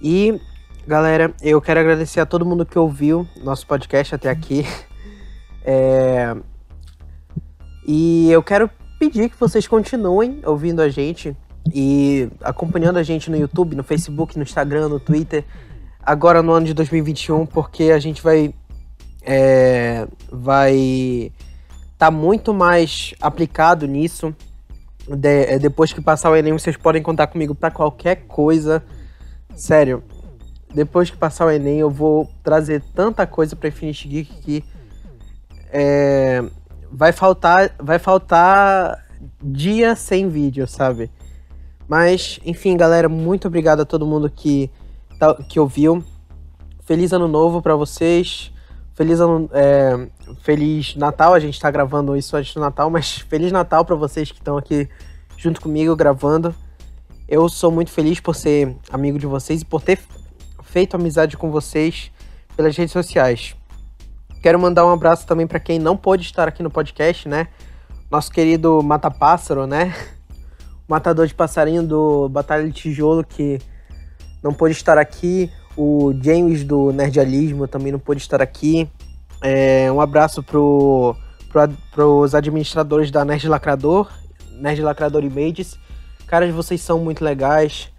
E 0.00 0.40
galera, 0.86 1.34
eu 1.42 1.60
quero 1.60 1.80
agradecer 1.80 2.20
a 2.20 2.26
todo 2.26 2.44
mundo 2.44 2.66
que 2.66 2.78
ouviu 2.78 3.26
nosso 3.42 3.66
podcast 3.66 4.14
até 4.14 4.30
aqui. 4.30 4.64
É... 5.68 6.32
E 7.84 8.30
eu 8.30 8.40
quero 8.40 8.70
pedir 9.00 9.28
que 9.28 9.36
vocês 9.36 9.66
continuem 9.66 10.40
ouvindo 10.44 10.80
a 10.80 10.88
gente 10.88 11.36
e 11.74 12.28
acompanhando 12.42 12.98
a 12.98 13.02
gente 13.02 13.30
no 13.30 13.36
YouTube, 13.36 13.76
no 13.76 13.84
Facebook, 13.84 14.36
no 14.36 14.42
Instagram, 14.42 14.88
no 14.88 15.00
Twitter, 15.00 15.44
agora 16.02 16.42
no 16.42 16.52
ano 16.52 16.66
de 16.66 16.74
2021, 16.74 17.46
porque 17.46 17.84
a 17.84 17.98
gente 17.98 18.22
vai 18.22 18.54
é, 19.22 20.06
vai 20.30 21.32
tá 21.98 22.10
muito 22.10 22.54
mais 22.54 23.14
aplicado 23.20 23.86
nisso. 23.86 24.34
De, 25.08 25.44
é, 25.46 25.58
depois 25.58 25.92
que 25.92 26.00
passar 26.00 26.30
o 26.30 26.36
Enem, 26.36 26.52
vocês 26.52 26.76
podem 26.76 27.02
contar 27.02 27.26
comigo 27.26 27.54
para 27.54 27.70
qualquer 27.70 28.26
coisa. 28.26 28.82
Sério, 29.54 30.02
depois 30.74 31.10
que 31.10 31.16
passar 31.16 31.46
o 31.46 31.50
Enem, 31.50 31.78
eu 31.78 31.90
vou 31.90 32.30
trazer 32.42 32.82
tanta 32.94 33.26
coisa 33.26 33.56
pra 33.56 33.68
Infinity 33.68 34.08
Geek 34.08 34.34
que 34.42 34.64
é, 35.72 36.44
vai 36.90 37.12
faltar 37.12 37.74
vai 37.78 37.98
faltar 37.98 39.04
dia 39.42 39.96
sem 39.96 40.28
vídeo, 40.28 40.66
sabe? 40.66 41.10
Mas, 41.88 42.40
enfim, 42.44 42.76
galera, 42.76 43.08
muito 43.08 43.48
obrigado 43.48 43.80
a 43.80 43.84
todo 43.84 44.06
mundo 44.06 44.28
que, 44.28 44.70
tá, 45.18 45.34
que 45.34 45.60
ouviu. 45.60 46.04
Feliz 46.84 47.12
ano 47.12 47.28
novo 47.28 47.62
para 47.62 47.76
vocês. 47.76 48.52
Feliz, 48.94 49.20
ano, 49.20 49.48
é, 49.52 50.08
feliz 50.42 50.96
Natal, 50.96 51.34
a 51.34 51.38
gente 51.38 51.60
tá 51.60 51.70
gravando 51.70 52.16
isso 52.16 52.36
antes 52.36 52.54
do 52.54 52.60
Natal, 52.60 52.88
mas 52.88 53.18
Feliz 53.28 53.52
Natal 53.52 53.84
para 53.84 53.94
vocês 53.94 54.32
que 54.32 54.38
estão 54.38 54.56
aqui 54.56 54.88
junto 55.36 55.60
comigo 55.60 55.94
gravando. 55.94 56.54
Eu 57.28 57.48
sou 57.48 57.70
muito 57.70 57.90
feliz 57.90 58.20
por 58.20 58.34
ser 58.34 58.74
amigo 58.90 59.18
de 59.18 59.26
vocês 59.26 59.62
e 59.62 59.64
por 59.64 59.82
ter 59.82 59.98
feito 60.62 60.94
amizade 60.94 61.36
com 61.36 61.50
vocês 61.50 62.10
pelas 62.56 62.76
redes 62.76 62.92
sociais. 62.92 63.54
Quero 64.42 64.58
mandar 64.58 64.86
um 64.86 64.92
abraço 64.92 65.26
também 65.26 65.46
para 65.46 65.58
quem 65.58 65.78
não 65.78 65.96
pôde 65.96 66.22
estar 66.22 66.46
aqui 66.46 66.62
no 66.62 66.70
podcast, 66.70 67.28
né? 67.28 67.48
Nosso 68.10 68.30
querido 68.30 68.82
Mata 68.82 69.10
Pássaro, 69.10 69.66
né? 69.66 69.94
Matador 70.88 71.26
de 71.26 71.34
passarinho 71.34 71.82
do 71.82 72.28
Batalha 72.28 72.64
de 72.64 72.72
Tijolo 72.72 73.24
que 73.24 73.58
não 74.42 74.52
pôde 74.52 74.74
estar 74.74 74.98
aqui 74.98 75.50
o 75.76 76.14
James 76.22 76.64
do 76.64 76.90
Nerdialismo 76.90 77.68
também 77.68 77.92
não 77.92 77.98
pôde 77.98 78.20
estar 78.20 78.40
aqui. 78.40 78.88
É, 79.42 79.92
um 79.92 80.00
abraço 80.00 80.42
pro, 80.42 81.14
pro, 81.92 82.20
os 82.20 82.34
administradores 82.34 83.10
da 83.10 83.24
Nerd 83.24 83.46
Lacrador, 83.46 84.10
Nerd 84.52 84.80
Lacrador 84.80 85.22
Images. 85.22 85.78
Caras, 86.26 86.52
vocês 86.52 86.80
são 86.80 86.98
muito 86.98 87.22
legais. 87.22 87.92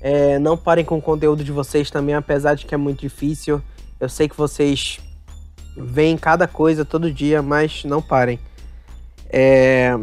É, 0.00 0.38
não 0.38 0.56
parem 0.56 0.84
com 0.84 0.98
o 0.98 1.02
conteúdo 1.02 1.42
de 1.42 1.50
vocês 1.50 1.90
também, 1.90 2.14
apesar 2.14 2.54
de 2.54 2.66
que 2.66 2.74
é 2.74 2.78
muito 2.78 3.00
difícil. 3.00 3.60
Eu 3.98 4.08
sei 4.08 4.28
que 4.28 4.36
vocês 4.36 5.00
veem 5.76 6.16
cada 6.16 6.46
coisa 6.46 6.84
todo 6.84 7.10
dia, 7.10 7.42
mas 7.42 7.84
não 7.84 8.00
parem. 8.00 8.38
É, 9.28 9.98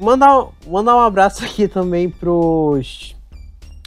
mandar, 0.00 0.48
mandar 0.66 0.96
um 0.96 1.00
abraço 1.00 1.44
aqui 1.44 1.68
também 1.68 2.08
pros 2.08 3.16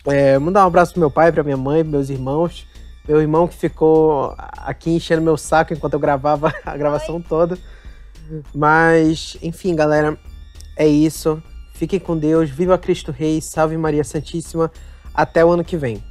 é, 0.06 0.40
mandar 0.40 0.64
um 0.64 0.68
abraço 0.68 0.94
pro 0.94 1.00
meu 1.00 1.12
pai, 1.12 1.32
pra 1.32 1.44
minha 1.44 1.58
mãe, 1.58 1.84
meus 1.84 2.10
irmãos. 2.10 2.66
Meu 3.08 3.20
irmão 3.20 3.48
que 3.48 3.56
ficou 3.56 4.34
aqui 4.38 4.92
enchendo 4.92 5.22
meu 5.22 5.38
saco 5.38 5.74
enquanto 5.74 5.94
eu 5.94 6.00
gravava 6.00 6.54
a 6.66 6.78
gravação 6.78 7.16
Oi. 7.16 7.26
toda. 7.28 7.58
Mas, 8.54 9.38
enfim, 9.42 9.76
galera, 9.76 10.18
é 10.78 10.88
isso. 10.88 11.42
Fiquem 11.74 12.00
com 12.00 12.18
Deus. 12.18 12.50
Viva 12.50 12.78
Cristo 12.78 13.12
Rei. 13.12 13.42
Salve 13.42 13.78
Maria 13.78 14.04
Santíssima. 14.04 14.72
Até 15.14 15.44
o 15.44 15.52
ano 15.52 15.64
que 15.64 15.78
vem. 15.78 16.02